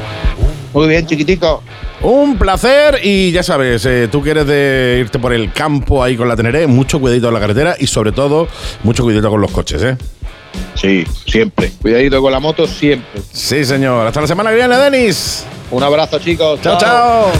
Muy 0.72 0.88
bien, 0.88 1.06
chiquitico. 1.06 1.62
Un 2.00 2.38
placer 2.38 3.00
y 3.02 3.32
ya 3.32 3.42
sabes, 3.42 3.84
eh, 3.86 4.08
tú 4.10 4.22
quieres 4.22 4.46
de 4.46 4.98
irte 5.00 5.18
por 5.18 5.32
el 5.32 5.52
campo 5.52 6.02
ahí 6.02 6.16
con 6.16 6.28
la 6.28 6.36
Teneré, 6.36 6.66
mucho 6.66 7.00
cuidadito 7.00 7.28
en 7.28 7.34
la 7.34 7.40
carretera 7.40 7.76
y 7.78 7.86
sobre 7.86 8.12
todo 8.12 8.48
mucho 8.84 9.02
cuidadito 9.02 9.30
con 9.30 9.40
los 9.40 9.50
coches, 9.50 9.82
¿eh? 9.82 9.96
Sí, 10.74 11.04
siempre. 11.26 11.72
Cuidadito 11.82 12.22
con 12.22 12.32
la 12.32 12.40
moto 12.40 12.66
siempre. 12.66 13.20
Sí, 13.32 13.64
señor. 13.64 14.06
Hasta 14.06 14.20
la 14.20 14.26
semana 14.26 14.50
que 14.50 14.56
viene, 14.56 14.76
Denis. 14.76 15.44
Un 15.70 15.82
abrazo, 15.82 16.18
chicos. 16.18 16.60
chao. 16.62 16.78
chao. 16.78 17.32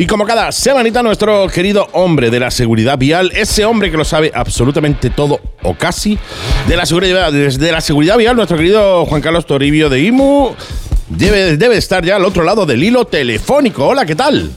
Y 0.00 0.06
como 0.06 0.24
cada 0.24 0.52
semanita, 0.52 1.02
nuestro 1.02 1.48
querido 1.48 1.88
hombre 1.90 2.30
de 2.30 2.38
la 2.38 2.52
seguridad 2.52 2.96
vial, 2.96 3.32
ese 3.34 3.64
hombre 3.64 3.90
que 3.90 3.96
lo 3.96 4.04
sabe 4.04 4.30
absolutamente 4.32 5.10
todo 5.10 5.40
o 5.64 5.74
casi 5.74 6.16
de 6.68 6.76
la 6.76 6.86
seguridad, 6.86 7.32
de 7.32 7.72
la 7.72 7.80
seguridad 7.80 8.16
vial, 8.16 8.36
nuestro 8.36 8.56
querido 8.56 9.04
Juan 9.06 9.20
Carlos 9.20 9.44
Toribio 9.44 9.90
de 9.90 10.00
IMU, 10.04 10.54
debe, 11.08 11.56
debe 11.56 11.76
estar 11.76 12.04
ya 12.04 12.14
al 12.14 12.24
otro 12.24 12.44
lado 12.44 12.64
del 12.64 12.84
hilo 12.84 13.06
telefónico. 13.06 13.88
Hola, 13.88 14.06
¿qué 14.06 14.14
tal? 14.14 14.52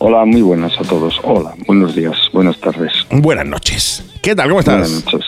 Hola, 0.00 0.26
muy 0.26 0.42
buenas 0.42 0.78
a 0.78 0.82
todos. 0.82 1.18
Hola, 1.22 1.54
buenos 1.66 1.94
días, 1.94 2.16
buenas 2.34 2.60
tardes. 2.60 2.92
Buenas 3.10 3.46
noches. 3.46 4.04
¿Qué 4.20 4.34
tal? 4.34 4.48
¿Cómo 4.50 4.60
estás? 4.60 4.80
Buenas 4.80 5.04
noches. 5.06 5.26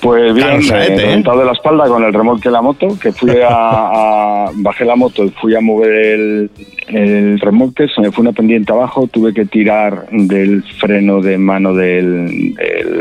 Pues 0.00 0.32
bien, 0.32 0.60
he 0.62 1.14
¿eh? 1.14 1.22
de 1.24 1.44
la 1.44 1.52
espalda 1.52 1.88
con 1.88 2.04
el 2.04 2.14
remolque 2.14 2.50
de 2.50 2.52
la 2.52 2.62
moto, 2.62 2.96
que 3.00 3.10
fui 3.10 3.32
a, 3.42 4.48
bajé 4.54 4.84
la 4.84 4.94
moto 4.94 5.24
y 5.24 5.30
fui 5.30 5.56
a 5.56 5.60
mover 5.60 5.90
el, 5.90 6.50
el 6.88 7.40
remolque, 7.40 7.88
se 7.88 8.00
me 8.00 8.10
fue 8.12 8.22
una 8.22 8.32
pendiente 8.32 8.72
abajo, 8.72 9.06
tuve 9.06 9.34
que 9.34 9.44
tirar 9.44 10.06
del 10.10 10.62
freno 10.78 11.20
de 11.20 11.38
mano 11.38 11.74
del, 11.74 12.54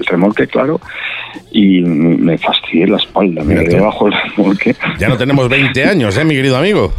remolque, 0.07 0.47
claro, 0.47 0.79
y 1.51 1.81
me 1.81 2.37
fastidié 2.37 2.87
la 2.87 2.97
espalda, 2.97 3.43
me 3.43 3.55
quedé 3.63 3.79
bajo 3.79 4.07
el 4.07 4.13
remolque. 4.13 4.75
Ya 4.99 5.07
no 5.07 5.17
tenemos 5.17 5.47
20 5.49 5.83
años, 5.83 6.17
¿eh, 6.17 6.25
mi 6.25 6.35
querido 6.35 6.57
amigo? 6.57 6.93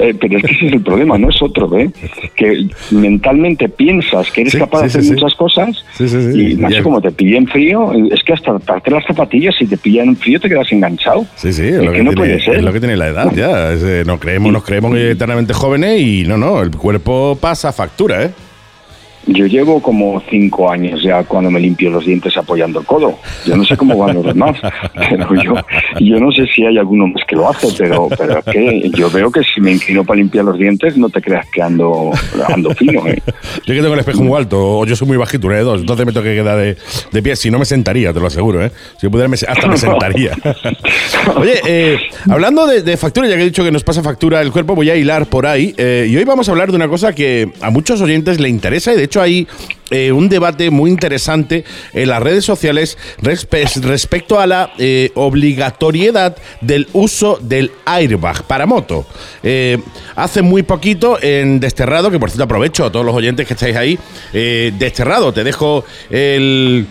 Eh, 0.00 0.14
pero 0.20 0.38
es 0.38 0.44
que 0.44 0.52
ese 0.52 0.66
es 0.66 0.72
el 0.72 0.82
problema, 0.82 1.18
no 1.18 1.30
es 1.30 1.40
otro, 1.40 1.76
¿eh? 1.78 1.90
Que 2.34 2.66
mentalmente 2.90 3.68
piensas 3.68 4.30
que 4.30 4.42
eres 4.42 4.56
capaz 4.56 4.80
de 4.80 4.86
hacer 4.86 5.04
muchas 5.04 5.34
cosas 5.34 5.84
y 6.00 6.54
más 6.56 6.74
como 6.82 7.00
te 7.00 7.10
pillen 7.12 7.46
frío, 7.46 7.92
es 8.10 8.22
que 8.22 8.32
hasta 8.32 8.58
parte 8.58 8.90
las 8.90 9.04
zapatillas, 9.06 9.54
si 9.56 9.66
te 9.66 9.76
pillan 9.76 10.16
frío 10.16 10.40
te 10.40 10.48
quedas 10.48 10.70
enganchado. 10.72 11.26
Sí, 11.36 11.52
sí, 11.52 11.62
es, 11.66 11.82
lo 11.82 11.92
que, 11.92 12.02
tiene, 12.02 12.34
es 12.36 12.62
lo 12.62 12.72
que 12.72 12.80
tiene 12.80 12.96
la 12.96 13.08
edad 13.08 13.32
ya. 13.34 13.72
Eh, 13.72 14.04
nos 14.06 14.18
creemos, 14.20 14.52
nos 14.52 14.64
creemos 14.64 14.96
eternamente 14.96 15.52
jóvenes 15.54 16.00
y 16.00 16.03
no, 16.26 16.36
no, 16.36 16.60
el 16.62 16.70
cuerpo 16.70 17.36
pasa 17.40 17.72
factura, 17.72 18.22
¿eh? 18.24 18.32
Yo 19.26 19.46
llevo 19.46 19.80
como 19.80 20.22
cinco 20.30 20.70
años 20.70 21.02
ya 21.02 21.24
cuando 21.24 21.50
me 21.50 21.60
limpio 21.60 21.90
los 21.90 22.04
dientes 22.04 22.36
apoyando 22.36 22.80
el 22.80 22.86
codo. 22.86 23.18
Yo 23.46 23.56
no 23.56 23.64
sé 23.64 23.76
cómo 23.76 23.96
van 23.96 24.16
los 24.16 24.26
demás, 24.26 24.56
pero 24.94 25.34
yo, 25.42 25.54
yo 26.00 26.20
no 26.20 26.30
sé 26.32 26.46
si 26.46 26.64
hay 26.64 26.78
alguno 26.78 27.06
más 27.06 27.24
que 27.26 27.36
lo 27.36 27.48
hace, 27.48 27.68
pero, 27.78 28.08
pero 28.16 28.38
es 28.38 28.44
que 28.44 28.90
yo 28.90 29.10
veo 29.10 29.30
que 29.30 29.42
si 29.42 29.60
me 29.60 29.72
inclino 29.72 30.04
para 30.04 30.18
limpiar 30.18 30.44
los 30.44 30.58
dientes, 30.58 30.96
no 30.96 31.08
te 31.08 31.20
creas 31.20 31.46
que 31.50 31.62
ando, 31.62 32.10
ando 32.48 32.70
fino. 32.74 33.06
¿eh? 33.06 33.22
Yo 33.66 33.74
que 33.74 33.80
tengo 33.80 33.94
el 33.94 34.00
espejo 34.00 34.22
muy 34.22 34.36
alto, 34.36 34.78
o 34.78 34.86
yo 34.86 34.96
soy 34.96 35.08
muy 35.08 35.16
bajito, 35.16 35.46
una 35.46 35.56
de 35.56 35.62
dos, 35.62 35.80
entonces 35.80 36.06
me 36.06 36.12
tengo 36.12 36.24
que 36.24 36.34
quedar 36.34 36.58
de, 36.58 36.76
de 37.10 37.22
pie. 37.22 37.36
Si 37.36 37.50
no 37.50 37.58
me 37.58 37.64
sentaría, 37.64 38.12
te 38.12 38.20
lo 38.20 38.26
aseguro, 38.26 38.64
¿eh? 38.64 38.70
Si 39.00 39.08
pudiera, 39.08 39.32
hasta 39.32 39.66
me 39.66 39.76
sentaría. 39.76 40.32
Oye, 41.36 41.60
eh, 41.66 41.98
hablando 42.28 42.66
de, 42.66 42.96
factura, 42.96 43.28
ya 43.28 43.36
que 43.36 43.42
he 43.42 43.46
dicho 43.46 43.64
que 43.64 43.72
nos 43.72 43.84
pasa 43.84 44.02
factura 44.02 44.40
el 44.40 44.52
cuerpo, 44.52 44.74
voy 44.74 44.90
a 44.90 44.96
hilar 44.96 45.26
por 45.26 45.46
ahí. 45.46 45.74
Eh, 45.76 46.06
y 46.10 46.16
hoy 46.16 46.24
vamos 46.24 46.48
a 46.48 46.52
hablar 46.52 46.70
de 46.70 46.76
una 46.76 46.88
cosa 46.88 47.14
que 47.14 47.50
a 47.60 47.70
muchos 47.70 48.00
oyentes 48.00 48.40
le 48.40 48.48
interesa 48.48 48.92
y 48.92 48.96
de 48.96 49.04
hecho 49.04 49.13
hay 49.20 49.46
eh, 49.90 50.12
un 50.12 50.28
debate 50.28 50.70
muy 50.70 50.90
interesante 50.90 51.64
en 51.92 52.08
las 52.08 52.22
redes 52.22 52.44
sociales 52.44 52.96
respecto 53.20 54.40
a 54.40 54.46
la 54.46 54.72
eh, 54.78 55.10
obligatoriedad 55.14 56.36
del 56.60 56.88
uso 56.92 57.38
del 57.40 57.70
airbag 57.84 58.44
para 58.44 58.66
moto. 58.66 59.06
Eh, 59.42 59.78
hace 60.16 60.42
muy 60.42 60.62
poquito 60.62 61.22
en 61.22 61.60
Desterrado, 61.60 62.10
que 62.10 62.18
por 62.18 62.30
cierto 62.30 62.44
aprovecho 62.44 62.86
a 62.86 62.92
todos 62.92 63.04
los 63.04 63.14
oyentes 63.14 63.46
que 63.46 63.54
estáis 63.54 63.76
ahí, 63.76 63.98
Desterrado, 64.32 65.32
te 65.32 65.44
dejo 65.44 65.84
el 66.10 66.86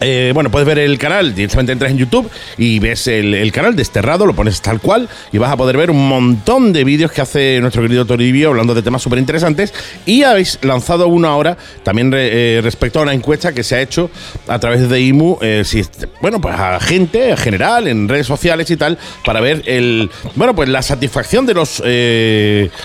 eh, 0.00 0.30
bueno, 0.34 0.50
puedes 0.50 0.66
ver 0.66 0.78
el 0.78 0.98
canal, 0.98 1.34
directamente 1.34 1.72
entras 1.72 1.90
en 1.90 1.98
YouTube 1.98 2.30
y 2.56 2.78
ves 2.78 3.06
el, 3.06 3.52
canal 3.52 3.76
desterrado, 3.76 4.24
lo 4.24 4.34
pones 4.34 4.62
tal 4.62 4.80
cual 4.80 5.08
y 5.30 5.38
vas 5.38 5.52
a 5.52 5.56
poder 5.56 5.76
ver 5.76 5.90
un 5.90 6.08
montón 6.08 6.72
de 6.72 6.84
vídeos 6.84 7.12
que 7.12 7.20
hace 7.20 7.58
nuestro 7.60 7.82
querido 7.82 8.06
Toribio 8.06 8.48
hablando 8.48 8.74
de 8.74 8.82
temas 8.82 9.02
súper 9.02 9.18
interesantes. 9.18 9.74
Y 10.06 10.22
habéis 10.22 10.58
lanzado 10.62 11.08
uno 11.08 11.28
ahora 11.28 11.58
también 11.82 12.12
eh, 12.14 12.60
respecto 12.62 13.00
a 13.00 13.02
una 13.02 13.12
encuesta 13.12 13.52
que 13.52 13.62
se 13.62 13.76
ha 13.76 13.82
hecho 13.82 14.10
a 14.48 14.58
través 14.58 14.88
de 14.88 15.00
IMU, 15.00 15.38
eh, 15.42 15.62
si, 15.64 15.82
bueno, 16.22 16.40
pues 16.40 16.54
a 16.54 16.80
gente 16.80 17.30
en 17.30 17.36
general, 17.36 17.86
en 17.86 18.08
redes 18.08 18.26
sociales 18.26 18.70
y 18.70 18.76
tal, 18.76 18.98
para 19.24 19.40
ver 19.40 19.62
el, 19.66 20.10
bueno, 20.34 20.54
pues 20.54 20.68
la 20.68 20.82
satisfacción 20.82 21.44
de 21.44 21.54
los 21.54 21.82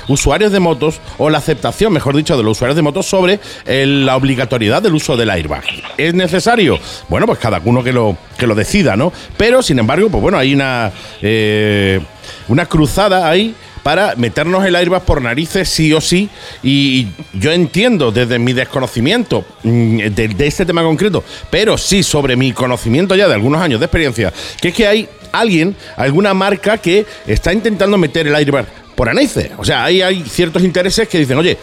usuarios 0.08 0.52
de 0.52 0.60
motos 0.60 1.00
o 1.18 1.30
la 1.30 1.38
aceptación, 1.38 1.94
mejor 1.94 2.16
dicho, 2.16 2.36
de 2.36 2.44
los 2.44 2.58
usuarios 2.58 2.76
de 2.76 2.82
motos 2.82 3.06
sobre 3.06 3.40
la 3.66 4.16
obligatoriedad 4.16 4.82
del 4.82 4.96
uso 4.96 5.16
del 5.16 5.30
airbag. 5.30 5.64
¿Es 5.98 6.14
necesario? 6.14 6.80
Bueno, 7.10 7.26
pues 7.28 7.40
cada 7.40 7.62
uno 7.64 7.84
que 7.84 7.94
lo, 7.94 8.18
que 8.38 8.48
lo 8.48 8.56
decida, 8.56 8.96
¿no? 8.96 9.12
Pero, 9.38 9.62
sin 9.62 9.80
embargo, 9.80 10.10
pues 10.10 10.22
bueno, 10.22 10.38
hay 10.38 10.54
una, 10.54 10.92
eh, 11.22 12.00
una 12.48 12.66
cruzada 12.66 13.30
ahí 13.30 13.56
para 13.86 14.16
meternos 14.16 14.66
el 14.66 14.76
airbag 14.76 15.04
por 15.04 15.22
narices 15.22 15.70
sí 15.70 15.94
o 15.94 16.02
sí. 16.02 16.28
Y 16.64 17.06
yo 17.34 17.52
entiendo 17.52 18.12
desde 18.12 18.40
mi 18.40 18.52
desconocimiento 18.52 19.46
mm, 19.62 19.98
de, 20.08 20.48
este 20.48 20.66
tema 20.66 20.82
concreto, 20.82 21.24
pero 21.52 21.78
sí 21.78 22.02
sobre 22.02 22.36
mi 22.36 22.52
conocimiento 22.52 23.16
ya 23.16 23.28
de 23.28 23.36
algunos 23.36 23.62
años 23.62 23.80
de 23.80 23.86
experiencia, 23.86 24.34
que 24.60 24.70
es 24.70 24.74
que 24.74 24.88
hay 24.88 25.08
alguien, 25.32 25.76
alguna 25.98 26.34
marca 26.34 26.80
que 26.80 27.06
está 27.28 27.54
intentando 27.54 27.96
meter 28.00 28.26
el 28.26 28.34
airbag 28.34 28.66
por 28.96 29.14
narices. 29.14 29.52
O 29.56 29.64
sea, 29.64 29.84
ahí 29.84 30.02
hay 30.02 30.24
ciertos 30.24 30.64
intereses 30.64 31.08
que 31.08 31.20
dicen, 31.20 31.38
oye, 31.38 31.56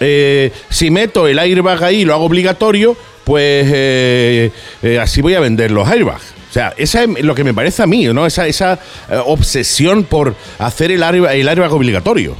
eh, 0.00 0.50
si 0.70 0.90
meto 0.90 1.28
el 1.28 1.38
airbag 1.38 1.84
ahí 1.84 2.00
y 2.00 2.04
lo 2.06 2.14
hago 2.14 2.24
obligatorio, 2.24 2.96
pues 3.28 3.70
eh, 3.70 4.50
eh, 4.82 4.98
así 4.98 5.20
voy 5.20 5.34
a 5.34 5.40
vender 5.40 5.70
los 5.70 5.86
airbags. 5.86 6.34
O 6.48 6.52
sea, 6.52 6.72
esa 6.78 7.02
es 7.02 7.22
lo 7.22 7.34
que 7.34 7.44
me 7.44 7.52
parece 7.52 7.82
a 7.82 7.86
mí, 7.86 8.06
¿no? 8.06 8.24
Esa, 8.24 8.46
esa 8.46 8.78
eh, 9.10 9.20
obsesión 9.22 10.04
por 10.04 10.34
hacer 10.58 10.92
el 10.92 11.02
airbag, 11.02 11.36
el 11.36 11.46
airbag 11.46 11.70
obligatorio. 11.70 12.34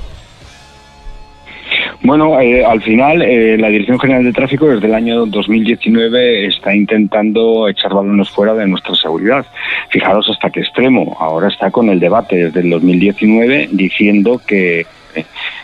Bueno, 2.00 2.38
al 2.38 2.80
final 2.80 3.18
la 3.18 3.68
Dirección 3.68 4.00
General 4.00 4.24
de 4.24 4.32
Tráfico 4.32 4.66
desde 4.68 4.86
el 4.86 4.94
año 4.94 5.26
2019 5.26 6.46
está 6.46 6.74
intentando 6.74 7.68
echar 7.68 7.92
balones 7.92 8.30
fuera 8.30 8.54
de 8.54 8.66
nuestra 8.66 8.94
seguridad. 8.94 9.44
Fijaros 9.90 10.26
hasta 10.30 10.48
qué 10.48 10.60
extremo. 10.60 11.18
Ahora 11.20 11.48
está 11.48 11.70
con 11.70 11.90
el 11.90 12.00
debate 12.00 12.46
desde 12.46 12.60
el 12.60 12.70
2019 12.70 13.68
diciendo 13.72 14.40
que 14.46 14.86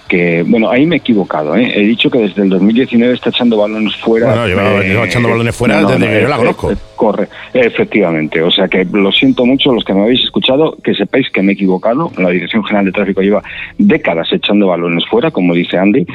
que, 0.08 0.42
bueno, 0.46 0.70
ahí 0.70 0.86
me 0.86 0.96
he 0.96 0.98
equivocado, 0.98 1.56
¿eh? 1.56 1.72
he 1.74 1.82
dicho 1.82 2.10
que 2.10 2.18
desde 2.18 2.42
el 2.42 2.50
2019 2.50 3.14
está 3.14 3.30
echando 3.30 3.56
balones 3.56 3.96
fuera. 3.96 4.28
Bueno, 4.28 4.46
lleva, 4.46 5.06
echando 5.06 5.28
balones 5.30 5.56
fuera 5.56 5.82
desde 5.82 6.06
que 6.06 6.22
yo 6.22 6.28
la 6.28 6.36
conozco. 6.36 6.72
Corre, 6.94 7.28
efectivamente. 7.52 8.40
O 8.42 8.50
sea 8.50 8.68
que 8.68 8.84
lo 8.84 9.10
siento 9.10 9.44
mucho 9.44 9.72
los 9.72 9.84
que 9.84 9.92
me 9.92 10.02
habéis 10.02 10.22
escuchado, 10.22 10.76
que 10.82 10.94
sepáis 10.94 11.28
que 11.30 11.42
me 11.42 11.52
he 11.52 11.54
equivocado. 11.54 12.10
La 12.16 12.30
Dirección 12.30 12.64
General 12.64 12.84
de 12.86 12.92
Tráfico 12.92 13.20
lleva 13.20 13.42
décadas 13.78 14.28
echando 14.32 14.68
balones 14.68 15.04
fuera, 15.06 15.30
como 15.30 15.54
dice 15.54 15.76
Andy, 15.76 16.06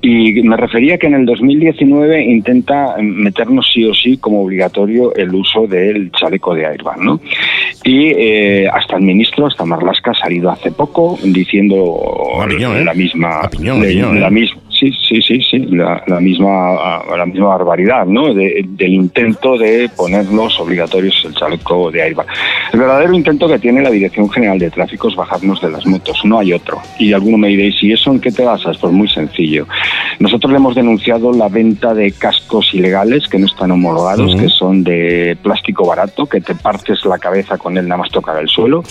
y 0.00 0.42
me 0.42 0.56
refería 0.56 0.98
que 0.98 1.06
en 1.06 1.14
el 1.14 1.26
2019 1.26 2.24
intenta 2.24 2.96
meternos 3.00 3.70
sí 3.72 3.84
o 3.84 3.94
sí 3.94 4.18
como 4.18 4.42
obligatorio 4.42 5.14
el 5.14 5.34
uso 5.34 5.66
del 5.66 6.12
chaleco 6.12 6.54
de 6.54 6.66
airbag, 6.66 6.98
¿no? 7.00 7.20
Y 7.84 8.12
eh, 8.16 8.68
hasta 8.72 8.96
el 8.96 9.02
ministro, 9.02 9.46
hasta 9.46 9.64
Marlasca, 9.64 10.12
ha 10.12 10.14
salido 10.14 10.50
hace 10.50 10.72
poco 10.72 11.18
diciendo 11.22 12.00
¿eh? 12.48 12.84
la 12.84 12.94
misma, 12.94 13.37
la 14.20 14.28
¿eh? 14.28 14.30
misma 14.30 14.60
Sí, 14.78 14.92
sí, 14.92 15.20
sí, 15.20 15.40
sí, 15.42 15.58
la, 15.58 16.20
misma 16.20 17.02
la 17.16 17.26
misma 17.26 17.48
barbaridad, 17.48 18.06
¿no? 18.06 18.32
del 18.32 18.92
intento 18.92 19.58
de 19.58 19.90
ponernos 19.96 20.60
obligatorios 20.60 21.20
el 21.24 21.34
chaleco 21.34 21.90
de 21.90 22.02
airbag. 22.02 22.26
El 22.72 22.78
verdadero 22.78 23.12
intento 23.12 23.48
que 23.48 23.58
tiene 23.58 23.82
la 23.82 23.90
Dirección 23.90 24.30
General 24.30 24.56
de 24.56 24.70
Tráfico 24.70 25.08
es 25.08 25.16
bajarnos 25.16 25.60
de 25.60 25.70
las 25.70 25.84
motos, 25.84 26.20
no 26.24 26.38
hay 26.38 26.52
otro. 26.52 26.80
Y 26.98 27.12
alguno 27.12 27.38
me 27.38 27.48
diréis, 27.48 27.82
¿y 27.82 27.92
eso 27.92 28.12
en 28.12 28.20
qué 28.20 28.30
te 28.30 28.44
basas? 28.44 28.78
Pues 28.78 28.92
muy 28.92 29.08
sencillo. 29.08 29.66
Nosotros 30.20 30.52
le 30.52 30.58
hemos 30.58 30.76
denunciado 30.76 31.32
la 31.32 31.48
venta 31.48 31.92
de 31.92 32.12
cascos 32.12 32.72
ilegales 32.72 33.26
que 33.26 33.38
no 33.38 33.46
están 33.46 33.72
homologados, 33.72 34.36
que 34.36 34.48
son 34.48 34.84
de 34.84 35.36
plástico 35.42 35.86
barato, 35.86 36.26
que 36.26 36.40
te 36.40 36.54
partes 36.54 37.04
la 37.04 37.18
cabeza 37.18 37.58
con 37.58 37.76
él 37.76 37.88
nada 37.88 38.02
más 38.02 38.10
tocar 38.10 38.40
el 38.40 38.48
suelo, 38.48 38.84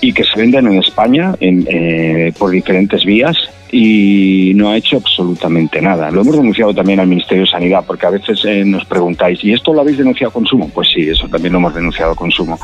y 0.00 0.12
que 0.12 0.24
se 0.24 0.40
venden 0.40 0.66
en 0.66 0.78
España 0.80 1.34
eh, 1.40 2.32
por 2.36 2.50
diferentes 2.50 3.04
vías 3.04 3.36
y 3.72 4.52
no 4.54 4.70
ha 4.70 4.76
hecho 4.76 4.96
absolutamente 4.96 5.19
nada. 5.80 6.10
Lo 6.10 6.22
hemos 6.22 6.36
denunciado 6.36 6.74
también 6.74 7.00
al 7.00 7.06
Ministerio 7.06 7.44
de 7.44 7.50
Sanidad, 7.50 7.84
porque 7.86 8.06
a 8.06 8.10
veces 8.10 8.44
eh, 8.44 8.64
nos 8.64 8.84
preguntáis, 8.84 9.42
¿y 9.44 9.52
esto 9.52 9.72
lo 9.72 9.80
habéis 9.80 9.98
denunciado 9.98 10.30
a 10.30 10.32
consumo? 10.32 10.70
Pues 10.72 10.88
sí, 10.88 11.08
eso 11.08 11.28
también 11.28 11.52
lo 11.52 11.58
hemos 11.58 11.74
denunciado 11.74 12.12
a 12.12 12.14
consumo. 12.14 12.58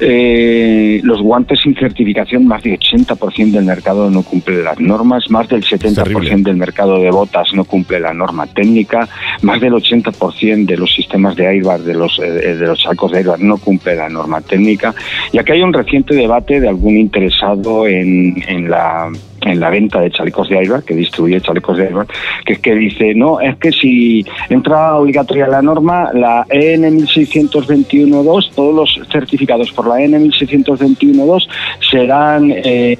Eh, 0.00 1.00
los 1.02 1.20
guantes 1.20 1.60
sin 1.62 1.74
certificación, 1.74 2.46
más 2.46 2.62
del 2.62 2.78
80% 2.78 3.52
del 3.52 3.64
mercado 3.64 4.10
no 4.10 4.22
cumple 4.22 4.62
las 4.62 4.78
normas, 4.80 5.30
más 5.30 5.48
del 5.48 5.64
70% 5.64 6.42
del 6.42 6.56
mercado 6.56 6.98
de 6.98 7.10
botas 7.10 7.52
no 7.54 7.64
cumple 7.64 8.00
la 8.00 8.12
norma 8.12 8.46
técnica, 8.46 9.08
más 9.42 9.60
del 9.60 9.72
80% 9.72 10.66
de 10.66 10.76
los 10.76 10.92
sistemas 10.92 11.36
de 11.36 11.46
airbag, 11.46 11.80
de 11.80 11.94
los, 11.94 12.18
eh, 12.18 12.30
de 12.30 12.66
los 12.66 12.82
sacos 12.82 13.12
de 13.12 13.18
airbag 13.18 13.40
no 13.40 13.58
cumple 13.58 13.96
la 13.96 14.08
norma 14.08 14.40
técnica. 14.40 14.94
Y 15.32 15.38
aquí 15.38 15.52
hay 15.52 15.62
un 15.62 15.72
reciente 15.72 16.14
debate 16.14 16.60
de 16.60 16.68
algún 16.68 16.96
interesado 16.96 17.86
en, 17.86 18.42
en 18.46 18.70
la 18.70 19.10
en 19.46 19.60
la 19.60 19.70
venta 19.70 20.00
de 20.00 20.10
chalecos 20.10 20.48
de 20.48 20.58
airbag, 20.58 20.84
que 20.84 20.94
distribuye 20.94 21.40
chalecos 21.40 21.76
de 21.76 21.84
airbag, 21.84 22.08
que 22.44 22.54
es 22.54 22.58
que 22.58 22.74
dice, 22.74 23.14
no, 23.14 23.40
es 23.40 23.56
que 23.56 23.72
si 23.72 24.24
entra 24.48 24.96
obligatoria 24.96 25.46
la 25.46 25.62
norma, 25.62 26.10
la 26.12 26.44
EN 26.50 26.82
1621.2, 26.82 28.50
todos 28.54 28.74
los 28.74 29.08
certificados 29.10 29.72
por 29.72 29.86
la 29.86 30.02
EN 30.02 30.30
1621.2 30.30 31.48
serán... 31.90 32.52
Eh, 32.54 32.98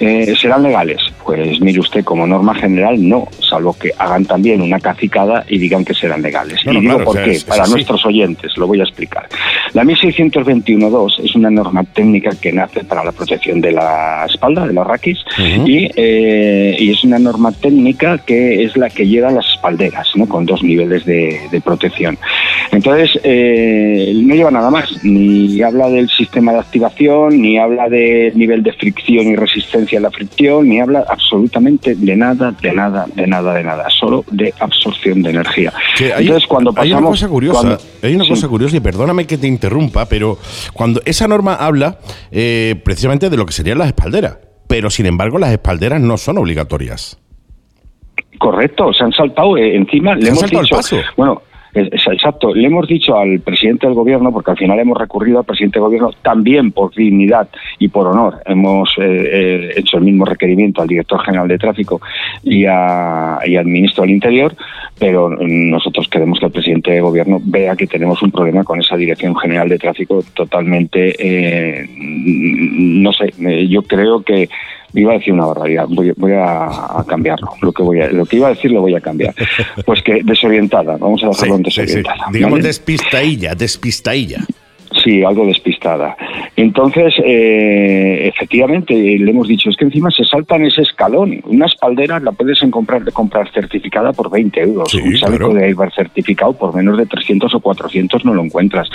eh, 0.00 0.34
serán 0.40 0.62
legales. 0.62 1.00
Pues 1.24 1.60
mire 1.60 1.80
usted, 1.80 2.04
como 2.04 2.26
norma 2.26 2.54
general, 2.54 2.96
no, 3.08 3.28
salvo 3.40 3.72
que 3.72 3.90
hagan 3.98 4.24
también 4.26 4.60
una 4.60 4.78
cacicada 4.78 5.44
y 5.48 5.58
digan 5.58 5.84
que 5.84 5.94
serán 5.94 6.22
legales. 6.22 6.60
y 6.66 6.80
digo 6.80 7.02
por 7.02 7.22
qué, 7.22 7.40
para 7.46 7.66
nuestros 7.66 8.04
oyentes, 8.04 8.56
lo 8.56 8.66
voy 8.66 8.80
a 8.80 8.84
explicar. 8.84 9.28
La 9.72 9.84
1621.2 9.84 11.24
es 11.24 11.34
una 11.34 11.50
norma 11.50 11.84
técnica 11.84 12.30
que 12.40 12.52
nace 12.52 12.84
para 12.84 13.04
la 13.04 13.12
protección 13.12 13.60
de 13.60 13.72
la 13.72 14.26
espalda, 14.28 14.66
de 14.66 14.72
los 14.72 14.86
raquis, 14.86 15.18
eh, 15.38 16.76
y, 16.78 16.90
es 16.90 17.02
una 17.04 17.18
norma 17.18 17.50
técnica 17.52 18.18
que 18.18 18.64
es 18.64 18.76
la 18.76 18.90
que 18.90 19.06
lleva 19.06 19.30
las 19.30 19.46
espalderas, 19.48 20.08
¿no? 20.14 20.28
con 20.28 20.44
dos 20.44 20.62
niveles 20.62 21.04
de, 21.04 21.40
protección. 21.64 22.18
Entonces, 22.72 23.18
eh, 23.22 24.12
no 24.14 24.34
lleva 24.34 24.50
nada 24.50 24.70
más, 24.70 25.02
ni 25.02 25.62
habla 25.62 25.88
del 25.88 26.08
sistema 26.10 26.52
de 26.52 26.58
activación, 26.58 27.40
ni 27.40 27.58
habla 27.58 27.88
del 27.88 28.36
nivel 28.36 28.62
de 28.62 28.72
fricción 28.72 29.26
y 29.28 29.36
resistencia 29.36 29.83
a 29.92 30.00
la 30.00 30.10
fricción, 30.10 30.68
ni 30.68 30.80
habla 30.80 31.04
absolutamente 31.08 31.94
de 31.94 32.16
nada, 32.16 32.54
de 32.60 32.72
nada, 32.72 33.06
de 33.14 33.26
nada, 33.26 33.54
de 33.54 33.62
nada, 33.62 33.88
solo 33.90 34.24
de 34.30 34.52
absorción 34.58 35.22
de 35.22 35.30
energía. 35.30 35.72
hay, 36.00 36.26
Entonces, 36.26 36.46
cuando 36.48 36.72
pasamos, 36.72 36.92
hay 36.96 36.98
una 36.98 37.10
cosa 37.10 37.28
curiosa, 37.28 37.78
hay 38.02 38.14
una 38.14 38.26
cosa 38.26 38.48
curiosa 38.48 38.76
y 38.76 38.80
perdóname 38.80 39.26
que 39.26 39.38
te 39.38 39.46
interrumpa, 39.46 40.06
pero 40.06 40.38
cuando 40.72 41.00
esa 41.04 41.28
norma 41.28 41.54
habla 41.54 41.98
eh, 42.30 42.80
precisamente 42.84 43.30
de 43.30 43.36
lo 43.36 43.46
que 43.46 43.52
serían 43.52 43.78
las 43.78 43.88
espalderas, 43.88 44.38
pero 44.66 44.90
sin 44.90 45.06
embargo 45.06 45.38
las 45.38 45.52
espalderas 45.52 46.00
no 46.00 46.16
son 46.16 46.38
obligatorias. 46.38 47.18
Correcto, 48.38 48.92
se 48.92 49.04
han 49.04 49.12
saltado 49.12 49.56
eh, 49.56 49.76
encima, 49.76 50.14
le 50.14 50.28
hemos 50.28 50.42
dicho, 50.44 50.60
el 50.60 50.68
paso. 50.68 50.96
bueno, 51.16 51.42
Exacto. 51.74 52.54
Le 52.54 52.68
hemos 52.68 52.86
dicho 52.86 53.18
al 53.18 53.40
presidente 53.40 53.86
del 53.86 53.96
gobierno, 53.96 54.32
porque 54.32 54.52
al 54.52 54.56
final 54.56 54.78
hemos 54.78 54.96
recurrido 54.96 55.40
al 55.40 55.44
presidente 55.44 55.78
del 55.78 55.86
gobierno 55.86 56.10
también 56.22 56.70
por 56.70 56.94
dignidad 56.94 57.48
y 57.78 57.88
por 57.88 58.06
honor. 58.06 58.40
Hemos 58.46 58.94
eh, 58.98 59.02
eh, 59.02 59.70
hecho 59.76 59.98
el 59.98 60.04
mismo 60.04 60.24
requerimiento 60.24 60.82
al 60.82 60.88
director 60.88 61.20
general 61.24 61.48
de 61.48 61.58
tráfico 61.58 62.00
y, 62.44 62.64
al 62.64 63.66
ministro 63.66 64.02
del 64.02 64.10
Interior, 64.10 64.54
pero 64.98 65.28
nosotros 65.30 66.08
queremos 66.08 66.38
que 66.38 66.46
el 66.46 66.52
presidente 66.52 66.92
del 66.92 67.02
gobierno 67.02 67.40
vea 67.42 67.74
que 67.74 67.88
tenemos 67.88 68.22
un 68.22 68.30
problema 68.30 68.62
con 68.62 68.80
esa 68.80 68.96
dirección 68.96 69.34
general 69.36 69.68
de 69.68 69.78
tráfico 69.78 70.22
totalmente, 70.34 71.14
eh, 71.18 71.86
no 71.98 73.12
sé, 73.12 73.32
yo 73.68 73.82
creo 73.82 74.22
que 74.22 74.48
iba 74.94 75.12
a 75.12 75.18
decir 75.18 75.32
una 75.32 75.46
barbaridad, 75.46 75.86
voy, 75.88 76.32
a, 76.32 77.04
cambiarlo. 77.06 77.48
Lo 77.60 77.72
que 77.72 77.82
voy 77.82 78.00
a, 78.00 78.08
lo 78.10 78.26
que 78.26 78.36
iba 78.36 78.48
a 78.48 78.50
decir 78.50 78.70
lo 78.70 78.80
voy 78.80 78.94
a 78.94 79.00
cambiar. 79.00 79.34
Pues 79.84 80.02
que 80.02 80.22
desorientada, 80.22 80.96
vamos 80.96 81.22
a 81.24 81.28
dejarlo 81.28 81.56
en 81.56 81.62
desorientada. 81.62 82.26
Digamos 82.32 82.62
despistadilla, 82.62 83.54
despistadilla. 83.54 84.44
Sí, 85.02 85.22
algo 85.24 85.46
despistada. 85.46 86.16
Entonces, 86.56 87.14
eh, 87.24 88.30
efectivamente, 88.34 88.94
le 88.94 89.30
hemos 89.30 89.48
dicho, 89.48 89.68
es 89.68 89.76
que 89.76 89.84
encima 89.84 90.10
se 90.10 90.24
saltan 90.24 90.64
ese 90.64 90.82
escalón. 90.82 91.40
Una 91.44 91.66
espaldera 91.66 92.20
la 92.20 92.32
puedes 92.32 92.60
comprar, 92.70 93.02
comprar 93.12 93.50
certificada 93.52 94.12
por 94.12 94.30
20 94.30 94.60
euros. 94.60 94.94
un 94.94 95.14
chaleco 95.14 95.52
de 95.52 95.64
airbag 95.64 95.92
certificado 95.94 96.52
por 96.52 96.74
menos 96.74 96.96
de 96.96 97.06
300 97.06 97.54
o 97.54 97.60
400 97.60 98.24
no 98.24 98.34
lo 98.34 98.44
encuentras. 98.44 98.88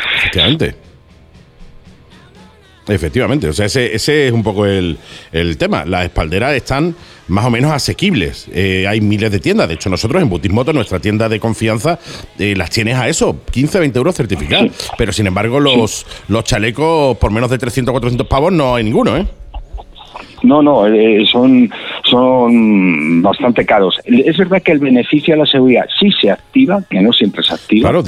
Efectivamente. 2.90 3.48
O 3.48 3.54
sea, 3.54 3.68
ese, 3.68 3.96
ese 3.96 4.28
es 4.28 4.34
un 4.34 4.44
poco 4.44 4.66
el, 4.66 4.98
tema. 5.58 5.86
Las 5.86 6.06
espalderas 6.06 6.54
están 6.54 6.96
más 7.28 7.46
o 7.46 7.50
menos 7.50 7.72
asequibles. 7.72 8.50
Eh, 8.54 8.86
hay 8.88 9.02
miles 9.02 9.32
de 9.32 9.40
tiendas. 9.40 9.68
De 9.68 9.76
hecho, 9.76 9.90
nosotros 9.90 10.22
en 10.22 10.30
Butismoto, 10.30 10.74
nuestra 10.74 11.00
tienda 11.00 11.30
de 11.30 11.40
confianza, 11.40 12.00
eh, 12.40 12.56
las 12.58 12.70
tienes 12.72 12.96
a 12.96 13.08
eso, 13.08 13.42
15, 13.52 13.80
20 13.80 13.98
euros 13.98 14.16
certificados. 14.16 14.72
Pero 14.98 15.12
sin 15.14 15.28
embargo, 15.28 15.60
los, 15.60 16.06
los 16.28 16.44
chalecos 16.44 17.18
por 17.18 17.32
menos 17.32 17.50
de 17.50 17.58
300, 17.58 17.92
400 17.92 18.28
pavos 18.28 18.52
no 18.52 18.76
hay 18.76 18.84
ninguno, 18.84 19.16
¿eh? 19.16 19.26
No, 20.42 20.62
no, 20.62 20.88
eh, 20.88 21.26
son, 21.30 21.70
son 22.10 23.22
bastante 23.22 23.66
caros. 23.66 24.00
Es 24.06 24.38
verdad 24.38 24.62
que 24.62 24.72
el 24.72 24.80
beneficio 24.80 25.34
a 25.34 25.38
la 25.38 25.46
seguridad 25.46 25.86
sí 26.00 26.10
se 26.20 26.32
activa, 26.32 26.82
que 26.90 27.02
no 27.02 27.12
siempre 27.14 27.44
se 27.44 27.54
activa. 27.54 27.90
Claro, 27.90 28.04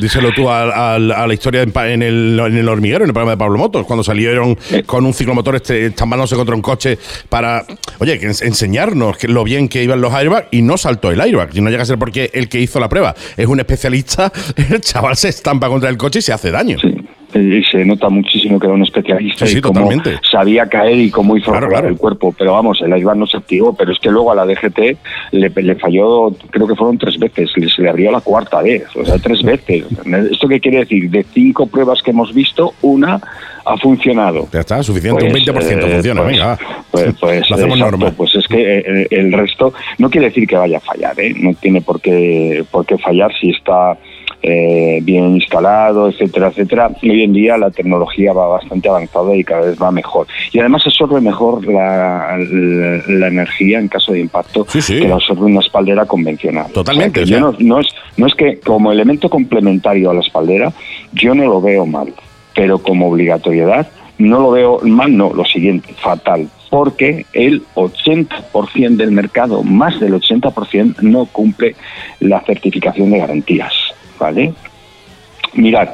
díselo 0.00 0.30
tú, 0.32 0.48
a, 0.48 0.98
la 0.98 1.34
historia 1.34 1.62
en, 1.62 2.02
el, 2.02 2.40
en 2.40 2.56
el 2.56 2.68
hormiguero, 2.68 3.04
en 3.04 3.10
el 3.10 3.14
programa 3.14 3.32
de 3.32 3.36
Pablo 3.36 3.58
Motos, 3.58 3.86
cuando 3.86 4.02
salieron 4.02 4.56
con 4.86 5.04
un 5.04 5.12
ciclomotor 5.12 5.56
este, 5.56 5.86
estambalándose 5.86 6.36
contra 6.36 6.54
un 6.54 6.62
coche 6.62 6.98
para, 7.28 7.64
oye, 7.98 8.18
que 8.18 8.26
enseñarnos 8.26 9.16
que, 9.16 9.28
lo 9.28 9.44
bien 9.44 9.68
que 9.68 9.82
iban 9.82 10.00
los 10.00 10.12
airbags 10.12 10.48
y 10.50 10.62
no 10.62 10.76
saltó 10.76 11.10
el 11.10 11.20
airbag. 11.20 11.50
Y 11.54 11.60
no 11.60 11.70
llega 11.70 11.82
a 11.82 11.86
ser 11.86 11.98
porque 11.98 12.30
el 12.32 12.48
que 12.48 12.60
hizo 12.60 12.80
la 12.80 12.88
prueba 12.88 13.14
es 13.36 13.46
un 13.46 13.60
especialista, 13.60 14.32
el 14.70 14.80
chaval 14.80 15.16
se 15.16 15.28
estampa 15.28 15.68
contra 15.68 15.88
el 15.88 15.96
coche 15.96 16.20
y 16.20 16.22
se 16.22 16.32
hace 16.32 16.50
daño. 16.50 16.78
Sí. 16.78 17.01
Eh, 17.34 17.62
se 17.70 17.84
nota 17.84 18.08
muchísimo 18.10 18.58
que 18.58 18.66
era 18.66 18.74
un 18.74 18.82
especialista 18.82 19.48
y 19.48 19.60
cómo 19.60 19.88
sabía 20.30 20.66
caer 20.66 20.98
y 20.98 21.10
cómo 21.10 21.36
hizo 21.36 21.50
claro, 21.50 21.88
el 21.88 21.96
cuerpo. 21.96 22.34
Pero 22.36 22.52
vamos, 22.52 22.80
el 22.82 22.92
airbag 22.92 23.16
no 23.16 23.26
se 23.26 23.38
activó, 23.38 23.74
pero 23.74 23.92
es 23.92 23.98
que 23.98 24.10
luego 24.10 24.32
a 24.32 24.34
la 24.34 24.44
DGT 24.44 24.98
le, 25.32 25.74
falló, 25.76 26.30
creo 26.50 26.66
que 26.66 26.74
fueron 26.74 26.98
tres 26.98 27.18
veces, 27.18 27.50
se 27.52 27.82
le 27.82 27.88
abrió 27.88 28.10
la 28.10 28.20
cuarta 28.20 28.60
vez, 28.60 28.84
o 28.94 29.04
sea, 29.04 29.18
tres 29.18 29.42
veces. 29.44 29.84
¿Esto 30.30 30.48
qué 30.48 30.60
quiere 30.60 30.80
decir? 30.80 31.10
De 31.10 31.24
cinco 31.32 31.66
pruebas 31.66 32.02
que 32.02 32.10
hemos 32.10 32.34
visto, 32.34 32.74
una 32.82 33.20
ha 33.64 33.76
funcionado. 33.78 34.48
Ya 34.52 34.60
está, 34.60 34.82
suficiente, 34.82 35.24
un 35.24 35.32
20% 35.32 35.52
pues, 35.52 35.70
eh, 35.70 35.80
funciona, 35.80 36.22
pues, 36.22 36.32
venga. 36.32 36.58
Pues, 36.90 37.14
pues, 37.20 37.50
Lo 37.50 37.56
hacemos 37.56 37.78
exacto, 37.78 38.12
pues 38.16 38.34
es 38.34 38.46
que 38.48 38.78
eh, 38.78 39.06
el 39.10 39.32
resto 39.32 39.72
no 39.98 40.10
quiere 40.10 40.28
decir 40.28 40.46
que 40.46 40.56
vaya 40.56 40.78
a 40.78 40.80
fallar, 40.80 41.18
¿eh? 41.20 41.32
no 41.36 41.54
tiene 41.54 41.80
por 41.80 42.00
qué, 42.00 42.64
por 42.70 42.84
qué 42.84 42.98
fallar 42.98 43.30
si 43.40 43.50
está 43.50 43.96
eh, 44.42 45.00
bien 45.02 45.36
instalado, 45.36 46.08
etcétera, 46.08 46.48
etcétera. 46.48 46.90
hoy 47.02 47.22
en 47.22 47.32
día 47.32 47.56
la 47.56 47.70
tecnología 47.70 48.32
va 48.32 48.48
bastante 48.48 48.88
avanzada 48.88 49.34
y 49.36 49.44
cada 49.44 49.62
vez 49.62 49.80
va 49.80 49.90
mejor. 49.90 50.26
Y 50.52 50.58
además 50.58 50.82
absorbe 50.84 51.20
mejor 51.20 51.64
la, 51.66 52.36
la, 52.38 53.28
energía 53.28 53.78
en 53.78 53.88
caso 53.88 54.12
de 54.12 54.20
impacto 54.20 54.64
que 54.64 55.06
la 55.06 55.14
absorbe 55.14 55.44
una 55.44 55.60
espaldera 55.60 56.06
convencional. 56.06 56.72
Totalmente. 56.72 57.24
no, 57.26 57.54
no, 57.58 57.80
es, 57.80 57.88
no 58.16 58.26
es 58.26 58.34
que 58.34 58.58
como 58.58 58.90
elemento 58.90 59.28
complementario 59.28 60.10
a 60.10 60.14
la 60.14 60.20
espaldera, 60.20 60.72
yo 61.12 61.34
no 61.34 61.44
lo 61.44 61.60
veo 61.60 61.86
mal, 61.86 62.12
pero 62.54 62.78
como 62.78 63.08
obligatoriedad 63.08 63.88
no 64.18 64.40
lo 64.40 64.50
veo 64.50 64.80
mal, 64.82 65.16
no, 65.16 65.32
lo 65.32 65.44
siguiente, 65.44 65.94
fatal, 65.94 66.48
porque 66.70 67.26
el 67.32 67.62
80% 67.74 68.96
del 68.96 69.10
mercado, 69.10 69.62
más 69.62 69.98
del 70.00 70.14
80%, 70.14 71.00
no 71.00 71.26
cumple 71.26 71.74
la 72.20 72.40
certificación 72.40 73.10
de 73.10 73.18
garantías. 73.18 73.72
¿Vale? 74.22 74.54
Mirad, 75.54 75.88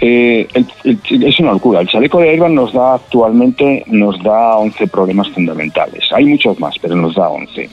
eh, 0.00 0.46
es 0.84 1.40
una 1.40 1.52
locura. 1.52 1.80
El 1.80 1.88
chaleco 1.88 2.20
de 2.20 2.28
airbag 2.28 2.50
nos 2.50 2.74
da 2.74 2.94
actualmente 2.94 3.84
nos 3.86 4.22
da 4.22 4.58
11 4.58 4.86
problemas 4.88 5.28
fundamentales. 5.30 6.04
Hay 6.12 6.26
muchos 6.26 6.60
más, 6.60 6.74
pero 6.78 6.94
nos 6.96 7.14
da 7.14 7.30
11 7.30 7.70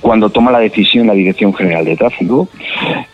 cuando 0.00 0.30
toma 0.30 0.50
la 0.50 0.58
decisión 0.58 1.06
la 1.06 1.14
Dirección 1.14 1.54
General 1.54 1.84
de 1.84 1.96
Tráfico, 1.96 2.48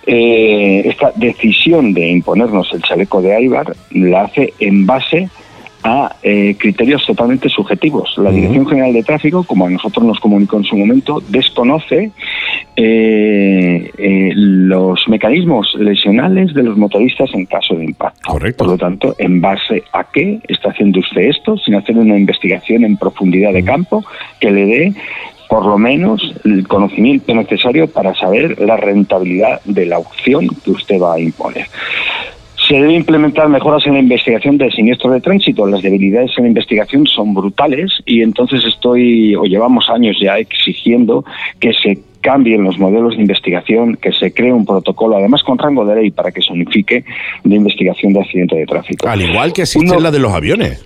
eh, 0.06 0.82
esta 0.84 1.12
decisión 1.14 1.92
de 1.92 2.08
imponernos 2.08 2.72
el 2.72 2.82
chaleco 2.82 3.20
de 3.20 3.34
airbag 3.34 3.76
la 3.90 4.22
hace 4.22 4.54
en 4.58 4.86
base 4.86 5.18
a 5.24 5.28
eh, 6.22 6.56
criterios 6.58 7.06
totalmente 7.06 7.48
subjetivos. 7.48 8.14
La 8.18 8.30
Dirección 8.30 8.66
General 8.66 8.92
de 8.92 9.02
Tráfico, 9.02 9.44
como 9.44 9.66
a 9.66 9.70
nosotros 9.70 10.04
nos 10.04 10.20
comunicó 10.20 10.56
en 10.56 10.64
su 10.64 10.76
momento, 10.76 11.22
desconoce 11.28 12.10
eh, 12.76 13.90
eh, 13.96 14.30
los 14.34 15.08
mecanismos 15.08 15.74
lesionales 15.78 16.52
de 16.54 16.62
los 16.64 16.76
motoristas 16.76 17.30
en 17.32 17.46
caso 17.46 17.74
de 17.76 17.84
impacto. 17.84 18.20
Por 18.56 18.68
lo 18.68 18.78
tanto, 18.78 19.14
¿en 19.18 19.40
base 19.40 19.84
a 19.92 20.04
qué 20.12 20.40
está 20.48 20.70
haciendo 20.70 21.00
usted 21.00 21.22
esto 21.22 21.56
sin 21.58 21.74
hacer 21.76 21.96
una 21.96 22.18
investigación 22.18 22.84
en 22.84 22.96
profundidad 22.96 23.52
de 23.52 23.64
campo 23.64 24.04
que 24.40 24.50
le 24.50 24.66
dé 24.66 24.92
por 25.48 25.64
lo 25.64 25.78
menos 25.78 26.34
el 26.44 26.68
conocimiento 26.68 27.34
necesario 27.34 27.88
para 27.88 28.14
saber 28.14 28.60
la 28.60 28.76
rentabilidad 28.76 29.62
de 29.64 29.86
la 29.86 29.98
opción 29.98 30.46
que 30.62 30.72
usted 30.72 31.00
va 31.00 31.14
a 31.14 31.20
imponer? 31.20 31.66
Se 32.68 32.74
debe 32.74 32.92
implementar 32.92 33.48
mejoras 33.48 33.86
en 33.86 33.94
la 33.94 34.00
investigación 34.00 34.58
del 34.58 34.70
siniestro 34.70 35.10
de 35.10 35.22
tránsito. 35.22 35.66
Las 35.66 35.80
debilidades 35.80 36.32
en 36.36 36.44
la 36.44 36.48
investigación 36.48 37.06
son 37.06 37.32
brutales 37.32 37.90
y 38.04 38.20
entonces 38.20 38.62
estoy, 38.66 39.34
o 39.34 39.44
llevamos 39.44 39.88
años 39.88 40.18
ya 40.20 40.36
exigiendo 40.36 41.24
que 41.60 41.72
se 41.72 41.98
cambien 42.20 42.64
los 42.64 42.78
modelos 42.78 43.16
de 43.16 43.22
investigación, 43.22 43.96
que 43.96 44.12
se 44.12 44.34
cree 44.34 44.52
un 44.52 44.66
protocolo, 44.66 45.16
además 45.16 45.42
con 45.42 45.56
rango 45.56 45.86
de 45.86 45.94
ley, 45.94 46.10
para 46.10 46.30
que 46.30 46.42
se 46.42 46.52
unifique 46.52 47.04
de 47.42 47.56
investigación 47.56 48.12
de 48.12 48.20
accidente 48.20 48.56
de 48.56 48.66
tráfico. 48.66 49.08
Al 49.08 49.22
igual 49.22 49.54
que 49.54 49.62
existe 49.62 49.98
la 49.98 50.10
de 50.10 50.18
los 50.18 50.32
aviones. 50.34 50.84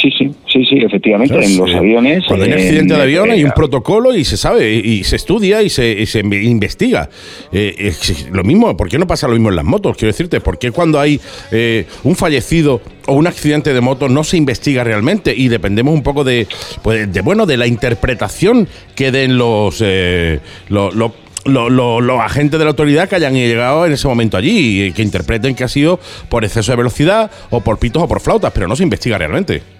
Sí, 0.00 0.10
sí, 0.10 0.30
sí, 0.52 0.64
sí, 0.66 0.76
efectivamente, 0.78 1.34
en 1.42 1.56
los 1.56 1.74
aviones. 1.74 2.24
Cuando 2.26 2.44
hay 2.44 2.52
un 2.52 2.58
accidente 2.58 2.94
de 2.94 3.02
avión 3.02 3.30
hay 3.30 3.44
un 3.44 3.52
protocolo 3.52 4.14
y 4.14 4.24
se 4.24 4.36
sabe, 4.36 4.70
y 4.74 5.04
se 5.04 5.16
estudia 5.16 5.62
y 5.62 5.70
se, 5.70 6.20
investiga. 6.20 7.08
Eh, 7.50 7.92
lo 8.30 8.44
mismo, 8.44 8.76
¿por 8.76 8.90
qué 8.90 8.98
no 8.98 9.06
pasa 9.06 9.26
lo 9.26 9.32
mismo 9.32 9.48
en 9.48 9.56
las 9.56 9.64
motos? 9.64 9.96
Quiero 9.96 10.12
decirte, 10.12 10.40
¿por 10.40 10.58
qué 10.58 10.70
cuando 10.70 11.00
hay 11.00 11.18
eh, 11.50 11.86
un 12.04 12.14
fallecido 12.14 12.82
o 13.06 13.14
un 13.14 13.26
accidente 13.26 13.72
de 13.72 13.80
moto 13.80 14.08
no 14.08 14.22
se 14.22 14.36
investiga 14.36 14.84
realmente 14.84 15.34
y 15.34 15.48
dependemos 15.48 15.94
un 15.94 16.02
poco 16.02 16.24
de, 16.24 16.46
pues, 16.82 17.10
de 17.10 17.20
bueno, 17.22 17.46
de 17.46 17.56
la 17.56 17.66
interpretación 17.66 18.68
que 18.94 19.10
den 19.12 19.38
los, 19.38 19.82
eh, 19.82 20.40
los, 20.68 20.94
los 20.94 22.20
agentes 22.20 22.58
de 22.58 22.64
la 22.64 22.70
autoridad 22.70 23.08
que 23.08 23.16
hayan 23.16 23.34
llegado 23.34 23.86
en 23.86 23.92
ese 23.92 24.08
momento 24.08 24.36
allí 24.36 24.84
y 24.84 24.92
que 24.92 25.02
interpreten 25.02 25.54
que 25.54 25.64
ha 25.64 25.68
sido 25.68 25.98
por 26.28 26.44
exceso 26.44 26.72
de 26.72 26.76
velocidad 26.76 27.30
o 27.50 27.60
por 27.62 27.78
pitos 27.78 28.02
o 28.02 28.08
por 28.08 28.20
flautas, 28.20 28.52
pero 28.52 28.68
no 28.68 28.76
se 28.76 28.82
investiga 28.82 29.16
realmente. 29.16 29.75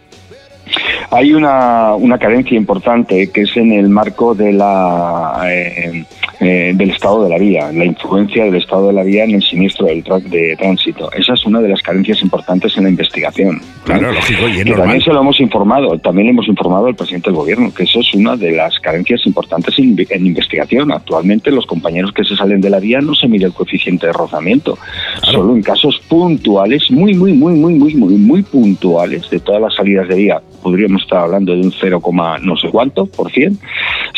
Hay 1.10 1.34
una, 1.34 1.94
una 1.94 2.18
carencia 2.18 2.56
importante 2.56 3.30
que 3.30 3.42
es 3.42 3.56
en 3.56 3.72
el 3.72 3.88
marco 3.88 4.34
de 4.34 4.52
la, 4.52 5.40
eh, 5.46 6.04
eh, 6.40 6.72
del 6.74 6.90
estado 6.90 7.24
de 7.24 7.30
la 7.30 7.38
vía, 7.38 7.72
la 7.72 7.84
influencia 7.84 8.44
del 8.44 8.56
estado 8.56 8.88
de 8.88 8.92
la 8.92 9.02
vía 9.02 9.24
en 9.24 9.36
el 9.36 9.42
siniestro 9.42 9.86
del 9.86 10.02
de 10.02 10.54
tránsito. 10.58 11.10
Esa 11.12 11.34
es 11.34 11.46
una 11.46 11.60
de 11.60 11.68
las 11.68 11.82
carencias 11.82 12.20
importantes 12.22 12.76
en 12.76 12.84
la 12.84 12.90
investigación. 12.90 13.60
Claro, 13.84 14.12
lógico, 14.12 14.48
y 14.48 14.64
también 14.72 15.00
se 15.00 15.12
lo 15.12 15.20
hemos 15.20 15.40
informado, 15.40 15.98
también 15.98 16.26
le 16.26 16.32
hemos 16.32 16.48
informado 16.48 16.86
al 16.86 16.94
presidente 16.94 17.30
del 17.30 17.36
gobierno, 17.36 17.72
que 17.72 17.84
eso 17.84 18.00
es 18.00 18.14
una 18.14 18.36
de 18.36 18.52
las 18.52 18.78
carencias 18.80 19.26
importantes 19.26 19.78
en, 19.78 20.26
investigación. 20.26 20.92
Actualmente 20.92 21.50
los 21.50 21.66
compañeros 21.66 22.12
que 22.12 22.24
se 22.24 22.36
salen 22.36 22.60
de 22.60 22.70
la 22.70 22.80
vía 22.80 23.00
no 23.00 23.14
se 23.14 23.28
mide 23.28 23.46
el 23.46 23.52
coeficiente 23.52 24.06
de 24.06 24.12
rozamiento, 24.12 24.78
solo 25.22 25.54
en 25.54 25.62
casos 25.62 26.00
puntuales, 26.08 26.90
muy, 26.90 27.14
muy, 27.14 27.32
muy, 27.32 27.54
muy, 27.54 27.74
muy, 27.74 27.94
muy, 27.94 28.14
muy 28.14 28.42
puntuales 28.42 29.30
de 29.30 29.40
todas 29.40 29.62
las 29.62 29.74
salidas 29.74 30.08
de 30.08 30.16
vía 30.16 30.40
podríamos 30.66 31.02
estar 31.02 31.20
hablando 31.20 31.54
de 31.54 31.60
un 31.60 31.70
0, 31.70 32.02
no 32.42 32.56
sé 32.56 32.68
cuánto 32.70 33.06
por 33.06 33.30
cien, 33.30 33.56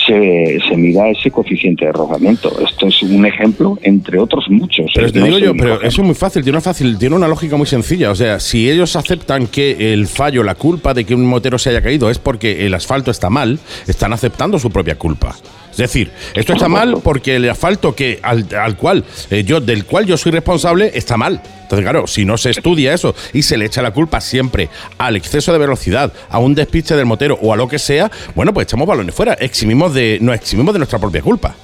se, 0.06 0.58
se 0.66 0.76
mida 0.78 1.06
ese 1.10 1.30
coeficiente 1.30 1.84
de 1.84 1.92
Esto 2.16 2.86
es 2.86 3.02
un 3.02 3.26
ejemplo 3.26 3.78
entre 3.82 4.18
otros 4.18 4.46
muchos. 4.48 4.86
Pero 4.94 5.08
¿eh? 5.08 5.12
te 5.12 5.22
digo 5.22 5.38
yo, 5.38 5.54
pero 5.54 5.80
eso 5.82 6.00
es 6.02 6.06
muy 6.06 6.14
fácil, 6.14 6.42
tiene 6.42 6.56
una 6.56 6.62
fácil, 6.62 6.98
tiene 6.98 7.16
una 7.16 7.28
lógica 7.28 7.56
muy 7.56 7.66
sencilla. 7.66 8.10
O 8.10 8.14
sea, 8.14 8.40
si 8.40 8.70
ellos 8.70 8.96
aceptan 8.96 9.46
que 9.46 9.92
el 9.92 10.06
fallo, 10.06 10.42
la 10.42 10.54
culpa 10.54 10.94
de 10.94 11.04
que 11.04 11.14
un 11.14 11.26
motero 11.26 11.58
se 11.58 11.70
haya 11.70 11.82
caído 11.82 12.10
es 12.10 12.18
porque 12.18 12.66
el 12.66 12.74
asfalto 12.74 13.10
está 13.10 13.30
mal, 13.30 13.58
están 13.86 14.12
aceptando 14.12 14.58
su 14.58 14.70
propia 14.70 14.96
culpa. 14.96 15.36
Es 15.70 15.76
decir, 15.76 16.10
esto 16.34 16.54
está 16.54 16.68
mal 16.68 16.96
porque 17.04 17.36
el 17.36 17.48
asfalto 17.48 17.94
que 17.94 18.18
al, 18.22 18.76
cual 18.76 19.04
eh, 19.30 19.44
yo 19.44 19.60
del 19.60 19.84
cual 19.84 20.06
yo 20.06 20.16
soy 20.16 20.32
responsable 20.32 20.90
está 20.94 21.16
mal. 21.16 21.40
Entonces, 21.62 21.84
claro, 21.84 22.08
si 22.08 22.24
no 22.24 22.36
se 22.36 22.50
estudia 22.50 22.94
eso 22.94 23.14
y 23.32 23.42
se 23.42 23.56
le 23.56 23.66
echa 23.66 23.80
la 23.80 23.92
culpa 23.92 24.20
siempre 24.20 24.70
al 24.96 25.14
exceso 25.14 25.52
de 25.52 25.58
velocidad, 25.58 26.12
a 26.30 26.40
un 26.40 26.56
despiste 26.56 26.96
del 26.96 27.06
motero 27.06 27.38
o 27.42 27.52
a 27.52 27.56
lo 27.56 27.68
que 27.68 27.78
sea, 27.78 28.10
bueno, 28.34 28.52
pues 28.52 28.66
echamos 28.66 28.88
balones 28.88 29.14
fuera, 29.14 29.34
eximimos 29.34 29.94
de, 29.94 30.18
nos 30.20 30.34
eximimos 30.34 30.74
de 30.74 30.78
nuestra 30.78 30.98
propia 30.98 31.22
culpa. 31.22 31.54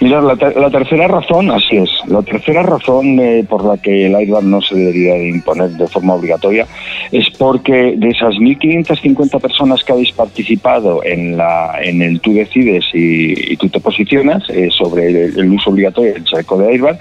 Mira, 0.00 0.20
la, 0.20 0.36
tercera 0.70 1.08
razón, 1.08 1.50
así 1.50 1.76
es, 1.76 1.90
la 2.06 2.22
tercera 2.22 2.62
razón 2.62 3.18
eh, 3.18 3.44
por 3.48 3.64
la 3.64 3.78
que 3.78 4.06
el 4.06 4.14
airbag 4.14 4.44
no 4.44 4.60
se 4.60 4.76
debería 4.76 5.20
imponer 5.26 5.70
de 5.70 5.88
forma 5.88 6.14
obligatoria 6.14 6.68
es 7.10 7.28
porque 7.30 7.96
de 7.96 8.10
esas 8.10 8.36
1.550 8.36 9.40
personas 9.40 9.82
que 9.82 9.92
habéis 9.92 10.12
participado 10.12 11.02
en, 11.04 11.36
la, 11.36 11.80
en 11.82 12.00
el 12.02 12.20
tú 12.20 12.32
decides 12.32 12.84
y, 12.94 13.56
tú 13.56 13.68
te 13.68 13.80
posicionas 13.80 14.48
eh, 14.50 14.68
sobre 14.70 15.08
el, 15.08 15.52
uso 15.52 15.70
obligatorio 15.70 16.14
del 16.14 16.24
chaleco 16.24 16.58
de 16.58 16.68
airbag, 16.68 16.98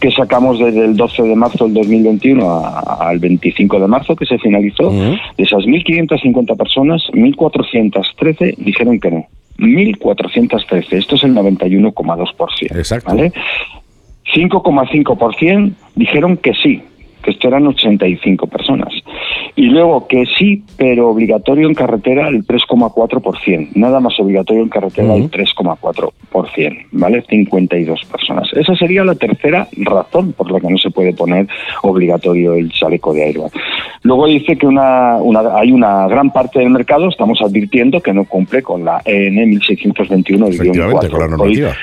que 0.00 0.10
sacamos 0.10 0.58
desde 0.58 0.86
el 0.86 0.96
12 0.96 1.24
de 1.24 1.36
marzo 1.36 1.64
del 1.64 1.74
2021 1.74 2.62
al 2.98 3.18
25 3.18 3.78
de 3.78 3.88
marzo, 3.88 4.16
que 4.16 4.24
se 4.24 4.38
finalizó, 4.38 4.90
de 4.90 5.18
esas 5.36 5.64
1.550 5.64 6.56
personas, 6.56 7.02
1.413 7.12 8.56
dijeron 8.56 8.98
que 8.98 9.10
no. 9.10 9.26
1.413. 9.58 10.92
Esto 10.92 11.16
es 11.16 11.24
el 11.24 11.34
91,2%. 11.34 12.76
Exacto. 12.76 13.10
¿vale? 13.10 13.32
5,5% 14.34 15.72
dijeron 15.94 16.36
que 16.36 16.52
sí, 16.54 16.82
que 17.22 17.30
esto 17.30 17.48
eran 17.48 17.66
85 17.66 18.46
personas. 18.46 18.92
Y 19.56 19.66
luego 19.66 20.06
que 20.06 20.24
sí, 20.38 20.62
pero 20.76 21.08
obligatorio 21.08 21.66
en 21.66 21.74
carretera 21.74 22.28
el 22.28 22.46
3,4%. 22.46 23.70
Nada 23.74 24.00
más 24.00 24.18
obligatorio 24.20 24.62
en 24.62 24.68
carretera 24.68 25.14
el 25.14 25.30
3,4%, 25.30 26.86
¿vale? 26.92 27.22
52 27.28 28.04
personas. 28.04 28.48
Esa 28.52 28.76
sería 28.76 29.04
la 29.04 29.14
tercera 29.14 29.66
razón 29.78 30.32
por 30.32 30.50
la 30.50 30.60
que 30.60 30.68
no 30.68 30.78
se 30.78 30.90
puede 30.90 31.12
poner 31.12 31.48
obligatorio 31.82 32.54
el 32.54 32.70
chaleco 32.70 33.12
de 33.12 33.24
airbag. 33.24 33.50
Luego 34.02 34.26
dice 34.26 34.56
que 34.56 34.66
una, 34.66 35.16
hay 35.56 35.72
una 35.72 36.06
gran 36.06 36.30
parte 36.32 36.60
del 36.60 36.70
mercado, 36.70 37.08
estamos 37.08 37.40
advirtiendo, 37.42 38.00
que 38.00 38.12
no 38.12 38.24
cumple 38.24 38.62
con 38.62 38.84
la 38.84 39.02
EN 39.04 39.34
1621 39.50 40.46
Efectivamente, 40.46 41.08
con 41.08 41.20
la 41.20 41.28
normativa. 41.28 41.74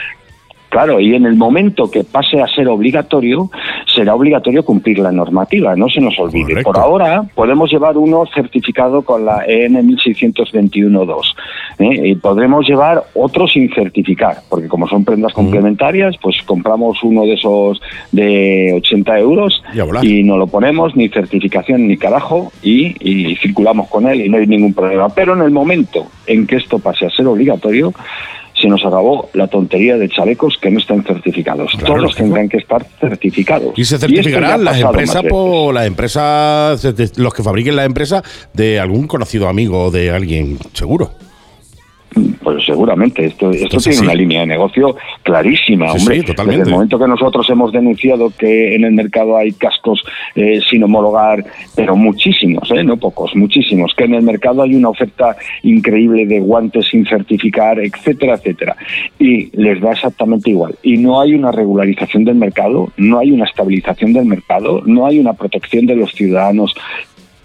Claro, 0.76 0.99
y 0.99 1.15
en 1.15 1.26
el 1.26 1.38
momento 1.38 1.89
que 1.89 2.03
pase 2.03 2.41
a 2.41 2.47
ser 2.47 2.68
obligatorio, 2.68 3.49
será 3.85 4.14
obligatorio 4.14 4.65
cumplir 4.65 4.99
la 4.99 5.10
normativa, 5.10 5.73
no 5.73 5.88
se 5.88 6.02
nos 6.02 6.19
olvide. 6.19 6.64
Por 6.64 6.77
ahora 6.77 7.23
podemos 7.34 7.72
llevar 7.72 7.97
uno 7.97 8.26
certificado 8.35 9.02
con 9.03 9.23
la 9.23 9.45
EN 9.47 9.76
1621-2 9.76 11.35
¿eh? 11.80 12.10
y 12.10 12.15
podremos 12.15 12.68
llevar 12.68 13.06
otro 13.14 13.47
sin 13.47 13.73
certificar, 13.73 14.39
porque 14.49 14.68
como 14.68 14.85
son 14.85 15.06
prendas 15.06 15.31
complementarias, 15.31 16.18
pues 16.22 16.43
compramos 16.45 17.02
uno 17.03 17.22
de 17.22 17.35
esos 17.35 17.81
de 18.11 18.73
80 18.76 19.18
euros 19.19 19.64
y 20.02 20.23
no 20.23 20.35
lo 20.35 20.47
ponemos, 20.47 20.93
ni 20.97 21.07
certificación 21.07 21.88
ni 21.88 21.95
carajo, 21.95 22.52
y, 22.61 22.97
y 22.99 23.38
circulamos 23.38 23.88
con 23.88 24.10
él 24.10 24.19
y 24.19 24.27
no 24.27 24.39
hay 24.39 24.45
ningún 24.45 24.73
problema. 24.73 25.07
Pero 25.07 25.35
en 25.35 25.41
el 25.41 25.52
momento 25.52 26.07
en 26.27 26.45
que 26.45 26.57
esto 26.57 26.80
pase 26.80 27.06
a 27.06 27.10
ser 27.11 27.27
obligatorio, 27.27 27.93
se 28.60 28.68
nos 28.68 28.86
acabó 28.86 29.30
la 29.34 29.48
tontería 29.48 29.98
de 29.98 30.10
chalecos 30.10 30.57
que 30.61 30.72
no 30.72 30.80
están 30.80 31.03
certificados. 31.03 31.73
Todos 31.86 32.15
tendrán 32.15 32.48
que 32.49 32.57
estar 32.57 32.86
certificados. 32.99 33.77
Y 33.77 33.86
se 33.86 33.98
certificarán 33.98 34.64
las 34.64 34.80
empresas 34.80 35.23
por 35.23 35.73
las 35.73 35.86
empresas, 35.86 36.84
los 37.18 37.34
que 37.34 37.44
fabriquen 37.44 37.76
la 37.76 37.86
empresa 37.86 38.23
de 38.53 38.80
algún 38.80 39.07
conocido 39.07 39.49
amigo 39.49 39.91
de 39.91 40.11
alguien, 40.11 40.57
seguro. 40.73 41.11
Pues 42.41 42.65
seguramente, 42.65 43.25
esto, 43.25 43.51
esto, 43.51 43.77
tiene 43.77 43.99
una 43.99 44.13
línea 44.13 44.41
de 44.41 44.47
negocio 44.47 44.95
clarísima, 45.23 45.91
hombre. 45.91 46.21
Desde 46.21 46.61
el 46.61 46.69
momento 46.69 46.97
que 46.97 47.07
nosotros 47.07 47.49
hemos 47.49 47.71
denunciado 47.73 48.31
que 48.37 48.75
en 48.75 48.85
el 48.85 48.93
mercado 48.93 49.35
hay 49.35 49.51
cascos 49.51 50.01
eh, 50.35 50.61
sin 50.69 50.83
homologar, 50.83 51.43
pero 51.75 51.95
muchísimos, 51.95 52.71
eh, 52.71 52.83
no 52.83 52.97
pocos, 52.97 53.35
muchísimos, 53.35 53.93
que 53.95 54.05
en 54.05 54.13
el 54.13 54.21
mercado 54.21 54.61
hay 54.61 54.75
una 54.75 54.89
oferta 54.89 55.35
increíble 55.63 56.25
de 56.25 56.39
guantes 56.39 56.87
sin 56.87 57.05
certificar, 57.05 57.79
etcétera, 57.79 58.35
etcétera. 58.35 58.77
Y 59.19 59.49
les 59.57 59.81
da 59.81 59.91
exactamente 59.91 60.51
igual. 60.51 60.75
Y 60.83 60.97
no 60.97 61.19
hay 61.19 61.33
una 61.33 61.51
regularización 61.51 62.23
del 62.23 62.35
mercado, 62.35 62.91
no 62.95 63.19
hay 63.19 63.31
una 63.31 63.45
estabilización 63.45 64.13
del 64.13 64.25
mercado, 64.25 64.81
no 64.85 65.05
hay 65.05 65.19
una 65.19 65.33
protección 65.33 65.85
de 65.85 65.95
los 65.95 66.11
ciudadanos 66.13 66.75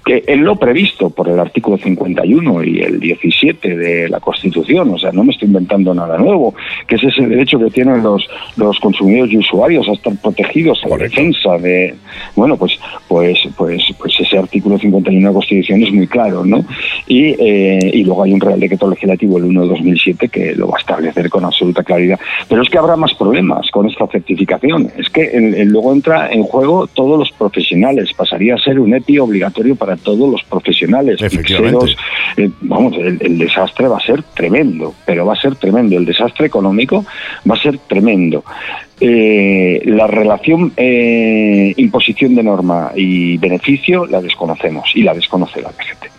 que 0.05 0.25
es 0.27 0.39
lo 0.39 0.57
previsto 0.57 1.11
por 1.11 1.29
el 1.29 1.39
artículo 1.39 1.77
51 1.77 2.65
y 2.65 2.79
el 2.81 3.01
17 3.01 3.77
de 3.77 4.09
la 4.09 4.21
Constitución, 4.21 4.91
o 4.91 4.99
sea, 4.99 5.13
no 5.13 5.25
me 5.25 5.33
estoy 5.33 5.47
inventando 5.47 5.95
nada 5.95 6.19
nuevo, 6.19 6.55
que 6.87 6.97
es 6.97 7.05
ese 7.05 7.27
derecho 7.27 7.59
que 7.59 7.71
tienen 7.71 8.03
los, 8.03 8.29
los 8.57 8.79
consumidores 8.81 9.33
y 9.33 9.39
usuarios 9.39 9.89
a 9.89 9.93
estar 9.93 10.13
protegidos 10.21 10.83
a 10.85 10.89
la 10.89 10.97
defensa 10.97 11.59
de, 11.59 11.95
bueno, 12.35 12.57
pues, 12.57 12.79
pues, 13.09 13.39
pues, 13.57 13.83
pues 13.99 14.21
ese 14.21 14.39
artículo 14.39 14.79
51 14.79 15.21
de 15.21 15.27
la 15.27 15.33
Constitución 15.33 15.83
es 15.83 15.93
muy 15.93 16.07
claro, 16.07 16.45
¿no? 16.45 16.65
Y, 17.07 17.35
eh, 17.39 17.91
y 17.93 18.05
luego 18.05 18.23
hay 18.23 18.33
un 18.33 18.41
Real 18.41 18.61
Decreto 18.61 18.89
Legislativo, 18.89 19.39
el 19.39 19.45
1 19.45 19.63
de 19.63 19.69
2007, 19.69 20.29
que 20.29 20.55
lo 20.55 20.69
va 20.69 20.77
a 20.77 20.81
establecer 20.81 21.29
con 21.29 21.45
absoluta 21.45 21.83
claridad. 21.83 22.19
Pero 22.49 22.63
es 22.63 22.69
que 22.69 22.79
habrá 22.79 22.97
más 22.97 23.15
problemas 23.15 23.71
con 23.71 23.87
esta 23.87 24.07
certificación. 24.07 24.91
Es 24.97 25.11
que 25.11 25.31
luego 25.67 25.93
entra 25.93 26.31
en 26.33 26.43
juego 26.45 26.87
todos 26.87 27.19
los 27.19 27.31
profesionales, 27.33 28.13
pasaría 28.13 28.55
a 28.55 28.59
ser 28.59 28.79
un 28.79 28.95
EPI 28.95 29.19
obligatorio 29.19 29.77
para 29.77 29.90
todos 29.97 30.31
los 30.31 30.43
profesionales. 30.45 31.21
Efectivamente. 31.21 31.95
Eh, 32.37 32.51
vamos, 32.61 32.95
el, 32.97 33.39
desastre 33.39 33.89
va 33.89 33.99
a 33.99 34.01
ser 34.01 34.23
tremendo, 34.23 34.95
pero 35.05 35.27
va 35.27 35.35
a 35.35 35.41
ser 35.41 35.57
tremendo. 35.57 35.97
El 35.97 36.05
desastre 36.05 36.47
económico 36.47 37.05
va 37.49 37.55
a 37.55 37.61
ser 37.61 37.79
tremendo. 37.79 38.45
Eh, 39.01 39.81
la 39.87 40.07
relación 40.07 40.73
eh, 40.77 41.73
imposición 41.77 42.35
de 42.35 42.43
norma 42.43 42.93
y 42.95 43.39
beneficio 43.39 44.05
la 44.07 44.21
desconocemos 44.21 44.91
y 44.95 45.03
la 45.03 45.15
desconoce 45.15 45.63
la 45.63 45.73
gente. 45.73 46.11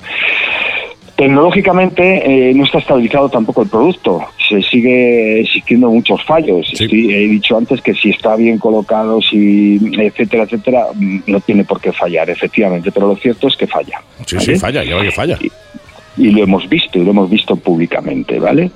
Tecnológicamente 1.22 2.50
eh, 2.50 2.52
no 2.56 2.64
está 2.64 2.80
estabilizado 2.80 3.30
tampoco 3.30 3.62
el 3.62 3.70
producto, 3.70 4.22
se 4.50 4.60
sigue 4.64 5.42
existiendo 5.42 5.88
muchos 5.92 6.24
fallos. 6.26 6.74
he 6.80 6.88
dicho 6.88 7.56
antes 7.56 7.80
que 7.80 7.94
si 7.94 8.10
está 8.10 8.36
bien 8.36 8.58
colocado, 8.58 9.22
si 9.22 9.80
etcétera, 10.00 10.46
etcétera, 10.46 10.88
no 11.28 11.40
tiene 11.42 11.64
por 11.64 11.80
qué 11.80 11.92
fallar, 11.92 12.28
efectivamente, 12.32 12.92
pero 12.92 13.08
lo 13.08 13.16
cierto 13.18 13.50
es 13.50 13.56
que 13.56 13.68
falla. 13.68 14.02
Sí, 14.26 14.40
sí, 14.40 14.56
falla, 14.56 14.84
ya 14.84 15.00
que 15.00 15.12
falla. 15.12 15.38
Y, 16.18 16.26
y, 16.26 16.32
lo 16.32 16.42
hemos 16.42 16.68
visto, 16.68 16.98
y 16.98 17.04
lo 17.04 17.12
hemos 17.12 17.30
visto 17.30 17.56
públicamente, 17.56 18.40
¿vale? 18.40 18.72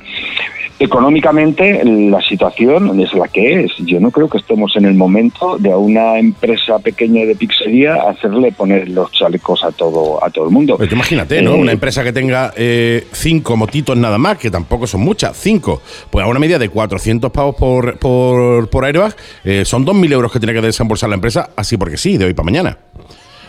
Económicamente 0.78 1.82
la 1.86 2.22
situación 2.22 3.00
es 3.00 3.14
la 3.14 3.30
que 3.30 3.64
es. 3.64 3.72
Yo 3.80 4.00
no 4.02 4.12
creo 4.12 4.30
que 4.30 4.38
estemos 4.40 4.76
en 4.76 4.86
el 4.86 4.94
momento 4.94 5.58
de 5.58 5.72
a 5.72 5.78
una 5.78 6.20
empresa 6.20 6.80
pequeña 6.80 7.26
de 7.26 7.36
pizzería 7.36 7.96
hacerle 8.10 8.52
poner 8.52 8.90
los 8.90 9.10
chalecos 9.12 9.64
a 9.64 9.72
todo 9.72 10.24
a 10.24 10.30
todo 10.30 10.46
el 10.46 10.52
mundo. 10.52 10.76
Pues 10.78 10.92
imagínate, 10.92 11.42
¿no? 11.42 11.56
una 11.56 11.72
eh, 11.72 11.76
empresa 11.76 12.04
que 12.04 12.12
tenga 12.12 12.54
eh, 12.58 13.08
cinco 13.14 13.56
motitos 13.56 13.96
nada 13.98 14.18
más, 14.18 14.38
que 14.38 14.52
tampoco 14.52 14.86
son 14.86 15.02
muchas, 15.02 15.38
cinco, 15.38 15.82
pues 16.10 16.26
a 16.26 16.28
una 16.28 16.40
media 16.40 16.60
de 16.60 16.68
400 16.68 17.32
pavos 17.32 17.56
por, 17.56 17.98
por, 17.98 18.70
por 18.70 18.86
airbag, 18.86 19.16
eh, 19.44 19.64
son 19.64 19.86
2.000 19.86 20.12
euros 20.12 20.32
que 20.32 20.40
tiene 20.40 20.54
que 20.54 20.62
desembolsar 20.62 21.10
la 21.10 21.16
empresa, 21.16 21.52
así 21.56 21.78
porque 21.78 21.98
sí, 21.98 22.18
de 22.18 22.26
hoy 22.26 22.34
para 22.34 22.46
mañana. 22.46 22.78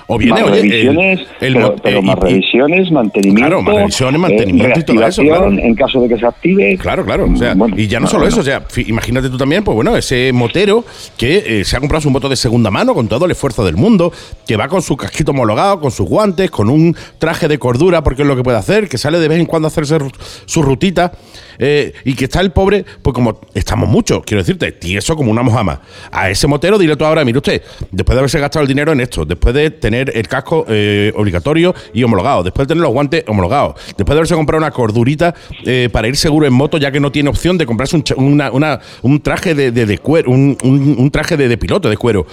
O 0.09 0.19
viene, 0.19 0.41
más 0.41 0.51
revisiones, 0.51 1.21
pero, 1.41 2.03
más 2.03 2.19
revisiones, 2.19 2.93
mantenimiento. 2.93 3.41
Claro, 3.41 3.63
más 3.63 3.75
revisiones, 3.75 4.21
mantenimiento 4.21 4.81
y 4.81 4.83
todo 4.85 5.07
eso. 5.07 5.23
En 5.23 5.75
caso 5.75 6.01
de 6.01 6.09
que 6.09 6.19
se 6.19 6.27
active. 6.27 6.79
Claro, 6.79 7.05
claro. 7.05 7.29
O 7.33 7.37
sea, 7.37 7.57
y 7.77 7.89
ya 7.89 7.99
no 7.99 8.07
solo 8.07 8.27
eso, 8.27 8.41
o 8.41 8.45
sea, 8.45 8.63
imagínate 8.87 9.29
tú 9.29 9.37
también, 9.37 9.65
pues 9.65 9.75
bueno, 9.75 9.97
ese 9.97 10.31
motero 10.33 10.85
que 11.17 11.61
eh, 11.61 11.65
se 11.65 11.77
ha 11.77 11.81
comprado 11.81 12.03
su 12.03 12.11
moto 12.11 12.29
de 12.29 12.37
segunda 12.37 12.71
mano 12.71 12.95
con 12.95 13.09
todo 13.09 13.25
el 13.25 13.33
esfuerzo 13.33 13.65
del 13.65 13.77
mundo, 13.77 14.13
que 14.47 14.57
va 14.57 14.69
con 14.69 14.81
su 14.81 14.97
casquito 14.97 15.33
homologado, 15.33 15.81
con 15.81 15.91
sus 15.91 16.09
guantes, 16.09 16.53
con 16.53 16.71
un 16.71 16.97
traje 17.19 17.49
de 17.49 17.59
cordura, 17.59 18.05
porque 18.05 18.23
es 18.23 18.29
lo 18.29 18.37
que 18.37 18.45
puede 18.45 18.59
hacer, 18.59 18.89
que 18.89 18.99
sale 18.99 19.19
de 19.19 19.27
vez 19.27 19.41
en 19.41 19.47
cuando 19.47 19.67
a 19.67 19.71
hacerse 19.71 19.99
su 20.45 20.63
rutita, 20.63 21.13
eh, 21.59 21.93
y 22.05 22.15
que 22.15 22.27
está 22.27 22.41
el 22.41 22.53
pobre, 22.53 22.85
pues 23.03 23.15
como 23.15 23.41
estamos 23.55 23.89
muchos, 23.89 24.23
quiero 24.25 24.43
decirte, 24.43 24.73
tieso 24.73 25.17
como 25.17 25.31
una 25.31 25.43
mojama. 25.43 25.81
A 26.13 26.31
ese 26.31 26.47
motero 26.47 26.79
dile 26.79 26.97
tú 26.97 27.05
ahora, 27.05 27.25
mire 27.25 27.39
usted, 27.39 27.63
después 27.91 28.15
de 28.15 28.21
haberse 28.21 28.39
gastado 28.39 28.63
el 28.63 28.69
dinero 28.69 28.93
en 28.93 29.01
esto, 29.01 29.25
después 29.25 29.55
de 29.55 29.71
tener 29.71 29.96
el 30.01 30.29
casco 30.29 30.65
eh, 30.69 31.13
obligatorio 31.17 31.75
y 31.93 32.03
homologado, 32.03 32.43
después 32.43 32.67
de 32.67 32.75
tener 32.75 32.83
los 32.83 32.93
guantes 32.93 33.25
homologados, 33.27 33.75
después 33.97 34.09
de 34.09 34.15
haberse 34.15 34.35
comprado 34.35 34.59
una 34.59 34.71
cordurita 34.71 35.35
eh, 35.65 35.89
para 35.93 36.09
ir 36.09 36.17
seguro 36.17 36.47
en 36.47 36.53
moto, 36.53 36.79
ya 36.79 36.91
que 36.91 37.01
no 37.01 37.11
tiene 37.13 37.29
opción 37.29 37.59
de 37.59 37.67
comprarse 37.67 37.97
un, 38.17 38.83
un 39.03 39.21
traje 39.21 39.55
de, 39.55 39.99
cuero, 39.99 40.31
un, 40.31 41.11
traje 41.13 41.37
de, 41.37 41.57
piloto 41.57 41.89
de 41.89 41.97
cuero. 41.97 42.27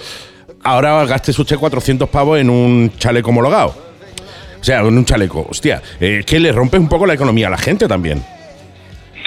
Ahora 0.62 1.04
gaste 1.04 1.30
usted 1.30 1.56
400 1.56 2.08
pavos 2.08 2.38
en 2.38 2.48
un 2.50 2.92
chaleco 2.96 3.30
homologado. 3.30 3.74
O 4.60 4.64
sea, 4.64 4.80
en 4.80 4.96
un 4.96 5.04
chaleco. 5.04 5.46
Hostia, 5.50 5.82
eh, 6.00 6.22
que 6.26 6.40
le 6.40 6.50
rompe 6.50 6.78
un 6.78 6.88
poco 6.88 7.04
la 7.04 7.12
economía 7.12 7.48
a 7.48 7.50
la 7.50 7.58
gente 7.58 7.86
también. 7.86 8.22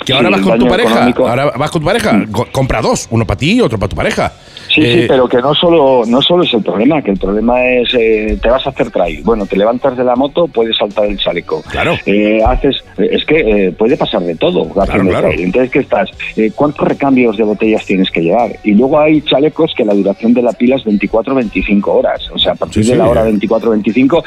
Que 0.05 0.13
ahora 0.13 0.29
vas 0.29 0.41
con 0.41 0.59
tu 0.59 0.67
pareja, 0.67 1.13
ahora 1.17 1.51
vas 1.57 1.71
con 1.71 1.81
tu 1.81 1.85
pareja, 1.85 2.25
compra 2.51 2.81
dos, 2.81 3.07
uno 3.11 3.25
para 3.25 3.37
ti 3.37 3.53
y 3.53 3.61
otro 3.61 3.77
para 3.77 3.89
tu 3.89 3.95
pareja. 3.95 4.31
Sí, 4.77 4.81
sí, 4.81 4.99
eh, 4.99 5.05
pero 5.07 5.27
que 5.27 5.37
no 5.37 5.55
solo, 5.55 6.03
no 6.05 6.21
solo 6.21 6.43
es 6.43 6.53
el 6.53 6.61
problema, 6.61 7.01
que 7.01 7.11
el 7.11 7.17
problema 7.17 7.65
es, 7.65 7.93
eh, 7.93 8.37
te 8.41 8.49
vas 8.49 8.65
a 8.67 8.69
hacer 8.69 8.91
trail. 8.91 9.21
Bueno, 9.23 9.45
te 9.45 9.57
levantas 9.57 9.97
de 9.97 10.03
la 10.03 10.15
moto, 10.15 10.47
puedes 10.47 10.77
saltar 10.77 11.05
el 11.05 11.17
chaleco. 11.17 11.63
Claro. 11.63 11.97
Eh, 12.05 12.41
haces, 12.45 12.83
es 12.97 13.25
que 13.25 13.73
puede 13.77 13.97
pasar 13.97 14.21
de 14.21 14.35
todo. 14.35 14.69
Claro, 14.69 15.31
Entonces, 15.31 15.71
¿qué 15.71 15.79
estás? 15.79 16.09
¿Cuántos 16.55 16.87
recambios 16.87 17.37
de 17.37 17.43
botellas 17.43 17.85
tienes 17.85 18.11
que 18.11 18.21
llevar? 18.21 18.51
Y 18.63 18.73
luego 18.73 18.99
hay 18.99 19.21
chalecos 19.21 19.73
que 19.75 19.85
la 19.85 19.93
duración 19.93 20.33
de 20.33 20.41
la 20.41 20.51
pila 20.53 20.75
es 20.75 20.85
24-25 20.85 21.87
horas. 21.87 22.29
O 22.31 22.37
sea, 22.37 22.51
a 22.51 22.55
partir 22.55 22.85
de 22.85 22.95
la 22.95 23.07
hora 23.07 23.27
24-25 23.27 24.23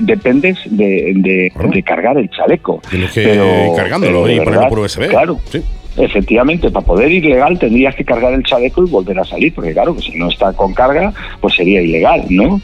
dependes 0.00 0.58
de, 0.64 1.12
de, 1.16 1.82
cargar 1.82 2.16
el 2.16 2.30
chaleco. 2.30 2.80
Tienes 2.88 3.12
que 3.12 3.72
cargándolo 3.76 4.30
y 4.30 4.38
ponerlo 4.40 4.68
por 4.68 4.78
Claro. 4.96 5.38
Sí. 5.50 5.62
Efectivamente, 5.96 6.70
para 6.70 6.84
poder 6.84 7.10
ir 7.12 7.24
legal 7.24 7.56
tendrías 7.58 7.94
que 7.94 8.04
cargar 8.04 8.32
el 8.32 8.42
chaleco 8.42 8.84
y 8.84 8.90
volver 8.90 9.18
a 9.20 9.24
salir, 9.24 9.54
porque 9.54 9.72
claro, 9.72 9.94
que 9.94 10.02
si 10.02 10.16
no 10.16 10.28
está 10.28 10.52
con 10.52 10.74
carga, 10.74 11.12
pues 11.40 11.54
sería 11.54 11.80
ilegal, 11.80 12.24
¿no? 12.30 12.60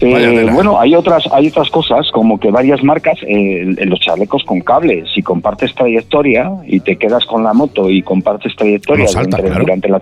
Eh, 0.00 0.48
bueno, 0.52 0.78
hay 0.78 0.94
otras 0.94 1.24
hay 1.32 1.48
otras 1.48 1.70
cosas 1.70 2.10
como 2.12 2.38
que 2.38 2.50
varias 2.50 2.82
marcas 2.82 3.16
eh, 3.26 3.74
los 3.86 4.00
chalecos 4.00 4.44
con 4.44 4.60
cable, 4.60 5.04
si 5.12 5.22
compartes 5.22 5.74
trayectoria 5.74 6.50
y 6.66 6.80
te 6.80 6.96
quedas 6.96 7.24
con 7.24 7.42
la 7.42 7.52
moto 7.52 7.88
y 7.88 8.02
compartes 8.02 8.54
trayectoria 8.54 9.06
durante, 9.06 9.88
la 9.88 10.00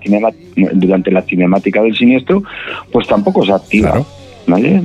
durante 0.72 1.10
la 1.10 1.22
cinemática 1.22 1.82
del 1.82 1.96
siniestro, 1.96 2.42
pues 2.90 3.06
tampoco 3.06 3.44
se 3.44 3.52
activa. 3.52 4.02
¿Vale? 4.46 4.82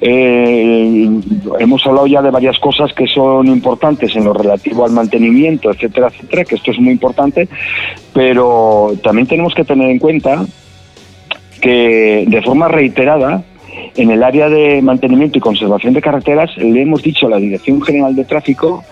Eh, 0.00 1.08
hemos 1.60 1.86
hablado 1.86 2.06
ya 2.06 2.22
de 2.22 2.30
varias 2.30 2.58
cosas 2.58 2.92
que 2.92 3.06
son 3.06 3.46
importantes 3.46 4.14
en 4.16 4.24
lo 4.24 4.32
relativo 4.32 4.84
al 4.84 4.92
mantenimiento, 4.92 5.70
etcétera, 5.70 6.08
etcétera, 6.08 6.44
que 6.44 6.56
esto 6.56 6.72
es 6.72 6.78
muy 6.80 6.92
importante, 6.92 7.48
pero 8.12 8.92
también 9.02 9.28
tenemos 9.28 9.54
que 9.54 9.64
tener 9.64 9.90
en 9.90 9.98
cuenta 9.98 10.44
que 11.60 12.24
de 12.26 12.42
forma 12.42 12.66
reiterada 12.66 13.44
en 13.96 14.10
el 14.10 14.22
área 14.22 14.48
de 14.48 14.82
mantenimiento 14.82 15.38
y 15.38 15.40
conservación 15.40 15.94
de 15.94 16.02
carreteras 16.02 16.50
le 16.56 16.82
hemos 16.82 17.02
dicho 17.02 17.26
a 17.26 17.30
la 17.30 17.36
Dirección 17.36 17.80
General 17.80 18.14
de 18.16 18.24
Tráfico 18.24 18.82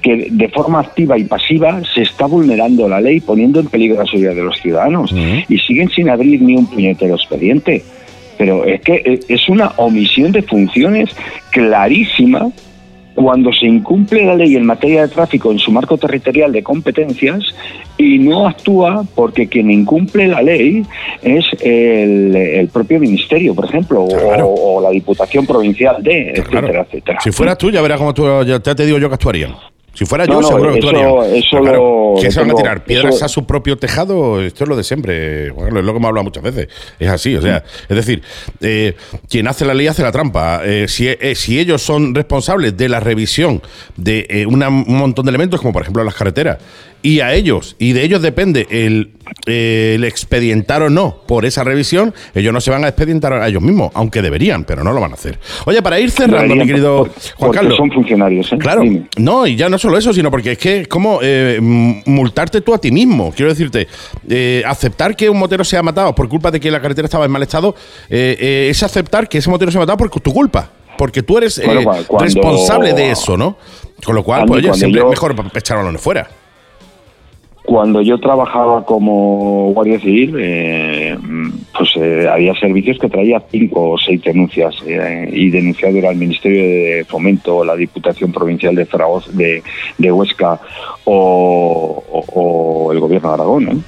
que 0.00 0.28
de 0.30 0.48
forma 0.48 0.80
activa 0.80 1.16
y 1.18 1.24
pasiva 1.24 1.80
se 1.94 2.02
está 2.02 2.26
vulnerando 2.26 2.88
la 2.88 3.00
ley, 3.00 3.20
poniendo 3.20 3.60
en 3.60 3.66
peligro 3.66 3.98
la 3.98 4.06
seguridad 4.06 4.34
de 4.34 4.42
los 4.42 4.60
ciudadanos. 4.60 5.14
Y 5.48 5.58
siguen 5.58 5.88
sin 5.88 6.10
abrir 6.10 6.42
ni 6.42 6.56
un 6.56 6.66
puñetero 6.66 7.14
expediente 7.14 7.82
pero 8.36 8.64
es 8.64 8.80
que 8.80 8.94
eh, 9.04 9.20
es 9.28 9.48
una 9.48 9.72
omisión 9.76 10.32
de 10.32 10.42
funciones 10.42 11.10
clarísima 11.50 12.50
cuando 13.14 13.52
se 13.52 13.66
incumple 13.66 14.24
la 14.24 14.34
ley 14.34 14.56
en 14.56 14.66
materia 14.66 15.02
de 15.02 15.08
tráfico 15.08 15.52
en 15.52 15.58
su 15.58 15.70
marco 15.70 15.96
territorial 15.96 16.52
de 16.52 16.62
competencias 16.62 17.44
y 17.96 18.18
no 18.18 18.48
actúa 18.48 19.04
porque 19.14 19.46
quien 19.46 19.70
incumple 19.70 20.26
la 20.26 20.42
ley 20.42 20.84
es 21.22 21.44
el, 21.60 22.68
propio 22.72 22.98
ministerio, 22.98 23.54
por 23.54 23.66
ejemplo, 23.66 24.04
o, 24.04 24.80
la 24.80 24.90
Diputación 24.90 25.46
Provincial 25.46 26.02
de, 26.02 26.30
etcétera, 26.30 26.82
etcétera. 26.82 27.20
Si 27.22 27.30
fueras 27.30 27.56
tú, 27.56 27.70
ya 27.70 27.80
verás 27.82 27.98
cómo 27.98 28.12
tú, 28.12 28.26
ya 28.44 28.58
te 28.60 28.84
digo 28.84 28.98
yo 28.98 29.08
que 29.08 29.14
actuaría. 29.14 29.54
Si 29.94 30.04
fuera 30.04 30.26
yo, 30.26 30.42
seguro 30.42 30.72
que 30.72 30.78
eso, 30.80 31.24
eso 31.24 32.14
¿Qué 32.20 32.30
se 32.30 32.40
van 32.40 32.50
a 32.50 32.54
tirar? 32.54 32.84
¿Piedras 32.84 33.22
a 33.22 33.28
su 33.28 33.46
propio 33.46 33.76
tejado? 33.76 34.40
Esto 34.40 34.64
es 34.64 34.68
lo 34.68 34.76
de 34.76 34.82
siempre. 34.82 35.50
Bueno, 35.50 35.78
es 35.78 35.84
lo 35.84 35.92
que 35.92 35.98
hemos 35.98 36.08
hablado 36.08 36.24
muchas 36.24 36.42
veces. 36.42 36.68
Es 36.98 37.08
así, 37.08 37.36
o 37.36 37.42
sea, 37.42 37.64
es 37.88 37.96
decir, 37.96 38.22
eh, 38.60 38.94
quien 39.28 39.46
hace 39.46 39.64
la 39.64 39.72
ley 39.72 39.86
hace 39.86 40.02
la 40.02 40.10
trampa. 40.10 40.62
Eh, 40.64 40.86
si, 40.88 41.08
eh, 41.08 41.34
si, 41.36 41.58
ellos 41.58 41.80
son 41.80 42.14
responsables 42.14 42.76
de 42.76 42.88
la 42.88 42.98
revisión 42.98 43.62
de 43.96 44.44
un 44.48 44.84
montón 44.98 45.24
de 45.26 45.30
elementos, 45.30 45.60
como 45.60 45.72
por 45.72 45.82
ejemplo 45.82 46.02
las 46.02 46.14
carreteras, 46.14 46.58
y 47.04 47.20
a 47.20 47.34
ellos, 47.34 47.76
y 47.78 47.92
de 47.92 48.02
ellos 48.02 48.22
depende 48.22 48.66
el, 48.70 49.10
el, 49.44 50.04
expedientar 50.04 50.80
o 50.80 50.88
no 50.88 51.18
por 51.26 51.44
esa 51.44 51.62
revisión, 51.62 52.14
ellos 52.34 52.50
no 52.50 52.62
se 52.62 52.70
van 52.70 52.82
a 52.82 52.88
expedientar 52.88 53.34
a 53.34 53.46
ellos 53.46 53.60
mismos, 53.60 53.90
aunque 53.92 54.22
deberían, 54.22 54.64
pero 54.64 54.82
no 54.82 54.90
lo 54.90 55.02
van 55.02 55.10
a 55.10 55.14
hacer. 55.14 55.38
Oye, 55.66 55.82
para 55.82 56.00
ir 56.00 56.10
cerrando, 56.10 56.56
mi 56.56 56.66
querido 56.66 57.06
Juan 57.36 57.52
Carlos. 57.52 57.76
son 57.76 57.92
funcionarios, 57.92 58.50
¿eh? 58.54 58.56
Claro, 58.56 58.84
no, 59.18 59.46
y 59.46 59.54
ya 59.54 59.68
no 59.68 59.76
solo 59.76 59.98
eso, 59.98 60.14
sino 60.14 60.30
porque 60.30 60.52
es 60.52 60.58
que 60.58 60.80
es 60.80 60.88
como 60.88 61.18
eh, 61.20 61.58
multarte 61.60 62.62
tú 62.62 62.72
a 62.72 62.78
ti 62.78 62.90
mismo. 62.90 63.34
Quiero 63.36 63.50
decirte, 63.50 63.86
eh, 64.26 64.62
aceptar 64.64 65.14
que 65.14 65.28
un 65.28 65.38
motero 65.38 65.62
sea 65.62 65.82
matado 65.82 66.14
por 66.14 66.26
culpa 66.30 66.50
de 66.50 66.58
que 66.58 66.70
la 66.70 66.80
carretera 66.80 67.04
estaba 67.04 67.26
en 67.26 67.30
mal 67.30 67.42
estado, 67.42 67.74
es 68.08 68.82
aceptar 68.82 69.28
que 69.28 69.36
ese 69.36 69.50
motero 69.50 69.70
sea 69.70 69.80
matado 69.80 69.98
por 69.98 70.08
tu 70.08 70.32
culpa 70.32 70.70
porque 70.96 71.22
tú 71.22 71.36
eres 71.36 71.60
responsable 72.18 72.94
de 72.94 73.10
eso, 73.10 73.36
¿no? 73.36 73.58
Con 74.02 74.14
lo 74.14 74.24
cual, 74.24 74.46
pues 74.46 74.64
oye, 74.64 74.72
siempre 74.72 75.02
es 75.02 75.06
mejor 75.06 75.34
echar 75.54 75.76
balones 75.76 76.00
fuera. 76.00 76.43
Cuando 77.64 78.02
yo 78.02 78.20
trabajaba 78.20 78.84
como 78.84 79.72
guardia 79.72 79.98
civil, 79.98 80.36
eh, 80.38 81.16
pues 81.76 81.96
eh, 81.96 82.28
había 82.30 82.54
servicios 82.56 82.98
que 82.98 83.08
traía 83.08 83.42
cinco 83.50 83.92
o 83.92 83.98
seis 83.98 84.22
denuncias 84.22 84.74
eh, 84.86 85.30
y 85.32 85.48
denunciado 85.48 85.96
era 85.96 86.10
el 86.10 86.18
Ministerio 86.18 86.62
de 86.62 87.06
Fomento, 87.08 87.64
la 87.64 87.74
Diputación 87.74 88.32
Provincial 88.32 88.74
de 88.74 88.84
Zaragoza, 88.84 89.30
de, 89.32 90.12
Huesca 90.12 90.60
o, 91.04 92.04
o, 92.10 92.92
el 92.92 93.00
Gobierno 93.00 93.28
de 93.28 93.34
Aragón. 93.34 93.84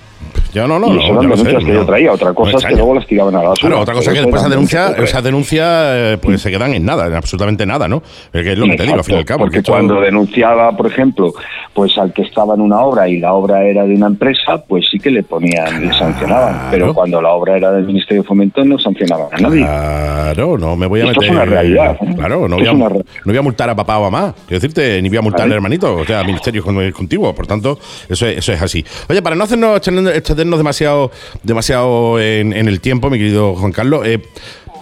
Yo 0.56 0.66
no, 0.66 0.78
no. 0.78 0.94
Y 0.94 0.96
eso 0.96 1.12
eran 1.12 1.28
denuncias 1.28 1.64
que 1.64 1.74
yo 1.74 1.84
traía. 1.84 2.12
Otra 2.12 2.32
cosa 2.32 2.56
es 2.56 2.64
que 2.64 2.74
luego 2.76 2.94
las 2.94 3.06
tiraban 3.06 3.34
a 3.34 3.42
la 3.42 3.48
basura. 3.50 3.78
otra 3.78 3.92
cosa 3.92 4.10
es 4.10 4.14
que 4.14 4.22
después 4.22 4.40
esa 4.40 4.48
denuncia, 4.48 4.86
esa 4.96 5.20
denuncia 5.20 6.12
eh, 6.12 6.16
pues 6.16 6.40
se 6.40 6.50
quedan 6.50 6.72
en 6.72 6.82
nada, 6.82 7.06
en 7.08 7.12
absolutamente 7.12 7.66
nada, 7.66 7.88
¿no? 7.88 8.02
Es 8.32 8.56
lo 8.56 8.64
que 8.64 8.76
te 8.76 8.84
digo, 8.84 8.94
al 8.94 9.04
fin 9.04 9.16
y 9.16 9.18
al 9.18 9.24
cabo. 9.26 9.40
Porque 9.40 9.62
cuando 9.62 10.00
denunciaba, 10.00 10.74
por 10.74 10.86
ejemplo, 10.86 11.34
pues 11.74 11.98
al 11.98 12.14
que 12.14 12.22
estaba 12.22 12.54
en 12.54 12.62
una 12.62 12.80
obra 12.80 13.06
y 13.06 13.18
la 13.18 13.34
obra 13.34 13.64
era 13.64 13.84
de 13.84 13.94
una 13.96 14.06
empresa, 14.06 14.64
pues 14.66 14.86
sí 14.90 14.98
que 14.98 15.10
le 15.10 15.24
ponían, 15.24 15.88
le 15.88 15.92
sancionaban. 15.92 16.68
Pero 16.70 16.94
cuando 16.94 17.20
la 17.20 17.32
obra 17.32 17.58
era 17.58 17.70
del 17.72 17.84
Ministerio 17.84 18.22
de 18.22 18.26
Fomento, 18.26 18.64
no 18.64 18.78
sancionaban 18.78 19.28
a 19.32 19.36
nadie. 19.38 19.60
Claro, 19.60 20.56
no 20.56 20.74
me 20.74 20.86
voy 20.86 21.00
a 21.02 21.04
Esto 21.04 21.20
meter. 21.20 21.34
es 21.34 21.36
una 21.36 21.44
realidad. 21.44 21.98
¿eh? 22.00 22.14
Claro, 22.16 22.48
no 22.48 22.56
voy, 22.56 22.66
a, 22.66 22.72
no 22.72 23.02
voy, 23.26 23.36
a, 23.36 23.42
multar 23.42 23.68
a 23.68 23.76
papá 23.76 23.98
o 23.98 24.10
mamá. 24.10 24.34
Quiero 24.46 24.60
decirte, 24.62 25.02
ni 25.02 25.10
voy 25.10 25.18
a 25.18 25.22
multar 25.22 25.42
al 25.42 25.52
hermanito. 25.52 25.96
O 25.96 26.04
sea, 26.06 26.24
ministerio 26.24 26.64
contigo. 26.64 27.34
Por 27.34 27.46
tanto, 27.46 27.78
eso 28.08 28.26
es, 28.26 28.38
eso 28.38 28.54
es 28.54 28.62
así. 28.62 28.82
Oye, 29.10 29.20
para 29.20 29.36
no 29.36 29.44
hacernos 29.44 29.82
demasiado 30.50 31.10
demasiado 31.42 32.20
en, 32.20 32.52
el 32.52 32.80
tiempo, 32.80 33.10
mi 33.10 33.18
querido 33.18 33.54
Juan 33.54 33.72
Carlos. 33.72 34.06
Eh, 34.06 34.22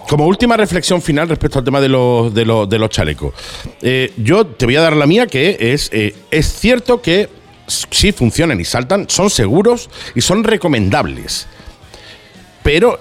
como 0.07 0.27
última 0.27 0.55
reflexión 0.55 1.01
final 1.01 1.27
respecto 1.27 1.57
al 1.59 1.65
tema 1.65 1.81
de 1.81 1.89
los, 1.89 2.33
de 2.33 2.45
los, 2.45 2.69
de 2.69 2.77
los 2.77 2.89
chalecos, 2.89 3.33
eh, 3.81 4.13
yo 4.17 4.45
te 4.45 4.65
voy 4.65 4.75
a 4.75 4.81
dar 4.81 4.95
la 4.95 5.07
mía, 5.07 5.25
que 5.25 5.57
es, 5.59 5.89
eh, 5.91 6.13
es 6.29 6.53
cierto 6.59 7.01
que 7.01 7.27
sí 7.67 8.11
funcionan 8.11 8.59
y 8.59 8.65
saltan, 8.65 9.09
son 9.09 9.31
seguros 9.31 9.89
y 10.13 10.21
son 10.21 10.43
recomendables. 10.43 11.47
Pero 12.61 12.99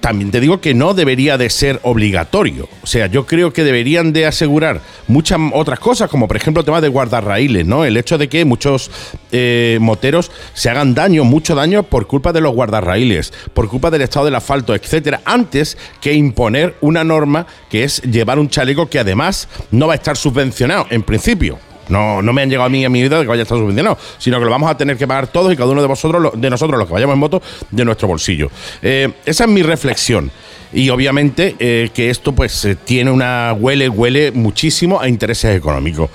también 0.00 0.30
te 0.30 0.40
digo 0.40 0.60
que 0.60 0.74
no 0.74 0.94
debería 0.94 1.38
de 1.38 1.50
ser 1.50 1.80
obligatorio. 1.82 2.68
O 2.82 2.86
sea, 2.86 3.06
yo 3.06 3.26
creo 3.26 3.52
que 3.52 3.64
deberían 3.64 4.12
de 4.12 4.26
asegurar 4.26 4.80
muchas 5.06 5.38
otras 5.52 5.78
cosas, 5.78 6.10
como 6.10 6.28
por 6.28 6.36
ejemplo 6.36 6.60
el 6.60 6.64
tema 6.64 6.80
de 6.80 6.88
guardarraíles, 6.88 7.66
¿no? 7.66 7.84
El 7.84 7.96
hecho 7.96 8.18
de 8.18 8.28
que 8.28 8.44
muchos 8.44 8.90
eh, 9.32 9.78
moteros 9.80 10.30
se 10.54 10.70
hagan 10.70 10.94
daño, 10.94 11.24
mucho 11.24 11.54
daño, 11.54 11.82
por 11.82 12.06
culpa 12.06 12.32
de 12.32 12.40
los 12.40 12.54
guardarraíles, 12.54 13.32
por 13.54 13.68
culpa 13.68 13.90
del 13.90 14.02
estado 14.02 14.24
del 14.26 14.34
asfalto, 14.34 14.74
etcétera, 14.74 15.20
antes 15.24 15.76
que 16.00 16.14
imponer 16.14 16.76
una 16.80 17.04
norma 17.04 17.46
que 17.70 17.84
es 17.84 18.00
llevar 18.02 18.38
un 18.38 18.48
chaleco 18.48 18.88
que 18.88 18.98
además 18.98 19.48
no 19.70 19.86
va 19.86 19.94
a 19.94 19.96
estar 19.96 20.16
subvencionado, 20.16 20.86
en 20.90 21.02
principio. 21.02 21.58
No, 21.88 22.22
no 22.22 22.32
me 22.32 22.42
han 22.42 22.50
llegado 22.50 22.66
a 22.66 22.68
mí 22.68 22.84
a 22.84 22.88
mi 22.88 23.02
vida 23.02 23.16
de 23.16 23.22
que 23.22 23.28
vaya 23.28 23.42
a 23.42 23.44
estar 23.44 23.58
subvencionado, 23.58 23.98
sino 24.18 24.38
que 24.38 24.44
lo 24.44 24.50
vamos 24.50 24.70
a 24.70 24.76
tener 24.76 24.96
que 24.96 25.06
pagar 25.06 25.28
todos 25.28 25.52
y 25.52 25.56
cada 25.56 25.70
uno 25.70 25.80
de 25.80 25.88
vosotros, 25.88 26.32
de 26.34 26.50
nosotros, 26.50 26.78
los 26.78 26.86
que 26.86 26.94
vayamos 26.94 27.14
en 27.14 27.20
moto, 27.20 27.42
de 27.70 27.84
nuestro 27.84 28.08
bolsillo. 28.08 28.50
Eh, 28.82 29.10
esa 29.24 29.44
es 29.44 29.50
mi 29.50 29.62
reflexión. 29.62 30.30
Y 30.72 30.90
obviamente 30.90 31.56
eh, 31.58 31.88
que 31.94 32.10
esto 32.10 32.32
pues 32.32 32.64
eh, 32.66 32.76
tiene 32.76 33.10
una 33.10 33.54
huele, 33.54 33.88
huele 33.88 34.32
muchísimo 34.32 35.00
a 35.00 35.08
intereses 35.08 35.56
económicos. 35.56 36.10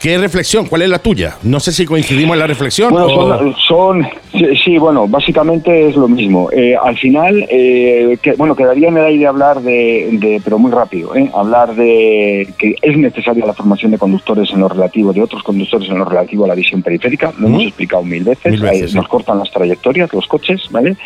¿Qué 0.00 0.16
reflexión? 0.16 0.66
¿Cuál 0.66 0.82
es 0.82 0.90
la 0.90 1.00
tuya? 1.00 1.36
No 1.42 1.58
sé 1.58 1.72
si 1.72 1.84
coincidimos 1.84 2.34
en 2.34 2.38
la 2.38 2.46
reflexión. 2.46 2.92
Bueno, 2.92 3.52
son, 3.66 4.06
sí, 4.64 4.78
bueno, 4.78 5.08
básicamente 5.08 5.88
es 5.88 5.96
lo 5.96 6.06
mismo. 6.06 6.50
Eh, 6.52 6.76
al 6.80 6.96
final, 6.96 7.44
eh, 7.50 8.16
que, 8.22 8.34
bueno, 8.34 8.54
quedaría 8.54 8.88
en 8.88 8.96
el 8.96 9.04
aire 9.06 9.26
hablar 9.26 9.60
de, 9.60 10.40
pero 10.44 10.56
muy 10.58 10.70
rápido, 10.70 11.16
¿eh? 11.16 11.28
hablar 11.34 11.74
de 11.74 12.48
que 12.58 12.76
es 12.80 12.96
necesaria 12.96 13.44
la 13.44 13.54
formación 13.54 13.90
de 13.90 13.98
conductores 13.98 14.50
en 14.52 14.60
lo 14.60 14.68
relativo, 14.68 15.12
de 15.12 15.20
otros 15.20 15.42
conductores 15.42 15.88
en 15.88 15.98
lo 15.98 16.04
relativo 16.04 16.44
a 16.44 16.48
la 16.48 16.54
visión 16.54 16.80
periférica. 16.80 17.32
Lo 17.36 17.48
hemos 17.48 17.64
explicado 17.64 18.04
mil 18.04 18.22
veces. 18.22 18.94
nos 18.94 19.08
cortan 19.08 19.40
las 19.40 19.50
trayectorias, 19.50 20.12
los 20.12 20.28
coches, 20.28 20.62
¿vale? 20.70 20.96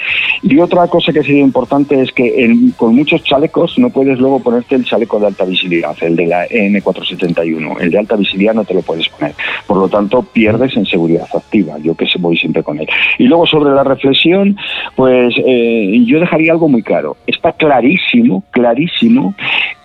Y 0.43 0.59
otra 0.59 0.87
cosa 0.89 1.15
que 1.15 1.23
sería 1.23 1.41
importante 1.41 1.99
es 1.99 2.13
que 2.13 2.55
con 2.77 2.95
muchos 2.95 3.25
chalecos 3.25 3.79
no 3.79 3.89
puedes 3.89 4.19
luego 4.19 4.41
ponerte 4.41 4.75
el 4.75 4.85
chaleco 4.85 5.19
de 5.19 5.29
alta 5.29 5.45
visibilidad, 5.45 5.97
el 6.03 6.15
de 6.15 6.27
la 6.27 6.47
N471. 6.47 7.81
El 7.81 7.91
de 7.91 7.99
alta 7.99 8.17
visibilidad 8.17 8.53
no 8.53 8.65
te 8.65 8.75
lo 8.75 8.82
puedes 8.83 9.09
poner. 9.09 9.35
Por 9.67 9.79
lo 9.79 9.89
tanto, 9.89 10.23
pierdes 10.23 10.77
en 10.77 10.87
seguridad 10.87 11.27
activa. 11.35 11.79
Yo 11.79 11.95
que 11.95 12.07
voy 12.19 12.37
siempre 12.37 12.63
con 12.63 12.79
él. 12.79 12.89
Y 13.19 13.25
luego 13.25 13.47
sobre 13.47 13.73
la 13.73 13.85
reflexión, 13.85 14.57
pues 14.97 15.35
eh, 15.45 16.03
yo 16.07 16.21
dejaría 16.21 16.53
algo 16.53 16.69
muy 16.69 16.83
claro. 16.83 17.17
Está 17.27 17.53
clarísimo, 17.53 18.45
clarísimo, 18.51 19.35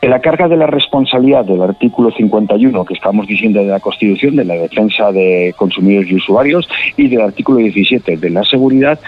que 0.02 0.08
la 0.08 0.20
carga 0.20 0.48
de 0.48 0.58
la 0.58 0.68
responsabilidad 0.68 1.46
del 1.46 1.62
artículo 1.62 2.12
51 2.12 2.86
que 2.86 2.94
estamos 2.94 3.28
diciendo 3.28 3.60
de 3.60 3.68
la 3.68 3.80
Constitución, 3.80 4.36
de 4.36 4.46
la 4.46 4.56
defensa 4.56 5.12
de 5.12 5.54
consumidores 5.58 6.12
y 6.12 6.16
usuarios, 6.16 6.70
y 6.96 7.08
del 7.08 7.22
artículo 7.22 7.60
17 7.60 8.18
de 8.18 8.30
la 8.30 8.44
seguridad, 8.44 9.00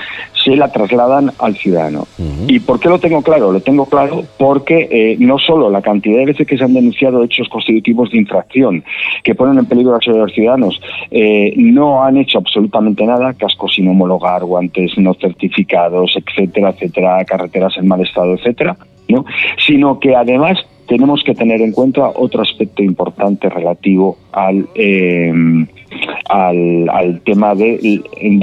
se 0.44 0.56
la 0.56 0.72
trasladan 0.72 1.32
al 1.40 1.56
ciudadano. 1.56 2.08
¿Y 2.48 2.60
por 2.60 2.80
qué 2.80 2.90
lo 2.90 3.00
tengo 3.00 3.22
claro? 3.22 3.52
Lo 3.52 3.60
tengo 3.60 3.86
claro 3.86 4.24
porque 4.38 4.88
eh, 4.92 5.18
no 5.20 5.38
solo 5.38 5.70
la 5.70 5.82
cantidad 5.82 6.20
de 6.20 6.26
veces 6.26 6.48
que 6.48 6.58
se 6.58 6.64
han 6.64 6.74
denunciado 6.74 7.24
hechos 7.24 7.48
constitutivos 7.50 8.12
de 8.12 8.20
infracción 8.20 8.84
que 9.24 9.36
ponen 9.36 9.60
en 9.60 9.66
peligro 9.66 9.96
a 9.96 10.00
los 10.10 10.34
ciudadanos 10.34 10.80
eh, 11.12 11.54
no 11.58 12.04
han 12.04 12.18
hecho 12.18 12.38
absolutamente 12.38 13.06
nada, 13.06 13.34
cascos 13.34 13.74
sin 13.76 13.88
homologar, 13.88 14.44
guantes 14.44 14.98
no 14.98 15.14
certificados, 15.14 16.16
etcétera, 16.16 16.70
etcétera, 16.70 17.26
carreteras 17.26 17.78
en 17.78 17.88
mal 17.88 18.02
estado, 18.02 18.34
etcétera, 18.34 18.78
¿no? 19.08 19.26
sino 19.66 20.00
que 20.00 20.16
además 20.16 20.58
tenemos 20.90 21.24
que 21.24 21.36
tener 21.36 21.62
en 21.62 21.72
cuenta 21.72 22.10
otro 22.16 22.42
aspecto 22.42 22.82
importante 22.82 23.48
relativo 23.48 24.18
al, 24.32 24.68
eh, 24.74 25.32
al, 26.28 27.22
tema 27.24 27.54
de, 27.54 28.02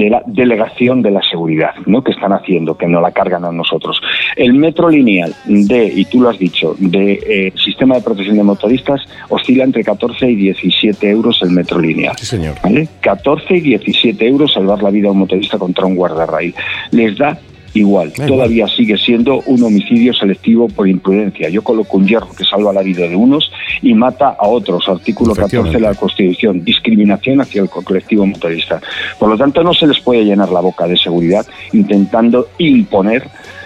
la 0.09 0.23
delegación 0.25 1.01
de 1.01 1.11
la 1.11 1.21
seguridad 1.21 1.71
¿no? 1.85 2.01
que 2.03 2.11
están 2.11 2.31
haciendo, 2.31 2.77
que 2.77 2.87
no 2.87 3.01
la 3.01 3.11
cargan 3.11 3.43
a 3.43 3.51
nosotros. 3.51 4.01
El 4.37 4.53
metro 4.53 4.89
lineal 4.89 5.35
de, 5.45 5.91
y 5.93 6.05
tú 6.05 6.21
lo 6.21 6.29
has 6.29 6.39
dicho, 6.39 6.73
de 6.79 7.19
eh, 7.27 7.53
sistema 7.61 7.95
de 7.95 8.01
protección 8.01 8.37
de 8.37 8.43
motoristas 8.43 9.01
oscila 9.27 9.65
entre 9.65 9.83
14 9.83 10.31
y 10.31 10.35
17 10.35 11.09
euros 11.09 11.41
el 11.43 11.51
metro 11.51 11.79
lineal. 11.79 12.15
Sí, 12.17 12.25
señor. 12.25 12.55
14 13.01 13.57
y 13.57 13.61
17 13.61 14.25
euros 14.25 14.53
salvar 14.53 14.81
la 14.81 14.89
vida 14.89 15.09
a 15.09 15.11
un 15.11 15.19
motorista 15.19 15.57
contra 15.57 15.85
un 15.85 15.95
guardarraíl. 15.95 16.55
Les 16.91 17.17
da 17.17 17.37
igual. 17.77 18.13
Todavía 18.13 18.67
sigue 18.67 18.97
siendo 18.97 19.41
un 19.45 19.63
homicidio 19.63 20.13
selectivo 20.13 20.67
por 20.67 20.87
imprudencia. 20.87 21.49
Yo 21.49 21.61
coloco 21.63 21.97
un 21.97 22.07
hierro 22.07 22.29
que 22.35 22.43
salva 22.43 22.73
la 22.73 22.81
vida 22.81 23.07
de 23.07 23.15
unos 23.15 23.51
y 23.81 23.93
mata 23.93 24.35
a 24.39 24.47
otros. 24.47 24.87
Artículo 24.87 25.33
14 25.33 25.71
de 25.71 25.79
la 25.79 25.95
Constitución. 25.95 26.63
Discriminación 26.63 27.41
hacia 27.41 27.61
el 27.61 27.69
colectivo 27.69 28.25
motorista. 28.25 28.81
Por 29.19 29.29
lo 29.29 29.37
tanto, 29.37 29.63
no 29.63 29.73
se 29.73 29.87
les 29.87 29.99
puede 29.99 30.25
llenar 30.25 30.49
la 30.49 30.59
boca 30.59 30.87
de 30.87 30.97
seguridad 30.97 31.45
intentando 31.73 32.47
imponer 32.57 33.23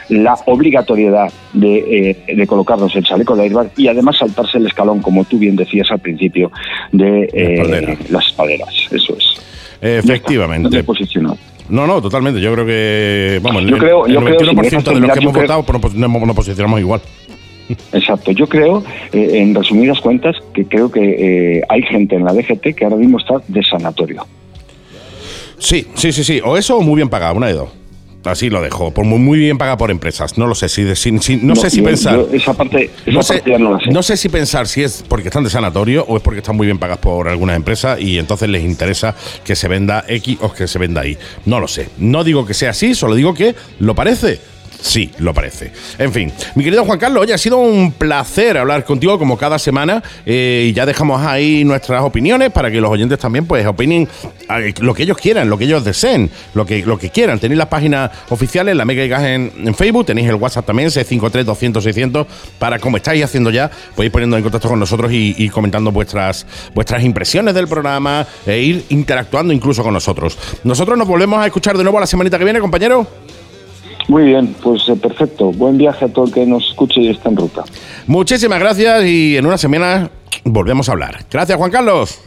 la 0.10 0.38
obligatoriedad 0.46 1.32
de, 1.54 2.18
eh, 2.28 2.48
colocarnos 2.48 2.94
el 2.96 3.04
chaleco 3.04 3.36
de 3.36 3.44
airbag 3.44 3.72
y 3.78 3.88
además 3.88 4.18
saltarse 4.18 4.58
el 4.58 4.68
escalón, 4.68 5.02
como 5.02 5.24
tú 5.24 5.38
bien 5.38 5.56
decías 5.56 5.90
al 5.90 6.00
principio, 6.00 6.52
de 6.92 7.30
eh, 7.34 7.98
las 8.10 8.26
espalderas. 8.28 8.70
Eso 8.92 9.16
es. 9.18 9.42
Efectivamente. 9.82 10.70
No, 10.70 11.38
no, 11.70 12.02
totalmente. 12.02 12.42
Yo 12.42 12.54
creo 12.54 12.66
que. 12.66 13.40
Vamos, 13.42 13.64
yo 13.66 13.78
creo, 13.78 14.06
el, 14.06 14.18
91% 14.18 14.94
de 14.94 15.00
los 15.00 15.12
que 15.12 15.20
hemos 15.20 15.34
votado 15.34 15.66
nos, 15.94 16.36
posicionamos 16.36 16.80
igual. 16.80 17.02
Exacto. 17.94 18.32
Yo 18.32 18.48
creo, 18.48 18.84
eh, 19.14 19.40
en 19.40 19.56
resumidas 19.56 20.00
cuentas, 20.02 20.36
que 20.54 20.66
creo 20.66 20.92
que 20.92 21.58
eh, 21.58 21.62
hay 21.70 21.82
gente 21.84 22.16
en 22.16 22.26
la 22.26 22.34
DGT 22.34 22.76
que 22.76 22.84
ahora 22.84 22.98
mismo 22.98 23.18
está 23.18 23.36
de 23.48 23.64
sanatorio. 23.64 24.26
Sí, 25.58 25.88
sí, 25.94 26.12
sí, 26.12 26.24
sí. 26.24 26.42
O 26.44 26.58
eso 26.58 26.78
o 26.78 26.82
muy 26.82 26.96
bien 26.96 27.10
pagado, 27.10 27.36
una 27.36 27.48
de 27.48 27.54
dos. 27.54 27.81
Así 28.24 28.50
lo 28.50 28.62
dejo. 28.62 28.92
Por 28.92 29.06
muy, 29.06 29.40
bien 29.40 29.58
paga 29.58 29.78
por 29.78 29.90
empresas. 29.90 30.38
No 30.38 30.48
lo 30.48 30.56
sé. 30.56 30.70
Si, 30.70 30.84
no, 31.12 31.56
sé 31.56 31.70
si 31.70 31.82
pensar. 31.82 32.26
esa 32.32 32.54
parte, 32.54 32.92
no, 33.08 33.24
sé, 33.24 33.42
no, 33.92 34.04
sé. 34.04 34.18
si 34.18 34.30
pensar 34.30 34.68
si 34.68 34.84
es 34.84 35.04
porque 35.08 35.30
están 35.30 35.44
de 35.44 35.50
sanatorio 35.50 36.06
o 36.08 36.18
es 36.18 36.24
porque 36.24 36.40
están 36.40 36.56
muy 36.56 36.68
bien 36.68 36.78
pagadas 36.78 37.00
por 37.00 37.28
algunas 37.28 37.56
empresas 37.56 38.00
y 38.00 38.20
entonces 38.20 38.50
les 38.50 38.64
interesa 38.64 39.16
que 39.44 39.56
se 39.56 39.68
venda 39.68 40.06
X 40.08 40.38
o 40.42 40.54
que 40.54 40.68
se 40.68 40.78
venda 40.78 41.06
Y. 41.06 41.18
No 41.46 41.60
lo 41.60 41.68
sé. 41.68 41.90
No 41.98 42.24
digo 42.24 42.46
que 42.46 42.54
sea 42.54 42.72
así, 42.72 42.94
solo 42.94 43.16
digo 43.16 43.34
que 43.34 43.56
lo 43.80 43.96
parece. 43.96 44.51
Sí, 44.82 45.12
lo 45.20 45.34
parece. 45.34 45.72
En 46.00 46.12
fin, 46.12 46.34
mi 46.56 46.64
querido 46.64 46.84
Juan 46.84 46.98
Carlos, 46.98 47.22
oye, 47.22 47.34
ha 47.34 47.38
sido 47.38 47.58
un 47.58 47.92
placer 47.92 48.58
hablar 48.58 48.84
contigo 48.84 49.18
como 49.20 49.38
cada 49.38 49.60
semana 49.60 50.02
eh, 50.26 50.68
y 50.70 50.74
ya 50.74 50.88
dejamos 50.88 51.22
ahí 51.22 51.64
nuestras 51.64 52.02
opiniones 52.02 52.50
para 52.50 52.72
que 52.72 52.82
los 52.82 52.90
oyentes 52.90 53.20
también 53.20 53.46
pues 53.46 53.66
opinen 53.66 54.10
lo 54.80 54.94
que 54.96 55.04
ellos 55.04 55.18
quieran, 55.18 55.50
lo 55.50 55.58
que 55.58 55.66
ellos 55.66 55.84
deseen, 55.86 56.32
lo 56.56 56.66
que, 56.66 56.84
lo 56.84 56.98
que 56.98 57.12
quieran. 57.12 57.40
Tenéis 57.40 57.60
las 57.60 57.68
páginas 57.68 58.10
oficiales, 58.30 58.76
la 58.76 58.84
Mega 58.84 59.06
y 59.06 59.08
Gas 59.08 59.24
en, 59.24 59.76
Facebook, 59.76 60.08
tenéis 60.08 60.28
el 60.28 60.36
WhatsApp 60.36 60.66
también, 60.66 60.90
C53-200-600, 60.90 62.26
para 62.58 62.80
como 62.80 62.98
estáis 62.98 63.24
haciendo 63.24 63.52
ya, 63.52 63.70
podéis 63.96 64.12
poniendo 64.12 64.36
en 64.36 64.44
contacto 64.44 64.68
con 64.68 64.80
nosotros 64.80 65.12
y, 65.14 65.50
comentando 65.50 65.92
vuestras, 65.92 66.46
vuestras 66.74 67.04
impresiones 67.04 67.54
del 67.54 67.68
programa 67.68 68.26
e 68.46 68.60
ir 68.60 68.86
interactuando 68.90 69.54
incluso 69.54 69.84
con 69.84 69.94
nosotros. 69.94 70.38
Nosotros 70.64 70.98
nos 70.98 71.08
volvemos 71.08 71.40
a 71.40 71.46
escuchar 71.46 71.78
de 71.78 71.84
nuevo 71.84 72.00
la 72.00 72.08
semanita 72.08 72.38
que 72.38 72.44
viene, 72.44 72.60
compañero. 72.60 73.08
Muy 74.08 74.24
bien, 74.24 74.56
pues 74.62 74.88
eh, 74.90 74.96
perfecto. 74.96 75.52
Buen 75.52 75.78
viaje 75.78 76.06
a 76.06 76.08
todo 76.08 76.26
el 76.26 76.34
que 76.34 76.46
nos 76.46 76.68
escuche 76.70 77.02
y 77.02 77.10
está 77.10 77.30
en 77.30 77.38
ruta. 77.38 77.64
Muchísimas 78.08 78.60
gracias 78.60 79.06
y 79.06 79.38
en 79.38 79.46
una 79.46 79.58
semana 79.58 80.10
volvemos 80.44 80.90
a 80.90 80.94
hablar. 80.94 81.20
Gracias, 81.30 81.58
Juan 81.58 81.72
Carlos. 81.72 82.22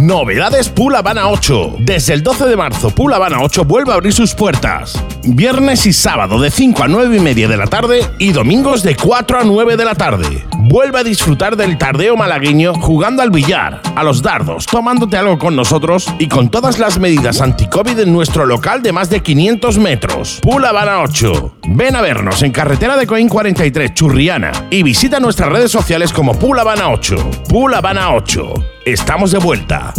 Novedades 0.00 0.68
Pool 0.68 0.94
Habana 0.94 1.28
8. 1.28 1.76
Desde 1.80 2.14
el 2.14 2.22
12 2.22 2.46
de 2.46 2.56
marzo, 2.56 2.90
Pool 2.90 3.12
Habana 3.14 3.38
8 3.42 3.64
vuelve 3.64 3.90
a 3.92 3.96
abrir 3.96 4.12
sus 4.12 4.32
puertas. 4.34 5.02
Viernes 5.24 5.86
y 5.86 5.92
sábado 5.92 6.40
de 6.40 6.50
5 6.50 6.84
a 6.84 6.88
9 6.88 7.16
y 7.16 7.20
media 7.20 7.48
de 7.48 7.56
la 7.56 7.66
tarde 7.66 8.06
y 8.18 8.32
domingos 8.32 8.82
de 8.82 8.94
4 8.94 9.40
a 9.40 9.44
9 9.44 9.76
de 9.76 9.84
la 9.84 9.94
tarde. 9.94 10.46
Vuelve 10.58 11.00
a 11.00 11.04
disfrutar 11.04 11.56
del 11.56 11.78
tardeo 11.78 12.16
malagueño 12.16 12.74
jugando 12.74 13.22
al 13.22 13.30
billar, 13.30 13.80
a 13.96 14.04
los 14.04 14.22
dardos, 14.22 14.66
tomándote 14.66 15.16
algo 15.16 15.38
con 15.38 15.56
nosotros 15.56 16.06
y 16.18 16.28
con 16.28 16.48
todas 16.48 16.78
las 16.78 16.98
medidas 16.98 17.40
anti-COVID 17.40 17.98
en 17.98 18.12
nuestro 18.12 18.46
local 18.46 18.82
de 18.82 18.92
más 18.92 19.10
de 19.10 19.20
500 19.20 19.78
metros. 19.78 20.38
Pool 20.42 20.64
Habana 20.64 21.00
8. 21.00 21.56
Ven 21.70 21.96
a 21.96 22.02
vernos 22.02 22.42
en 22.42 22.52
carretera 22.52 22.96
de 22.96 23.06
Coín 23.06 23.28
43, 23.28 23.94
Churriana 23.94 24.52
y 24.70 24.82
visita 24.82 25.18
nuestras 25.18 25.50
redes 25.50 25.72
sociales 25.72 26.12
como 26.12 26.38
Pool 26.38 26.60
Habana 26.60 26.90
8. 26.90 27.16
Pool 27.48 27.74
Habana 27.74 28.14
8. 28.14 28.77
Estamos 28.92 29.32
de 29.32 29.38
vuelta. 29.38 29.92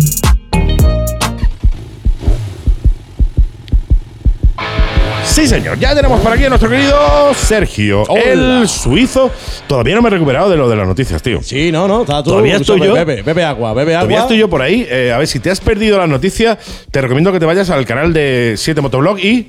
Sí, 5.26 5.45
señor. 5.45 5.78
Ya 5.78 5.94
tenemos 5.94 6.20
por 6.22 6.32
aquí 6.34 6.45
a 6.45 6.49
nuestro 6.49 6.72
querido 6.72 7.32
Sergio, 7.36 8.03
el 8.18 8.68
suizo. 8.68 9.30
Todavía 9.68 9.94
no 9.94 10.02
me 10.02 10.07
he 10.07 10.11
recuperado 10.14 10.49
de 10.49 10.57
lo 10.57 10.68
de 10.68 10.76
las 10.76 10.88
noticias, 10.88 11.22
tío. 11.22 11.44
Sí, 11.44 11.72
no, 11.72 11.88
no. 11.88 12.02
Está 12.02 12.24
Todavía 12.24 12.56
estoy 12.56 12.82
yo. 12.82 12.95
Bebe, 12.95 13.22
bebe 13.22 13.44
agua, 13.44 13.76
bebe 13.76 13.94
agua. 13.94 14.07
Todavía 14.07 14.22
estoy 14.22 14.38
yo 14.40 14.49
por 14.49 14.64
ahí. 14.64 14.88
Eh, 14.90 15.11
a 15.14 15.20
ver, 15.20 15.28
si 15.28 15.40
te 15.40 15.52
has 15.52 15.61
perdido 15.61 15.99
las 15.99 16.10
noticias, 16.10 16.57
te 16.90 16.99
recomiendo 16.99 17.32
que 17.32 17.40
te 17.40 17.45
vayas 17.45 17.70
al 17.70 17.86
canal 17.86 18.11
de 18.11 18.56
7 18.57 18.82
Motoblog 18.82 19.20
y. 19.20 19.45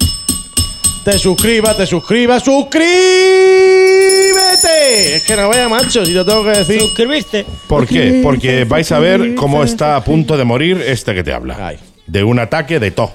Te 1.10 1.18
suscribas, 1.18 1.76
te 1.76 1.86
suscribas, 1.86 2.44
suscríbete. 2.44 3.16
Es 5.16 5.22
que 5.24 5.34
no 5.34 5.48
vaya, 5.48 5.68
macho, 5.68 6.06
si 6.06 6.14
te 6.14 6.24
tengo 6.24 6.44
que 6.44 6.50
decir. 6.50 6.80
Suscribirte. 6.82 7.44
¿Por 7.66 7.84
qué? 7.84 8.20
Porque 8.22 8.62
vais 8.62 8.92
a 8.92 9.00
ver 9.00 9.34
cómo 9.34 9.64
está 9.64 9.96
a 9.96 10.04
punto 10.04 10.36
de 10.36 10.44
morir 10.44 10.80
este 10.86 11.12
que 11.12 11.24
te 11.24 11.32
habla. 11.32 11.74
De 12.06 12.22
un 12.22 12.38
ataque 12.38 12.78
de 12.78 12.92
tos. 12.92 13.10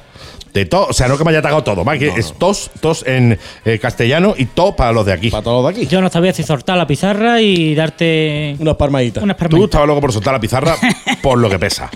De 0.54 0.66
tos, 0.66 0.90
o 0.90 0.94
sea, 0.94 1.08
no 1.08 1.18
que 1.18 1.24
me 1.24 1.30
haya 1.30 1.40
atacado 1.40 1.64
todo, 1.64 1.90
es 1.94 2.34
tos, 2.38 2.70
tos 2.82 3.06
en 3.08 3.40
eh, 3.64 3.80
castellano 3.80 4.34
y 4.38 4.46
to 4.48 4.76
para 4.76 4.92
los 4.92 5.06
de 5.06 5.14
aquí. 5.14 5.30
Para 5.30 5.44
todos 5.44 5.64
los 5.64 5.74
de 5.74 5.82
aquí. 5.82 5.90
Yo 5.90 6.02
no 6.02 6.10
sabía 6.10 6.34
si 6.34 6.44
soltar 6.44 6.78
la 6.78 6.88
pizarra 6.88 7.40
y 7.40 7.76
darte 7.76 8.58
Unas 8.60 8.76
palmaditas. 8.76 9.24
unas 9.24 9.38
Tú 9.38 9.64
estabas 9.64 9.88
loco 9.88 10.02
por 10.02 10.12
soltar 10.12 10.34
la 10.34 10.42
pizarra 10.42 10.76
por 11.24 11.38
lo 11.38 11.50
que 11.50 11.60
pesa. 11.60 11.90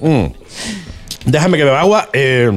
Mm. 0.00 0.24
Déjame 1.26 1.58
que 1.58 1.64
beba 1.64 1.80
agua. 1.80 2.08
eh, 2.14 2.50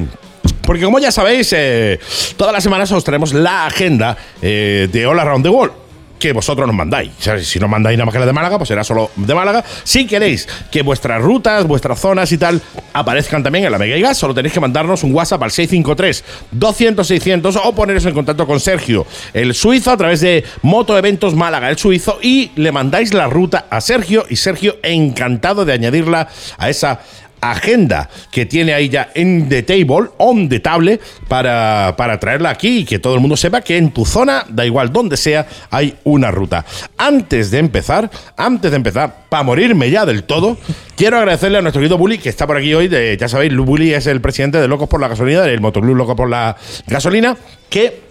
porque 0.66 0.84
como 0.84 0.98
ya 0.98 1.12
sabéis, 1.12 1.54
eh, 1.56 1.98
todas 2.36 2.52
las 2.52 2.62
semanas 2.62 2.92
os 2.92 3.02
traemos 3.04 3.32
la 3.34 3.66
agenda 3.66 4.16
eh, 4.40 4.88
de 4.90 5.06
All 5.06 5.18
Around 5.18 5.44
the 5.44 5.50
World. 5.50 5.74
Que 6.18 6.32
vosotros 6.32 6.66
nos 6.66 6.74
mandáis. 6.74 7.12
Si 7.42 7.58
no 7.58 7.68
mandáis 7.68 7.98
nada 7.98 8.06
más 8.06 8.14
que 8.14 8.18
la 8.18 8.24
de 8.24 8.32
Málaga, 8.32 8.56
pues 8.56 8.68
será 8.68 8.82
solo 8.82 9.10
de 9.14 9.34
Málaga. 9.34 9.62
Si 9.82 10.06
queréis 10.06 10.48
que 10.70 10.80
vuestras 10.80 11.20
rutas, 11.20 11.66
vuestras 11.66 12.00
zonas 12.00 12.32
y 12.32 12.38
tal 12.38 12.62
aparezcan 12.94 13.42
también 13.42 13.66
en 13.66 13.72
la 13.72 13.78
Mega 13.78 14.10
y 14.10 14.14
solo 14.14 14.32
tenéis 14.32 14.54
que 14.54 14.60
mandarnos 14.60 15.02
un 15.02 15.12
WhatsApp 15.12 15.42
al 15.42 15.50
653-200-600 15.50 17.60
o 17.62 17.74
poneros 17.74 18.06
en 18.06 18.14
contacto 18.14 18.46
con 18.46 18.58
Sergio, 18.58 19.06
el 19.34 19.52
suizo, 19.52 19.90
a 19.90 19.98
través 19.98 20.22
de 20.22 20.44
Moto 20.62 20.96
Eventos 20.96 21.34
Málaga, 21.34 21.68
el 21.68 21.76
suizo, 21.76 22.18
y 22.22 22.52
le 22.56 22.72
mandáis 22.72 23.12
la 23.12 23.26
ruta 23.26 23.66
a 23.68 23.82
Sergio. 23.82 24.24
Y 24.30 24.36
Sergio, 24.36 24.78
encantado 24.82 25.66
de 25.66 25.74
añadirla 25.74 26.28
a 26.56 26.70
esa 26.70 27.00
agenda 27.50 28.08
que 28.30 28.46
tiene 28.46 28.74
ahí 28.74 28.88
ya 28.88 29.10
en 29.14 29.48
the 29.48 29.62
table, 29.62 30.10
on 30.18 30.48
the 30.48 30.60
table, 30.60 31.00
para, 31.28 31.94
para 31.96 32.18
traerla 32.18 32.50
aquí 32.50 32.78
y 32.78 32.84
que 32.84 32.98
todo 32.98 33.14
el 33.14 33.20
mundo 33.20 33.36
sepa 33.36 33.60
que 33.60 33.76
en 33.76 33.90
tu 33.90 34.04
zona, 34.04 34.44
da 34.48 34.64
igual 34.64 34.92
donde 34.92 35.16
sea, 35.16 35.46
hay 35.70 35.96
una 36.04 36.30
ruta. 36.30 36.64
Antes 36.96 37.50
de 37.50 37.58
empezar, 37.58 38.10
antes 38.36 38.70
de 38.70 38.76
empezar, 38.76 39.24
para 39.28 39.42
morirme 39.42 39.90
ya 39.90 40.06
del 40.06 40.24
todo, 40.24 40.56
quiero 40.96 41.18
agradecerle 41.18 41.58
a 41.58 41.62
nuestro 41.62 41.80
querido 41.80 41.98
Bully, 41.98 42.18
que 42.18 42.28
está 42.28 42.46
por 42.46 42.56
aquí 42.56 42.74
hoy, 42.74 42.88
ya 43.18 43.28
sabéis, 43.28 43.54
Bully 43.56 43.94
es 43.94 44.06
el 44.06 44.20
presidente 44.20 44.60
de 44.60 44.68
Locos 44.68 44.88
por 44.88 45.00
la 45.00 45.08
Gasolina, 45.08 45.42
del 45.42 45.60
Motoclub 45.60 45.96
Locos 45.96 46.16
por 46.16 46.28
la 46.28 46.56
Gasolina, 46.86 47.36
que 47.68 48.04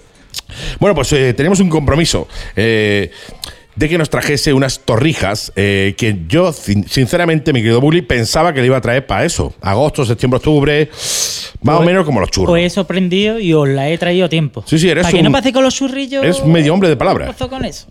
bueno, 0.79 0.95
pues 0.95 1.11
eh, 1.13 1.33
tenemos 1.33 1.59
un 1.59 1.69
compromiso. 1.69 2.27
eh, 2.55 3.11
de 3.75 3.89
que 3.89 3.97
nos 3.97 4.09
trajese 4.09 4.53
unas 4.53 4.79
torrijas 4.79 5.51
eh, 5.55 5.95
que 5.97 6.17
yo, 6.27 6.53
sin- 6.53 6.87
sinceramente, 6.87 7.53
mi 7.53 7.61
querido 7.61 7.81
Bully, 7.81 8.01
pensaba 8.01 8.53
que 8.53 8.61
le 8.61 8.67
iba 8.67 8.77
a 8.77 8.81
traer 8.81 9.05
para 9.07 9.25
eso. 9.25 9.53
Agosto, 9.61 10.05
septiembre, 10.05 10.37
octubre, 10.37 10.89
más 11.61 11.75
o 11.75 11.77
Pues- 11.79 11.85
menos 11.87 12.05
como 12.05 12.19
los 12.19 12.29
churros. 12.29 12.53
Os 12.53 12.59
he 12.59 12.69
sorprendido 12.69 13.39
y 13.39 13.53
os 13.53 13.67
la 13.67 13.89
he 13.89 13.97
traído 13.97 14.25
a 14.25 14.29
tiempo. 14.29 14.63
Sí, 14.67 14.77
sí, 14.79 14.89
eres 14.89 15.03
Para 15.03 15.11
que 15.13 15.17
un- 15.19 15.25
no 15.25 15.31
pase 15.31 15.51
con 15.53 15.63
los 15.63 15.73
churrillos. 15.75 16.23
eres 16.23 16.45
medio 16.45 16.73
hombre 16.73 16.89
de 16.89 16.95
palabra. 16.97 17.25
¿Qué 17.27 17.31
pasó 17.33 17.49
con 17.49 17.65
eso? 17.65 17.87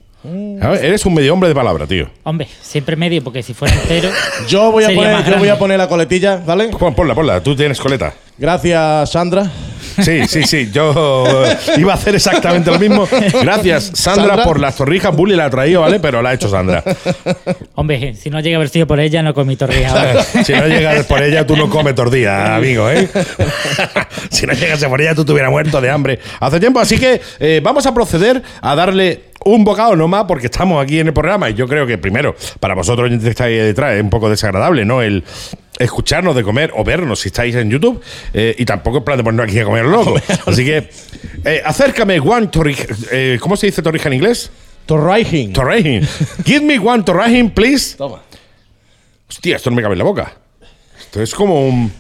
¿Sabes? 0.61 0.83
Eres 0.85 1.05
un 1.05 1.15
medio 1.15 1.33
hombre 1.33 1.49
de 1.49 1.55
palabra, 1.57 1.85
tío. 1.85 2.09
Hombre, 2.23 2.47
siempre 2.61 2.95
medio, 2.95 3.25
porque 3.25 3.43
si 3.43 3.55
fuera 3.55 3.75
entero. 3.75 4.09
Yo 4.49 4.71
voy 4.71 4.85
a 4.85 4.91
poner, 4.95 5.25
yo 5.25 5.37
voy 5.37 5.49
a 5.49 5.59
poner 5.59 5.79
la 5.79 5.89
coletilla, 5.89 6.37
¿vale? 6.37 6.69
Pon- 6.69 6.95
Ponla, 6.95 7.13
ponla, 7.13 7.43
tú 7.43 7.57
tienes 7.57 7.81
coleta. 7.81 8.15
Gracias, 8.39 9.11
Sandra. 9.11 9.51
Sí, 10.01 10.27
sí, 10.29 10.43
sí. 10.45 10.71
Yo 10.73 11.45
eh, 11.45 11.57
iba 11.79 11.93
a 11.93 11.97
hacer 11.97 12.15
exactamente 12.15 12.71
lo 12.71 12.79
mismo. 12.79 13.07
Gracias, 13.43 13.93
Sandra, 13.95 14.27
Sandra. 14.29 14.45
por 14.45 14.61
las 14.61 14.77
torrijas. 14.77 15.15
Bully 15.15 15.35
la 15.37 15.47
ha 15.47 15.51
traído, 15.51 15.81
¿vale? 15.83 16.01
Pero 16.01 16.23
la 16.23 16.31
ha 16.31 16.35
hecho 16.35 16.49
Sandra. 16.49 16.83
Hombre, 17.75 18.15
si 18.15 18.31
no 18.31 18.41
llega 18.41 18.57
a 18.57 18.59
haber 18.59 18.69
sido 18.69 18.87
por 18.87 19.01
ella, 19.01 19.23
no 19.23 19.35
comí 19.35 19.57
torrijas. 19.57 19.93
ahora. 19.93 20.25
Si 20.45 20.53
no 20.53 20.67
llegas 20.67 21.07
por 21.07 21.23
ella, 21.23 21.47
tú 21.47 21.57
no 21.57 21.69
comes 21.69 21.95
tortilla, 21.95 22.57
amigo, 22.57 22.91
¿eh? 22.91 23.09
si 24.31 24.47
no 24.47 24.53
llegas 24.55 24.85
por 24.85 25.01
ella, 25.01 25.15
tú 25.15 25.25
te 25.25 25.33
hubieras 25.33 25.51
muerto 25.51 25.81
de 25.81 25.91
hambre 25.91 26.19
hace 26.41 26.59
tiempo. 26.61 26.81
Así 26.81 26.99
que 26.99 27.21
eh, 27.39 27.61
vamos 27.63 27.87
a 27.87 27.95
proceder 27.95 28.43
a 28.61 28.75
darle 28.75 29.33
un 29.45 29.65
bocado 29.65 29.97
nomás 29.97 30.25
porque 30.27 30.47
estamos 30.47 30.83
aquí 30.83 31.01
en 31.01 31.09
el 31.09 31.13
programa 31.13 31.51
y 31.51 31.55
yo 31.55 31.67
creo 31.67 31.87
que 31.87 31.99
primero, 31.99 32.35
para 32.61 32.75
vosotros 32.75 33.11
que 33.11 33.29
estáis 33.29 33.61
detrás, 33.63 33.95
es 33.95 34.03
un 34.03 34.11
poco 34.11 34.31
desagradable, 34.31 34.85
¿no? 34.85 35.03
El 35.03 35.25
escucharnos 35.79 36.37
de 36.37 36.43
comer 36.43 36.73
o 36.77 36.85
vernos 36.85 37.21
si 37.21 37.29
estáis 37.29 37.55
en 37.55 37.71
YouTube 37.71 38.01
eh, 38.35 38.55
y 38.59 38.65
tampoco 38.65 38.99
en 38.99 39.05
plan 39.05 39.17
de 39.17 39.25
ponernos 39.25 39.51
aquí 39.51 39.59
a 39.59 39.65
comer 39.65 39.85
loco. 39.85 40.15
Así 40.47 40.65
que 40.65 40.89
eh, 41.45 41.63
acércame 41.65 42.21
one 42.21 42.49
torrija. 42.49 42.85
eh, 43.11 43.39
¿Cómo 43.41 43.57
se 43.57 43.67
dice 43.67 43.83
torrija 43.83 44.09
en 44.09 44.15
inglés? 44.15 44.51
Torrejin. 44.87 45.53
Give 46.45 46.61
me 46.65 46.79
one 46.79 47.03
torrejin, 47.03 47.51
please. 47.51 47.97
Toma. 47.97 48.23
Hostia, 49.29 49.57
esto 49.57 49.71
no 49.71 49.77
me 49.77 49.83
cabe 49.83 49.95
en 49.95 49.99
la 49.99 50.05
boca. 50.05 50.33
Esto 50.99 51.23
es 51.23 51.35
como 51.35 51.67
un. 51.67 51.93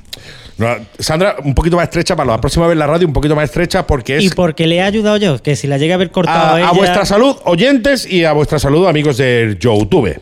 Sandra, 0.99 1.36
un 1.43 1.55
poquito 1.55 1.77
más 1.77 1.85
estrecha 1.85 2.15
para 2.15 2.32
la 2.32 2.40
próxima 2.40 2.66
vez 2.66 2.77
la 2.77 2.86
radio, 2.86 3.07
un 3.07 3.12
poquito 3.12 3.35
más 3.35 3.44
estrecha 3.44 3.86
porque 3.86 4.20
y 4.20 4.27
es 4.27 4.35
porque 4.35 4.66
le 4.66 4.77
he 4.77 4.82
ayudado 4.82 5.16
yo, 5.16 5.43
que 5.43 5.57
si 5.57 5.66
la 5.66 5.78
llega 5.78 5.94
a 5.94 5.97
haber 5.97 6.11
cortado 6.11 6.55
a, 6.55 6.61
ella. 6.61 6.69
a 6.69 6.73
vuestra 6.73 7.05
salud, 7.05 7.36
oyentes, 7.44 8.07
y 8.07 8.24
a 8.24 8.32
vuestra 8.32 8.59
salud, 8.59 8.86
amigos 8.86 9.16
del 9.16 9.59
YouTube. 9.59 10.20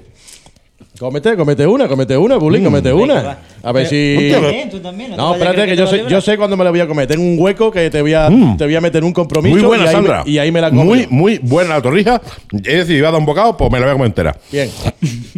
Cómete, 1.00 1.34
cómete 1.34 1.66
una, 1.66 1.88
cómete 1.88 2.14
una, 2.14 2.36
Bully, 2.36 2.62
cómete 2.62 2.92
Venga, 2.92 3.02
una. 3.14 3.38
A 3.62 3.72
ver 3.72 3.86
si. 3.86 4.16
Tú 4.28 4.34
también, 4.42 4.68
tú 4.70 4.80
también, 4.80 5.10
no 5.12 5.16
te 5.16 5.22
No, 5.22 5.30
vayas 5.30 5.32
a 5.32 5.44
espérate, 5.50 5.54
creer 5.62 5.68
que 5.70 5.76
yo 5.76 5.84
te 5.88 5.96
sé, 5.96 6.02
lo 6.02 6.08
yo 6.10 6.20
sé 6.20 6.36
cuándo 6.36 6.56
me 6.58 6.64
la 6.64 6.70
voy 6.70 6.80
a 6.80 6.86
comer. 6.86 7.06
Tengo 7.06 7.22
un 7.22 7.36
hueco 7.38 7.70
que 7.70 7.88
te 7.88 8.02
voy 8.02 8.12
a, 8.12 8.28
Mm. 8.28 8.58
te 8.58 8.64
voy 8.66 8.76
a 8.76 8.82
meter 8.82 9.02
un 9.02 9.12
compromiso. 9.14 9.56
Muy 9.56 9.64
buena, 9.64 9.84
y 9.84 9.86
ahí, 9.86 9.92
Sandra. 9.94 10.24
Me, 10.26 10.30
y 10.30 10.38
ahí 10.38 10.52
me 10.52 10.60
la 10.60 10.68
como. 10.68 10.84
Muy, 10.84 11.02
yo. 11.04 11.06
muy 11.08 11.38
buena 11.42 11.76
la 11.76 11.80
torrija. 11.82 12.20
He 12.52 12.76
decidido 12.76 13.08
a 13.08 13.12
dar 13.12 13.18
un 13.18 13.24
bocado, 13.24 13.56
pues 13.56 13.72
me 13.72 13.78
la 13.80 13.86
voy 13.86 13.90
a 13.90 13.94
comer 13.94 14.06
entera. 14.08 14.36
Bien. 14.52 14.68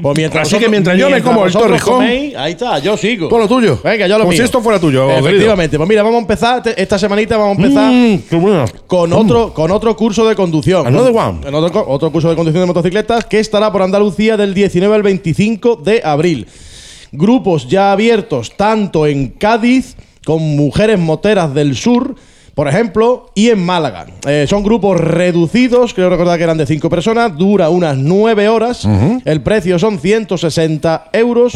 Pues 0.02 0.16
mientras 0.16 0.48
Así 0.48 0.58
que 0.58 0.68
mientras 0.68 0.98
yo 0.98 1.08
me 1.08 1.22
como 1.22 1.44
el 1.44 1.52
vosotros 1.52 1.80
torrijón- 1.80 1.94
coméis, 1.94 2.34
ahí 2.36 2.52
está, 2.52 2.80
yo 2.80 2.96
sigo. 2.96 3.28
Todo 3.28 3.38
lo 3.38 3.46
tuyo. 3.48 3.78
Venga, 3.84 4.08
yo 4.08 4.14
lo 4.18 4.24
Como 4.24 4.30
mío. 4.30 4.38
si 4.38 4.44
esto 4.44 4.60
fuera 4.60 4.80
tuyo, 4.80 5.06
querido. 5.06 5.28
Efectivamente. 5.28 5.76
Pues 5.76 5.88
mira, 5.88 6.02
vamos 6.02 6.18
a 6.18 6.22
empezar. 6.22 6.60
te- 6.60 6.80
Esta 6.82 6.98
semanita 6.98 7.36
vamos 7.36 7.56
a 7.58 7.62
empezar. 7.62 7.92
Mm, 7.92 8.18
qué 8.28 8.64
con 8.88 9.12
otro, 9.12 9.54
con 9.54 9.70
otro 9.70 9.94
curso 9.94 10.26
de 10.28 10.34
conducción. 10.34 10.88
Another 10.88 11.12
one. 11.14 11.46
En 11.46 11.54
otro, 11.54 11.70
co- 11.70 11.84
otro 11.88 12.10
curso 12.10 12.28
de 12.30 12.34
conducción 12.34 12.62
de 12.62 12.66
motocicletas 12.66 13.26
que 13.26 13.38
estará 13.38 13.70
por 13.70 13.82
Andalucía 13.82 14.36
del 14.36 14.54
19 14.54 14.92
al 14.94 15.02
25 15.02 15.51
de 15.60 16.02
abril. 16.04 16.46
Grupos 17.12 17.68
ya 17.68 17.92
abiertos 17.92 18.56
tanto 18.56 19.06
en 19.06 19.28
Cádiz 19.28 19.94
con 20.24 20.42
mujeres 20.56 20.98
moteras 20.98 21.54
del 21.54 21.76
sur. 21.76 22.16
Por 22.54 22.66
ejemplo, 22.68 23.30
y 23.34 23.48
en 23.48 23.64
Málaga. 23.64 24.06
Eh, 24.26 24.44
son 24.48 24.62
grupos 24.62 25.00
reducidos, 25.00 25.94
creo 25.94 26.10
recordar 26.10 26.36
que 26.36 26.44
eran 26.44 26.58
de 26.58 26.66
cinco 26.66 26.90
personas, 26.90 27.34
dura 27.36 27.70
unas 27.70 27.96
nueve 27.96 28.46
horas. 28.48 28.86
El 29.24 29.40
precio 29.40 29.78
son 29.78 29.98
160 29.98 31.08
euros, 31.14 31.54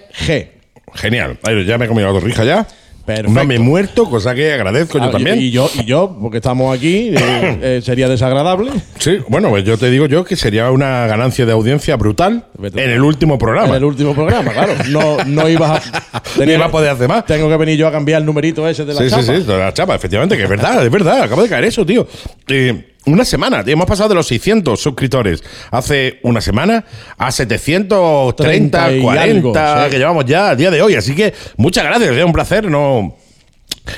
Genial. 0.96 1.38
Ay, 1.44 1.66
ya 1.66 1.78
me 1.78 1.86
he 1.86 1.88
comido 1.88 2.12
la 2.14 2.20
torrija 2.20 2.44
ya. 2.44 2.68
Perfecto. 3.06 3.32
No 3.34 3.44
me 3.44 3.56
he 3.56 3.60
muerto, 3.60 4.10
cosa 4.10 4.34
que 4.34 4.54
agradezco 4.54 4.98
yo 4.98 5.04
Ah, 5.06 5.12
también. 5.12 5.38
Y, 5.42 5.52
yo, 5.52 5.70
y 5.78 5.84
yo, 5.84 6.18
porque 6.22 6.38
estamos 6.38 6.74
aquí, 6.74 7.10
eh, 7.14 7.18
eh, 7.62 7.82
sería 7.84 8.08
desagradable. 8.08 8.72
Sí, 8.98 9.18
bueno, 9.28 9.50
pues 9.50 9.66
yo 9.66 9.78
te 9.78 9.90
digo 9.90 10.06
yo 10.06 10.24
que 10.24 10.38
sería 10.38 10.72
una 10.72 11.06
ganancia 11.06 11.46
de 11.46 11.52
audiencia 11.52 11.98
brutal 11.98 12.46
en 12.62 12.80
el 12.92 13.02
último 13.02 13.38
programa. 13.38 13.68
En 13.72 13.76
el 13.76 13.84
último 13.84 14.14
programa, 14.16 14.54
claro. 14.54 14.72
No, 14.90 15.18
no 15.26 15.50
ibas 15.50 15.86
a. 15.86 16.44
Iba 16.46 16.66
a 16.66 16.72
poder 16.72 16.92
hacer 16.92 17.10
más. 17.10 17.26
Tengo 17.26 17.50
que 17.50 17.58
venir 17.58 17.78
yo 17.78 17.90
a 17.90 17.92
cambiar 17.92 18.22
el 18.22 18.26
numerito 18.26 18.66
ese 18.70 18.86
de 18.86 18.94
la 18.94 19.02
Sí, 19.02 19.10
chapa. 19.10 19.22
sí, 19.24 19.32
sí, 19.36 19.44
de 19.44 19.58
la 19.58 19.74
chapa, 19.74 19.96
efectivamente, 19.96 20.38
que 20.38 20.44
es 20.44 20.50
verdad, 20.50 20.86
es 20.86 20.92
verdad, 20.92 21.24
acaba 21.24 21.44
de 21.44 21.50
caer 21.50 21.66
eso, 21.66 21.86
tío. 21.86 22.08
Eh, 22.48 22.93
una 23.06 23.26
semana. 23.26 23.64
Hemos 23.66 23.86
pasado 23.86 24.10
de 24.10 24.16
los 24.16 24.28
600 24.28 24.80
suscriptores 24.80 25.44
hace 25.72 26.20
una 26.24 26.42
semana 26.42 26.86
a 27.18 27.32
730, 27.32 29.02
40 29.02 29.90
que 29.90 29.98
llevamos 29.98 30.26
ya 30.26 30.50
a 30.50 30.56
día 30.56 30.72
de 30.72 30.82
hoy. 30.82 30.96
Así 30.96 31.16
que 31.16 31.34
muchas 31.58 31.84
gracias, 31.84 32.16
es 32.16 32.24
un 32.24 32.34
placer. 32.34 32.70
No, 32.70 33.16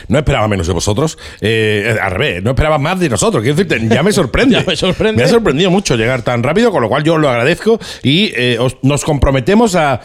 no 0.08 0.18
esperaba 0.18 0.48
menos 0.48 0.68
de 0.68 0.74
vosotros. 0.74 1.18
Eh, 1.42 1.98
al 2.02 2.12
revés, 2.12 2.44
no 2.44 2.52
esperaba 2.52 2.78
más 2.78 3.00
de 3.00 3.10
nosotros. 3.10 3.44
Quiero 3.44 3.56
decirte, 3.56 3.88
ya 3.94 4.04
me 4.04 4.12
sorprende. 4.14 4.64
me 4.66 4.76
sorprende. 4.76 5.22
Me 5.22 5.24
ha 5.24 5.32
sorprendido 5.32 5.70
mucho 5.70 5.96
llegar 5.96 6.24
tan 6.24 6.44
rápido, 6.44 6.72
con 6.72 6.82
lo 6.82 6.90
cual 6.90 7.04
yo 7.04 7.18
lo 7.18 7.30
agradezco 7.30 7.80
y 8.04 8.32
eh, 8.36 8.58
nos 8.82 9.04
comprometemos 9.04 9.76
a 9.76 10.02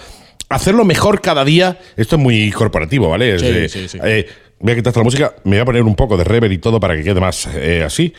hacerlo 0.48 0.84
mejor 0.84 1.20
cada 1.20 1.44
día. 1.44 1.78
Esto 1.96 2.16
es 2.16 2.22
muy 2.22 2.50
corporativo, 2.50 3.08
¿vale? 3.08 3.38
Sí, 3.38 3.68
sí, 3.68 3.88
sí. 3.88 3.98
voy 4.58 4.72
a 4.72 4.76
quitar 4.76 4.94
la 4.94 5.02
música, 5.02 5.34
me 5.44 5.56
voy 5.56 5.60
a 5.60 5.64
poner 5.64 5.82
un 5.84 5.94
poco 5.94 6.16
de 6.18 6.24
reverb 6.24 6.52
y 6.52 6.58
todo 6.58 6.78
para 6.78 6.96
que 6.96 7.02
quede 7.02 7.20
más 7.20 7.46
así. 7.86 8.12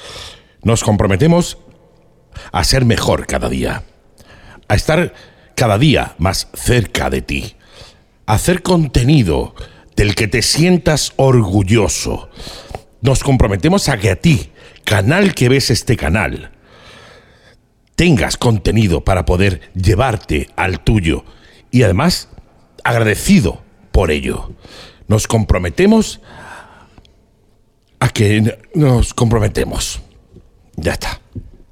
Nos 0.64 0.84
comprometemos 0.84 1.58
a 2.52 2.64
ser 2.64 2.86
mejor 2.86 3.26
cada 3.26 3.50
día, 3.50 3.84
a 4.68 4.76
estar 4.76 5.14
cada 5.56 5.78
día 5.78 6.16
más 6.18 6.48
cerca 6.54 7.10
de 7.10 7.22
ti, 7.22 7.56
a 8.26 8.34
hacer 8.34 8.62
contenido 8.62 9.56
del 9.96 10.16
que 10.16 10.28
te 10.28 10.42
sientas 10.42 11.14
orgulloso. 11.16 12.30
Nos 13.02 13.24
comprometemos 13.24 13.90
a 13.90 13.98
que 13.98 14.12
a 14.12 14.16
ti, 14.16 14.52
canal 14.86 15.34
que 15.34 15.50
ves 15.50 15.72
este 15.72 15.98
canal, 15.98 16.52
tengas 17.96 18.38
contenido 18.38 19.04
para 19.04 19.26
poder 19.26 19.72
llevarte 19.74 20.50
al 20.56 20.80
tuyo 20.80 21.26
y 21.72 21.84
además 21.84 22.30
agradecido 22.84 23.62
por 23.92 24.12
ello. 24.12 24.52
Nos 25.08 25.28
comprometemos 25.28 26.22
a 28.00 28.10
que 28.10 28.58
nos 28.74 29.14
comprometemos. 29.14 30.02
Ya 30.82 30.94
está. 30.94 31.22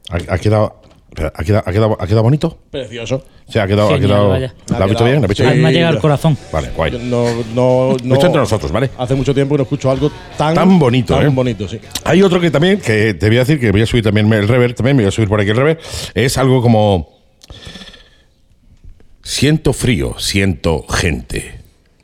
Ha, 0.10 0.38
quedado, 0.38 0.82
ha, 1.34 1.44
quedado, 1.44 1.98
ha, 2.00 2.08
quedado, 2.08 2.24
bonito? 2.24 2.60
Precioso. 2.70 3.24
Sí, 3.48 3.58
ha 3.58 3.66
quedado. 3.66 3.94
ha 3.94 4.00
quedado 4.00 4.38
¿Lo 4.38 4.84
has 4.84 4.90
visto 4.90 5.04
bien? 5.04 5.18
¿Lo 5.18 5.24
has 5.24 5.30
visto 5.30 5.44
bien? 5.44 5.62
Me 5.62 5.70
ha 5.70 5.72
llegado 5.72 5.96
al 5.96 6.02
corazón. 6.02 6.38
Vale, 6.52 6.70
guay. 6.76 6.92
No, 6.92 7.44
no, 7.56 7.98
no. 8.04 8.14
Esto 8.14 8.28
entre 8.28 8.42
nosotros, 8.42 8.72
¿vale? 8.72 8.92
Hace 8.98 9.16
mucho 9.16 9.34
tiempo 9.34 9.56
que 9.56 9.58
no 9.58 9.64
escucho 9.64 9.90
algo 9.90 10.12
tan, 10.38 10.54
tan 10.54 10.78
bonito. 10.78 11.16
Tan 11.16 11.26
¿eh? 11.26 11.30
bonito, 11.30 11.68
sí. 11.68 11.80
Hay 12.04 12.22
otro 12.22 12.40
que 12.40 12.52
también, 12.52 12.80
que 12.80 13.16
te 13.16 13.28
voy 13.28 13.38
a 13.38 13.40
decir 13.40 13.60
que 13.60 13.72
voy 13.72 13.82
a 13.82 13.88
subir 13.88 14.04
también 14.04 14.32
el 14.32 14.48
rever, 14.48 14.74
también 14.76 14.96
me 14.96 15.04
voy 15.04 15.08
a 15.08 15.12
subir 15.12 15.28
por 15.28 15.42
aquí 15.42 15.50
el 15.50 15.58
rever. 15.58 15.80
Es 16.14 16.38
algo 16.38 16.62
como. 16.62 17.10
Siento 19.24 19.74
frío, 19.74 20.16
siento 20.20 20.86
gente. 20.88 21.60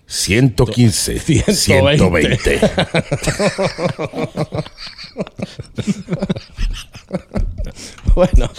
115, 0.07 1.19
120. 1.19 1.53
120. 1.53 2.59
bueno. 8.15 8.49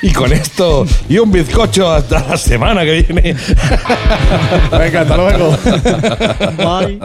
Y 0.00 0.12
con 0.12 0.32
esto 0.32 0.86
y 1.08 1.18
un 1.18 1.32
bizcocho 1.32 1.90
hasta 1.90 2.24
la 2.28 2.36
semana 2.36 2.84
que 2.84 3.02
viene. 3.02 3.22
Venga, 4.70 5.00
hasta 5.00 5.16
luego. 5.16 5.50
Bye. 6.56 7.00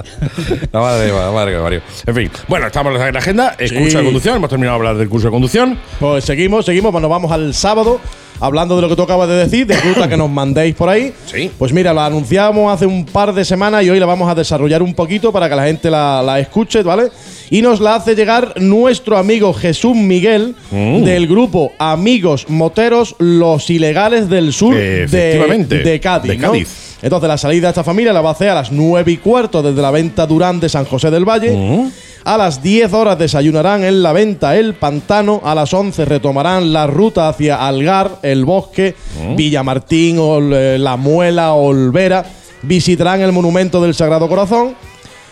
La 0.72 0.80
madre, 0.80 1.08
la 1.08 1.32
madre, 1.32 1.60
Mario. 1.60 1.82
En 2.06 2.16
fin, 2.16 2.32
bueno, 2.48 2.68
estamos 2.68 2.94
en 2.94 3.14
la 3.14 3.20
agenda. 3.20 3.56
El 3.58 3.74
curso 3.74 3.98
de 3.98 4.04
conducción. 4.04 4.36
Hemos 4.36 4.50
terminado 4.50 4.76
de 4.76 4.80
hablar 4.80 4.98
del 4.98 5.10
curso 5.10 5.28
de 5.28 5.32
conducción. 5.32 5.80
Pues 6.00 6.24
seguimos, 6.24 6.66
seguimos. 6.66 6.92
Bueno, 6.92 7.10
vamos 7.10 7.32
al 7.32 7.56
sábado 7.56 8.00
hablando 8.40 8.76
de 8.76 8.82
lo 8.82 8.90
que 8.90 8.96
tú 8.96 9.04
acabas 9.04 9.28
de 9.30 9.36
decir, 9.36 9.66
de 9.68 9.76
ruta 9.80 10.08
que 10.08 10.18
nos 10.18 10.30
mandéis 10.30 10.76
por 10.76 10.90
ahí. 10.90 11.14
Sí. 11.26 11.50
Pues 11.58 11.72
mira, 11.74 11.94
la 11.94 12.06
anunciamos 12.06 12.74
hace 12.74 12.86
un 12.86 13.06
par 13.06 13.34
de 13.34 13.46
semanas 13.46 13.84
y 13.84 13.90
hoy 13.90 14.00
la 14.00 14.06
vamos 14.06 14.30
a 14.30 14.36
desarrollar 14.36 14.82
un 14.82 14.94
poquito 14.94 15.32
para 15.32 15.50
que 15.50 15.56
la 15.56 15.66
gente 15.66 15.90
la, 15.90 16.40
escuche, 16.40 16.84
¿vale? 16.84 17.10
Y 17.50 17.62
nos 17.62 17.80
la 17.80 17.96
hace 17.96 18.16
llegar 18.16 18.54
nuestro 18.58 19.18
amigo 19.18 19.54
Jesús 19.54 19.96
Miguel 19.96 20.56
Mm. 20.72 21.04
del 21.04 21.28
grupo 21.28 21.72
Amigos 21.78 22.46
Moteros 22.50 23.16
Los 23.20 23.70
Ilegales 23.70 24.30
del 24.30 24.54
Sur 24.54 24.74
de, 24.76 25.04
Efectivamente, 25.04 25.80
de 25.80 26.00
Cádiz. 26.00 26.40
de. 26.40 26.68
Entonces 27.04 27.28
la 27.28 27.38
salida 27.38 27.68
de 27.68 27.72
esta 27.72 27.84
familia 27.84 28.14
la 28.14 28.22
va 28.22 28.30
a 28.30 28.32
hacer 28.34 28.50
a 28.50 28.56
las 28.56 28.72
9 28.72 29.12
y 29.12 29.18
cuarto 29.18 29.62
desde 29.62 29.82
la 29.82 29.92
venta 29.92 30.26
Durán 30.26 30.60
de 30.60 30.70
San 30.70 30.86
José 30.86 31.12
del 31.12 31.26
Valle. 31.28 31.52
Mm. 31.52 31.92
A 32.26 32.38
las 32.38 32.64
10 32.64 32.94
horas 32.94 33.20
desayunarán 33.20 33.84
en 33.84 34.02
la 34.02 34.14
venta 34.14 34.56
El 34.56 34.76
Pantano. 34.76 35.42
A 35.44 35.54
las 35.54 35.74
11 35.74 36.06
retomarán 36.06 36.72
la 36.72 36.88
ruta 36.88 37.28
hacia 37.28 37.68
Algar, 37.68 38.12
El 38.22 38.46
Bosque, 38.46 38.96
Mm. 39.22 39.36
Villamartín, 39.36 40.18
Ol- 40.20 40.54
eh, 40.54 40.78
La 40.80 40.96
Muela, 40.96 41.54
Olvera. 41.54 42.24
Visitarán 42.62 43.20
el 43.22 43.34
Monumento 43.34 43.82
del 43.82 43.94
Sagrado 43.94 44.30
Corazón. 44.30 44.74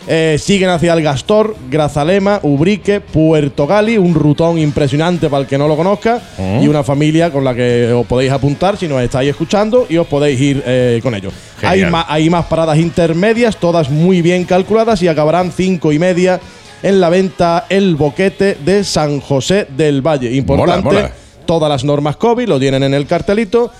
Eh, 0.08 0.38
siguen 0.42 0.70
hacia 0.70 0.94
el 0.94 1.04
Gastor, 1.04 1.56
Grazalema, 1.70 2.40
Ubrique, 2.42 3.00
Puerto 3.02 3.68
Gali, 3.68 3.98
un 4.00 4.16
rutón 4.16 4.58
impresionante 4.58 5.30
para 5.30 5.44
el 5.44 5.48
que 5.48 5.60
no 5.60 5.68
lo 5.68 5.78
conozca, 5.78 6.20
Mm. 6.40 6.64
y 6.64 6.68
una 6.68 6.84
familia 6.84 7.30
con 7.32 7.44
la 7.46 7.54
que 7.54 7.94
os 7.94 8.06
podéis 8.08 8.32
apuntar 8.32 8.76
si 8.78 8.88
nos 8.88 9.00
estáis 9.02 9.30
escuchando 9.30 9.86
y 9.88 9.98
os 9.98 10.08
podéis 10.08 10.42
ir 10.42 10.64
eh, 10.66 11.00
con 11.04 11.14
ellos. 11.16 11.32
Hay, 11.62 11.84
hay 12.08 12.30
más 12.32 12.46
paradas 12.48 12.80
intermedias, 12.80 13.56
todas 13.58 13.92
muy 13.92 14.24
bien 14.24 14.44
calculadas 14.44 15.02
y 15.04 15.08
acabarán 15.08 15.52
cinco 15.56 15.92
y 15.92 16.00
media 16.00 16.40
en 16.84 17.00
la 17.02 17.10
venta 17.10 17.66
El 17.70 17.96
Boquete 17.96 18.56
de 18.64 18.84
San 18.84 19.20
José 19.20 19.68
del 19.76 20.02
Valle. 20.06 20.32
Importante, 20.34 20.84
Mola, 20.84 21.00
mola. 21.02 21.12
todas 21.46 21.70
las 21.70 21.84
normas 21.84 22.16
COVID 22.18 22.48
lo 22.48 22.60
tienen 22.60 22.84
en 22.84 22.94
el 22.94 23.06
cartelito. 23.08 23.72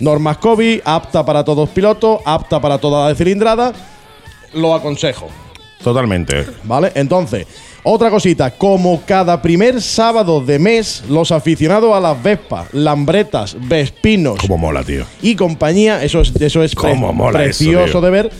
Normas 0.00 0.38
COVID, 0.38 0.80
apta 0.84 1.24
para 1.24 1.44
todos 1.44 1.68
pilotos, 1.68 2.20
apta 2.24 2.60
para 2.60 2.78
toda 2.78 3.08
la 3.08 3.14
cilindrada. 3.14 3.72
Lo 4.54 4.74
aconsejo. 4.74 5.28
Totalmente. 5.82 6.46
¿Vale? 6.64 6.92
Entonces, 6.94 7.46
otra 7.82 8.10
cosita, 8.10 8.50
como 8.50 9.00
cada 9.06 9.40
primer 9.40 9.80
sábado 9.80 10.40
de 10.42 10.58
mes, 10.58 11.04
los 11.08 11.32
aficionados 11.32 11.94
a 11.94 12.00
las 12.00 12.22
Vespas, 12.22 12.68
Lambretas, 12.72 13.56
Vespinos 13.58 14.38
Como 14.40 14.58
mola, 14.58 14.82
tío. 14.84 15.04
y 15.22 15.34
compañía, 15.36 16.02
eso 16.04 16.20
es, 16.20 16.34
eso 16.38 16.62
es 16.62 16.74
pre- 16.74 16.94
mola 16.94 17.38
precioso 17.38 18.00
de 18.02 18.10
ver, 18.10 18.30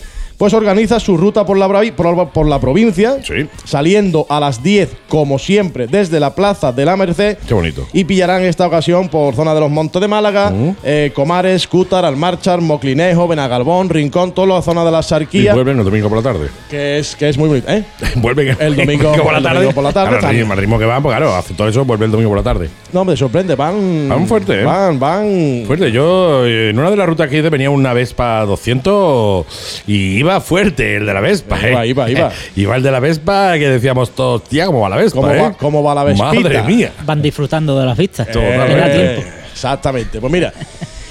pues 0.41 0.55
organiza 0.55 0.99
su 0.99 1.19
ruta 1.19 1.45
por 1.45 1.59
la, 1.59 1.69
bravi- 1.69 1.93
por, 1.93 2.17
la- 2.17 2.25
por 2.31 2.47
la 2.49 2.59
provincia, 2.59 3.19
Sí. 3.23 3.47
saliendo 3.65 4.25
a 4.31 4.41
las 4.41 4.63
10, 4.63 4.89
como 5.07 5.39
siempre, 5.39 5.87
desde 5.87 6.19
la 6.19 6.35
Plaza 6.35 6.73
de 6.73 6.87
la 6.87 6.97
Merced. 6.97 7.37
Qué 7.47 7.53
bonito. 7.53 7.87
Y 7.93 8.05
pillarán 8.05 8.43
esta 8.45 8.67
ocasión 8.67 9.11
por 9.11 9.35
zona 9.35 9.53
de 9.53 9.61
los 9.61 9.71
Montes 9.71 10.01
de 10.01 10.09
Málaga, 10.09 10.49
Mm. 10.51 10.71
eh, 10.83 11.13
Comares, 11.15 11.67
Cútar, 11.69 12.07
Almarchar, 12.07 12.63
Moclinejo, 12.63 13.29
Benagalbón, 13.29 13.91
Rincón, 13.91 14.33
toda 14.33 14.47
la 14.49 14.63
zona 14.63 14.83
de 14.83 14.91
la 14.91 15.01
Y 15.01 15.03
Sarquía, 15.03 15.53
vuelven 15.53 15.79
el 15.79 15.85
domingo 15.85 16.09
por 16.09 16.17
la 16.17 16.25
tarde. 16.25 16.49
que 16.71 16.99
es, 16.99 17.15
que 17.17 17.29
es 17.29 17.37
muy 17.37 17.49
bonito. 17.51 17.71
¿eh? 17.71 17.85
vuelven 18.17 18.57
El 18.59 18.77
domingo- 18.77 19.13
por 19.23 19.35
la 19.35 19.43
tarde. 19.43 19.75
por 19.75 19.85
la 19.85 19.93
tarde 19.93 20.09
Claro, 20.09 20.17
el 20.17 20.23
también. 20.23 20.47
ritmo- 20.47 20.55
el 20.55 20.59
ritmo 20.61 20.79
que 20.79 20.87
van, 20.87 21.03
pues 21.03 21.15
claro, 21.15 21.35
hace 21.37 21.53
todo 21.53 21.69
eso, 21.69 21.85
vuelve 21.85 22.07
el 22.07 22.11
domingo 22.13 22.31
por 22.31 22.39
la 22.39 22.45
tarde. 22.45 22.71
No, 22.95 23.05
me 23.05 23.15
sorprende, 23.15 23.57
van. 23.57 24.09
Van 24.09 24.27
fuerte, 24.27 24.63
¿eh? 24.63 24.65
Van, 24.65 24.99
van. 24.99 25.65
Fuerte, 25.67 25.93
yo 25.93 26.47
eh, 26.47 26.71
en 26.71 26.79
una 26.79 26.91
de 26.91 26.97
las 26.97 27.07
rutas 27.07 27.29
que 27.29 27.39
hice 27.39 27.51
venía 27.51 27.69
una 27.69 27.93
Vespa 27.93 28.47
200 28.47 29.45
y 29.87 30.17
iba 30.19 30.30
fuerte 30.39 30.97
el 30.97 31.07
de 31.07 31.15
la 31.15 31.21
Vespa. 31.21 31.59
Iba, 31.67 31.85
¿eh? 31.85 31.89
iba, 31.89 32.11
iba. 32.11 32.31
iba 32.57 32.77
el 32.77 32.83
de 32.83 32.91
la 32.91 33.01
Vespa 33.01 33.55
que 33.59 33.69
decíamos 33.71 34.11
todos, 34.11 34.45
tía, 34.45 34.67
¿cómo 34.67 34.81
va 34.83 34.91
la 34.91 34.97
Vespa? 34.97 35.21
¿Cómo 35.23 35.33
eh? 35.33 35.41
va- 35.41 35.53
cómo 35.55 35.83
va 35.83 35.95
la 35.95 36.05
Vespita? 36.05 36.33
Madre 36.35 36.63
mía. 36.63 36.93
Van 37.07 37.23
disfrutando 37.23 37.79
de 37.81 37.87
las 37.87 37.97
vistas. 37.97 38.29
Eh, 38.31 39.15
tiempo. 39.15 39.31
Exactamente. 39.53 40.21
Pues 40.21 40.33
mira, 40.33 40.53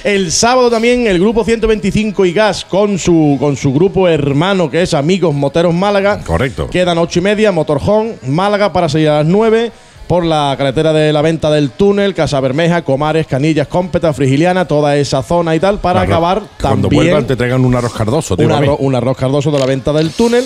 el 0.03 0.31
sábado 0.31 0.69
también 0.69 1.07
el 1.07 1.19
grupo 1.19 1.43
125 1.43 2.25
y 2.25 2.33
Gas 2.33 2.63
con 2.63 2.97
su, 2.97 3.35
con 3.39 3.57
su 3.57 3.73
grupo 3.73 4.07
hermano 4.07 4.69
que 4.69 4.81
es 4.83 4.93
Amigos 4.93 5.33
Moteros 5.33 5.73
Málaga. 5.73 6.21
Correcto. 6.23 6.69
Quedan 6.69 6.97
ocho 6.99 7.19
y 7.19 7.21
media, 7.23 7.51
Motorjón, 7.51 8.13
Málaga 8.27 8.71
para 8.71 8.87
salir 8.87 9.09
a 9.09 9.17
las 9.17 9.25
9 9.25 9.71
por 10.09 10.25
la 10.25 10.55
carretera 10.57 10.91
de 10.91 11.13
la 11.13 11.21
venta 11.21 11.51
del 11.51 11.69
túnel, 11.69 12.15
Casa 12.15 12.39
Bermeja, 12.39 12.81
Comares, 12.81 13.27
Canillas, 13.27 13.67
Cómpeta, 13.67 14.11
Frigiliana, 14.11 14.65
toda 14.65 14.97
esa 14.97 15.21
zona 15.21 15.55
y 15.55 15.59
tal, 15.59 15.77
para 15.77 16.01
Arroz- 16.01 16.07
acabar 16.07 16.41
Cuando 16.59 16.87
también 16.87 17.03
vuelvan 17.03 17.27
te 17.27 17.35
traigan 17.35 17.63
un 17.63 17.75
arroz 17.75 17.93
cardoso, 17.93 18.35
tío. 18.35 18.47
un, 18.47 18.51
arroz, 18.51 18.77
un 18.79 18.95
arroz 18.95 19.15
cardoso 19.15 19.51
de 19.51 19.59
la 19.59 19.67
venta 19.67 19.93
del 19.93 20.09
túnel. 20.09 20.43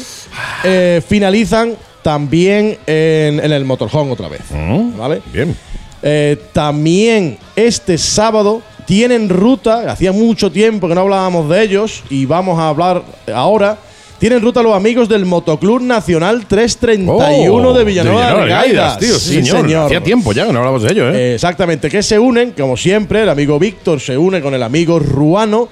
Eh, 0.65 1.01
finalizan 1.07 1.75
también 2.01 2.77
en, 2.85 3.39
en 3.39 3.51
el 3.53 3.63
Motorhome 3.63 4.11
otra 4.11 4.27
vez. 4.27 4.41
Mm, 4.51 4.97
¿Vale? 4.97 5.21
Bien. 5.31 5.55
Eh, 6.01 6.37
también 6.51 7.37
este 7.55 7.97
sábado 7.97 8.61
tienen 8.85 9.29
ruta, 9.29 9.89
hacía 9.89 10.11
mucho 10.11 10.51
tiempo 10.51 10.89
que 10.89 10.95
no 10.95 10.99
hablábamos 11.01 11.47
de 11.47 11.63
ellos 11.63 12.03
y 12.09 12.25
vamos 12.25 12.59
a 12.59 12.67
hablar 12.67 13.01
ahora. 13.33 13.77
Tienen 14.23 14.41
ruta 14.41 14.63
los 14.63 14.73
amigos 14.73 15.09
del 15.09 15.25
Motoclub 15.25 15.81
Nacional 15.81 16.45
331 16.47 17.67
Oh, 17.69 17.73
de 17.73 17.83
Villanueva 17.83 18.41
de, 18.45 18.47
Gaidas. 18.47 18.97
tío. 18.97 19.19
Sí, 19.19 19.43
señor. 19.43 19.65
Hacía 19.87 20.01
tiempo 20.01 20.31
ya 20.31 20.47
que 20.47 20.53
no 20.53 20.59
hablamos 20.59 20.81
de 20.83 20.93
ello. 20.93 21.09
Eh, 21.09 21.33
Exactamente, 21.35 21.89
que 21.89 22.01
se 22.01 22.17
unen, 22.17 22.51
como 22.51 22.77
siempre, 22.77 23.23
el 23.23 23.27
amigo 23.27 23.59
Víctor 23.59 23.99
se 23.99 24.17
une 24.17 24.39
con 24.39 24.53
el 24.53 24.63
amigo 24.63 24.97
Ruano 24.97 25.67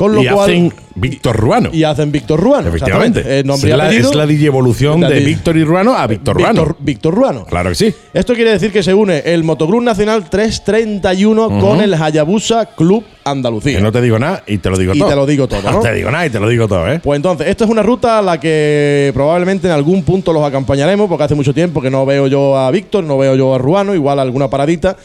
Con 0.00 0.14
lo 0.14 0.22
y 0.22 0.28
cual, 0.28 0.50
hacen 0.50 0.72
Víctor 0.94 1.36
Ruano. 1.36 1.68
y 1.74 1.84
hacen 1.84 2.10
Víctor 2.10 2.40
Ruano. 2.40 2.70
Efectivamente. 2.70 3.22
Eh, 3.22 3.44
nombre 3.44 3.68
es, 3.68 3.74
y 3.74 3.76
la, 3.76 3.92
es 3.92 4.14
la 4.14 4.24
digievolución 4.24 4.98
de 5.02 5.20
Víctor 5.20 5.58
y 5.58 5.64
Ruano 5.64 5.94
a 5.94 6.06
Víctor 6.06 6.36
Ruano. 6.36 6.74
Víctor, 6.78 7.14
Ruano. 7.14 7.44
Claro 7.44 7.68
que 7.68 7.74
sí. 7.74 7.94
Esto 8.14 8.32
quiere 8.32 8.52
decir 8.52 8.72
que 8.72 8.82
se 8.82 8.94
une 8.94 9.18
el 9.26 9.44
Motoclub 9.44 9.82
Nacional 9.82 10.30
331 10.30 11.60
con 11.60 11.82
el 11.82 11.92
Hayabusa 11.92 12.64
Club 12.74 13.04
Andalucía. 13.24 13.76
Que 13.76 13.82
no 13.82 13.92
te 13.92 14.00
digo 14.00 14.18
nada 14.18 14.42
y 14.46 14.56
te 14.56 14.70
lo 14.70 14.78
digo 14.78 14.94
Y 14.94 15.00
todo. 15.00 15.10
te 15.10 15.16
lo 15.16 15.26
digo 15.26 15.46
todo, 15.46 15.60
¿no? 15.64 15.72
No 15.72 15.80
te 15.80 15.92
digo 15.92 16.10
nada 16.10 16.24
y 16.24 16.30
te 16.30 16.40
lo 16.40 16.48
digo 16.48 16.66
todo, 16.66 16.90
¿eh? 16.90 16.98
Pues 17.04 17.16
entonces, 17.16 17.48
esta 17.48 17.64
es 17.64 17.70
una 17.70 17.82
ruta 17.82 18.20
a 18.20 18.22
la 18.22 18.40
que 18.40 19.10
probablemente 19.12 19.66
en 19.66 19.74
algún 19.74 20.02
punto 20.02 20.32
los 20.32 20.42
acompañaremos, 20.42 21.10
porque 21.10 21.24
hace 21.24 21.34
mucho 21.34 21.52
tiempo 21.52 21.82
que 21.82 21.90
no 21.90 22.06
veo 22.06 22.26
yo 22.26 22.56
a 22.56 22.70
Víctor, 22.70 23.04
no 23.04 23.18
veo 23.18 23.36
yo 23.36 23.54
a 23.54 23.58
Ruano, 23.58 23.94
igual 23.94 24.18
alguna 24.18 24.48
paradita. 24.48 24.96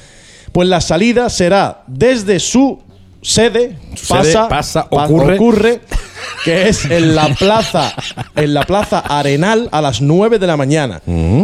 Pues 0.53 0.69
la 0.69 0.79
salida 0.79 1.29
será 1.29 1.83
desde 1.85 2.39
su 2.39 2.79
sede, 3.25 3.75
pasa, 4.07 4.47
pasa, 4.47 4.89
pa- 4.89 5.05
ocurre. 5.05 5.81
que 6.43 6.69
es 6.69 6.85
en 6.85 7.15
la 7.15 7.27
plaza, 7.33 7.93
en 8.35 8.53
la 8.53 8.63
plaza 8.63 8.99
Arenal 8.99 9.67
a 9.71 9.81
las 9.81 10.01
9 10.01 10.39
de 10.39 10.47
la 10.47 10.57
mañana. 10.57 11.01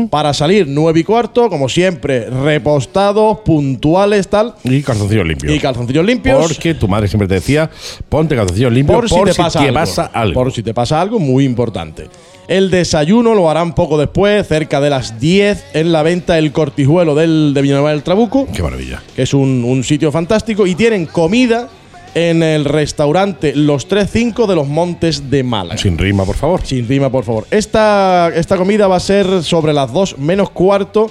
Para 0.09 0.33
salir 0.33 0.67
9 0.67 0.99
y 0.99 1.03
cuarto, 1.03 1.49
como 1.49 1.67
siempre, 1.69 2.29
repostados, 2.29 3.39
puntuales, 3.39 4.27
tal. 4.27 4.55
Y 4.63 4.81
calzoncillos 4.83 5.25
limpios. 5.25 5.53
Y 5.53 5.59
calzoncillos 5.59 6.05
limpios. 6.05 6.47
Porque 6.47 6.73
tu 6.75 6.87
madre 6.87 7.07
siempre 7.07 7.27
te 7.27 7.35
decía, 7.35 7.69
ponte 8.09 8.35
calzoncillos 8.35 8.71
limpios 8.71 8.99
por, 8.99 9.09
si 9.09 9.23
te, 9.23 9.33
pasa, 9.33 9.59
algo. 9.59 9.73
pasa 9.73 10.11
algo. 10.13 10.33
Por 10.33 10.51
si 10.53 10.63
te 10.63 10.73
pasa 10.73 11.01
algo, 11.01 11.19
muy 11.19 11.45
importante. 11.45 12.07
El 12.51 12.69
desayuno 12.69 13.33
lo 13.33 13.49
harán 13.49 13.73
poco 13.73 13.97
después, 13.97 14.45
cerca 14.45 14.81
de 14.81 14.89
las 14.89 15.21
10, 15.21 15.67
en 15.73 15.93
la 15.93 16.03
venta 16.03 16.37
El 16.37 16.51
Cortijuelo 16.51 17.15
del, 17.15 17.53
de 17.53 17.61
Villanueva 17.61 17.91
del 17.91 18.03
Trabuco, 18.03 18.45
Qué 18.53 18.61
maravilla. 18.61 19.01
que 19.15 19.21
es 19.21 19.33
un, 19.33 19.63
un 19.63 19.85
sitio 19.85 20.11
fantástico. 20.11 20.67
Y 20.67 20.75
tienen 20.75 21.05
comida 21.05 21.69
en 22.13 22.43
el 22.43 22.65
restaurante 22.65 23.55
Los 23.55 23.87
3-5 23.87 24.47
de 24.47 24.55
los 24.55 24.67
Montes 24.67 25.29
de 25.29 25.43
Málaga. 25.43 25.79
Sin 25.79 25.97
rima, 25.97 26.25
por 26.25 26.35
favor. 26.35 26.59
Sin 26.65 26.89
rima, 26.89 27.09
por 27.09 27.23
favor. 27.23 27.47
Esta, 27.51 28.29
esta 28.35 28.57
comida 28.57 28.85
va 28.89 28.97
a 28.97 28.99
ser 28.99 29.43
sobre 29.43 29.71
las 29.71 29.93
2 29.93 30.17
menos 30.17 30.49
cuarto. 30.49 31.09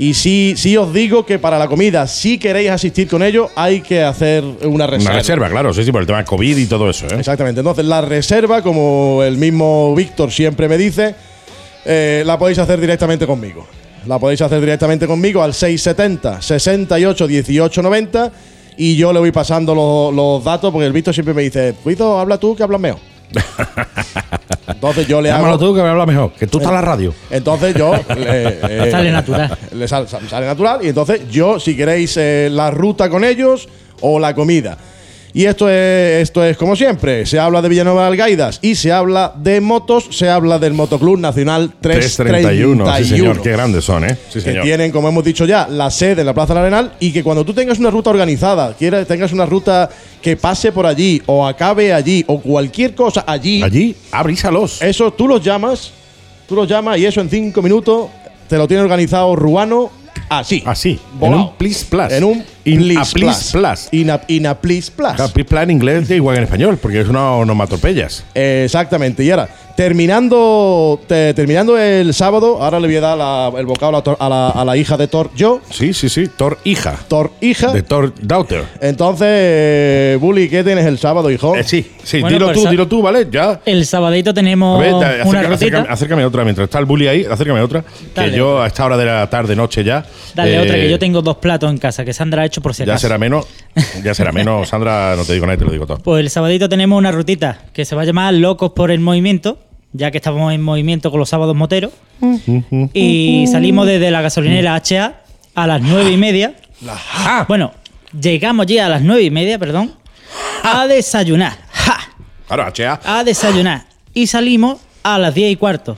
Y 0.00 0.14
sí, 0.14 0.54
sí 0.56 0.78
os 0.78 0.94
digo 0.94 1.26
que 1.26 1.38
para 1.38 1.58
la 1.58 1.68
comida, 1.68 2.06
si 2.06 2.38
queréis 2.38 2.70
asistir 2.70 3.06
con 3.06 3.22
ello, 3.22 3.50
hay 3.54 3.82
que 3.82 4.02
hacer 4.02 4.42
una 4.62 4.86
reserva. 4.86 5.10
Una 5.10 5.18
reserva, 5.18 5.50
claro, 5.50 5.74
sí, 5.74 5.84
sí, 5.84 5.92
por 5.92 6.00
el 6.00 6.06
tema 6.06 6.20
de 6.20 6.24
COVID 6.24 6.56
y 6.56 6.64
todo 6.64 6.88
eso, 6.88 7.04
¿eh? 7.04 7.16
Exactamente. 7.18 7.60
Entonces, 7.60 7.84
la 7.84 8.00
reserva, 8.00 8.62
como 8.62 9.22
el 9.22 9.36
mismo 9.36 9.94
Víctor 9.94 10.32
siempre 10.32 10.70
me 10.70 10.78
dice, 10.78 11.14
eh, 11.84 12.22
la 12.24 12.38
podéis 12.38 12.58
hacer 12.60 12.80
directamente 12.80 13.26
conmigo. 13.26 13.66
La 14.06 14.18
podéis 14.18 14.40
hacer 14.40 14.60
directamente 14.60 15.06
conmigo 15.06 15.42
al 15.42 15.52
670 15.52 16.40
68 16.40 17.26
18 17.26 17.82
90 17.82 18.32
y 18.78 18.96
yo 18.96 19.12
le 19.12 19.18
voy 19.18 19.32
pasando 19.32 19.74
los, 19.74 20.14
los 20.14 20.42
datos 20.42 20.72
porque 20.72 20.86
el 20.86 20.94
Víctor 20.94 21.12
siempre 21.12 21.34
me 21.34 21.42
dice, 21.42 21.74
Víctor, 21.84 22.18
habla 22.18 22.38
tú 22.38 22.56
que 22.56 22.62
hablas 22.62 22.80
mejor. 22.80 23.00
Entonces 24.72 25.06
yo 25.06 25.20
le 25.20 25.28
Llámalo 25.28 25.54
hago. 25.54 25.58
tú 25.58 25.74
que 25.74 25.82
me 25.82 25.88
habla 25.88 26.06
mejor, 26.06 26.32
que 26.32 26.46
tú 26.46 26.58
estás 26.58 26.70
en 26.70 26.74
la 26.76 26.80
radio. 26.82 27.14
Entonces 27.30 27.74
yo. 27.74 27.92
le- 28.16 28.58
eh, 28.86 28.90
Sale 28.90 29.10
natural. 29.10 29.58
Le 29.72 29.88
sal- 29.88 30.08
sal- 30.08 30.28
sale 30.28 30.46
natural. 30.46 30.80
Y 30.82 30.88
entonces 30.88 31.28
yo, 31.30 31.58
si 31.60 31.76
queréis 31.76 32.16
eh, 32.16 32.48
la 32.50 32.70
ruta 32.70 33.08
con 33.10 33.24
ellos 33.24 33.68
o 34.00 34.18
la 34.18 34.34
comida. 34.34 34.76
Y 35.32 35.44
esto 35.44 35.68
es, 35.68 36.22
esto 36.22 36.44
es 36.44 36.56
como 36.56 36.74
siempre. 36.76 37.24
Se 37.26 37.38
habla 37.38 37.62
de 37.62 37.68
Villanueva 37.68 38.06
Algaidas 38.06 38.58
y 38.62 38.74
se 38.74 38.92
habla 38.92 39.32
de 39.36 39.60
motos. 39.60 40.08
Se 40.10 40.28
habla 40.28 40.58
del 40.58 40.74
Motoclub 40.74 41.18
Nacional 41.18 41.72
331. 41.80 42.84
331, 42.84 42.96
sí 42.96 43.04
señor, 43.04 43.42
qué 43.42 43.50
grandes 43.52 43.84
son, 43.84 44.04
¿eh? 44.04 44.16
Sí 44.28 44.34
que 44.34 44.40
señor. 44.40 44.64
tienen, 44.64 44.90
como 44.90 45.08
hemos 45.08 45.24
dicho 45.24 45.44
ya, 45.44 45.68
la 45.68 45.90
sede 45.90 46.22
en 46.22 46.26
la 46.26 46.34
Plaza 46.34 46.54
del 46.54 46.62
Arenal 46.62 46.92
y 47.00 47.12
que 47.12 47.22
cuando 47.22 47.44
tú 47.44 47.54
tengas 47.54 47.78
una 47.78 47.90
ruta 47.90 48.10
organizada, 48.10 48.74
quieras, 48.74 49.06
tengas 49.06 49.32
una 49.32 49.46
ruta 49.46 49.88
que 50.20 50.36
pase 50.36 50.72
por 50.72 50.86
allí 50.86 51.22
o 51.26 51.46
acabe 51.46 51.92
allí 51.92 52.24
o 52.26 52.40
cualquier 52.40 52.94
cosa 52.94 53.24
allí, 53.26 53.62
Allí, 53.62 53.94
abrísalos. 54.10 54.82
eso 54.82 55.12
tú 55.12 55.28
los 55.28 55.42
llamas, 55.42 55.92
tú 56.48 56.54
los 56.56 56.68
llamas 56.68 56.98
y 56.98 57.06
eso 57.06 57.20
en 57.20 57.30
cinco 57.30 57.62
minutos 57.62 58.08
te 58.48 58.58
lo 58.58 58.66
tiene 58.66 58.82
organizado 58.82 59.34
Ruano 59.36 59.90
así. 60.28 60.62
Así, 60.66 60.98
en 61.20 61.34
un 61.34 61.52
please 61.56 61.86
plus. 61.88 62.10
En 62.12 62.24
un 62.24 62.44
In 62.64 62.78
please 62.78 62.98
a 63.00 63.04
please 63.12 63.52
plus. 63.52 63.88
In 63.92 64.10
a, 64.10 64.20
in 64.28 64.46
a 64.46 64.54
please 64.54 64.90
plus. 64.90 65.14
Claro, 65.16 65.32
please 65.32 65.48
plus 65.48 65.62
en 65.62 65.70
inglés 65.70 66.02
es 66.04 66.10
igual 66.16 66.36
que 66.36 66.38
en 66.38 66.44
español, 66.44 66.78
porque 66.80 67.00
es 67.00 67.08
una 67.08 67.32
onomatopeyas. 67.32 68.24
Exactamente. 68.34 69.24
Y 69.24 69.30
ahora, 69.30 69.48
terminando, 69.76 71.00
te- 71.06 71.32
terminando 71.34 71.78
el 71.78 72.12
sábado, 72.12 72.62
ahora 72.62 72.80
le 72.80 72.86
voy 72.88 72.96
a 72.96 73.00
dar 73.00 73.16
la- 73.18 73.52
el 73.58 73.66
bocado 73.66 73.96
a 73.96 74.02
la, 74.02 74.16
a 74.18 74.28
la- 74.28 74.48
a 74.50 74.64
la 74.64 74.76
hija 74.76 74.96
de 74.96 75.08
Thor, 75.08 75.30
yo, 75.34 75.60
Sí, 75.70 75.94
sí, 75.94 76.08
sí. 76.08 76.28
Thor 76.36 76.58
hija. 76.64 76.96
Thor 77.08 77.30
hija. 77.40 77.72
De 77.72 77.82
Thor 77.82 78.12
Daughter. 78.20 78.64
Entonces, 78.80 79.26
eh, 79.30 80.18
Bully, 80.20 80.48
¿qué 80.48 80.62
tienes 80.64 80.84
el 80.86 80.98
sábado, 80.98 81.30
hijo? 81.30 81.56
Eh, 81.56 81.64
sí, 81.64 81.86
sí, 82.02 82.20
Bueno, 82.20 82.34
dilo 82.36 82.46
pues 82.52 82.62
tú, 82.64 82.68
dilo 82.70 82.88
tú, 82.88 83.02
¿vale? 83.02 83.28
Ya. 83.30 83.60
El 83.64 83.86
sabadito 83.86 84.30
A 84.30 84.34
tenemos 84.34 84.80
ver, 84.80 84.90
da- 84.92 84.96
una 84.98 85.08
acércame, 85.10 85.46
rutita. 85.46 85.54
acércame, 85.78 85.88
acércame 85.92 86.24
otra. 86.24 86.44
Mientras 86.44 86.64
está 86.66 86.78
el 86.78 86.84
bully 86.84 87.06
ahí, 87.08 87.24
acércame 87.24 87.60
otra. 87.60 87.84
Dale. 88.14 88.30
Que 88.32 88.36
yo 88.36 88.60
a 88.60 88.66
esta 88.66 88.84
hora 88.84 88.96
de 88.96 89.04
la 89.06 89.30
tarde, 89.30 89.54
noche 89.56 89.84
ya. 89.84 90.04
Dale 90.34 90.54
eh, 90.56 90.60
otra, 90.60 90.74
que 90.74 90.90
yo 90.90 90.98
tengo 90.98 91.22
dos 91.22 91.36
platos 91.36 91.70
en 91.70 91.78
casa 91.78 92.04
que 92.04 92.12
Sandra 92.12 92.42
ha 92.42 92.46
hecho 92.46 92.59
por 92.60 92.74
si 92.74 92.84
Ya 92.84 92.98
será 92.98 93.18
menos. 93.18 93.46
Ya 94.02 94.14
será 94.14 94.32
menos, 94.32 94.68
Sandra. 94.70 95.14
No 95.16 95.24
te 95.24 95.32
digo 95.34 95.46
nada, 95.46 95.58
te 95.58 95.64
lo 95.64 95.72
digo 95.72 95.86
todo. 95.86 95.98
Pues 95.98 96.20
el 96.20 96.30
sabadito 96.30 96.68
tenemos 96.68 96.98
una 96.98 97.12
rutita 97.12 97.60
que 97.72 97.84
se 97.84 97.94
va 97.96 98.02
a 98.02 98.04
llamar 98.04 98.34
Locos 98.34 98.72
por 98.72 98.90
el 98.90 99.00
Movimiento, 99.00 99.58
ya 99.92 100.10
que 100.10 100.18
estamos 100.18 100.52
en 100.52 100.62
movimiento 100.62 101.10
con 101.10 101.18
los 101.20 101.28
sábados 101.28 101.56
moteros. 101.56 101.92
Y 102.92 103.46
salimos 103.50 103.86
desde 103.86 104.10
la 104.10 104.22
gasolinera 104.22 104.74
HA 104.74 105.22
a 105.54 105.66
las 105.66 105.82
nueve 105.82 106.10
y 106.12 106.16
media. 106.16 106.54
Bueno, 107.48 107.72
llegamos 108.18 108.66
ya 108.66 108.86
a 108.86 108.88
las 108.88 109.02
nueve 109.02 109.22
y 109.22 109.30
media, 109.30 109.58
perdón, 109.58 109.92
a 110.62 110.86
desayunar. 110.86 111.52
Claro, 112.46 112.64
HA. 112.76 113.00
A 113.04 113.24
desayunar. 113.24 113.84
Y 114.14 114.26
salimos 114.26 114.78
a 115.02 115.18
las 115.18 115.34
diez 115.34 115.52
y 115.52 115.56
cuarto. 115.56 115.96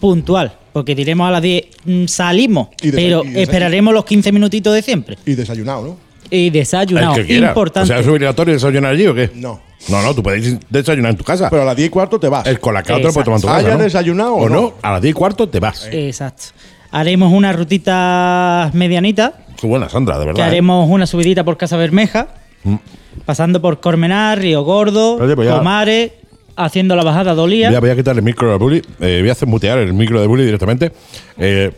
Puntual. 0.00 0.52
Porque 0.76 0.94
diremos 0.94 1.26
a 1.26 1.30
las 1.30 1.40
10, 1.40 1.64
mm, 1.86 2.04
salimos, 2.04 2.68
Y 2.82 2.90
pero 2.92 3.24
y 3.24 3.40
esperaremos 3.40 3.94
los 3.94 4.04
15 4.04 4.30
minutitos 4.30 4.74
de 4.74 4.82
siempre. 4.82 5.16
Y 5.24 5.34
desayunado, 5.34 5.86
¿no? 5.86 5.96
Y 6.28 6.50
desayunado, 6.50 7.14
El 7.14 7.22
que 7.22 7.26
quiera. 7.26 7.48
importante. 7.48 7.84
O 7.84 7.86
sea, 7.86 7.98
¿es 8.00 8.06
obligatorio 8.06 8.52
desayunar 8.52 8.92
allí 8.92 9.06
o 9.06 9.14
qué? 9.14 9.30
No. 9.36 9.58
No, 9.88 10.02
no, 10.02 10.14
tú 10.14 10.22
puedes 10.22 10.58
desayunar 10.68 11.12
en 11.12 11.16
tu 11.16 11.24
casa. 11.24 11.48
Pero 11.48 11.62
a 11.62 11.64
las 11.64 11.76
10 11.76 11.86
y 11.86 11.90
cuarto 11.90 12.20
te 12.20 12.28
vas. 12.28 12.46
el 12.46 12.60
colacao 12.60 12.98
te 12.98 13.04
lo 13.04 13.12
puedes 13.14 13.24
tomar 13.24 13.38
en 13.38 13.40
tu 13.40 13.46
casa. 13.46 13.58
¿Haya 13.60 13.76
¿no? 13.78 13.84
desayunado 13.84 14.34
o 14.34 14.42
o 14.42 14.48
no? 14.50 14.54
no? 14.54 14.74
A 14.82 14.92
las 14.92 15.00
10 15.00 15.12
y 15.12 15.14
cuarto 15.14 15.48
te 15.48 15.60
vas. 15.60 15.88
Exacto. 15.90 16.42
Haremos 16.90 17.32
una 17.32 17.54
rutita 17.54 18.70
medianita, 18.74 19.32
Qué 19.58 19.66
buena, 19.66 19.88
Sandra, 19.88 20.16
de 20.18 20.24
que 20.24 20.26
verdad. 20.26 20.44
¿eh? 20.44 20.48
haremos 20.48 20.90
una 20.90 21.06
subidita 21.06 21.42
por 21.42 21.56
Casa 21.56 21.78
Bermeja, 21.78 22.28
pasando 23.24 23.62
por 23.62 23.80
Cormenar, 23.80 24.38
Río 24.40 24.62
Gordo, 24.62 25.14
Oye, 25.14 25.34
pues 25.34 25.48
Comares, 25.48 26.12
haciendo 26.56 26.96
la 26.96 27.04
bajada 27.04 27.34
de 27.34 27.40
Olía. 27.40 27.78
Voy 27.80 27.90
a, 27.90 27.92
a 27.92 27.96
quitar 27.96 28.16
el 28.16 28.22
micro 28.22 28.50
de 28.50 28.56
Bully. 28.58 28.82
eh, 29.00 29.18
voy 29.20 29.28
a 29.28 29.32
hacer 29.32 29.46
mutear 29.48 29.78
el 29.78 29.92
micro 29.92 30.20
de 30.20 30.26
Bully 30.26 30.44
directamente. 30.44 30.92
Eh, 31.38 31.70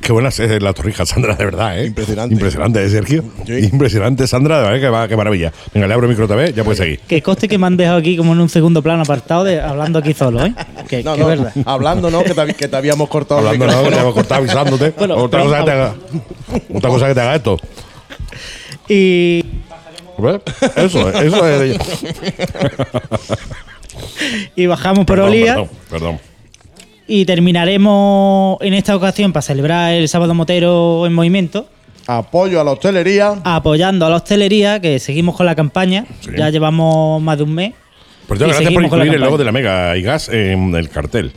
qué 0.00 0.12
buena 0.12 0.30
es 0.30 0.38
la 0.62 0.72
torrija, 0.72 1.04
Sandra, 1.04 1.34
de 1.34 1.44
verdad, 1.44 1.78
¿eh? 1.78 1.86
Impresionante. 1.86 2.34
Impresionante, 2.34 2.84
¿eh, 2.84 2.88
Sergio? 2.88 3.24
Sí. 3.46 3.68
Impresionante, 3.72 4.26
Sandra, 4.26 4.58
de 4.58 4.64
verdad, 4.64 4.80
qué, 4.80 4.88
va- 4.88 5.08
qué 5.08 5.16
maravilla. 5.16 5.52
Venga, 5.74 5.86
le 5.86 5.94
abro 5.94 6.06
el 6.06 6.10
micro 6.10 6.24
otra 6.24 6.36
vez, 6.36 6.54
ya 6.54 6.64
puedes 6.64 6.78
seguir. 6.78 7.00
Que 7.00 7.20
coste 7.22 7.46
que 7.48 7.58
me 7.58 7.66
han 7.66 7.76
dejado 7.76 7.98
aquí 7.98 8.16
como 8.16 8.32
en 8.32 8.40
un 8.40 8.48
segundo 8.48 8.80
plano 8.82 9.02
apartado, 9.02 9.44
de, 9.44 9.60
hablando 9.60 9.98
aquí 9.98 10.14
solo, 10.14 10.44
¿eh? 10.46 10.54
Que, 10.88 11.02
No, 11.02 11.14
que 11.14 11.20
no, 11.20 11.26
verdad. 11.26 11.52
hablando, 11.66 12.10
¿no? 12.10 12.22
Que 12.24 12.32
te, 12.34 12.54
que 12.54 12.68
te 12.68 12.76
habíamos 12.76 13.08
cortado 13.08 13.40
Hablando, 13.40 13.66
no, 13.66 13.72
micrófono. 13.72 13.96
te 13.96 14.02
hemos 14.02 14.14
cortado 14.14 14.40
avisándote. 14.40 14.90
Bueno, 14.98 15.16
otra, 15.16 15.42
cosa 15.42 15.58
que 15.58 15.64
te 15.64 15.70
haga, 15.72 15.94
otra 16.74 16.90
cosa 16.90 17.08
que 17.08 17.14
te 17.14 17.20
haga 17.20 17.34
esto. 17.36 17.56
Y, 18.88 19.44
¿Ves? 20.18 20.40
Eso, 20.76 21.08
es, 21.10 21.14
eso 21.22 21.48
es. 21.48 21.78
y 24.56 24.66
bajamos 24.66 25.04
por 25.06 25.16
Perdón, 25.16 25.30
Olía. 25.30 25.54
Perdón, 25.54 25.68
perdón. 25.90 26.18
Y 27.06 27.24
terminaremos 27.24 28.58
en 28.60 28.74
esta 28.74 28.96
ocasión 28.96 29.32
para 29.32 29.42
celebrar 29.42 29.92
el 29.92 30.08
sábado 30.08 30.34
motero 30.34 31.06
en 31.06 31.12
movimiento. 31.12 31.68
Apoyo 32.06 32.60
a 32.60 32.64
la 32.64 32.72
hostelería. 32.72 33.34
apoyando 33.44 34.06
a 34.06 34.10
la 34.10 34.16
hostelería, 34.16 34.80
que 34.80 34.98
seguimos 34.98 35.36
con 35.36 35.46
la 35.46 35.54
campaña. 35.54 36.04
Sí. 36.20 36.30
Ya 36.36 36.50
llevamos 36.50 37.22
más 37.22 37.36
de 37.38 37.44
un 37.44 37.54
mes. 37.54 37.72
Por 38.26 38.36
cierto, 38.38 38.54
gracias 38.54 38.72
por 38.72 38.82
incluir 38.84 39.14
el 39.14 39.20
logo 39.20 39.36
de 39.38 39.44
la 39.44 39.52
Mega 39.52 39.96
y 39.96 40.02
Gas 40.02 40.28
en 40.28 40.74
el 40.74 40.88
cartel. 40.88 41.32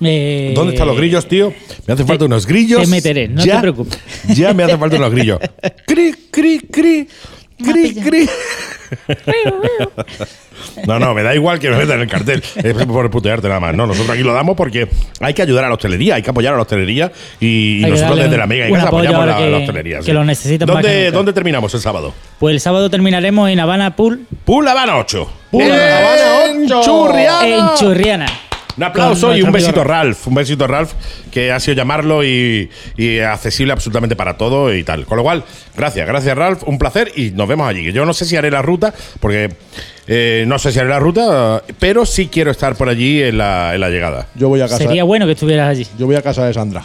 Eh, 0.00 0.52
¿Dónde 0.54 0.72
están 0.74 0.88
los 0.88 0.96
grillos, 0.96 1.26
tío? 1.28 1.52
Me 1.86 1.94
hacen 1.94 2.06
falta 2.06 2.24
unos 2.24 2.46
grillos. 2.46 2.80
te 2.82 2.86
meteré, 2.88 3.28
no 3.28 3.44
Ya- 3.44 3.54
te 3.56 3.60
preocupes. 3.60 3.98
Ya 4.34 4.52
me 4.52 4.64
hacen 4.64 4.78
falta 4.78 4.96
unos 4.96 5.10
grillos. 5.12 5.38
Cri, 5.86 6.14
cri, 6.30 6.58
cri. 6.60 7.08
Cri, 7.62 7.94
cri. 7.94 8.28
No, 10.86 10.98
no, 10.98 11.14
me 11.14 11.22
da 11.22 11.34
igual 11.34 11.58
que 11.58 11.70
me 11.70 11.76
metan 11.76 11.96
en 11.96 12.02
el 12.02 12.08
cartel. 12.08 12.42
Es 12.56 12.74
por 12.86 13.10
putearte 13.10 13.48
nada 13.48 13.60
más. 13.60 13.74
No, 13.74 13.86
nosotros 13.86 14.10
aquí 14.14 14.22
lo 14.22 14.32
damos 14.32 14.56
porque 14.56 14.88
hay 15.20 15.34
que 15.34 15.42
ayudar 15.42 15.64
a 15.64 15.68
la 15.68 15.74
hostelería, 15.74 16.14
hay 16.16 16.22
que 16.22 16.30
apoyar 16.30 16.54
a 16.54 16.56
la 16.56 16.62
hostelería 16.62 17.12
y, 17.40 17.84
y 17.84 17.90
nosotros 17.90 18.18
desde 18.18 18.36
la 18.36 18.46
Mega 18.46 18.68
y 18.68 18.74
apoyamos 18.74 19.20
ahora 19.20 19.40
la, 19.40 19.56
hostelería. 19.58 20.00
que 20.00 20.12
lo 20.12 20.24
necesitan 20.24 20.66
más 20.68 20.82
¿Dónde. 20.82 21.10
¿Dónde 21.10 21.32
terminamos 21.32 21.72
el 21.74 21.80
sábado? 21.80 22.14
Pues 22.38 22.54
el 22.54 22.60
sábado 22.60 22.90
terminaremos 22.90 23.50
en 23.50 23.60
Habana 23.60 23.96
Pool, 23.96 24.26
Pool 24.44 24.66
Habana 24.68 24.98
8. 24.98 25.30
Pool 25.50 25.62
En 25.62 25.72
Habana 25.72 26.54
8. 26.64 26.80
Churriana. 26.84 27.46
en 27.48 27.74
Churriana. 27.78 28.26
Un 28.76 28.82
aplauso 28.82 29.34
y 29.34 29.42
un 29.42 29.52
besito 29.52 29.82
a 29.82 29.84
Ralph. 29.84 30.26
Un 30.26 30.34
besito 30.34 30.64
a 30.64 30.66
Ralph, 30.66 30.92
que 31.30 31.52
ha 31.52 31.60
sido 31.60 31.76
llamarlo 31.76 32.24
y, 32.24 32.70
y, 32.96 33.18
accesible 33.20 33.72
absolutamente 33.72 34.16
para 34.16 34.36
todo 34.36 34.74
y 34.74 34.82
tal. 34.82 35.04
Con 35.06 35.16
lo 35.16 35.22
cual, 35.22 35.44
gracias, 35.76 36.06
gracias 36.06 36.36
Ralph, 36.36 36.62
un 36.66 36.78
placer 36.78 37.12
y 37.14 37.30
nos 37.30 37.48
vemos 37.48 37.68
allí. 37.68 37.92
Yo 37.92 38.04
no 38.04 38.12
sé 38.12 38.24
si 38.24 38.36
haré 38.36 38.50
la 38.50 38.62
ruta, 38.62 38.92
porque 39.20 39.50
eh, 40.06 40.44
no 40.46 40.58
sé 40.58 40.72
si 40.72 40.78
haré 40.78 40.88
la 40.88 40.98
ruta, 40.98 41.62
pero 41.78 42.04
sí 42.04 42.28
quiero 42.28 42.50
estar 42.50 42.74
por 42.76 42.88
allí 42.88 43.22
en 43.22 43.38
la, 43.38 43.74
en 43.74 43.80
la 43.80 43.90
llegada. 43.90 44.26
Yo 44.34 44.48
voy 44.48 44.60
a 44.60 44.64
casa. 44.64 44.78
Sería 44.78 45.04
bueno 45.04 45.26
que 45.26 45.32
estuvieras 45.32 45.68
allí. 45.68 45.86
Yo 45.98 46.06
voy 46.06 46.16
a 46.16 46.22
casa 46.22 46.44
de 46.44 46.52
Sandra. 46.52 46.84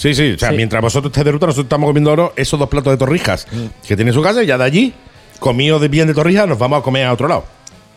Sí, 0.00 0.14
sí, 0.14 0.32
o 0.32 0.38
sea, 0.38 0.50
mientras 0.52 0.80
vosotros 0.80 1.10
estéis 1.10 1.26
de 1.26 1.32
ruta, 1.32 1.46
nosotros 1.46 1.66
estamos 1.66 1.86
comiendo 1.86 2.08
ahora 2.08 2.30
esos 2.34 2.58
dos 2.58 2.70
platos 2.70 2.90
de 2.90 2.96
torrijas 2.96 3.46
mm. 3.52 3.86
que 3.86 3.96
tiene 3.96 4.14
su 4.14 4.22
casa 4.22 4.42
y 4.42 4.46
ya 4.46 4.56
de 4.56 4.64
allí, 4.64 4.94
comido 5.38 5.78
de 5.78 5.88
bien 5.88 6.06
de 6.08 6.14
torrijas, 6.14 6.48
nos 6.48 6.58
vamos 6.58 6.80
a 6.80 6.82
comer 6.82 7.04
a 7.04 7.12
otro 7.12 7.28
lado. 7.28 7.44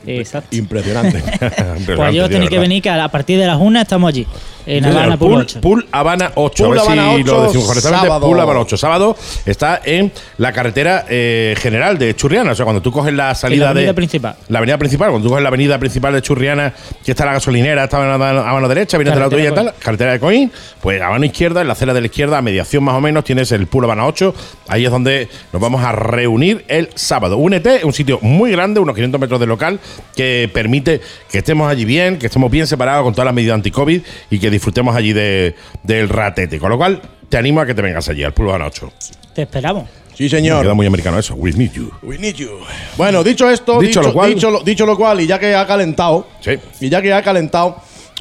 Exacto. 0.06 0.56
Impresionante. 0.56 1.24
pues 1.96 2.14
yo 2.14 2.30
tenéis 2.30 2.50
que 2.50 2.60
venir 2.60 2.82
que 2.82 2.90
a 2.90 3.08
partir 3.10 3.40
de 3.40 3.48
las 3.48 3.58
1 3.60 3.82
estamos 3.82 4.10
allí. 4.10 4.28
En 4.66 4.86
Habana 4.86 5.18
Pool, 5.18 5.34
8. 5.42 5.62
Pool 5.62 5.86
Habana 5.92 6.32
8. 6.36 6.64
Pool 6.64 6.80
Habana 6.80 7.12
8, 7.14 7.26
lo 7.26 7.44
decimos 7.44 7.68
correctamente. 7.68 8.08
Sábado. 8.08 8.28
Pool 8.28 8.40
Habana 8.40 8.60
8. 8.62 8.78
Sábado 8.78 9.18
está 9.46 9.82
en 9.84 10.12
la 10.38 10.54
carretera 10.54 11.06
eh, 11.10 11.56
general 11.58 11.98
de 11.98 12.16
Churriana. 12.16 12.52
O 12.52 12.56
sea, 12.56 12.64
cuando 12.64 12.82
tú 12.82 12.92
coges 12.92 13.14
la 13.14 13.36
salida 13.36 13.60
de. 13.60 13.66
La 13.66 13.72
avenida 13.72 13.94
principal. 13.94 14.36
La 14.48 14.60
avenida 14.60 14.78
principal. 14.78 15.10
Cuando 15.10 15.28
tú 15.28 15.30
coges 15.32 15.44
la 15.44 15.50
avenida 15.50 15.78
principal 15.80 16.14
de 16.14 16.22
Churriana, 16.22 16.74
que 17.04 17.12
está 17.12 17.26
la 17.26 17.34
gasolinera, 17.34 17.84
está 17.84 17.98
a 17.98 18.18
mano, 18.18 18.68
derecha, 18.70 18.98
vienes 18.98 19.14
de 19.14 19.20
la 19.20 19.26
autovía 19.26 19.50
y 19.50 19.54
tal, 19.54 19.74
carretera 19.80 20.14
de 20.14 20.20
Coín. 20.20 20.52
Pues 20.82 21.02
a 21.02 21.10
mano 21.10 21.26
izquierda, 21.26 21.62
en 21.62 21.68
la 21.68 21.74
acera 21.74 21.94
de 21.94 22.00
la 22.00 22.08
izquierda, 22.08 22.38
a 22.38 22.42
mediación 22.42 22.84
más 22.84 22.96
o 22.96 23.02
menos, 23.02 23.24
tienes 23.26 23.52
el 23.52 23.68
Pool 23.68 23.84
Habana 23.84 24.06
8. 24.06 24.34
Ahí 24.70 24.86
es 24.86 24.92
donde 24.92 25.28
nos 25.52 25.62
vamos 25.62 25.84
a 25.84 25.92
reunir 25.92 26.64
el 26.70 26.90
sábado. 26.96 27.38
Únete, 27.38 27.82
un 27.84 27.94
sitio 27.94 28.20
muy 28.22 28.52
grande, 28.52 28.80
unos 28.80 28.96
500 28.96 29.20
metros 29.20 29.40
de 29.40 29.48
local, 29.48 29.80
que 30.16 30.50
permite 30.54 31.02
que 31.32 31.40
estemos 31.40 31.70
allí 31.70 31.86
bien, 31.86 32.18
que 32.18 32.28
estemos 32.28 32.52
bien 32.52 32.68
separados 32.68 33.04
con 33.04 33.14
todas 33.14 33.26
las 33.26 33.34
medidas 33.34 33.56
anti-COVID 33.56 34.02
y 34.30 34.40
que 34.40 34.50
disfrutemos 34.50 34.96
allí 34.96 35.14
de 35.14 35.56
del 35.84 36.10
ratete. 36.10 36.60
Con 36.60 36.70
lo 36.70 36.78
cual, 36.78 37.02
te 37.30 37.38
animo 37.38 37.62
a 37.62 37.66
que 37.66 37.74
te 37.74 37.82
vengas 37.82 38.08
allí, 38.10 38.24
al 38.24 38.34
Pulvano 38.34 38.66
8. 38.66 38.92
Te 39.34 39.42
esperamos. 39.44 39.90
Sí, 40.14 40.30
señor. 40.30 40.62
queda 40.62 40.74
muy 40.74 40.86
americano 40.86 41.18
eso. 41.18 41.34
We 41.36 41.52
need 41.54 41.72
you. 41.72 41.92
We 42.04 42.18
need 42.18 42.36
you. 42.36 42.50
Bueno, 42.98 43.24
dicho 43.24 43.50
esto, 43.50 43.80
dicho, 43.80 44.02
lo 44.02 44.14
cual, 44.14 44.36
dicho, 44.64 44.86
lo, 44.86 44.96
cual, 44.96 45.22
y 45.22 45.28
ya 45.28 45.40
que 45.40 45.56
ha 45.56 45.66
calentado, 45.66 46.28
sí. 46.40 46.60
y 46.80 46.90
ya 46.90 47.02
que 47.02 47.12
ha 47.14 47.24
calentado, 47.24 47.78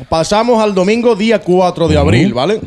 pasamos 0.08 0.62
al 0.62 0.74
domingo 0.74 1.14
día 1.14 1.40
4 1.40 1.88
de 1.88 1.98
abril, 1.98 2.32
¿vale? 2.32 2.60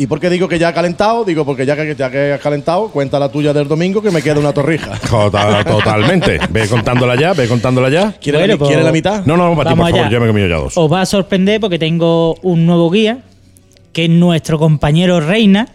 ¿Y 0.00 0.06
por 0.06 0.18
qué 0.18 0.30
digo 0.30 0.48
que 0.48 0.58
ya 0.58 0.68
ha 0.68 0.72
calentado? 0.72 1.26
Digo 1.26 1.44
porque 1.44 1.66
ya 1.66 1.76
que, 1.76 1.94
ya 1.94 2.10
que 2.10 2.32
ha 2.32 2.38
calentado, 2.38 2.88
cuenta 2.88 3.18
la 3.18 3.28
tuya 3.28 3.52
del 3.52 3.68
domingo 3.68 4.00
que 4.00 4.10
me 4.10 4.22
queda 4.22 4.40
una 4.40 4.50
torrija. 4.50 4.98
Totalmente. 5.66 6.40
Ve 6.48 6.66
contándola 6.68 7.20
ya, 7.20 7.34
ve 7.34 7.46
contándola 7.46 7.90
ya. 7.90 8.12
¿Quiere, 8.12 8.46
la, 8.46 8.56
pues, 8.56 8.92
mitad? 8.94 9.26
No, 9.26 9.36
no, 9.36 9.54
para 9.54 9.72
ti, 9.72 9.76
por 9.76 9.90
favor, 9.90 10.08
yo 10.08 10.18
me 10.18 10.24
he 10.24 10.28
comido 10.30 10.48
ya 10.48 10.56
dos. 10.56 10.72
Os 10.78 10.90
va 10.90 11.02
a 11.02 11.04
sorprender 11.04 11.60
porque 11.60 11.78
tengo 11.78 12.34
un 12.36 12.64
nuevo 12.64 12.88
guía 12.88 13.18
que 13.92 14.04
es 14.04 14.10
nuestro 14.10 14.58
compañero 14.58 15.20
Reina. 15.20 15.68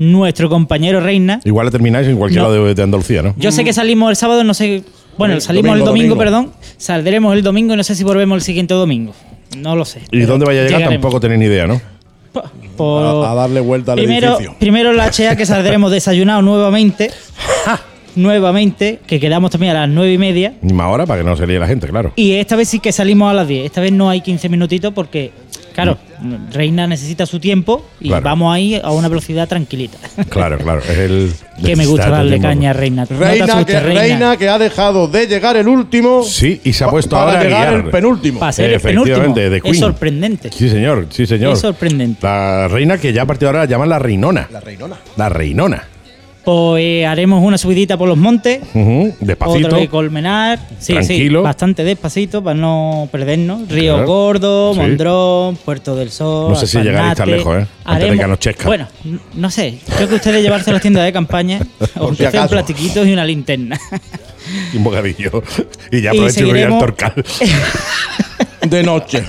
Nuestro 0.00 0.48
compañero 0.48 0.98
Reina. 0.98 1.40
Igual 1.44 1.66
le 1.66 1.70
termináis 1.70 2.08
en 2.08 2.16
cualquier 2.16 2.42
lado 2.42 2.74
de, 2.74 2.82
Andalucía, 2.82 3.22
¿no? 3.22 3.36
Yo 3.36 3.52
sé 3.52 3.62
que 3.62 3.72
salimos 3.72 4.10
el 4.10 4.16
sábado, 4.16 4.42
no 4.42 4.54
sé. 4.54 4.82
Bueno, 5.16 5.40
salimos 5.40 5.78
el 5.78 5.84
domingo, 5.84 6.18
perdón. 6.18 6.50
Saldremos 6.78 7.32
el 7.36 7.44
domingo 7.44 7.74
y 7.74 7.76
no 7.76 7.84
sé 7.84 7.94
si 7.94 8.02
volvemos 8.02 8.34
el 8.34 8.42
siguiente 8.42 8.74
domingo. 8.74 9.12
No 9.56 9.76
lo 9.76 9.84
sé. 9.84 10.00
¿Y 10.10 10.22
dónde 10.22 10.46
vaya 10.46 10.62
a 10.62 10.64
llegar? 10.64 10.90
Tampoco 10.90 11.20
tenéis 11.20 11.38
ni 11.38 11.46
idea, 11.46 11.68
¿no? 11.68 11.80
A, 12.80 13.34
darle 13.34 13.60
vuelta 13.60 13.92
al 13.92 13.98
primero, 13.98 14.28
edificio. 14.28 14.56
Primero 14.58 14.92
la 14.92 15.06
HA 15.06 15.36
que 15.36 15.46
saldremos 15.46 15.90
desayunado 15.92 16.42
nuevamente. 16.42 17.10
nuevamente, 18.16 19.00
que 19.06 19.20
quedamos 19.20 19.50
también 19.50 19.76
a 19.76 19.80
las 19.80 19.88
nueve 19.88 20.12
y 20.12 20.18
media. 20.18 20.54
Misma 20.62 20.88
hora 20.88 21.06
para 21.06 21.22
que 21.22 21.28
no 21.28 21.36
se 21.36 21.46
líe 21.46 21.58
la 21.58 21.66
gente, 21.66 21.86
claro. 21.88 22.12
Y 22.16 22.32
esta 22.32 22.56
vez 22.56 22.68
sí 22.68 22.80
que 22.80 22.92
salimos 22.92 23.30
a 23.30 23.34
las 23.34 23.48
10. 23.48 23.66
Esta 23.66 23.80
vez 23.80 23.92
no 23.92 24.10
hay 24.10 24.20
15 24.20 24.48
minutitos 24.48 24.92
porque 24.92 25.32
Claro, 25.74 25.98
Reina 26.52 26.86
necesita 26.86 27.26
su 27.26 27.40
tiempo 27.40 27.84
y 28.00 28.10
vamos 28.10 28.54
ahí 28.54 28.80
a 28.82 28.90
una 28.90 29.08
velocidad 29.08 29.48
tranquilita. 29.48 29.98
Claro, 30.28 30.58
claro. 30.58 30.80
Es 30.80 30.98
el. 30.98 31.32
que 31.64 31.76
me 31.76 31.86
gusta 31.86 32.08
darle 32.08 32.40
caña 32.40 32.70
a 32.70 32.72
Reina. 32.72 33.04
Reina, 33.04 33.64
que, 33.64 33.80
Reina. 33.80 34.36
que 34.36 34.48
ha 34.48 34.58
dejado 34.58 35.08
de 35.08 35.26
llegar 35.26 35.56
el 35.56 35.66
último. 35.66 36.22
Sí, 36.22 36.60
y 36.64 36.72
se 36.72 36.84
ha 36.84 36.88
puesto 36.88 37.16
ahora 37.16 37.40
a 37.40 37.44
llegar 37.44 37.74
el 37.74 37.84
penúltimo. 37.84 38.40
Para 38.40 38.52
ser 38.52 38.72
el 38.72 38.80
penúltimo. 38.80 39.34
Es 39.64 39.78
sorprendente. 39.78 40.50
Sí, 40.52 40.68
señor, 40.68 41.06
sí, 41.10 41.26
señor. 41.26 41.54
Es 41.54 41.60
sorprendente. 41.60 42.20
La 42.22 42.68
reina 42.68 42.98
que 42.98 43.12
ya 43.12 43.22
a 43.22 43.26
partir 43.26 43.42
de 43.42 43.46
ahora 43.48 43.58
la 43.60 43.64
llaman 43.66 43.88
la 43.88 43.98
reinona. 43.98 44.48
La 44.52 44.60
reinona. 44.60 44.96
La 45.16 45.28
reinona. 45.28 45.84
Pues 46.44 47.04
haremos 47.06 47.42
una 47.44 47.58
subidita 47.58 47.98
por 47.98 48.08
los 48.08 48.16
montes. 48.16 48.60
despacito. 49.20 49.66
Otra 49.66 49.78
vez 49.78 49.88
Colmenar. 49.90 50.58
Sí, 50.78 50.94
Tranquilo. 50.94 51.40
sí, 51.40 51.44
bastante 51.44 51.84
despacito 51.84 52.42
para 52.42 52.58
no 52.58 53.08
perdernos. 53.12 53.68
Río 53.68 54.06
Gordo, 54.06 54.74
Mondrón, 54.74 55.56
Puerto 55.56 55.94
del 55.94 56.10
Sol. 56.10 56.50
No 56.52 56.56
sé 56.56 56.66
si 56.66 56.78
llegaréis 56.80 57.14
tan 57.14 57.30
lejos, 57.30 57.62
¿eh? 57.62 57.66
Antes 57.84 58.10
de 58.10 58.16
que 58.16 58.22
anochezca. 58.24 58.66
Bueno, 58.66 58.88
no 59.34 59.50
sé. 59.50 59.78
Creo 59.96 60.08
que 60.08 60.14
ustedes 60.14 60.42
llevarse 60.42 60.70
a 60.70 60.72
las 60.72 60.82
tiendas 60.82 61.04
de 61.04 61.12
campaña, 61.12 61.60
o 61.98 62.14
si 62.14 62.24
un 62.24 62.48
platiquitos 62.48 63.06
y 63.06 63.12
una 63.12 63.24
linterna. 63.24 63.78
y 64.72 64.76
un 64.78 64.84
bocadillo. 64.84 65.42
Y 65.92 66.00
ya 66.00 66.10
aprovecho 66.10 66.40
y 66.46 66.50
voy 66.50 66.62
al 66.62 66.78
Torcal. 66.78 67.24
de 68.66 68.82
noche. 68.82 69.24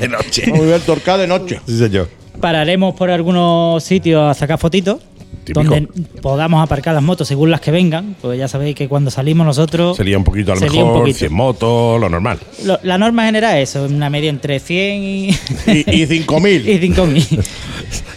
de 0.00 0.08
noche. 0.08 0.44
Voy 0.54 0.72
al 0.72 0.80
Torcal 0.82 1.18
de 1.20 1.26
noche. 1.26 1.60
Sí, 1.66 1.76
señor. 1.76 2.08
Pararemos 2.40 2.94
por 2.94 3.10
algunos 3.10 3.82
sitios 3.82 4.22
a 4.30 4.34
sacar 4.34 4.58
fotitos 4.58 5.00
donde 5.46 5.88
podamos 6.20 6.62
aparcar 6.62 6.94
las 6.94 7.02
motos 7.02 7.28
según 7.28 7.50
las 7.50 7.60
que 7.60 7.70
vengan, 7.70 8.16
porque 8.20 8.38
ya 8.38 8.48
sabéis 8.48 8.74
que 8.74 8.88
cuando 8.88 9.10
salimos 9.10 9.46
nosotros... 9.46 9.96
Sería 9.96 10.18
un 10.18 10.24
poquito 10.24 10.52
a 10.52 10.54
lo 10.56 10.60
mejor, 10.60 11.12
100 11.12 11.32
motos, 11.32 12.00
lo 12.00 12.08
normal. 12.08 12.38
la 12.82 12.98
norma 12.98 13.26
general 13.26 13.58
es 13.58 13.70
eso, 13.70 13.84
una 13.84 14.10
media 14.10 14.30
entre 14.30 14.58
100 14.60 15.02
y... 15.02 15.28
y, 15.28 15.32
y 15.66 16.06
5.000. 16.06 16.66
y 16.66 16.88
5.000. 16.90 17.44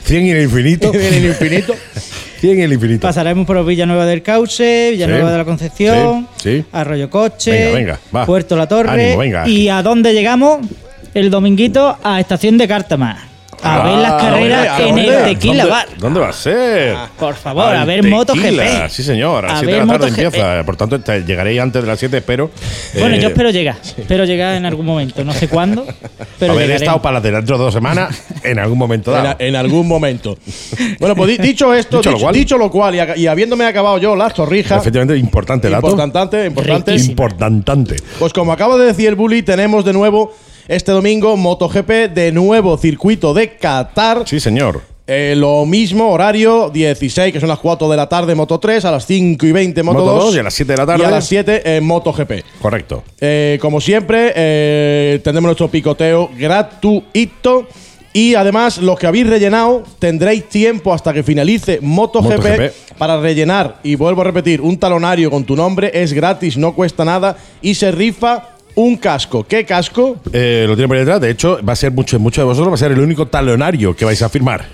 100 0.04 0.26
y 0.26 0.32
el 0.32 0.44
infinito. 0.44 0.92
100 0.94 1.14
y 1.14 1.18
el 1.18 1.26
infinito. 1.26 1.76
100 2.40 2.60
y 2.60 2.62
el 2.62 2.74
infinito. 2.74 3.02
Pasaremos 3.08 3.46
por 3.46 3.66
Villanueva 3.66 4.06
del 4.06 4.22
Cauce, 4.22 4.92
Villanueva 4.92 5.32
de 5.32 5.38
la 5.38 5.46
Concepción, 5.46 6.28
Arroyo 6.72 7.10
Coche, 7.10 7.98
Puerto 8.26 8.56
La 8.56 8.68
Torre. 8.68 9.18
¿Y 9.48 9.70
a 9.70 9.82
dónde 9.82 10.14
llegamos? 10.14 10.60
El 11.14 11.30
dominguito 11.30 11.98
a 12.04 12.20
Estación 12.20 12.58
de 12.58 12.68
Cártama. 12.68 13.28
A 13.64 13.84
ver 13.84 13.98
las 13.98 14.14
ah, 14.14 14.18
carreras 14.18 14.80
en 14.82 14.98
el 14.98 15.24
Tequila 15.24 15.66
Bar. 15.66 15.88
¿Dónde 15.98 16.20
va 16.20 16.30
a 16.30 16.34
ser? 16.34 16.96
Por 17.18 17.36
favor, 17.36 17.76
a 17.76 17.86
ver 17.86 18.08
MotoGP. 18.08 18.90
Sí, 18.90 19.04
señor. 19.04 19.46
A 19.46 19.50
las 19.50 19.60
7 19.60 19.74
de 19.74 19.86
la 19.86 19.94
tarde 19.94 20.08
empieza. 20.10 20.64
Por 20.64 20.76
tanto, 20.76 20.98
llegaréis 21.26 21.60
antes 21.60 21.82
de 21.82 21.88
las 21.88 22.00
7, 22.00 22.18
espero. 22.18 22.52
Bueno, 23.00 23.16
yo 23.16 23.28
eh, 23.28 23.32
espero 23.32 23.50
llegar. 23.50 23.78
Espero 23.98 24.26
llegar 24.26 24.56
en 24.56 24.66
algún 24.66 24.86
momento. 24.86 25.24
No 25.24 25.34
sé 25.34 25.48
cuándo. 25.48 25.86
Pero 26.40 26.54
Haber 26.54 26.72
estado 26.72 27.02
para 27.02 27.20
dentro 27.20 27.58
de 27.58 27.64
dos 27.64 27.74
semanas, 27.74 28.24
en 28.44 28.60
algún 28.60 28.78
momento 28.78 29.12
dado. 29.12 29.36
En, 29.40 29.56
algún 29.56 29.88
momento. 29.88 30.38
bueno, 31.00 31.16
pues 31.16 31.38
dicho 31.42 31.74
esto, 31.74 32.02
dicho, 32.32 32.58
lo 32.58 32.70
cual, 32.70 32.96
y, 33.16 33.28
habiéndome 33.28 33.66
acabado 33.66 33.98
yo 33.98 34.16
las 34.16 34.34
torrijas. 34.34 34.82
Efectivamente, 34.82 35.18
importante 35.18 35.70
dato. 35.70 35.90
Importante, 35.90 36.46
importante. 36.46 36.96
Importante. 36.96 37.96
Pues 38.20 38.34
como 38.34 38.52
acaba 38.52 38.78
de 38.78 38.86
decir 38.86 39.08
el 39.10 39.16
Bully, 39.16 39.42
tenemos 39.42 39.84
de 39.84 39.94
nuevo 39.94 40.34
este 40.68 40.92
domingo, 40.92 41.38
MotoGP 41.38 42.14
de 42.14 42.32
nuevo 42.32 42.78
circuito 42.78 43.34
de 43.34 43.56
Qatar. 43.56 44.24
Sí, 44.26 44.40
señor. 44.40 44.82
Eh, 45.10 45.36
lo 45.38 45.66
mismo, 45.66 46.10
horario 46.10 46.70
16, 46.70 47.32
que 47.32 47.40
son 47.40 47.48
las 47.48 47.60
4 47.60 47.88
de 47.88 47.96
la 47.96 48.10
tarde, 48.10 48.36
Moto 48.36 48.60
3, 48.60 48.84
a 48.84 48.92
las 48.92 49.06
5 49.06 49.46
y 49.46 49.52
20, 49.54 49.82
Moto, 49.82 50.04
2, 50.04 50.36
y 50.36 50.40
a 50.40 50.44
las 50.44 50.54
7 50.54 50.74
de 50.74 50.78
la 50.78 50.86
tarde. 50.86 51.02
Y 51.02 51.06
a 51.06 51.12
las 51.12 51.26
7 51.26 51.78
en 51.78 51.86
MotoGP. 51.86 52.32
Correcto. 52.62 53.04
Eh, 53.22 53.58
como 53.62 53.80
siempre, 53.80 54.34
eh, 54.36 55.22
tendremos 55.24 55.48
nuestro 55.48 55.70
picoteo 55.70 56.30
gratuito. 56.38 57.68
Y 58.12 58.36
además, 58.36 58.80
los 58.80 59.00
que 59.00 59.08
habéis 59.08 59.28
rellenado, 59.28 59.84
tendréis 60.00 60.50
tiempo 60.50 60.94
hasta 60.94 61.14
que 61.14 61.24
finalice 61.24 61.80
MotoGP, 61.82 62.30
MotoGP, 62.30 62.98
para 62.98 63.18
rellenar. 63.22 63.80
Y 63.84 63.96
vuelvo 63.96 64.22
a 64.22 64.26
repetir, 64.26 64.60
un 64.60 64.78
talonario 64.78 65.32
con 65.32 65.46
tu 65.46 65.56
nombre 65.56 65.92
es 65.94 66.12
gratis, 66.12 66.58
no 66.58 66.74
cuesta 66.74 67.06
nada 67.06 67.38
y 67.62 67.76
se 67.76 67.92
rifa 67.92 68.57
un 68.78 68.96
casco. 68.98 69.44
¿Qué 69.44 69.66
casco? 69.66 70.18
Eh, 70.32 70.66
lo 70.68 70.76
tiene 70.76 70.88
por 70.88 70.98
detrás. 70.98 71.20
De 71.20 71.32
hecho, 71.32 71.60
va 71.68 71.74
a 71.74 71.76
ser 71.76 71.92
mucho, 71.92 72.20
mucho 72.20 72.42
de 72.42 72.46
vosotros, 72.46 72.72
va 72.72 72.76
a 72.76 72.78
ser 72.78 72.92
el 72.92 73.00
único 73.00 73.28
talonario 73.28 73.96
que 73.96 74.06
vais 74.06 74.22
a 74.22 74.30
firmar. 74.30 74.66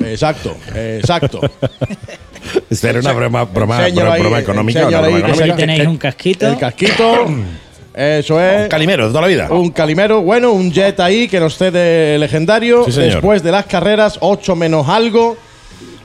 Exacto, 0.00 0.56
exacto. 0.76 1.40
Esta 2.70 2.90
era 2.90 3.00
una 3.00 3.12
broma, 3.12 3.44
broma, 3.44 3.88
broma, 3.88 4.38
económica. 4.38 4.86
Ahí, 4.86 5.52
tenéis 5.56 5.86
un 5.88 5.96
casquito. 5.96 6.46
El 6.46 6.56
casquito. 6.56 7.26
Eso 7.94 8.40
es. 8.40 8.62
Un 8.62 8.68
calimero 8.68 9.06
de 9.06 9.10
toda 9.10 9.22
la 9.22 9.26
vida. 9.26 9.48
Un 9.50 9.70
calimero, 9.70 10.22
bueno, 10.22 10.52
un 10.52 10.70
jet 10.70 11.00
ahí 11.00 11.26
que 11.26 11.40
nos 11.40 11.58
cede 11.58 12.16
legendario. 12.16 12.84
Después 12.84 13.42
de 13.42 13.50
las 13.50 13.66
carreras, 13.66 14.18
8 14.20 14.54
menos 14.54 14.88
algo. 14.88 15.36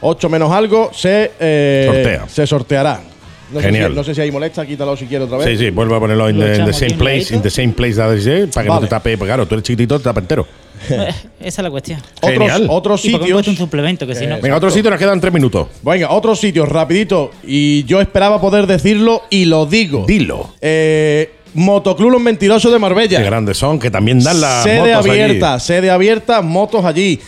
8 0.02 0.28
menos 0.28 0.52
algo 0.52 0.90
se, 0.92 1.32
eh, 1.40 2.20
se 2.28 2.48
sorteará. 2.48 3.13
No 3.54 3.60
Genial. 3.60 3.84
Sé 3.84 3.90
si, 3.90 3.96
no 3.96 4.04
sé 4.04 4.16
si 4.16 4.22
hay 4.22 4.32
molesta, 4.32 4.66
quítalo 4.66 4.98
si 4.98 5.06
quieres 5.06 5.28
otra 5.28 5.38
vez. 5.38 5.48
Sí, 5.48 5.66
sí, 5.66 5.70
vuelve 5.70 5.96
a 5.96 6.00
ponerlo 6.00 6.30
en 6.30 6.38
the, 6.40 6.74
same 6.74 6.96
place, 6.96 7.34
in 7.34 7.42
the 7.42 7.50
same 7.50 7.70
place, 7.70 7.96
para 7.96 8.64
que 8.64 8.70
no 8.70 8.80
te 8.80 8.88
tape, 8.88 9.18
pues 9.18 9.28
claro, 9.28 9.46
tú 9.46 9.56
eres 9.56 9.64
chiquitito, 9.64 9.98
te 9.98 10.04
tapa 10.04 10.20
entero. 10.20 10.48
Esa 10.90 11.18
es 11.40 11.58
la 11.60 11.70
cuestión. 11.70 12.02
Otros, 12.22 12.62
otros 12.70 13.02
sitios. 13.02 13.48
un 13.48 13.56
suplemento 13.56 14.06
que 14.06 14.16
si 14.16 14.28
no. 14.28 14.40
Venga, 14.42 14.58
otros 14.58 14.74
sitios 14.74 14.92
nos 14.92 15.00
quedan 15.00 15.20
tres 15.22 15.34
minutos. 15.34 15.68
Venga, 15.82 16.10
otros 16.12 16.40
sitios, 16.40 16.68
rapidito. 16.68 17.32
Y 17.44 17.84
yo 17.86 18.02
esperaba 18.02 18.42
poder 18.42 18.68
decirlo 18.68 19.24
y 19.30 19.46
lo 19.46 19.66
digo. 19.66 20.06
Dilo. 20.06 20.54
Eh, 20.62 21.32
Motoclub 21.54 22.12
Los 22.12 22.22
Mentirosos 22.22 22.72
de 22.72 22.80
Marbella. 22.80 23.20
Qué 23.20 23.26
grandes 23.26 23.58
son, 23.58 23.80
que 23.80 23.92
también 23.92 24.20
dan 24.24 24.42
la 24.42 24.64
Sede 24.64 24.94
abierta, 24.94 25.60
sede 25.60 25.90
abierta, 25.92 26.42
motos 26.42 26.84
allí. 26.84 27.20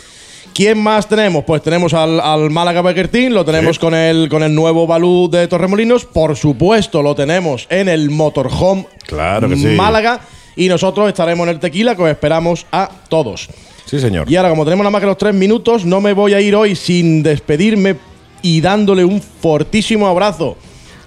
¿Quién 0.56 0.78
más 0.78 1.06
tenemos? 1.10 1.44
Pues 1.44 1.62
tenemos 1.62 1.94
al, 1.94 2.50
Málaga 2.50 2.82
Biker 2.82 3.10
Team, 3.10 3.34
lo 3.34 3.44
tenemos 3.44 3.78
con, 3.78 3.94
el, 3.94 4.30
con 4.30 4.42
el 4.42 4.56
nuevo 4.56 4.88
Balú 4.88 5.28
de 5.30 5.50
Torremolinos. 5.50 6.06
Por 6.06 6.38
supuesto, 6.38 7.02
lo 7.02 7.14
tenemos 7.14 7.68
en 7.70 7.90
el 7.90 8.10
Motorhome 8.10 8.88
claro 9.06 9.50
que 9.50 9.58
sí. 9.58 9.68
Málaga. 9.76 10.22
Y 10.56 10.70
nosotros 10.70 11.10
estaremos 11.10 11.46
en 11.46 11.56
el 11.56 11.60
Tequila, 11.60 11.94
que 11.98 12.04
os 12.04 12.10
esperamos 12.10 12.66
a 12.72 12.90
todos. 13.10 13.50
Sí, 13.86 14.00
señor. 14.00 14.32
Y 14.32 14.38
ahora, 14.38 14.48
como 14.48 14.64
tenemos 14.64 14.86
nada 14.86 14.92
más 14.92 15.02
que 15.02 15.08
los 15.08 15.18
tres 15.18 15.34
minutos, 15.34 15.84
no 15.84 16.00
me 16.00 16.14
voy 16.14 16.34
a 16.34 16.40
ir 16.40 16.56
hoy 16.56 16.78
sin 16.78 17.22
despedirme 17.22 17.98
y 18.42 18.62
dándole 18.62 19.04
un 19.04 19.22
fortísimo 19.22 20.08
abrazo 20.08 20.56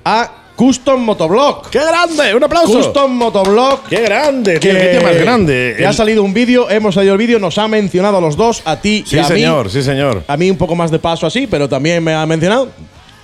a 0.04 0.30
Custom 0.58 1.04
Motoblog. 1.04 1.70
¡Qué 1.70 1.78
grande! 1.78 2.34
¡Un 2.34 2.42
aplauso! 2.42 2.78
Custom 2.78 3.12
Motoblog. 3.12 3.84
¡Qué 3.88 4.00
grande! 4.02 4.58
Que, 4.58 4.70
qué 4.70 5.00
más 5.00 5.16
grande! 5.16 5.76
Que 5.78 5.86
ha 5.86 5.92
salido 5.92 6.24
un 6.24 6.34
vídeo, 6.34 6.68
hemos 6.68 6.96
salido 6.96 7.14
el 7.14 7.18
vídeo, 7.18 7.38
nos 7.38 7.56
ha 7.58 7.68
mencionado 7.68 8.18
a 8.18 8.20
los 8.20 8.36
dos, 8.36 8.62
a 8.64 8.80
ti 8.80 9.04
y 9.08 9.18
a 9.18 9.24
señor, 9.24 9.70
Sí, 9.70 9.84
señor, 9.84 10.24
A 10.26 10.36
mí 10.36 10.50
un 10.50 10.56
poco 10.56 10.74
más 10.74 10.90
de 10.90 10.98
paso 10.98 11.28
así, 11.28 11.46
pero 11.46 11.68
también 11.68 12.02
me 12.02 12.12
ha 12.12 12.26
mencionado. 12.26 12.70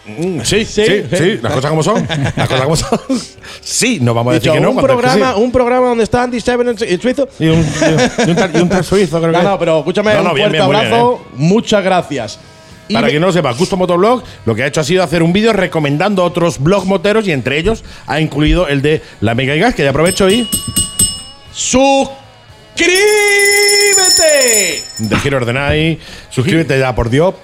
Mm, 0.06 0.42
sí, 0.42 0.64
sí, 0.64 0.84
sí, 1.10 1.38
las 1.42 1.52
cosas 1.54 1.70
como 1.70 1.82
son. 1.82 2.06
Las 2.36 2.48
cosas 2.48 2.64
como 2.64 2.76
son. 2.76 3.00
Sí, 3.60 3.98
no 4.00 4.14
vamos 4.14 4.30
a 4.30 4.34
decir 4.34 4.52
que 4.52 4.60
no. 4.60 4.70
Un 4.70 4.80
programa, 4.80 5.34
un 5.34 5.50
programa 5.50 5.88
donde 5.88 6.04
está 6.04 6.22
Andy 6.22 6.40
Seven 6.40 6.76
y 6.88 6.96
suizo. 6.98 7.28
Y 7.40 7.48
un, 7.48 7.58
y 7.58 8.60
un, 8.60 8.84
suizo, 8.84 9.18
creo 9.20 9.32
no, 9.32 9.42
No, 9.42 9.58
pero 9.58 9.78
escúchame, 9.78 10.16
un 10.20 10.36
fuerte 10.36 10.58
abrazo. 10.60 11.20
¿eh? 11.20 11.30
Muchas 11.34 11.82
gracias. 11.82 12.38
Para 12.92 13.08
quien 13.08 13.20
no 13.20 13.28
lo 13.28 13.32
sepa, 13.32 13.54
Custom 13.54 13.78
Motoblog 13.78 14.22
lo 14.44 14.54
que 14.54 14.62
ha 14.62 14.66
hecho 14.66 14.80
ha 14.80 14.84
sido 14.84 15.02
hacer 15.02 15.22
un 15.22 15.32
vídeo 15.32 15.52
recomendando 15.52 16.22
otros 16.24 16.58
blogs 16.58 16.86
moteros 16.86 17.26
y 17.26 17.32
entre 17.32 17.58
ellos 17.58 17.84
ha 18.06 18.20
incluido 18.20 18.68
el 18.68 18.82
de 18.82 19.02
la 19.20 19.34
Mega 19.34 19.54
Gas, 19.54 19.74
que 19.74 19.82
ya 19.82 19.90
aprovecho 19.90 20.28
y. 20.28 20.48
¡Suscríbete! 21.52 22.04
De 24.98 25.16
Giro 25.16 25.38
Ordenai, 25.38 25.98
suscríbete 26.30 26.78
ya, 26.78 26.94
por 26.94 27.10
Dios, 27.10 27.34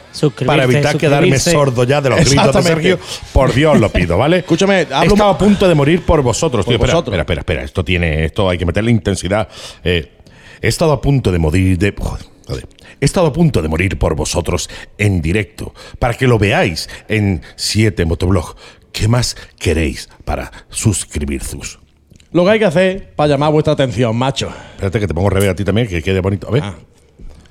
para 0.44 0.64
evitar 0.64 0.96
quedarme 0.98 1.38
sordo 1.38 1.84
ya 1.84 2.00
de 2.00 2.10
los 2.10 2.28
gritos 2.28 2.54
de 2.54 2.62
Sergio. 2.62 2.98
Por 3.32 3.54
Dios 3.54 3.78
lo 3.80 3.88
pido, 3.90 4.18
¿vale? 4.18 4.38
Escúchame, 4.40 4.80
he 4.80 4.82
estado 4.82 5.30
a 5.30 5.38
punto 5.38 5.68
de 5.68 5.74
morir 5.74 6.02
por 6.04 6.22
vosotros, 6.22 6.66
tío. 6.66 6.74
Espera, 6.74 6.98
espera, 6.98 7.20
espera, 7.20 7.40
espera, 7.40 7.62
esto 7.62 7.84
tiene, 7.84 8.24
esto 8.24 8.48
hay 8.48 8.58
que 8.58 8.66
meterle 8.66 8.90
intensidad. 8.90 9.48
Eh, 9.82 10.10
he 10.60 10.68
estado 10.68 10.92
a 10.92 11.00
punto 11.00 11.32
de 11.32 11.38
morir 11.38 11.78
de. 11.78 11.94
Joder, 11.96 12.26
He 13.00 13.04
estado 13.04 13.28
a 13.28 13.32
punto 13.32 13.62
de 13.62 13.68
morir 13.68 13.98
por 13.98 14.14
vosotros 14.14 14.68
en 14.98 15.22
directo, 15.22 15.74
para 15.98 16.14
que 16.14 16.26
lo 16.26 16.38
veáis 16.38 16.88
en 17.08 17.42
7 17.56 18.04
Motoblog. 18.04 18.56
¿Qué 18.92 19.08
más 19.08 19.36
queréis 19.58 20.08
para 20.24 20.50
suscribir 20.68 21.44
sus? 21.44 21.78
Lo 22.32 22.44
que 22.44 22.50
hay 22.50 22.58
que 22.58 22.64
hacer 22.64 23.12
para 23.14 23.28
llamar 23.28 23.52
vuestra 23.52 23.72
atención, 23.72 24.16
macho. 24.16 24.52
Espérate 24.74 25.00
que 25.00 25.06
te 25.06 25.14
pongo 25.14 25.30
revés 25.30 25.50
a 25.50 25.54
ti 25.54 25.64
también, 25.64 25.88
que 25.88 26.02
quede 26.02 26.20
bonito. 26.20 26.48
A 26.48 26.50
ver. 26.50 26.62
Ah, 26.62 26.74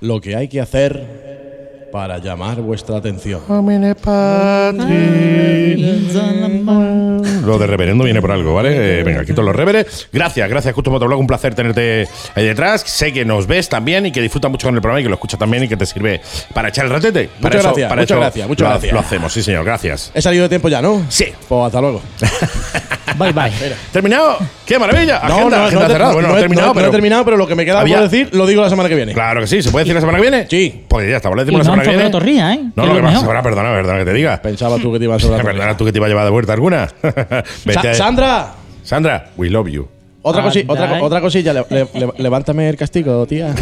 lo 0.02 0.22
que 0.22 0.36
hay 0.36 0.48
que 0.48 0.62
hacer 0.62 1.39
para 1.91 2.18
llamar 2.20 2.61
vuestra 2.61 2.98
atención. 2.98 3.41
Lo 7.45 7.57
de 7.57 7.68
reverendo 7.68 8.03
viene 8.03 8.22
por 8.22 8.32
algo, 8.32 8.53
¿vale? 8.53 8.99
Eh, 8.99 9.03
venga, 9.03 9.26
quito 9.26 9.41
los 9.41 9.56
reveres. 9.56 10.07
Gracias, 10.11 10.49
gracias, 10.49 10.74
Justo 10.74 10.91
Motoblog. 10.91 11.20
Un 11.20 11.28
placer 11.28 11.56
tenerte 11.56 12.07
ahí 12.36 12.45
detrás. 12.45 12.82
Sé 12.82 13.11
que 13.14 13.26
nos 13.26 13.48
ves 13.48 13.70
también 13.70 14.06
y 14.06 14.11
que 14.11 14.22
disfrutas 14.22 14.52
mucho 14.52 14.68
con 14.68 14.76
el 14.76 14.82
programa 14.82 14.99
y 15.02 15.03
que 15.03 15.10
lo 15.10 15.16
escuchas 15.16 15.40
también 15.40 15.64
y 15.64 15.68
que 15.68 15.78
te 15.78 15.86
sirve 15.86 16.22
para 16.53 16.70
echar 16.70 16.86
el 16.86 16.91
ratete. 16.91 17.30
Muchas 17.40 17.64
gracias, 17.64 17.95
muchas 17.95 18.18
gracias, 18.18 18.48
muchas 18.48 18.64
lo, 18.64 18.70
gracias. 18.70 18.94
Lo 18.94 18.99
hacemos, 18.99 19.34
sí, 19.34 19.44
señor, 19.44 19.66
gracias. 19.66 20.11
He 20.14 20.22
salido 20.22 20.44
de 20.44 20.49
tiempo 20.49 20.70
ya, 20.70 20.82
¿no? 20.82 21.03
Sí. 21.10 21.26
Pues 21.48 21.66
hasta 21.66 21.82
luego. 21.82 22.02
bye, 23.18 23.31
bye. 23.31 23.52
¿Terminado? 23.91 24.38
¡Qué 24.65 24.77
maravilla! 24.77 25.19
No, 25.27 25.36
agenda, 25.36 25.57
no, 25.57 25.64
agenda 25.65 25.84
no, 25.84 25.91
cerrada. 25.91 26.14
Bueno, 26.14 26.27
no, 26.30 26.38
he 26.38 26.40
terminado, 26.40 26.73
pero. 26.73 26.86
No 26.86 26.90
he 26.90 26.91
terminado, 26.91 27.26
pero 27.26 27.38
lo 27.38 27.48
que 27.48 27.56
me 27.56 27.65
queda 27.65 27.81
por 27.81 28.10
decir 28.10 28.30
lo 28.34 28.45
digo 28.45 28.61
la 28.61 28.69
semana 28.69 28.90
que 28.90 28.95
viene. 28.95 29.14
Claro 29.14 29.41
que 29.41 29.48
sí. 29.48 29.61
¿Se 29.61 29.72
puede 29.72 29.86
decir 29.86 29.95
la 29.95 30.02
semana 30.02 30.18
que 30.18 30.22
viene? 30.22 30.48
Sí. 30.49 30.84
Pues 30.88 31.10
ya 31.10 31.18
está, 31.18 31.30
lo 31.30 31.36
decimos 31.36 31.60
la 31.60 31.64
semana 31.65 31.84
que 31.84 31.90
viene. 31.90 32.10
Torría, 32.10 32.53
¿eh? 32.53 32.60
No, 32.76 32.86
lo 32.86 32.95
que 32.95 33.02
pasa, 33.02 33.26
ahora, 33.26 33.44
perdona, 33.44 33.72
perdona 33.72 33.99
que 33.99 34.06
te 34.06 34.14
diga. 34.14 34.41
Pensaba 34.41 34.77
tú 34.77 34.91
que 34.91 34.99
te 34.99 35.06
ibas 35.06 35.23
a 35.23 35.27
sobrar. 35.27 35.45
Perdona 35.49 35.76
tú 35.77 35.86
que 35.86 35.91
te 35.91 35.98
iba 35.98 36.06
a 36.06 36.10
llevar 36.10 36.26
de 36.26 36.31
vuelta 36.31 36.53
alguna. 36.53 36.88
Sandra. 37.94 38.53
Sandra, 38.84 39.30
we 39.38 39.49
love 39.49 39.68
you. 39.68 39.88
Otra, 40.30 40.45
otra, 40.68 41.03
otra, 41.03 41.22
cosilla, 41.22 41.65
levántame 42.18 42.69
el 42.69 42.77
castigo, 42.77 43.26
tía. 43.26 43.53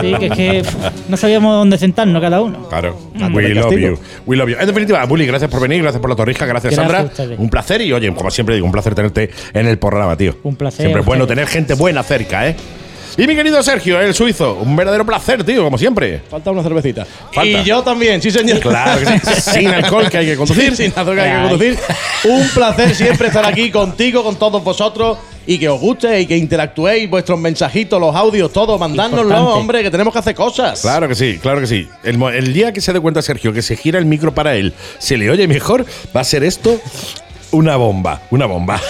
Sí, 0.00 0.14
que 0.18 0.26
es 0.26 0.32
que 0.32 0.62
no 1.08 1.16
sabíamos 1.16 1.54
dónde 1.54 1.78
sentarnos 1.78 2.20
cada 2.20 2.40
uno. 2.40 2.68
Claro. 2.68 2.96
Mm. 3.14 3.34
We 3.34 3.48
love 3.54 3.76
you. 3.76 3.98
We 4.26 4.36
love 4.36 4.48
you. 4.48 4.56
En 4.58 4.66
definitiva, 4.66 5.04
Bully, 5.04 5.26
gracias 5.26 5.50
por 5.50 5.60
venir, 5.60 5.82
gracias 5.82 6.00
por 6.00 6.10
la 6.10 6.16
torrija, 6.16 6.46
gracias, 6.46 6.74
Sandra. 6.74 7.10
Un 7.38 7.50
placer 7.50 7.80
y, 7.82 7.92
oye, 7.92 8.12
como 8.14 8.30
siempre 8.30 8.54
digo, 8.54 8.66
un 8.66 8.72
placer 8.72 8.94
tenerte 8.94 9.30
en 9.52 9.66
el 9.66 9.78
programa, 9.78 10.16
tío. 10.16 10.36
Un 10.42 10.56
placer. 10.56 10.86
Siempre 10.86 11.00
es 11.00 11.06
bueno 11.06 11.26
tener 11.26 11.46
gente 11.46 11.74
buena 11.74 12.02
cerca, 12.02 12.48
¿eh? 12.48 12.56
Y 13.16 13.26
mi 13.26 13.34
querido 13.34 13.62
Sergio, 13.62 14.00
el 14.00 14.14
suizo, 14.14 14.54
un 14.54 14.74
verdadero 14.76 15.04
placer, 15.04 15.44
tío, 15.44 15.64
como 15.64 15.78
siempre. 15.78 16.22
Falta 16.30 16.50
una 16.50 16.62
cervecita. 16.62 17.06
Y 17.42 17.62
yo 17.64 17.82
también, 17.82 18.22
sí, 18.22 18.30
señor. 18.30 18.60
Claro 18.60 19.00
que 19.00 19.18
sí. 19.18 19.40
Sin 19.52 19.68
alcohol 19.68 20.08
que 20.08 20.18
hay 20.18 20.26
que 20.26 20.36
conducir. 20.36 20.76
Sin 20.76 20.92
alcohol 20.96 21.16
que 21.16 21.20
hay 21.20 21.42
que 21.42 21.48
conducir. 21.48 21.78
Un 22.24 22.48
placer 22.48 22.94
siempre 22.94 23.28
estar 23.28 23.44
aquí 23.44 23.70
contigo, 23.70 24.22
con 24.22 24.36
todos 24.36 24.62
vosotros 24.62 25.18
y 25.46 25.58
que 25.58 25.68
os 25.68 25.80
guste 25.80 26.20
y 26.20 26.26
que 26.26 26.36
interactuéis 26.36 27.08
vuestros 27.08 27.38
mensajitos, 27.38 28.00
los 28.00 28.14
audios, 28.14 28.52
todo, 28.52 28.78
mandárnoslo, 28.78 29.54
hombre, 29.54 29.82
que 29.82 29.90
tenemos 29.90 30.12
que 30.12 30.18
hacer 30.18 30.34
cosas. 30.34 30.80
Claro 30.80 31.08
que 31.08 31.14
sí, 31.14 31.38
claro 31.40 31.60
que 31.60 31.66
sí. 31.66 31.88
El, 32.04 32.22
el, 32.22 32.52
día 32.52 32.72
que 32.72 32.80
se 32.80 32.92
dé 32.92 33.00
cuenta 33.00 33.22
Sergio 33.22 33.52
que 33.52 33.62
se 33.62 33.76
gira 33.76 33.98
el 33.98 34.04
micro 34.04 34.34
para 34.34 34.54
él, 34.54 34.74
se 34.98 35.16
le 35.16 35.30
oye 35.30 35.48
mejor, 35.48 35.86
va 36.14 36.20
a 36.20 36.24
ser 36.24 36.44
esto 36.44 36.80
una 37.52 37.76
bomba, 37.76 38.22
una 38.30 38.46
bomba. 38.46 38.80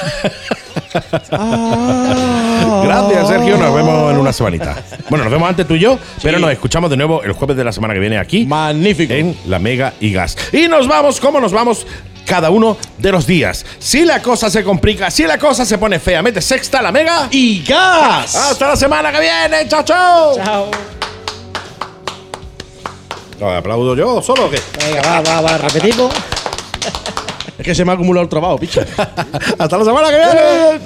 Ah. 1.32 2.82
Gracias, 2.84 3.28
Sergio. 3.28 3.56
Nos 3.56 3.74
vemos 3.74 4.12
en 4.12 4.18
una 4.18 4.32
semanita. 4.32 4.76
Bueno, 5.08 5.24
nos 5.24 5.32
vemos 5.32 5.48
antes 5.48 5.66
tú 5.66 5.74
y 5.74 5.80
yo, 5.80 5.98
pero 6.22 6.38
nos 6.38 6.50
escuchamos 6.50 6.90
de 6.90 6.96
nuevo 6.96 7.22
el 7.22 7.32
jueves 7.32 7.56
de 7.56 7.64
la 7.64 7.72
semana 7.72 7.94
que 7.94 8.00
viene 8.00 8.18
aquí. 8.18 8.46
Magnífico. 8.46 9.12
En 9.12 9.36
la 9.46 9.58
Mega 9.58 9.94
y 10.00 10.12
Gas. 10.12 10.36
Y 10.52 10.68
nos 10.68 10.88
vamos, 10.88 11.20
¿cómo 11.20 11.40
nos 11.40 11.52
vamos? 11.52 11.86
Cada 12.26 12.50
uno 12.50 12.76
de 12.98 13.12
los 13.12 13.26
días. 13.26 13.64
Si 13.78 14.04
la 14.04 14.22
cosa 14.22 14.50
se 14.50 14.62
complica, 14.62 15.10
si 15.10 15.24
la 15.24 15.38
cosa 15.38 15.64
se 15.64 15.78
pone 15.78 15.98
fea, 15.98 16.22
mete 16.22 16.40
sexta, 16.40 16.82
la 16.82 16.92
Mega 16.92 17.28
y 17.30 17.62
Gas. 17.64 18.34
Hasta 18.34 18.68
la 18.68 18.76
semana 18.76 19.10
que 19.12 19.20
viene. 19.20 19.68
Chao, 19.68 19.82
chao. 19.84 20.36
Chao. 20.36 20.70
¿Aplaudo 23.56 23.96
yo 23.96 24.20
solo 24.20 24.46
o 24.46 24.50
qué? 24.50 24.60
Venga, 24.84 25.02
va, 25.02 25.20
va, 25.22 25.40
va, 25.40 25.58
repetimos. 25.58 26.12
Es 27.60 27.66
que 27.66 27.74
se 27.74 27.84
me 27.84 27.90
ha 27.90 27.94
acumulado 27.94 28.22
el 28.22 28.28
trabajo, 28.30 28.56
picha. 28.56 28.86
Hasta 29.58 29.76
la 29.76 29.84
semana 29.84 30.08
que 30.08 30.16
viene. 30.16 30.80